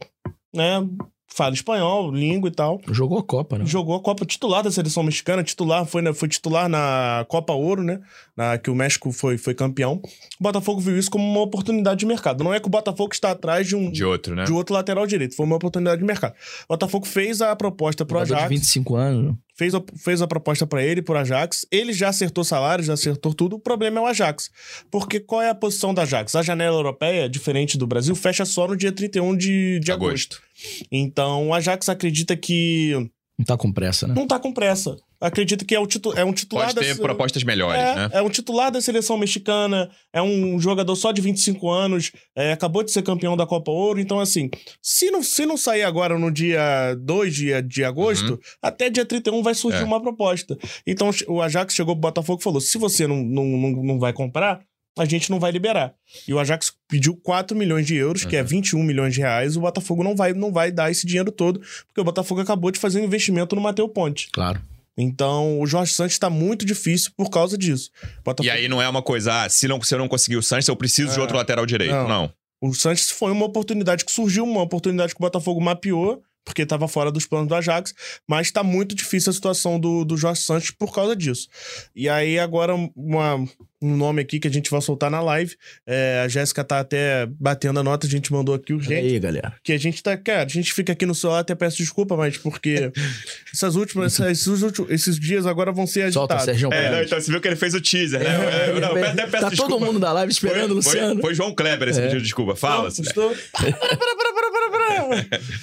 né? 0.55 0.87
Fala 1.29 1.53
espanhol, 1.53 2.09
língua 2.11 2.47
e 2.49 2.51
tal. 2.51 2.79
Jogou 2.89 3.19
a 3.19 3.23
Copa, 3.23 3.57
né? 3.59 3.65
Jogou 3.65 3.95
a 3.95 3.99
Copa 4.01 4.25
titular 4.25 4.63
da 4.63 4.71
seleção 4.71 5.03
mexicana, 5.03 5.43
titular, 5.43 5.85
foi, 5.85 6.01
na- 6.01 6.13
foi 6.13 6.27
titular 6.27 6.67
na 6.69 7.25
Copa 7.27 7.53
Ouro, 7.53 7.83
né? 7.83 7.99
Na, 8.35 8.57
que 8.57 8.69
o 8.71 8.75
México 8.75 9.11
foi, 9.11 9.37
foi 9.37 9.53
campeão. 9.53 10.01
O 10.39 10.43
Botafogo 10.43 10.79
viu 10.79 10.97
isso 10.97 11.11
como 11.11 11.23
uma 11.29 11.41
oportunidade 11.41 11.99
de 11.99 12.05
mercado. 12.05 12.43
Não 12.43 12.53
é 12.53 12.59
que 12.59 12.67
o 12.67 12.71
Botafogo 12.71 13.13
está 13.13 13.31
atrás 13.31 13.67
de 13.67 13.75
um 13.75 13.91
De 13.91 14.03
outro, 14.05 14.35
né? 14.35 14.45
de 14.45 14.53
outro 14.53 14.73
lateral 14.73 15.05
direito, 15.05 15.35
foi 15.35 15.45
uma 15.45 15.55
oportunidade 15.57 15.99
de 15.99 16.05
mercado. 16.07 16.33
O 16.63 16.67
Botafogo 16.69 17.05
fez 17.05 17.41
a 17.41 17.55
proposta 17.55 18.05
pro 18.05 18.15
Jogador 18.19 18.27
de 18.33 18.33
Ajax, 18.39 18.49
25 18.49 18.95
anos. 18.95 19.35
fez 19.55 19.75
a, 19.75 19.83
fez 19.97 20.21
a 20.21 20.27
proposta 20.27 20.65
para 20.65 20.81
ele, 20.83 21.01
pro 21.01 21.17
Ajax. 21.17 21.67
Ele 21.71 21.91
já 21.93 22.09
acertou 22.09 22.43
salário, 22.43 22.83
já 22.83 22.93
acertou 22.93 23.33
tudo. 23.33 23.57
O 23.57 23.59
problema 23.59 23.99
é 23.99 24.03
o 24.03 24.05
Ajax. 24.07 24.49
Porque 24.89 25.19
qual 25.19 25.41
é 25.41 25.49
a 25.49 25.55
posição 25.55 25.93
do 25.93 25.99
Ajax? 26.01 26.35
A 26.35 26.41
janela 26.41 26.77
europeia, 26.77 27.27
diferente 27.29 27.77
do 27.77 27.85
Brasil, 27.85 28.15
fecha 28.15 28.45
só 28.45 28.67
no 28.67 28.75
dia 28.77 28.91
31 28.91 29.35
de, 29.35 29.79
de 29.81 29.91
agosto. 29.91 30.07
Agosto. 30.37 30.46
Então, 30.91 31.49
o 31.49 31.53
Ajax 31.53 31.89
acredita 31.89 32.35
que 32.35 32.93
Não 33.37 33.45
tá 33.45 33.57
com 33.57 33.71
pressa, 33.71 34.07
né? 34.07 34.13
não 34.15 34.27
tá 34.27 34.39
com 34.39 34.51
pressa. 34.53 34.95
Acredito 35.19 35.65
que 35.65 35.73
é, 35.73 35.79
o 35.79 35.87
titu 35.87 36.13
é 36.13 36.23
um 36.23 36.31
titular 36.31 36.67
Pode 36.71 36.79
ter 36.87 36.93
da 36.93 37.01
propostas 37.01 37.43
melhores, 37.43 37.81
é, 37.81 37.95
né? 37.95 38.09
é 38.13 38.21
um 38.21 38.29
titular 38.29 38.69
da 38.71 38.79
seleção 38.79 39.17
mexicana, 39.17 39.89
é 40.13 40.21
um 40.21 40.59
jogador 40.59 40.95
só 40.95 41.11
de 41.11 41.21
25 41.21 41.67
anos, 41.71 42.11
é, 42.35 42.51
acabou 42.51 42.83
de 42.83 42.91
ser 42.91 43.01
campeão 43.01 43.35
da 43.35 43.43
Copa 43.47 43.71
Ouro. 43.71 43.99
Então, 43.99 44.19
assim, 44.19 44.47
se 44.79 45.09
não, 45.09 45.23
se 45.23 45.43
não 45.47 45.57
sair 45.57 45.81
agora 45.81 46.19
no 46.19 46.29
dia 46.29 46.93
2 46.99 47.33
de, 47.33 47.61
de 47.63 47.83
agosto, 47.83 48.33
Uhum. 48.33 48.39
até 48.61 48.91
dia 48.91 49.05
31 49.05 49.41
vai 49.41 49.55
surgir 49.55 49.81
É. 49.81 49.85
uma 49.85 49.99
proposta. 49.99 50.55
Então, 50.85 51.09
o 51.27 51.41
Ajax 51.41 51.73
chegou 51.73 51.95
pro 51.95 52.01
Botafogo 52.01 52.39
e 52.39 52.43
falou: 52.43 52.61
se 52.61 52.77
você 52.77 53.07
não, 53.07 53.17
não, 53.23 53.43
não, 53.43 53.71
não 53.83 53.99
vai 53.99 54.13
comprar, 54.13 54.61
a 54.97 55.05
gente 55.05 55.29
não 55.29 55.39
vai 55.39 55.51
liberar. 55.51 55.93
E 56.27 56.33
o 56.33 56.39
Ajax 56.39 56.73
pediu 56.87 57.15
4 57.15 57.55
milhões 57.55 57.85
de 57.85 57.95
euros, 57.95 58.25
que 58.25 58.35
é 58.35 58.41
Uhum. 58.41 58.47
21 58.47 58.83
milhões 58.83 59.13
de 59.13 59.21
reais. 59.21 59.55
O 59.55 59.61
Botafogo 59.61 60.03
não 60.03 60.15
vai, 60.15 60.33
não 60.33 60.51
vai 60.51 60.71
dar 60.71 60.89
esse 60.91 61.05
dinheiro 61.05 61.31
todo, 61.31 61.59
porque 61.87 62.01
o 62.01 62.03
Botafogo 62.03 62.41
acabou 62.41 62.71
de 62.71 62.79
fazer 62.79 62.99
um 62.99 63.03
investimento 63.05 63.55
no 63.55 63.61
Mateu 63.61 63.87
Ponte. 63.87 64.29
Claro. 64.31 64.61
Então, 64.97 65.59
o 65.59 65.67
Jorge 65.67 65.93
Santos 65.93 66.17
tá 66.17 66.29
muito 66.29 66.65
difícil 66.65 67.11
por 67.15 67.29
causa 67.29 67.55
disso. 67.57 67.91
Botafogo- 68.25 68.47
E 68.47 68.49
aí 68.49 68.67
não 68.67 68.81
é 68.81 68.89
uma 68.89 69.01
coisa, 69.03 69.43
ah, 69.43 69.49
se, 69.49 69.67
não, 69.67 69.81
se 69.81 69.93
eu 69.93 69.99
não 69.99 70.07
conseguir 70.07 70.37
o 70.37 70.41
Sanches, 70.43 70.67
eu 70.67 70.75
preciso 70.75 71.11
de 71.13 71.19
É. 71.19 71.21
outro 71.21 71.37
lateral 71.37 71.65
direito. 71.65 71.91
Não. 71.93 72.07
Não. 72.07 72.33
O 72.59 72.73
Sanches 72.73 73.11
foi 73.11 73.31
uma 73.31 73.45
oportunidade 73.45 74.03
que 74.03 74.11
surgiu, 74.11 74.43
uma 74.43 74.63
oportunidade 74.63 75.13
que 75.13 75.19
o 75.19 75.21
Botafogo 75.21 75.61
mapeou, 75.61 76.23
porque 76.47 76.61
estava 76.61 76.87
fora 76.87 77.11
dos 77.11 77.25
planos 77.25 77.49
do 77.49 77.55
Ajax, 77.55 77.93
mas 78.25 78.49
tá 78.49 78.63
muito 78.63 78.95
difícil 78.95 79.29
a 79.29 79.33
situação 79.33 79.77
do, 79.77 80.05
do 80.05 80.15
Jorge 80.15 80.41
Santos 80.41 80.71
por 80.71 80.93
causa 80.95 81.13
disso. 81.15 81.47
E 81.93 82.07
aí, 82.07 82.39
agora, 82.39 82.73
uma, 82.95 83.35
um 83.81 83.95
nome 83.97 84.21
aqui 84.21 84.39
que 84.39 84.47
a 84.47 84.51
gente 84.51 84.71
vai 84.71 84.81
soltar 84.81 85.11
na 85.11 85.21
live. 85.21 85.55
é, 85.85 86.21
a 86.23 86.27
Jéssica 86.29 86.63
tá 86.63 86.79
até 86.79 87.25
batendo 87.39 87.79
a 87.81 87.83
nota, 87.83 88.07
a 88.07 88.09
gente 88.09 88.31
mandou 88.31 88.55
aqui 88.55 88.71
E 88.71 88.75
urgente. 88.75 88.93
aí, 89.07 89.19
galera? 89.19 89.53
Que 89.61 89.73
a 89.73 89.77
gente 89.77 90.01
tá. 90.01 90.15
Cara, 90.15 90.43
a 90.43 90.47
gente 90.47 90.73
fica 90.73 90.93
aqui 90.93 91.05
no 91.05 91.13
celular, 91.13 91.39
até 91.39 91.53
peço 91.53 91.77
desculpa, 91.77 92.15
mas 92.15 92.37
porque 92.37 92.91
essas 93.53 93.75
últimas, 93.75 94.17
esses, 94.19 94.47
últimos, 94.61 94.89
esses 94.89 95.19
dias 95.19 95.45
agora 95.45 95.71
vão 95.73 95.85
ser 95.85 96.11
Solta, 96.13 96.35
agitados. 96.35 96.45
Sérgio. 96.45 96.73
É, 96.73 96.91
não, 96.91 97.03
então 97.03 97.19
você 97.19 97.29
viu 97.29 97.41
que 97.41 97.47
ele 97.47 97.55
fez 97.57 97.73
o 97.73 97.81
teaser, 97.81 98.21
né? 98.21 98.29
É, 98.29 98.69
Eu- 98.77 98.97
é, 98.97 99.07
até 99.09 99.27
peço 99.27 99.43
tá 99.43 99.49
desculpa. 99.49 99.73
todo 99.73 99.85
mundo 99.85 99.99
da 99.99 100.13
live 100.13 100.31
esperando 100.31 100.77
o 100.77 100.81
foi, 100.81 100.93
Luciano. 100.93 101.13
Foi, 101.15 101.21
foi 101.23 101.33
João 101.35 101.53
Kleber 101.53 101.89
esse 101.89 101.99
É. 101.99 102.03
pedido 102.03 102.19
de 102.19 102.23
desculpa. 102.23 102.55
Fala, 102.55 102.83
Não, 102.83 102.87
estou... 102.89 103.35
Para, 103.51 103.71
para, 103.73 104.15
para. 104.15 104.26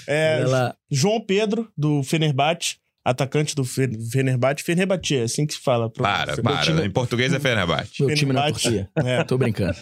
É. 0.07 0.45
João 0.91 1.20
Pedro, 1.20 1.68
do 1.76 2.03
Fenerbahçe, 2.03 2.76
atacante 3.05 3.55
do 3.55 3.64
Fe- 3.64 3.91
Fenerbahçe. 4.11 4.62
Fenerbahçe, 4.64 5.16
é 5.16 5.22
assim 5.22 5.47
que 5.47 5.55
se 5.55 5.61
fala. 5.61 5.91
Para, 5.91 6.41
para. 6.41 6.62
time- 6.62 6.87
Em 6.87 6.91
português 6.91 7.32
é 7.32 7.41
Fenerbahçe. 7.41 8.03
Meu 8.05 8.14
time 8.14 8.32
na. 8.32 8.51
Turquia. 8.51 8.89
É, 8.97 9.22
Tô 9.24 9.37
brincando. 9.39 9.76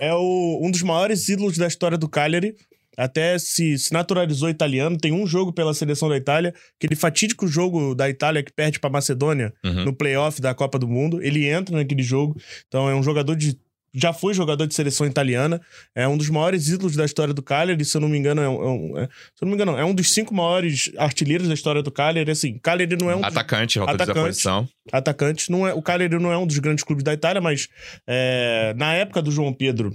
é 0.00 0.12
o, 0.14 0.60
um 0.62 0.70
dos 0.70 0.82
maiores 0.82 1.28
ídolos 1.28 1.56
da 1.58 1.66
história 1.66 1.98
do 1.98 2.08
Cagliari. 2.08 2.54
até 2.96 3.36
se, 3.38 3.76
se 3.76 3.92
naturalizou 3.92 4.48
italiano. 4.48 4.96
Tem 4.96 5.12
um 5.12 5.26
jogo 5.26 5.52
pela 5.52 5.74
seleção 5.74 6.08
da 6.08 6.16
Itália, 6.16 6.54
aquele 6.78 6.94
fatídico 6.94 7.46
jogo 7.48 7.92
da 7.94 8.08
Itália 8.08 8.42
que 8.42 8.52
perde 8.52 8.78
pra 8.78 8.88
Macedônia 8.88 9.52
Uhum. 9.64 9.86
no 9.86 9.92
playoff 9.92 10.40
da 10.40 10.54
Copa 10.54 10.78
do 10.78 10.86
Mundo. 10.88 11.20
Ele 11.22 11.46
entra 11.48 11.76
naquele 11.76 12.02
jogo. 12.04 12.40
Então 12.68 12.88
é 12.88 12.94
um 12.94 13.02
jogador 13.02 13.34
de. 13.36 13.58
Já 13.94 14.12
foi 14.12 14.34
jogador 14.34 14.66
de 14.66 14.74
seleção 14.74 15.06
italiana. 15.06 15.60
É 15.94 16.08
um 16.08 16.16
dos 16.16 16.28
maiores 16.28 16.68
ídolos 16.68 16.96
da 16.96 17.04
história 17.04 17.32
do 17.32 17.42
Cagliari. 17.42 17.84
Se 17.84 17.96
eu 17.96 18.00
não 18.00 18.08
me 18.08 18.18
engano, 18.18 18.42
é 18.42 18.48
um, 18.48 18.98
é 18.98 19.04
é- 19.04 19.06
se 19.06 19.42
eu 19.42 19.46
não 19.46 19.48
me 19.48 19.54
engano, 19.54 19.78
é 19.78 19.84
um 19.84 19.94
dos 19.94 20.12
cinco 20.12 20.34
maiores 20.34 20.90
artilheiros 20.98 21.46
da 21.46 21.54
história 21.54 21.82
do 21.82 21.90
Cagliari. 21.90 22.30
Assim, 22.30 22.58
Cagliari 22.58 22.96
não 22.96 23.10
é 23.10 23.16
um 23.16 23.20
dos 23.20 23.28
Atacante, 23.28 23.78
de 23.78 23.84
Atacante. 23.84 24.20
posição. 24.20 24.68
atacantes. 24.92 25.48
Não 25.48 25.66
é, 25.66 25.72
o 25.72 25.80
Cagliari 25.82 26.18
não 26.18 26.32
é 26.32 26.36
um 26.38 26.46
dos 26.46 26.58
grandes 26.58 26.82
clubes 26.84 27.04
da 27.04 27.12
Itália, 27.12 27.40
mas 27.40 27.68
é, 28.06 28.74
na 28.76 28.94
época 28.94 29.22
do 29.22 29.30
João 29.30 29.52
Pedro 29.52 29.92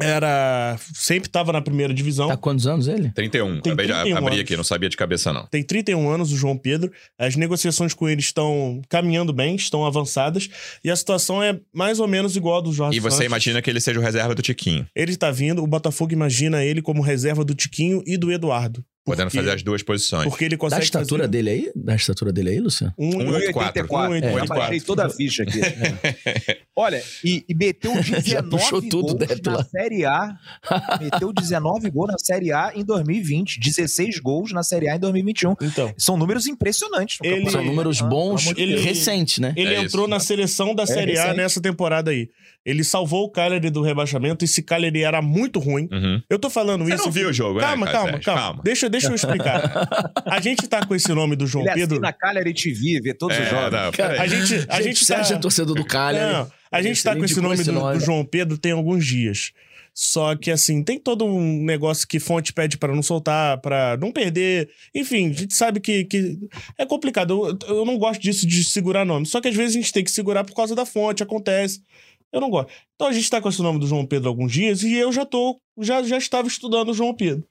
era 0.00 0.76
sempre 0.94 1.28
estava 1.28 1.52
na 1.52 1.60
primeira 1.60 1.92
divisão. 1.92 2.28
Tá 2.28 2.36
quantos 2.36 2.66
anos 2.66 2.88
ele? 2.88 3.10
31. 3.10 3.60
Tem 3.60 3.72
Acabei 3.72 3.86
de 3.86 3.92
31 3.92 4.16
abrir 4.16 4.26
anos. 4.34 4.40
aqui, 4.40 4.56
não 4.56 4.64
sabia 4.64 4.88
de 4.88 4.96
cabeça, 4.96 5.32
não. 5.32 5.46
Tem 5.46 5.62
31 5.62 6.08
anos 6.08 6.32
o 6.32 6.36
João 6.36 6.56
Pedro. 6.56 6.90
As 7.18 7.36
negociações 7.36 7.92
com 7.94 8.08
ele 8.08 8.20
estão 8.20 8.80
caminhando 8.88 9.32
bem, 9.32 9.54
estão 9.54 9.84
avançadas. 9.84 10.48
E 10.82 10.90
a 10.90 10.96
situação 10.96 11.42
é 11.42 11.58
mais 11.72 12.00
ou 12.00 12.08
menos 12.08 12.36
igual 12.36 12.58
a 12.58 12.60
do 12.62 12.72
Jorge 12.72 12.96
E 12.96 13.00
você 13.00 13.16
Santos. 13.16 13.26
imagina 13.26 13.60
que 13.62 13.68
ele 13.68 13.80
seja 13.80 13.98
o 13.98 14.02
reserva 14.02 14.34
do 14.34 14.42
Tiquinho, 14.42 14.86
Ele 14.94 15.16
tá 15.16 15.30
vindo, 15.30 15.62
o 15.62 15.66
Botafogo 15.66 16.12
imagina 16.12 16.64
ele 16.64 16.80
como 16.80 17.02
reserva 17.02 17.44
do 17.44 17.54
Tiquinho 17.54 18.02
e 18.06 18.16
do 18.16 18.32
Eduardo. 18.32 18.84
Podendo 19.04 19.26
Porque- 19.26 19.38
fazer 19.38 19.50
as 19.50 19.62
duas 19.62 19.82
posições. 19.82 20.28
Porque 20.28 20.44
ele 20.44 20.54
Da 20.56 20.60
consegue 20.60 20.84
estatura 20.84 21.22
fazer 21.24 21.30
dele 21.32 21.50
aí? 21.50 21.72
Da 21.74 21.94
estatura 21.94 22.32
dele 22.32 22.50
aí, 22.50 22.60
Luciano? 22.60 22.94
um, 22.98 23.10
1,84. 23.10 23.86
1,84. 23.88 24.22
É. 24.24 24.38
Já 24.38 24.44
baixei 24.46 24.80
toda 24.80 25.06
a 25.06 25.10
ficha 25.10 25.42
aqui. 25.42 25.60
Olha, 26.74 27.02
e, 27.24 27.44
e 27.48 27.54
meteu 27.54 27.92
19 28.00 28.48
puxou 28.50 28.80
tudo, 28.82 29.14
gols 29.14 29.18
Depp, 29.18 29.42
na 29.44 29.56
lá. 29.58 29.64
Série 29.64 30.04
A. 30.04 30.36
Meteu 31.00 31.32
19 31.32 31.90
gols 31.90 32.08
na 32.12 32.18
Série 32.18 32.52
A 32.52 32.72
em 32.74 32.84
2020. 32.84 33.60
16 33.60 34.18
gols 34.20 34.52
na 34.52 34.62
Série 34.62 34.88
A 34.88 34.96
em 34.96 34.98
2021. 34.98 35.54
Então, 35.62 35.92
São 35.98 36.16
números 36.16 36.46
impressionantes. 36.46 37.18
no 37.20 37.26
Ele-. 37.26 37.50
São 37.50 37.62
números 37.64 38.00
Ah, 38.00 38.06
bons 38.06 38.42
de 38.42 38.60
ele- 38.60 38.72
Deus. 38.74 38.84
recentes, 38.84 39.38
né? 39.38 39.52
ele 39.56 39.74
É 39.74 39.82
entrou 39.82 40.04
isso. 40.04 40.10
na 40.10 40.20
seleção 40.20 40.74
da 40.74 40.86
Série 40.86 41.18
A 41.18 41.22
recente. 41.24 41.36
nessa 41.36 41.60
temporada 41.60 42.10
aí. 42.10 42.28
Ele 42.64 42.84
salvou 42.84 43.24
o 43.24 43.28
Cagliari 43.30 43.70
do 43.70 43.82
rebaixamento. 43.82 44.44
Esse 44.44 44.62
Cagliari 44.62 45.02
era 45.02 45.20
muito 45.20 45.58
ruim. 45.58 45.88
Uhum. 45.90 46.22
Eu 46.30 46.38
tô 46.38 46.48
falando 46.48 46.84
Você 46.84 46.94
isso. 46.94 47.04
não 47.04 47.10
viu 47.10 47.28
o 47.28 47.32
jogo, 47.32 47.58
Calma, 47.58 47.86
né, 47.86 47.92
calma, 47.92 48.18
calma, 48.20 48.42
Sérgio? 48.42 48.62
Deixa, 48.62 48.88
deixa 48.88 49.08
eu 49.08 49.14
explicar. 49.16 50.12
a 50.24 50.40
gente 50.40 50.68
tá 50.68 50.86
com 50.86 50.94
esse 50.94 51.12
nome 51.12 51.34
do 51.34 51.46
João 51.46 51.64
Ele 51.64 51.74
Pedro. 51.74 51.94
assina 51.96 52.08
a 52.08 52.12
Cagliari 52.12 52.54
TV, 52.54 53.00
vê 53.02 53.12
todos 53.14 53.36
os 53.36 53.42
É, 53.44 53.50
jogos. 53.50 53.72
não. 53.72 54.04
A 54.20 54.26
gente, 54.28 54.54
a 54.68 54.76
Gente, 54.76 54.84
gente 54.84 55.02
o 55.02 55.06
tá. 55.08 55.14
Sérgio 55.16 55.36
é 55.36 55.38
torcedor 55.40 55.74
do 55.74 55.84
Cagliari. 55.84 56.32
Não, 56.34 56.52
a 56.70 56.80
gente 56.82 57.02
tá 57.02 57.16
com 57.16 57.24
esse 57.24 57.40
nome 57.40 57.54
esse 57.54 57.64
do, 57.64 57.72
nome. 57.72 57.98
do 57.98 58.04
João 58.04 58.24
Pedro 58.24 58.56
tem 58.56 58.72
alguns 58.72 59.04
dias. 59.04 59.50
Só 59.94 60.34
que 60.34 60.50
assim, 60.50 60.82
tem 60.82 60.98
todo 60.98 61.22
um 61.26 61.62
negócio 61.64 62.08
que 62.08 62.18
fonte 62.18 62.50
pede 62.54 62.78
pra 62.78 62.94
não 62.94 63.02
soltar, 63.02 63.58
pra 63.60 63.94
não 64.00 64.10
perder. 64.10 64.70
Enfim, 64.94 65.28
a 65.30 65.32
gente 65.34 65.54
sabe 65.54 65.80
que, 65.80 66.04
que 66.06 66.38
é 66.78 66.86
complicado. 66.86 67.58
Eu, 67.68 67.76
eu 67.76 67.84
não 67.84 67.98
gosto 67.98 68.18
disso 68.22 68.46
de 68.46 68.64
segurar 68.64 69.04
nome. 69.04 69.26
Só 69.26 69.38
que 69.38 69.48
às 69.48 69.54
vezes 69.54 69.76
a 69.76 69.80
gente 69.80 69.92
tem 69.92 70.02
que 70.02 70.10
segurar 70.10 70.44
por 70.44 70.54
causa 70.54 70.74
da 70.74 70.86
fonte, 70.86 71.22
acontece. 71.22 71.82
Eu 72.32 72.40
não 72.40 72.50
gosto. 72.50 72.70
Então 72.94 73.08
a 73.08 73.12
gente 73.12 73.28
tá 73.28 73.40
com 73.40 73.48
esse 73.48 73.60
nome 73.62 73.78
do 73.78 73.86
João 73.86 74.06
Pedro 74.06 74.28
há 74.28 74.30
alguns 74.30 74.50
dias 74.52 74.82
e 74.82 74.94
eu 74.94 75.12
já 75.12 75.24
tô, 75.26 75.58
já, 75.80 76.02
já 76.02 76.16
estava 76.18 76.48
estudando 76.48 76.90
o 76.90 76.94
João 76.94 77.14
Pedro. 77.14 77.44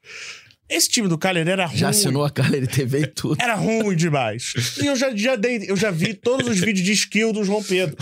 Esse 0.69 0.89
time 0.89 1.09
do 1.09 1.17
Cagliari 1.17 1.49
era 1.49 1.65
ruim. 1.65 1.77
Já 1.77 1.89
assinou 1.89 2.23
a 2.23 2.29
Cagliari 2.29 2.65
TV 2.65 3.01
e 3.01 3.07
tudo. 3.07 3.35
Era 3.41 3.55
ruim 3.55 3.93
demais. 3.93 4.53
E 4.81 4.85
eu 4.85 4.95
já, 4.95 5.13
já 5.13 5.35
dei, 5.35 5.65
eu 5.67 5.75
já 5.75 5.91
vi 5.91 6.13
todos 6.13 6.47
os 6.47 6.59
vídeos 6.61 6.85
de 6.85 6.93
skill 6.93 7.33
do 7.33 7.43
João 7.43 7.61
Pedro. 7.61 7.97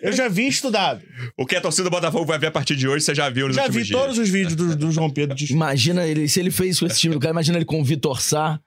Eu 0.00 0.10
já 0.10 0.26
vi 0.26 0.48
estudado. 0.48 1.02
O 1.36 1.44
que 1.44 1.54
a 1.56 1.60
torcida 1.60 1.84
do 1.84 1.90
Botafogo 1.90 2.24
vai 2.24 2.38
ver 2.38 2.46
a 2.46 2.50
partir 2.50 2.74
de 2.74 2.88
hoje, 2.88 3.04
você 3.04 3.14
já 3.14 3.28
viu 3.28 3.48
nos 3.48 3.56
Já 3.56 3.64
últimos 3.64 3.82
vi 3.82 3.88
dias. 3.88 4.00
todos 4.00 4.16
os 4.18 4.30
vídeos 4.30 4.54
do, 4.56 4.74
do 4.76 4.90
João 4.90 5.10
Pedro 5.10 5.36
de 5.36 5.52
Imagina 5.52 6.06
ele, 6.06 6.26
se 6.26 6.40
ele 6.40 6.50
fez 6.50 6.80
com 6.80 6.86
esse 6.86 6.98
time 6.98 7.12
do 7.14 7.20
cara, 7.20 7.32
imagina 7.32 7.58
ele 7.58 7.66
com 7.66 7.78
o 7.78 7.84
Vitor 7.84 8.18
Sá 8.22 8.58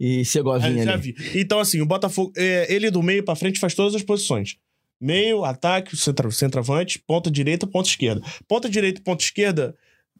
e 0.00 0.24
Segovinha 0.24 0.82
já 0.82 0.94
ali. 0.94 1.12
vi. 1.16 1.40
Então, 1.40 1.60
assim, 1.60 1.80
o 1.80 1.86
Botafogo, 1.86 2.32
é, 2.36 2.66
ele 2.68 2.90
do 2.90 3.00
meio 3.00 3.22
pra 3.24 3.36
frente 3.36 3.60
faz 3.60 3.74
todas 3.74 3.94
as 3.94 4.02
posições. 4.02 4.56
Meio, 5.02 5.44
ataque, 5.44 5.96
centra, 5.96 6.30
centroavante, 6.30 6.96
ponta 7.00 7.28
direita, 7.28 7.66
ponta 7.66 7.88
esquerda. 7.88 8.22
Ponta 8.46 8.68
direita 8.68 9.00
e 9.00 9.02
ponta 9.02 9.24
esquerda, 9.24 9.74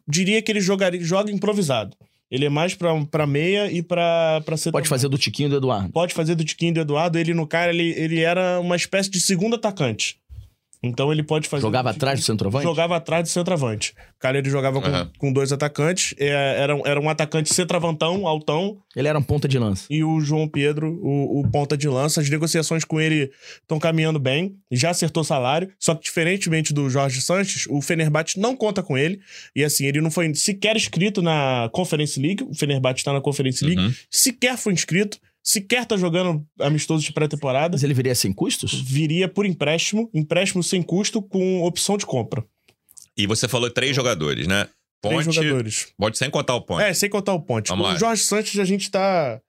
diria 0.05 0.41
que 0.41 0.51
ele 0.51 0.59
jogaria, 0.59 0.99
joga 1.01 1.31
improvisado. 1.31 1.95
Ele 2.29 2.45
é 2.45 2.49
mais 2.49 2.75
pra, 2.75 2.93
pra 3.05 3.25
meia 3.25 3.71
e 3.71 3.81
pra, 3.81 4.41
pra 4.43 4.57
centroavante. 4.57 4.71
Pode 4.71 4.89
fazer 4.89 5.07
do 5.07 5.17
Tiquinho 5.17 5.49
do 5.49 5.55
Eduardo. 5.55 5.89
Pode 5.91 6.13
fazer 6.13 6.35
do 6.35 6.43
Tiquinho 6.43 6.73
do 6.73 6.79
Eduardo. 6.81 7.17
Ele, 7.17 7.33
no 7.33 7.47
cara, 7.47 7.71
ele, 7.71 7.91
ele 7.91 8.19
era 8.19 8.59
uma 8.59 8.75
espécie 8.75 9.09
de 9.09 9.21
segundo 9.21 9.55
atacante. 9.55 10.19
Então 10.83 11.11
ele 11.13 11.23
pode 11.23 11.47
fazer. 11.47 11.61
Jogava 11.61 11.91
atrás 11.91 12.19
do 12.19 12.25
centroavante? 12.25 12.63
Jogava 12.63 12.95
atrás 12.97 13.23
do 13.23 13.29
centroavante. 13.31 13.93
O 14.17 14.19
cara 14.19 14.37
ele 14.37 14.49
jogava 14.49 14.81
com, 14.81 14.87
Aham. 14.87 15.09
com 15.17 15.31
dois 15.31 15.51
atacantes. 15.53 16.13
É, 16.19 16.27
era, 16.59 16.75
um- 16.75 16.85
era 16.85 16.99
um 16.99 17.09
atacante 17.09 17.53
centroavantão, 17.53 18.27
altão, 18.27 18.77
Ele 18.95 19.07
era 19.07 19.17
um 19.17 19.23
ponta 19.23 19.47
de 19.47 19.57
lança. 19.57 19.85
e 19.89 20.03
o 20.03 20.19
João 20.19 20.47
Pedro, 20.47 20.99
o, 21.01 21.39
o 21.39 21.49
ponta 21.49 21.77
de 21.77 21.87
lança. 21.87 22.19
As 22.19 22.29
negociações 22.29 22.83
com 22.83 22.99
ele 22.99 23.31
estão 23.61 23.79
caminhando 23.79 24.19
bem, 24.19 24.55
já 24.71 24.89
acertou 24.89 25.23
salário. 25.23 25.69
Só 25.79 25.95
que, 25.95 26.03
diferentemente 26.03 26.73
do 26.73 26.89
Jorge 26.89 27.21
Sanches, 27.21 27.65
o 27.69 27.81
Fenerbahçe 27.81 28.37
não 28.39 28.55
conta 28.55 28.83
com 28.83 28.97
ele. 28.97 29.19
E 29.55 29.63
assim, 29.63 29.85
ele 29.85 30.01
não 30.01 30.11
foi 30.11 30.35
sequer 30.35 30.75
inscrito 30.75 31.21
na 31.21 31.69
Conference 31.71 32.19
League. 32.19 32.43
O 32.43 32.53
Fenerbahçe 32.53 32.97
está 32.97 33.13
na 33.13 33.21
Conference 33.21 33.63
League. 33.63 33.81
Uhum. 33.81 33.93
Sequer 34.11 34.57
foi 34.57 34.73
inscrito. 34.73 35.17
Sequer 35.43 35.85
tá 35.85 35.97
jogando 35.97 36.45
amistoso 36.59 37.03
de 37.03 37.11
pré-temporada. 37.11 37.73
Mas 37.75 37.83
ele 37.83 37.93
viria 37.93 38.15
sem 38.15 38.31
custos? 38.31 38.73
Viria 38.81 39.27
por 39.27 39.45
empréstimo, 39.45 40.09
empréstimo 40.13 40.63
sem 40.63 40.81
custo, 40.81 41.21
com 41.21 41.61
opção 41.63 41.97
de 41.97 42.05
compra. 42.05 42.45
E 43.17 43.27
você 43.27 43.47
falou 43.47 43.69
três 43.69 43.95
jogadores, 43.95 44.47
né? 44.47 44.67
Três 45.01 45.25
Ponte, 45.25 45.35
jogadores. 45.35 45.87
pode 45.97 46.17
sem 46.17 46.29
contar 46.29 46.55
o 46.55 46.61
Ponte. 46.61 46.81
É, 46.83 46.93
sem 46.93 47.09
contar 47.09 47.33
o 47.33 47.41
ponte. 47.41 47.67
Vamos 47.67 47.85
o 47.85 47.89
lá. 47.89 47.97
Jorge 47.97 48.23
Santos 48.23 48.57
a 48.57 48.63
gente 48.65 48.89
tá. 48.89 49.41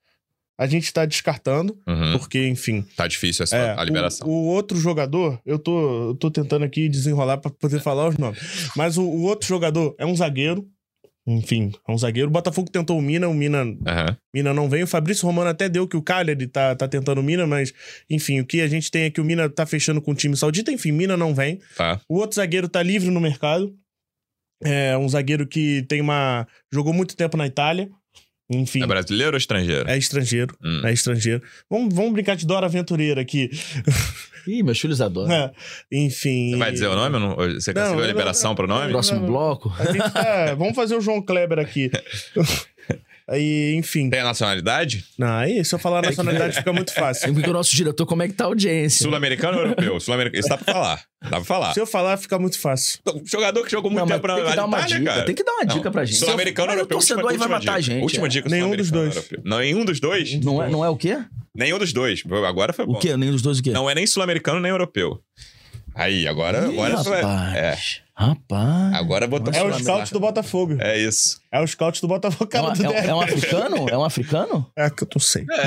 A 0.59 0.67
gente 0.69 0.93
tá 0.93 1.05
descartando, 1.05 1.77
Uhum. 1.87 2.17
porque, 2.19 2.47
enfim. 2.47 2.85
Tá 2.97 3.09
difícil 3.09 3.43
essa, 3.43 3.57
É, 3.57 3.75
a 3.77 3.83
liberação. 3.85 4.29
O, 4.29 4.31
o 4.31 4.45
outro 4.47 4.77
jogador, 4.79 5.41
eu 5.45 5.59
tô, 5.59 6.11
eu 6.11 6.15
tô 6.15 6.31
tentando 6.31 6.65
aqui 6.65 6.89
desenrolar 6.89 7.39
pra 7.39 7.51
poder 7.51 7.81
falar 7.81 8.09
os 8.09 8.17
nomes. 8.17 8.39
Mas 8.77 8.97
o, 8.97 9.03
o 9.03 9.23
outro 9.23 9.49
jogador 9.49 9.95
é 9.99 10.07
um 10.07 10.15
zagueiro. 10.15 10.65
Enfim, 11.27 11.73
é 11.89 11.93
um 11.93 11.97
zagueiro. 11.97 12.29
O 12.29 12.33
Botafogo 12.33 12.71
tentou 12.71 12.99
o 12.99 13.03
Mina, 13.03 13.27
o 13.29 13.35
Mina, 13.35 13.63
Aham. 13.87 14.17
Mina 14.35 14.53
não 14.53 14.69
vem. 14.69 14.83
O 14.83 14.87
Fabrício 14.87 15.27
Romano 15.27 15.49
até 15.49 15.69
deu 15.69 15.89
que 15.89 15.97
o 15.97 16.03
Cagliari 16.03 16.47
tá, 16.47 16.75
tá 16.77 16.87
tentando 16.87 17.21
o 17.21 17.25
Mina, 17.25 17.47
mas, 17.47 17.73
enfim, 18.11 18.41
o 18.41 18.47
que 18.47 18.61
a 18.61 18.69
gente 18.69 18.91
tem 18.91 19.05
é 19.05 19.11
que 19.11 19.21
o 19.21 19.25
Mina 19.25 19.49
tá 19.49 19.65
fechando 19.65 20.03
com 20.03 20.11
o 20.11 20.15
time 20.15 20.37
saudita. 20.37 20.71
Enfim, 20.71 20.93
Mina 20.93 21.17
não 21.17 21.35
vem. 21.35 21.61
Tá. 21.77 22.01
O 22.09 22.19
outro 22.19 22.37
zagueiro 22.37 22.69
tá 22.69 22.83
livre 22.83 23.11
no 23.11 23.21
mercado. 23.21 23.75
É 24.63 24.97
um 24.97 25.09
zagueiro 25.09 25.47
que 25.47 25.83
tem 25.89 26.01
uma. 26.01 26.47
jogou 26.73 26.93
muito 26.93 27.17
tempo 27.17 27.37
na 27.37 27.47
Itália. 27.47 27.89
Enfim, 28.51 28.83
É 28.83 28.87
brasileiro 28.87 29.33
ou 29.33 29.39
estrangeiro? 29.39 29.89
é 29.89 29.97
estrangeiro. 29.97 30.55
Hum. 30.63 30.83
É 30.85 30.93
estrangeiro. 30.93 31.43
Vamos, 31.71 31.95
vamos 31.95 32.13
brincar 32.13 32.37
de 32.37 32.47
Dora 32.47 32.67
Aventureira 32.67 33.21
aqui. 33.21 33.51
Ih, 34.47 34.63
meus 34.63 34.79
filhos 34.79 35.01
adoram. 35.01 35.33
É, 35.33 35.51
enfim. 35.91 36.51
Você 36.51 36.57
vai 36.59 36.71
dizer 36.71 36.87
o 36.89 36.95
nome? 36.95 37.19
não? 37.19 37.35
Você 37.35 37.73
Não, 37.73 37.81
conseguiu 37.83 38.05
a 38.05 38.07
liberação 38.07 38.55
pro 38.55 38.67
nome? 38.67 38.91
Próximo 38.91 39.21
Não. 39.21 39.27
bloco. 39.27 39.73
A 39.79 39.85
gente 39.91 40.11
tá- 40.13 40.55
vamos 40.59 40.75
fazer 40.77 40.95
o 40.95 41.01
João 41.01 41.23
Kleber 41.23 41.59
aqui. 41.59 41.91
Aí, 43.29 43.75
enfim. 43.77 44.11
Tem 44.11 44.21
a 44.21 44.25
nacionalidade? 44.25 45.03
Não, 45.19 45.29
aí 45.39 45.65
se 45.65 45.75
eu 45.75 45.79
falar 45.79 46.01
a 46.01 46.03
nacionalidade 46.03 46.57
fica 46.57 46.73
muito 46.75 46.93
fácil. 46.93 47.33
Porque 47.35 47.49
o 47.49 47.53
nosso 47.55 47.75
diretor, 47.75 48.05
como 48.05 48.23
é 48.23 48.29
que 48.29 48.35
tá 48.35 48.45
a 48.45 48.47
audiência? 48.49 49.03
Sul-americano 49.03 49.57
ou 49.57 49.65
europeu? 49.65 49.99
Sul-americano. 49.99 50.41
Isso 50.41 50.49
dá 50.49 50.59
pra 50.59 50.73
falar. 50.75 51.03
Dá 51.23 51.29
pra 51.31 51.45
falar. 51.45 51.73
Se 51.73 51.81
eu 51.81 51.87
falar, 51.87 52.17
fica 52.19 52.39
muito 52.39 52.59
fácil. 52.59 52.99
Então, 53.01 53.23
Jogador 53.25 53.65
que 53.65 53.71
jogou 53.71 53.91
muito 53.91 54.01
Não, 54.03 54.07
tempo 54.15 54.27
na 54.27 54.35
tem 54.37 54.45
que 54.45 54.57
dar 54.57 54.65
uma 54.67 54.79
Itália, 54.79 54.99
dica. 54.99 55.11
cara. 55.11 55.25
Tem 55.25 55.35
que 55.35 55.43
dar 55.45 55.53
uma 55.53 55.65
Não, 55.65 55.75
dica 55.75 55.91
pra 55.91 56.05
gente. 56.05 56.19
Sul-americano 56.19 56.69
ou 56.69 56.75
o 56.75 56.79
europeu? 56.81 56.99
torcedor 56.99 57.25
última- 57.25 57.45
aí 57.45 57.49
vai 57.49 57.59
matar 57.59 57.75
a 57.77 57.81
gente, 57.81 58.03
Última 58.03 58.27
é. 58.27 58.29
dica, 58.29 58.49
Nenhum 58.51 58.77
dos 58.77 58.91
dois. 58.91 59.17
europeu. 59.17 59.41
Nenhum 59.43 59.85
dos 59.87 60.01
dois? 60.01 60.35
Não 60.45 60.63
é, 60.63 60.69
não 60.69 60.85
é 60.85 60.89
o 60.91 60.97
quê? 60.97 61.19
Nenhum 61.55 61.79
dos 61.79 61.93
dois. 61.95 62.23
Agora 62.47 62.73
foi 62.75 62.85
bom. 62.85 62.93
O 62.93 62.99
quê? 62.99 63.17
Nem 63.17 63.31
dos 63.31 63.41
dois 63.41 63.59
o 63.59 63.63
quê? 63.63 63.71
Não 63.71 63.89
é 63.89 63.95
nem 63.95 64.07
sul-americano 64.07 64.61
nem 64.61 64.71
europeu. 64.71 65.19
Aí, 65.95 66.27
agora. 66.27 66.67
Ih, 66.67 66.73
agora 66.81 66.97
rapaz. 66.97 67.55
É. 67.57 67.77
Rapaz. 68.17 68.95
Agora 68.95 69.27
botou 69.27 69.53
É 69.53 69.63
o 69.65 69.73
scout 69.77 70.13
do 70.13 70.21
Botafogo. 70.21 70.77
É 70.81 70.97
isso. 70.99 71.41
É 71.51 71.61
o 71.61 71.67
scout 71.67 72.01
do 72.01 72.07
Botafogo, 72.07 72.45
É, 72.45 72.53
cara 72.53 72.67
uma- 72.69 72.75
do 72.75 72.85
é 72.85 72.89
um- 72.89 72.93
é 73.11 73.15
um 73.15 73.21
africano? 73.21 73.89
É 73.91 73.99
um 73.99 74.05
africano? 74.05 74.67
É 74.77 74.89
que 74.91 75.03
eu 75.03 75.09
não 75.13 75.21
sei. 75.21 75.45
É. 75.51 75.67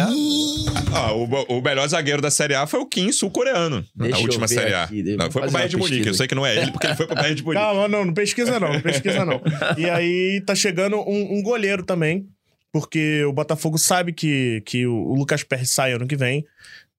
Ah, 0.95 1.11
o, 1.13 1.23
o 1.57 1.61
melhor 1.61 1.87
zagueiro 1.89 2.21
da 2.21 2.31
Série 2.31 2.55
A 2.55 2.65
foi 2.65 2.79
o 2.79 2.85
Kim, 2.85 3.11
sul-coreano. 3.11 3.85
Na 3.95 4.17
última 4.17 4.47
Série 4.47 4.73
A. 4.73 4.83
aqui, 4.83 5.03
Não, 5.03 5.29
foi 5.29 5.41
pro 5.41 5.51
Bayern 5.51 5.69
de 5.71 5.77
Munique. 5.77 6.07
Eu 6.07 6.13
sei 6.13 6.27
que 6.27 6.35
não 6.35 6.45
é 6.45 6.55
ele, 6.55 6.71
porque 6.71 6.87
ele 6.87 6.95
foi 6.95 7.05
pro 7.05 7.15
Bayern 7.15 7.35
de 7.35 7.43
Munique. 7.43 7.61
Calma, 7.61 7.87
não, 7.89 8.05
não 8.05 8.13
pesquisa 8.13 8.57
não, 8.59 8.71
não 8.73 8.81
pesquisa 8.81 9.25
não. 9.25 9.41
E 9.77 9.89
aí 9.89 10.41
tá 10.45 10.55
chegando 10.55 10.97
um, 10.97 11.37
um 11.39 11.43
goleiro 11.43 11.83
também, 11.83 12.25
porque 12.71 13.23
o 13.25 13.33
Botafogo 13.33 13.77
sabe 13.77 14.13
que, 14.13 14.61
que 14.65 14.85
o, 14.87 14.93
o 14.93 15.15
Lucas 15.15 15.43
Perry 15.43 15.65
sai 15.65 15.91
ano 15.93 16.07
que 16.07 16.15
vem. 16.15 16.45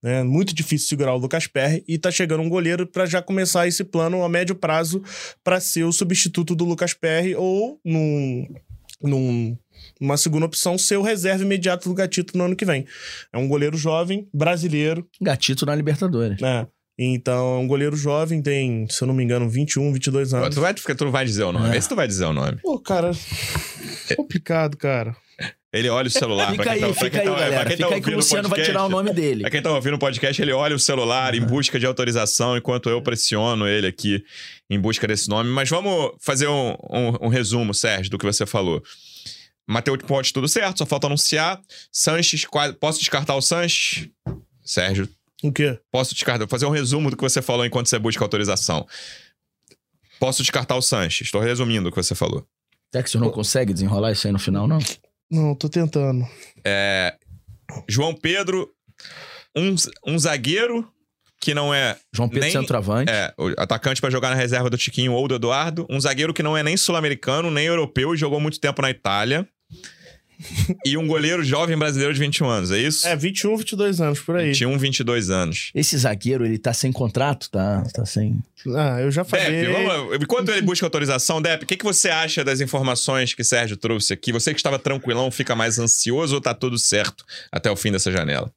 É 0.03 0.23
muito 0.23 0.55
difícil 0.55 0.89
segurar 0.89 1.15
o 1.15 1.19
Lucas 1.19 1.47
Perry 1.47 1.83
e 1.89 1.99
tá 1.99 2.11
chegando 2.11 2.43
um 2.43 2.49
goleiro 2.49 2.87
pra 2.87 3.05
já 3.05 3.21
começar 3.21 3.67
esse 3.67 3.83
plano 3.83 4.23
a 4.23 4.29
médio 4.29 4.55
prazo 4.55 5.03
pra 5.43 5.61
ser 5.61 5.85
o 5.85 5.93
substituto 5.93 6.55
do 6.55 6.65
Lucas 6.65 6.95
Perry 6.95 7.35
ou 7.35 7.81
num, 7.85 8.47
num 9.03 9.59
uma 10.01 10.17
segunda 10.17 10.47
opção 10.47 10.79
ser 10.79 10.97
o 10.97 11.03
reserva 11.03 11.43
imediato 11.43 11.89
do 11.89 11.95
Gatito 11.95 12.37
no 12.39 12.45
ano 12.45 12.57
que 12.57 12.65
vem. 12.65 12.87
É 13.33 13.39
um 13.39 13.49
goleiro 13.49 13.77
jovem, 13.77 14.29
brasileiro, 14.33 15.09
Gatito 15.21 15.67
na 15.67 15.75
Libertadores. 15.75 16.41
né? 16.41 16.67
Então, 17.01 17.55
é 17.55 17.59
um 17.59 17.67
goleiro 17.69 17.97
jovem, 17.97 18.43
tem, 18.43 18.89
se 18.91 19.03
eu 19.03 19.07
não 19.07 19.15
me 19.15 19.23
engano, 19.23 19.49
21, 19.49 19.93
22 19.93 20.33
Ó, 20.33 20.39
anos. 20.39 20.55
Tu 20.55 20.61
vai, 20.61 20.75
tu 20.75 21.11
vai 21.13 21.25
dizer 21.25 21.45
o 21.45 21.53
nome. 21.53 21.73
É. 21.73 21.79
Esse 21.79 21.89
tu 21.89 21.95
vai 21.95 22.09
dizer 22.09 22.25
o 22.25 22.33
nome. 22.33 22.59
Pô, 22.61 22.79
cara, 22.81 23.13
Complicado, 24.17 24.77
cara. 24.77 25.17
Ele 25.73 25.89
olha 25.91 26.07
o 26.09 26.11
celular. 26.11 26.51
Fica 26.53 26.71
aí, 26.71 26.81
tá- 26.81 26.95
fica 26.95 27.19
aí, 27.21 27.25
tá- 27.27 27.33
pra 27.35 27.41
galera. 27.41 27.69
quem 27.69 27.77
tá 27.77 27.85
Fica 27.85 27.85
aí 27.87 27.89
que 27.89 27.95
o 27.95 27.97
ouvindo 27.97 28.17
Luciano 28.17 28.49
vai 28.49 28.59
podcast, 28.59 28.71
tirar 28.73 28.85
o 28.87 28.89
nome 28.89 29.13
dele. 29.13 29.41
Pra 29.43 29.51
quem 29.51 29.61
tá 29.63 29.71
ouvindo 29.71 29.95
o 29.95 29.99
podcast, 29.99 30.41
ele 30.41 30.53
olha 30.53 30.75
o 30.75 30.79
celular 30.79 31.35
em 31.35 31.43
busca 31.45 31.79
de 31.79 31.85
autorização, 31.85 32.57
enquanto 32.57 32.89
eu 32.89 33.03
pressiono 33.03 33.69
ele 33.69 33.87
aqui 33.87 34.25
em 34.71 34.81
busca 34.81 35.07
desse 35.07 35.29
nome. 35.29 35.51
Mas 35.51 35.69
vamos 35.69 36.13
fazer 36.21 36.49
um, 36.49 36.71
um- 36.91 37.27
um 37.27 37.29
resumo, 37.29 37.75
Sérgio, 37.75 38.11
do 38.11 38.17
que 38.19 38.25
você 38.25 38.47
falou. 38.47 38.83
Mateus 39.67 39.99
Ponte, 40.07 40.33
tudo 40.33 40.49
certo, 40.49 40.79
só 40.79 40.87
falta 40.87 41.07
anunciar. 41.07 41.61
Sanches, 41.93 42.47
quase- 42.47 42.73
posso 42.73 42.99
descartar 42.99 43.35
o 43.35 43.43
Sanches? 43.43 44.09
Sérgio, 44.65 45.07
O 45.43 45.53
quê? 45.53 45.79
posso 45.93 46.15
descartar. 46.15 46.39
Vou 46.47 46.49
fazer 46.49 46.65
um 46.65 46.71
resumo 46.71 47.11
do 47.11 47.17
que 47.17 47.23
você 47.23 47.43
falou 47.43 47.67
enquanto 47.67 47.89
você 47.89 47.99
busca 47.99 48.25
autorização. 48.25 48.87
Posso 50.19 50.43
descartar 50.43 50.77
o 50.77 50.81
Sanches. 50.83 51.27
Estou 51.27 51.43
resumindo 51.43 51.91
o 51.91 51.93
que 51.93 52.03
você 52.03 52.15
falou. 52.15 52.47
Será 52.91 53.05
que 53.05 53.11
você 53.11 53.19
não 53.19 53.31
consegue 53.31 53.75
desenrolar 53.75 54.13
isso 54.13 54.27
aí 54.27 54.33
no 54.33 54.39
final, 54.39 54.67
não? 54.67 54.79
Não, 55.31 55.55
tô 55.55 55.69
tentando. 55.69 56.25
É, 56.65 57.15
João 57.89 58.15
Pedro, 58.15 58.71
um, 59.57 59.75
um 60.07 60.19
zagueiro 60.19 60.89
que 61.41 61.55
não 61.55 61.73
é 61.73 61.97
João 62.13 62.29
Pedro 62.29 62.45
Nem- 62.45 62.53
centroavante. 62.53 63.11
É, 63.13 63.33
o 63.39 63.49
atacante 63.59 64.01
pra 64.01 64.11
jogar 64.11 64.31
na 64.31 64.35
reserva 64.37 64.69
do 64.69 64.77
Tiquinho 64.77 65.13
ou 65.13 65.29
do 65.29 65.35
Eduardo. 65.37 65.87
Um 65.89 66.01
zagueiro 66.01 66.35
que 66.35 66.43
não 66.43 66.57
é 66.57 66.63
nem 66.63 66.77
sul-americano, 66.77 67.51
nem 67.51 67.67
europeu 67.67 68.15
e 68.15 68.19
jogou 68.19 68.41
muito 68.41 68.59
tempo 68.59 68.83
na 68.83 68.91
Itália. 68.91 69.49
E 70.85 70.97
um 70.97 71.07
goleiro 71.07 71.43
jovem 71.43 71.77
brasileiro 71.77 72.13
de 72.15 72.21
21 72.21 72.49
anos, 72.49 72.71
é 72.71 72.79
isso? 72.79 73.07
É, 73.07 73.17
21, 73.17 73.57
22 73.57 74.01
anos, 74.01 74.21
por 74.21 74.37
aí. 74.37 74.49
21, 74.49 74.79
22 74.79 75.31
anos. 75.31 75.71
Esse 75.75 75.97
zagueiro, 75.99 76.45
ele 76.45 76.59
tá 76.59 76.73
sem 76.73 76.93
contrato, 76.93 77.51
tá? 77.51 77.83
Tá 77.93 78.07
sem. 78.07 78.39
Ah, 78.77 79.01
eu 79.01 79.11
já 79.11 79.25
falei. 79.25 79.67
Depp, 79.67 79.73
vamos, 79.73 80.17
enquanto 80.23 80.51
ele 80.51 80.63
busca 80.63 80.87
autorização, 80.87 81.43
Depp, 81.43 81.65
o 81.65 81.67
que, 81.67 81.77
que 81.77 81.85
você 81.85 82.09
acha 82.09 82.45
das 82.45 82.61
informações 82.61 83.35
que 83.35 83.43
Sérgio 83.43 83.77
trouxe 83.77 84.13
aqui? 84.13 84.33
Você 84.33 84.53
que 84.53 84.61
estava 84.61 84.79
tranquilão, 84.79 85.31
fica 85.31 85.55
mais 85.57 85.79
ansioso 85.79 86.37
ou 86.37 86.41
tá 86.41 86.55
tudo 86.55 86.79
certo 86.79 87.25
até 87.51 87.71
o 87.71 87.77
fim 87.77 87.91
dessa 87.91 88.11
janela? 88.13 88.53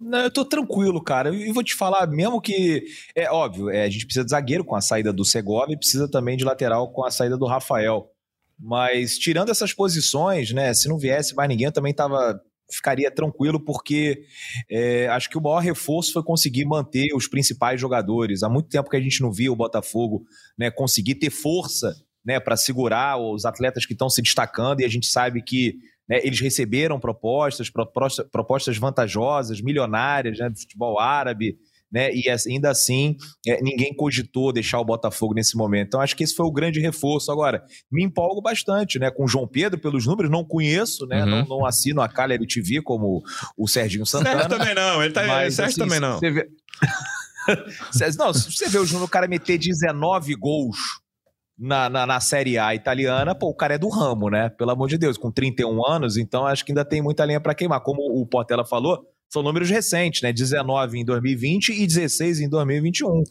Não, 0.00 0.20
eu 0.20 0.30
tô 0.30 0.44
tranquilo, 0.44 1.02
cara. 1.02 1.34
E 1.34 1.52
vou 1.52 1.62
te 1.62 1.74
falar, 1.74 2.06
mesmo 2.06 2.40
que. 2.40 2.84
É 3.14 3.30
óbvio, 3.30 3.68
é, 3.68 3.84
a 3.84 3.90
gente 3.90 4.06
precisa 4.06 4.24
de 4.24 4.30
zagueiro 4.30 4.64
com 4.64 4.74
a 4.74 4.80
saída 4.80 5.12
do 5.12 5.24
Segovia 5.24 5.74
e 5.74 5.78
precisa 5.78 6.08
também 6.08 6.36
de 6.36 6.44
lateral 6.44 6.90
com 6.90 7.04
a 7.04 7.10
saída 7.10 7.36
do 7.36 7.46
Rafael. 7.46 8.10
Mas 8.60 9.18
tirando 9.18 9.50
essas 9.50 9.72
posições, 9.72 10.52
né? 10.52 10.74
Se 10.74 10.88
não 10.88 10.98
viesse 10.98 11.34
mais 11.34 11.48
ninguém, 11.48 11.66
eu 11.66 11.72
também 11.72 11.94
tava. 11.94 12.40
Ficaria 12.72 13.10
tranquilo, 13.10 13.58
porque 13.58 14.22
é, 14.70 15.08
acho 15.08 15.28
que 15.28 15.36
o 15.36 15.40
maior 15.40 15.58
reforço 15.58 16.12
foi 16.12 16.22
conseguir 16.22 16.64
manter 16.64 17.08
os 17.16 17.26
principais 17.26 17.80
jogadores. 17.80 18.44
Há 18.44 18.48
muito 18.48 18.68
tempo 18.68 18.88
que 18.88 18.96
a 18.96 19.00
gente 19.00 19.20
não 19.20 19.32
via 19.32 19.50
o 19.50 19.56
Botafogo 19.56 20.22
né, 20.56 20.70
conseguir 20.70 21.16
ter 21.16 21.30
força 21.30 21.92
né, 22.24 22.38
para 22.38 22.56
segurar 22.56 23.18
os 23.18 23.44
atletas 23.44 23.84
que 23.84 23.92
estão 23.92 24.08
se 24.08 24.22
destacando, 24.22 24.82
e 24.82 24.84
a 24.84 24.88
gente 24.88 25.08
sabe 25.08 25.42
que 25.42 25.78
né, 26.08 26.20
eles 26.22 26.38
receberam 26.38 27.00
propostas, 27.00 27.68
propostas, 27.70 28.76
vantajosas, 28.76 29.60
milionárias, 29.60 30.38
né, 30.38 30.48
do 30.48 30.56
futebol 30.56 31.00
árabe, 31.00 31.56
né, 31.92 32.10
e 32.14 32.24
ainda 32.48 32.70
assim 32.70 33.16
é, 33.46 33.60
ninguém 33.62 33.94
cogitou 33.94 34.52
deixar 34.52 34.78
o 34.80 34.84
Botafogo 34.84 35.34
nesse 35.34 35.56
momento. 35.56 35.88
Então 35.88 36.00
acho 36.00 36.16
que 36.16 36.24
esse 36.24 36.34
foi 36.34 36.46
o 36.46 36.52
grande 36.52 36.80
reforço. 36.80 37.32
Agora, 37.32 37.62
me 37.90 38.04
empolgo 38.04 38.40
bastante 38.40 38.98
né, 38.98 39.10
com 39.10 39.24
o 39.24 39.28
João 39.28 39.46
Pedro, 39.46 39.80
pelos 39.80 40.06
números, 40.06 40.30
não 40.30 40.44
conheço, 40.44 41.06
né, 41.06 41.24
Uhum. 41.24 41.30
não, 41.30 41.44
não 41.46 41.66
assino 41.66 42.00
a 42.00 42.08
Caleb 42.08 42.46
TV 42.46 42.80
como 42.82 43.22
o 43.56 43.68
Serginho 43.68 44.06
Santana. 44.06 44.42
Sérgio 44.42 44.58
também 44.58 44.74
não, 44.74 45.02
ele 45.02 45.12
tá. 45.12 45.26
Mas, 45.26 45.54
Sérgio 45.54 45.70
assim, 45.70 45.80
também 45.80 45.96
se 45.96 46.00
não. 46.00 46.18
Você 46.18 46.30
vê... 46.30 46.48
Não, 48.18 48.32
se 48.32 48.52
você 48.52 48.68
vê 48.68 48.78
o 48.78 48.86
Júnior, 48.86 49.06
o 49.06 49.10
cara 49.10 49.26
meter 49.26 49.58
19 49.58 50.34
gols 50.36 50.76
na, 51.58 51.90
na, 51.90 52.06
na 52.06 52.20
Série 52.20 52.56
A 52.58 52.74
italiana, 52.74 53.34
pô, 53.34 53.48
o 53.48 53.54
cara 53.54 53.74
é 53.74 53.78
do 53.78 53.88
ramo, 53.88 54.30
né? 54.30 54.48
Pelo 54.50 54.70
amor 54.70 54.88
de 54.88 54.96
Deus, 54.96 55.18
com 55.18 55.30
31 55.30 55.86
anos, 55.86 56.16
então 56.16 56.46
acho 56.46 56.64
que 56.64 56.72
ainda 56.72 56.84
tem 56.84 57.02
muita 57.02 57.24
lenha 57.24 57.40
pra 57.40 57.54
queimar. 57.54 57.80
Como 57.80 58.00
o 58.00 58.26
Portela 58.26 58.64
falou, 58.64 59.04
são 59.30 59.42
números 59.42 59.70
recentes, 59.70 60.22
né? 60.22 60.32
19 60.32 60.98
em 60.98 61.04
2020 61.04 61.68
e 61.70 61.86
16 61.86 62.40
em 62.40 62.48
2021. 62.48 63.22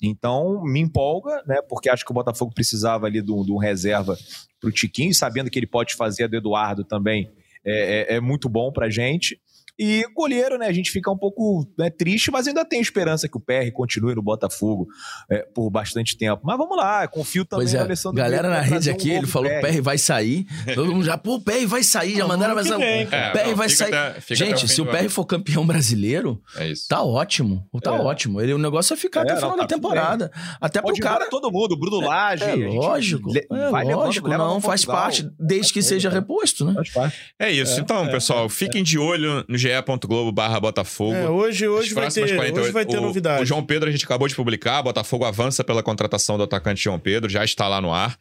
Então, 0.00 0.64
me 0.64 0.80
empolga, 0.80 1.42
né? 1.46 1.60
Porque 1.68 1.90
acho 1.90 2.04
que 2.04 2.10
o 2.10 2.14
Botafogo 2.14 2.52
precisava 2.54 3.06
ali 3.06 3.20
de 3.20 3.30
um 3.30 3.58
reserva 3.58 4.16
pro 4.58 4.72
Tiquinho, 4.72 5.10
e 5.10 5.14
sabendo 5.14 5.50
que 5.50 5.58
ele 5.58 5.66
pode 5.66 5.94
fazer 5.94 6.24
a 6.24 6.26
do 6.26 6.36
Eduardo 6.36 6.84
também, 6.84 7.30
é, 7.64 8.14
é, 8.14 8.16
é 8.16 8.20
muito 8.20 8.48
bom 8.48 8.72
pra 8.72 8.88
gente. 8.88 9.38
E 9.78 10.04
goleiro, 10.14 10.58
né? 10.58 10.66
A 10.66 10.72
gente 10.72 10.90
fica 10.90 11.10
um 11.10 11.16
pouco 11.16 11.66
né, 11.78 11.90
triste, 11.90 12.30
mas 12.30 12.46
ainda 12.46 12.64
tem 12.64 12.80
esperança 12.80 13.26
que 13.28 13.36
o 13.36 13.40
PR 13.40 13.70
continue 13.72 14.14
no 14.14 14.22
Botafogo 14.22 14.86
é, 15.30 15.38
por 15.54 15.70
bastante 15.70 16.16
tempo. 16.16 16.42
Mas 16.44 16.56
vamos 16.58 16.76
lá, 16.76 17.08
confio 17.08 17.44
também 17.44 17.64
Pois 17.66 17.74
é, 17.74 17.78
no 17.78 17.84
Alessandro 17.84 18.16
galera 18.16 18.48
na 18.48 18.54
pra 18.56 18.60
rede 18.62 18.70
trazer 18.70 18.90
um 18.90 18.94
aqui, 18.94 19.10
ele 19.10 19.26
falou 19.26 19.50
que 19.50 19.56
o 19.58 19.60
PR 19.62 19.82
vai 19.82 19.98
sair. 19.98 20.46
Todo 20.74 20.92
mundo 20.92 21.04
já, 21.04 21.16
pô, 21.16 21.36
o 21.36 21.40
PR 21.40 21.66
vai 21.66 21.82
sair, 21.82 22.16
já 22.16 22.26
mandaram 22.26 22.54
vem, 22.54 23.06
O. 23.06 23.14
É, 23.14 23.30
PR 23.30 23.54
vai 23.54 23.68
sair. 23.68 23.94
até- 23.94 24.18
até 24.18 24.34
Gente, 24.34 24.68
se 24.68 24.80
o 24.80 24.86
PR 24.86 25.08
for 25.08 25.24
campeão 25.24 25.66
brasileiro, 25.66 26.40
É 26.56 26.68
isso. 26.68 26.86
tá 26.88 27.02
ótimo. 27.02 27.66
Tá 27.82 27.94
É. 27.96 28.00
ótimo. 28.00 28.40
Ele, 28.40 28.52
o 28.54 28.58
negócio 28.58 28.92
é 28.94 28.96
ficar 28.96 29.22
até 29.22 29.32
É, 29.32 29.34
o 29.34 29.38
final 29.38 29.50
da 29.56 29.62
tá 29.62 29.68
tudo 29.68 29.74
temporada. 29.80 30.30
Até 30.60 30.80
pro 30.80 30.88
Pode 30.90 31.00
cara 31.00 31.18
cara. 31.20 31.30
todo 31.30 31.50
mundo, 31.50 31.76
Bruno 31.78 32.06
Lage. 32.06 32.44
É 32.44 32.52
a 32.52 32.56
gente 32.56 32.74
lógico, 32.76 33.32
le- 33.32 33.46
é 33.50 33.70
vai 33.70 33.84
levando, 33.84 34.04
lógico, 34.04 34.28
leva 34.28 34.44
não, 34.44 34.60
faz 34.60 34.84
parte, 34.84 35.28
desde 35.40 35.72
que 35.72 35.82
seja 35.82 36.08
reposto, 36.10 36.64
né? 36.64 36.74
Faz 36.74 36.90
parte. 36.90 37.16
É 37.38 37.50
isso. 37.50 37.78
É, 37.78 37.82
então, 37.82 38.04
é, 38.04 38.10
pessoal, 38.10 38.48
fiquem 38.48 38.82
de 38.82 38.98
olho 38.98 39.44
no 39.48 39.58
ge.globo 39.62 40.32
barra 40.32 40.58
Botafogo. 40.58 41.14
É, 41.14 41.28
hoje, 41.28 41.68
hoje, 41.68 41.94
vai 41.94 42.10
ter, 42.10 42.34
48 42.34 42.60
hoje 42.60 42.72
vai 42.72 42.84
ter 42.84 42.98
o, 42.98 43.00
novidade. 43.00 43.42
O 43.42 43.46
João 43.46 43.64
Pedro 43.64 43.88
a 43.88 43.92
gente 43.92 44.04
acabou 44.04 44.26
de 44.26 44.34
publicar, 44.34 44.82
Botafogo 44.82 45.24
avança 45.24 45.62
pela 45.62 45.82
contratação 45.82 46.36
do 46.36 46.44
atacante 46.44 46.82
João 46.82 46.98
Pedro, 46.98 47.30
já 47.30 47.44
está 47.44 47.68
lá 47.68 47.80
no 47.80 47.92
ar. 47.92 48.18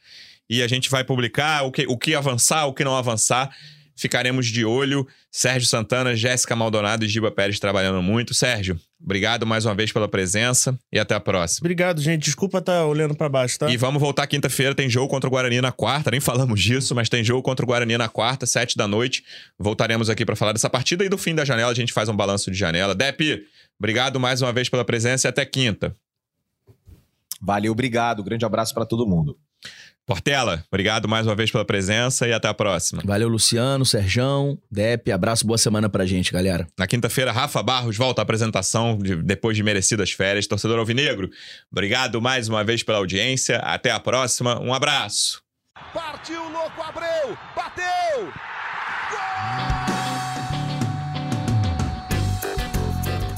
E 0.50 0.62
a 0.62 0.68
gente 0.68 0.90
vai 0.90 1.04
publicar 1.04 1.64
o 1.64 1.72
que, 1.72 1.86
o 1.88 1.98
que 1.98 2.14
avançar, 2.14 2.66
o 2.66 2.74
que 2.74 2.84
não 2.84 2.96
avançar. 2.96 3.50
Ficaremos 4.02 4.48
de 4.48 4.66
olho. 4.66 5.08
Sérgio 5.30 5.70
Santana, 5.70 6.16
Jéssica 6.16 6.56
Maldonado 6.56 7.06
e 7.06 7.08
Giba 7.08 7.30
Pérez 7.30 7.60
trabalhando 7.60 8.02
muito. 8.02 8.34
Sérgio, 8.34 8.80
obrigado 9.00 9.46
mais 9.46 9.64
uma 9.64 9.76
vez 9.76 9.92
pela 9.92 10.08
presença 10.08 10.76
e 10.92 10.98
até 10.98 11.14
a 11.14 11.20
próxima. 11.20 11.62
Obrigado, 11.62 12.02
gente. 12.02 12.24
Desculpa 12.24 12.58
estar 12.58 12.84
olhando 12.88 13.14
pra 13.14 13.30
baixo, 13.30 13.60
tá? 13.60 13.70
E 13.70 13.78
vamos 13.78 14.02
voltar 14.02 14.26
quinta-feira, 14.26 14.74
tem 14.74 14.90
jogo 14.90 15.08
contra 15.08 15.28
o 15.28 15.30
Guarani 15.32 15.62
na 15.62 15.72
quarta, 15.72 16.10
nem 16.10 16.20
falamos 16.20 16.60
disso, 16.60 16.96
mas 16.96 17.10
tem 17.10 17.24
jogo 17.24 17.44
contra 17.44 17.64
o 17.64 17.68
Guarani 17.68 17.96
na 17.96 18.10
quarta, 18.10 18.48
sete 18.48 18.76
da 18.76 18.88
noite. 18.88 19.24
Voltaremos 19.60 20.10
aqui 20.10 20.26
para 20.26 20.36
falar 20.36 20.54
dessa 20.54 20.68
partida 20.68 21.06
e 21.06 21.10
do 21.10 21.18
fim 21.20 21.36
da 21.36 21.46
janela, 21.46 21.70
a 21.70 21.76
gente 21.76 21.94
faz 21.94 22.10
um 22.10 22.16
balanço 22.16 22.50
de 22.50 22.58
janela. 22.58 22.96
Depe, 22.96 23.44
obrigado 23.78 24.20
mais 24.20 24.42
uma 24.42 24.52
vez 24.52 24.68
pela 24.68 24.84
presença 24.84 25.28
e 25.28 25.30
até 25.30 25.46
quinta. 25.46 25.96
Valeu, 27.40 27.72
obrigado. 27.72 28.24
Grande 28.24 28.46
abraço 28.46 28.74
para 28.74 28.86
todo 28.86 29.06
mundo. 29.06 29.38
Portela, 30.08 30.64
obrigado 30.72 31.08
mais 31.08 31.26
uma 31.26 31.36
vez 31.36 31.52
pela 31.52 31.64
presença 31.64 32.28
e 32.28 32.34
até 32.34 32.48
a 32.48 32.54
próxima. 32.54 33.02
Valeu, 33.06 33.30
Luciano, 33.30 33.86
Serjão, 33.86 34.58
Dep, 34.70 35.10
abraço, 35.12 35.46
boa 35.48 35.58
semana 35.58 35.88
pra 35.90 36.06
gente, 36.06 36.34
galera. 36.34 36.68
Na 36.78 36.86
quinta-feira, 36.88 37.32
Rafa 37.32 37.62
Barros 37.64 37.96
volta 37.98 38.22
à 38.22 38.24
apresentação 38.24 38.98
de- 38.98 39.16
depois 39.24 39.56
de 39.56 39.64
merecidas 39.64 40.12
férias. 40.12 40.48
Torcedor 40.48 40.80
Alvinegro, 40.80 41.30
obrigado 41.72 42.22
mais 42.22 42.50
uma 42.50 42.64
vez 42.64 42.84
pela 42.84 42.98
audiência. 42.98 43.58
Até 43.60 43.92
a 43.92 44.00
próxima. 44.00 44.60
Um 44.60 44.74
abraço. 44.74 45.42
Partiu, 45.94 46.42
louco, 46.50 46.82
Abreu! 46.82 47.38
Bateu! 47.56 48.26
Gol! 49.12 49.52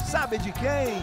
Sabe 0.04 0.38
de 0.38 0.52
quem? 0.52 1.02